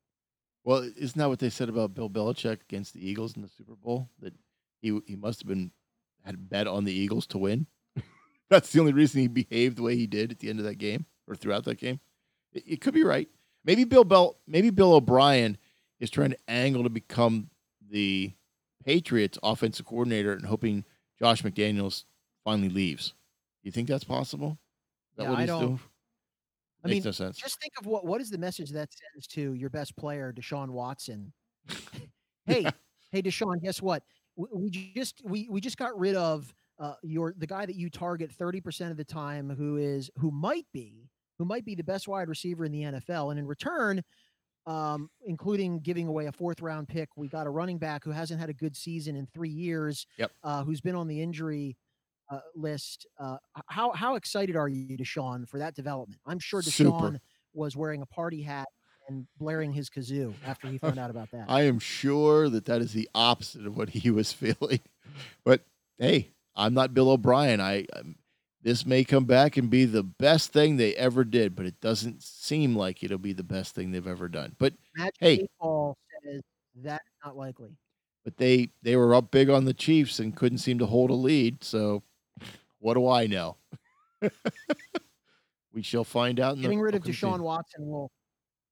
Well, 0.65 0.83
isn't 0.97 1.17
that 1.17 1.29
what 1.29 1.39
they 1.39 1.49
said 1.49 1.69
about 1.69 1.93
Bill 1.93 2.09
Belichick 2.09 2.61
against 2.63 2.93
the 2.93 3.09
Eagles 3.09 3.35
in 3.37 3.41
the 3.41 3.47
Super 3.47 3.75
Bowl? 3.75 4.09
That 4.19 4.33
he 4.81 4.99
he 5.07 5.15
must 5.15 5.39
have 5.41 5.47
been 5.47 5.71
had 6.25 6.49
bet 6.49 6.67
on 6.67 6.83
the 6.83 6.93
Eagles 6.93 7.25
to 7.27 7.37
win 7.37 7.65
that's 8.49 8.71
the 8.71 8.79
only 8.79 8.93
reason 8.93 9.21
he 9.21 9.27
behaved 9.27 9.77
the 9.77 9.83
way 9.83 9.95
he 9.95 10.07
did 10.07 10.31
at 10.31 10.39
the 10.39 10.49
end 10.49 10.59
of 10.59 10.65
that 10.65 10.75
game 10.77 11.05
or 11.27 11.35
throughout 11.35 11.63
that 11.65 11.77
game. 11.79 11.99
It, 12.53 12.63
it 12.65 12.81
could 12.81 12.93
be 12.93 13.03
right. 13.03 13.27
Maybe 13.65 13.83
Bill 13.83 14.03
Bell, 14.03 14.37
maybe 14.47 14.69
Bill 14.71 14.93
O'Brien 14.93 15.57
is 15.99 16.09
trying 16.09 16.31
to 16.31 16.37
angle 16.47 16.83
to 16.83 16.89
become 16.89 17.49
the 17.89 18.31
Patriots 18.85 19.37
offensive 19.43 19.85
coordinator 19.85 20.33
and 20.33 20.45
hoping 20.45 20.85
Josh 21.19 21.43
McDaniels 21.43 22.05
finally 22.43 22.69
leaves. 22.69 23.09
Do 23.61 23.67
you 23.67 23.71
think 23.71 23.87
that's 23.87 24.03
possible? 24.05 24.57
Is 25.11 25.17
that 25.17 25.23
Yeah, 25.23 25.29
what 25.29 25.37
I 25.37 25.41
he's 25.41 25.47
don't- 25.49 25.61
doing? 25.61 25.79
I 26.81 26.87
Makes 26.87 26.95
mean, 26.95 27.03
no 27.09 27.11
sense. 27.11 27.37
Just 27.37 27.59
think 27.59 27.73
of 27.77 27.85
what 27.85 28.05
what 28.05 28.21
is 28.21 28.29
the 28.29 28.37
message 28.37 28.69
that 28.71 28.89
sends 28.93 29.27
to 29.27 29.53
your 29.53 29.69
best 29.69 29.97
player, 29.97 30.31
Deshaun 30.31 30.69
Watson. 30.69 31.33
hey, 32.45 32.65
hey, 33.11 33.21
Deshaun, 33.21 33.61
guess 33.61 33.81
what? 33.81 34.01
We, 34.53 34.69
just 34.69 35.21
we 35.23 35.47
we 35.49 35.59
just 35.59 35.77
got 35.77 35.97
rid 35.99 36.15
of 36.15 36.53
uh, 36.79 36.93
your 37.03 37.33
the 37.37 37.47
guy 37.47 37.65
that 37.65 37.75
you 37.75 37.89
target 37.89 38.31
thirty 38.31 38.61
percent 38.61 38.91
of 38.91 38.97
the 38.97 39.03
time, 39.03 39.49
who 39.49 39.77
is 39.77 40.09
who 40.17 40.31
might 40.31 40.65
be 40.73 41.09
who 41.37 41.45
might 41.45 41.65
be 41.65 41.75
the 41.75 41.83
best 41.83 42.07
wide 42.07 42.29
receiver 42.29 42.65
in 42.65 42.71
the 42.71 42.83
NFL, 42.83 43.31
and 43.31 43.39
in 43.39 43.47
return. 43.47 44.03
Um, 44.65 45.09
including 45.25 45.79
giving 45.79 46.05
away 46.05 46.27
a 46.27 46.31
fourth 46.31 46.61
round 46.61 46.87
pick. 46.87 47.09
We 47.15 47.27
got 47.27 47.47
a 47.47 47.49
running 47.49 47.79
back 47.79 48.03
who 48.03 48.11
hasn't 48.11 48.39
had 48.39 48.49
a 48.49 48.53
good 48.53 48.75
season 48.75 49.15
in 49.15 49.25
three 49.33 49.49
years. 49.49 50.05
Yep. 50.17 50.31
Uh, 50.43 50.63
who's 50.63 50.79
been 50.79 50.95
on 50.95 51.07
the 51.07 51.19
injury 51.19 51.75
uh, 52.29 52.41
list. 52.55 53.07
Uh, 53.19 53.37
how 53.67 53.91
how 53.93 54.15
excited 54.15 54.55
are 54.55 54.69
you, 54.69 54.95
Deshaun, 54.95 55.47
for 55.47 55.57
that 55.57 55.75
development? 55.75 56.21
I'm 56.25 56.39
sure 56.39 56.61
Super. 56.61 56.89
Deshaun 56.91 57.19
was 57.53 57.75
wearing 57.75 58.01
a 58.01 58.05
party 58.05 58.43
hat 58.43 58.67
and 59.10 59.27
blaring 59.38 59.73
his 59.73 59.90
kazoo 59.90 60.34
after 60.45 60.68
he 60.68 60.77
found 60.77 60.98
out 60.98 61.10
about 61.10 61.31
that. 61.31 61.45
I 61.49 61.64
am 61.64 61.80
sure 61.80 62.48
that 62.49 62.65
that 62.65 62.81
is 62.81 62.94
the 62.94 63.10
opposite 63.14 63.65
of 63.65 63.76
what 63.76 63.90
he 63.91 64.11
was 64.11 64.31
feeling. 64.31 64.80
But 65.44 65.65
hey, 65.98 66.30
I'm 66.56 66.73
not 66.73 66.94
Bill 66.94 67.10
O'Brien. 67.10 67.60
I 67.60 67.86
um, 67.94 68.15
this 68.61 68.86
may 68.86 69.03
come 69.03 69.26
back 69.26 69.57
and 69.57 69.69
be 69.69 69.86
the 69.86 70.03
best 70.03 70.53
thing 70.53 70.77
they 70.77 70.94
ever 70.95 71.23
did, 71.23 71.56
but 71.56 71.65
it 71.65 71.80
doesn't 71.81 72.22
seem 72.22 72.76
like 72.76 73.03
it'll 73.03 73.18
be 73.18 73.34
the 73.34 73.44
best 73.44 73.76
thing 73.76 73.91
they've 73.91 74.07
ever 74.07 74.30
done. 74.30 74.56
But 74.57 74.73
Magic 74.95 75.15
hey. 75.19 75.48
Paul 75.60 75.98
says 76.23 76.41
that's 76.76 77.03
not 77.26 77.36
likely. 77.36 77.76
but 78.23 78.38
they 78.38 78.69
they 78.84 78.95
were 78.95 79.15
up 79.15 79.31
big 79.31 79.49
on 79.49 79.65
the 79.65 79.73
Chiefs 79.73 80.19
and 80.19 80.36
couldn't 80.36 80.60
seem 80.60 80.80
to 80.80 80.86
hold 80.86 81.10
a 81.10 81.15
lead. 81.15 81.64
So 81.64 82.03
what 82.80 82.94
do 82.94 83.10
I 83.10 83.27
know? 83.27 83.57
we 85.73 85.81
shall 85.81 86.03
find 86.03 86.40
out. 86.40 86.56
In 86.56 86.61
Getting 86.61 86.77
the 86.77 86.84
rid 86.84 86.95
of 86.95 87.03
Deshaun. 87.03 87.40
Watson 87.40 87.88
will 87.88 88.11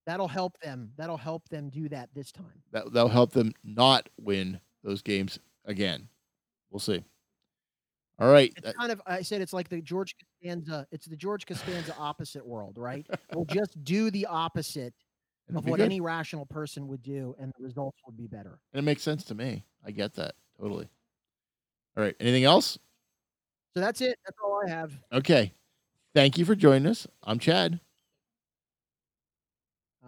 that'll 0.08 0.26
help 0.28 0.58
them. 0.60 0.90
That'll 0.96 1.18
help 1.18 1.48
them 1.50 1.68
do 1.68 1.88
that 1.90 2.08
this 2.14 2.32
time. 2.32 2.62
That 2.72 2.92
that'll 2.92 3.10
help 3.10 3.32
them 3.32 3.52
not 3.62 4.08
win 4.18 4.58
those 4.82 5.02
games 5.02 5.38
again. 5.66 6.08
We'll 6.70 6.80
see. 6.80 7.04
All 8.18 8.30
right. 8.30 8.52
It's 8.56 8.66
that- 8.66 8.76
kind 8.76 8.90
of 8.90 9.00
I 9.06 9.22
said 9.22 9.42
it's 9.42 9.52
like 9.52 9.68
the 9.68 9.82
George 9.82 10.16
Costanza. 10.18 10.86
It's 10.90 11.06
the 11.06 11.16
George 11.16 11.46
Costanza 11.46 11.94
opposite 11.98 12.44
world, 12.44 12.78
right? 12.78 13.06
we'll 13.34 13.44
just 13.44 13.84
do 13.84 14.10
the 14.10 14.26
opposite 14.26 14.94
it'll 15.48 15.58
of 15.60 15.66
what 15.66 15.76
good. 15.76 15.84
any 15.84 16.00
rational 16.00 16.46
person 16.46 16.88
would 16.88 17.02
do, 17.02 17.36
and 17.38 17.52
the 17.58 17.64
results 17.64 17.98
would 18.06 18.16
be 18.16 18.26
better. 18.26 18.58
And 18.72 18.78
it 18.78 18.84
makes 18.84 19.02
sense 19.02 19.24
to 19.24 19.34
me. 19.34 19.64
I 19.84 19.90
get 19.90 20.14
that 20.14 20.34
totally. 20.58 20.88
All 21.96 22.02
right. 22.02 22.16
Anything 22.18 22.44
else? 22.44 22.78
So 23.74 23.80
that's 23.80 24.00
it. 24.00 24.18
That's 24.24 24.38
all 24.42 24.62
I 24.66 24.70
have. 24.70 24.98
Okay. 25.12 25.52
Thank 26.14 26.38
you 26.38 26.44
for 26.44 26.54
joining 26.54 26.86
us. 26.86 27.06
I'm 27.22 27.38
Chad. 27.38 27.80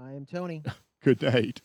I 0.03 0.15
am 0.15 0.25
Tony. 0.25 0.63
Good 1.03 1.21
night. 1.21 1.61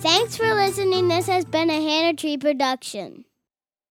Thanks 0.00 0.36
for 0.36 0.54
listening. 0.54 1.08
This 1.08 1.26
has 1.26 1.44
been 1.44 1.68
a 1.68 1.74
Hannah 1.74 2.14
Tree 2.16 2.38
production. 2.38 3.24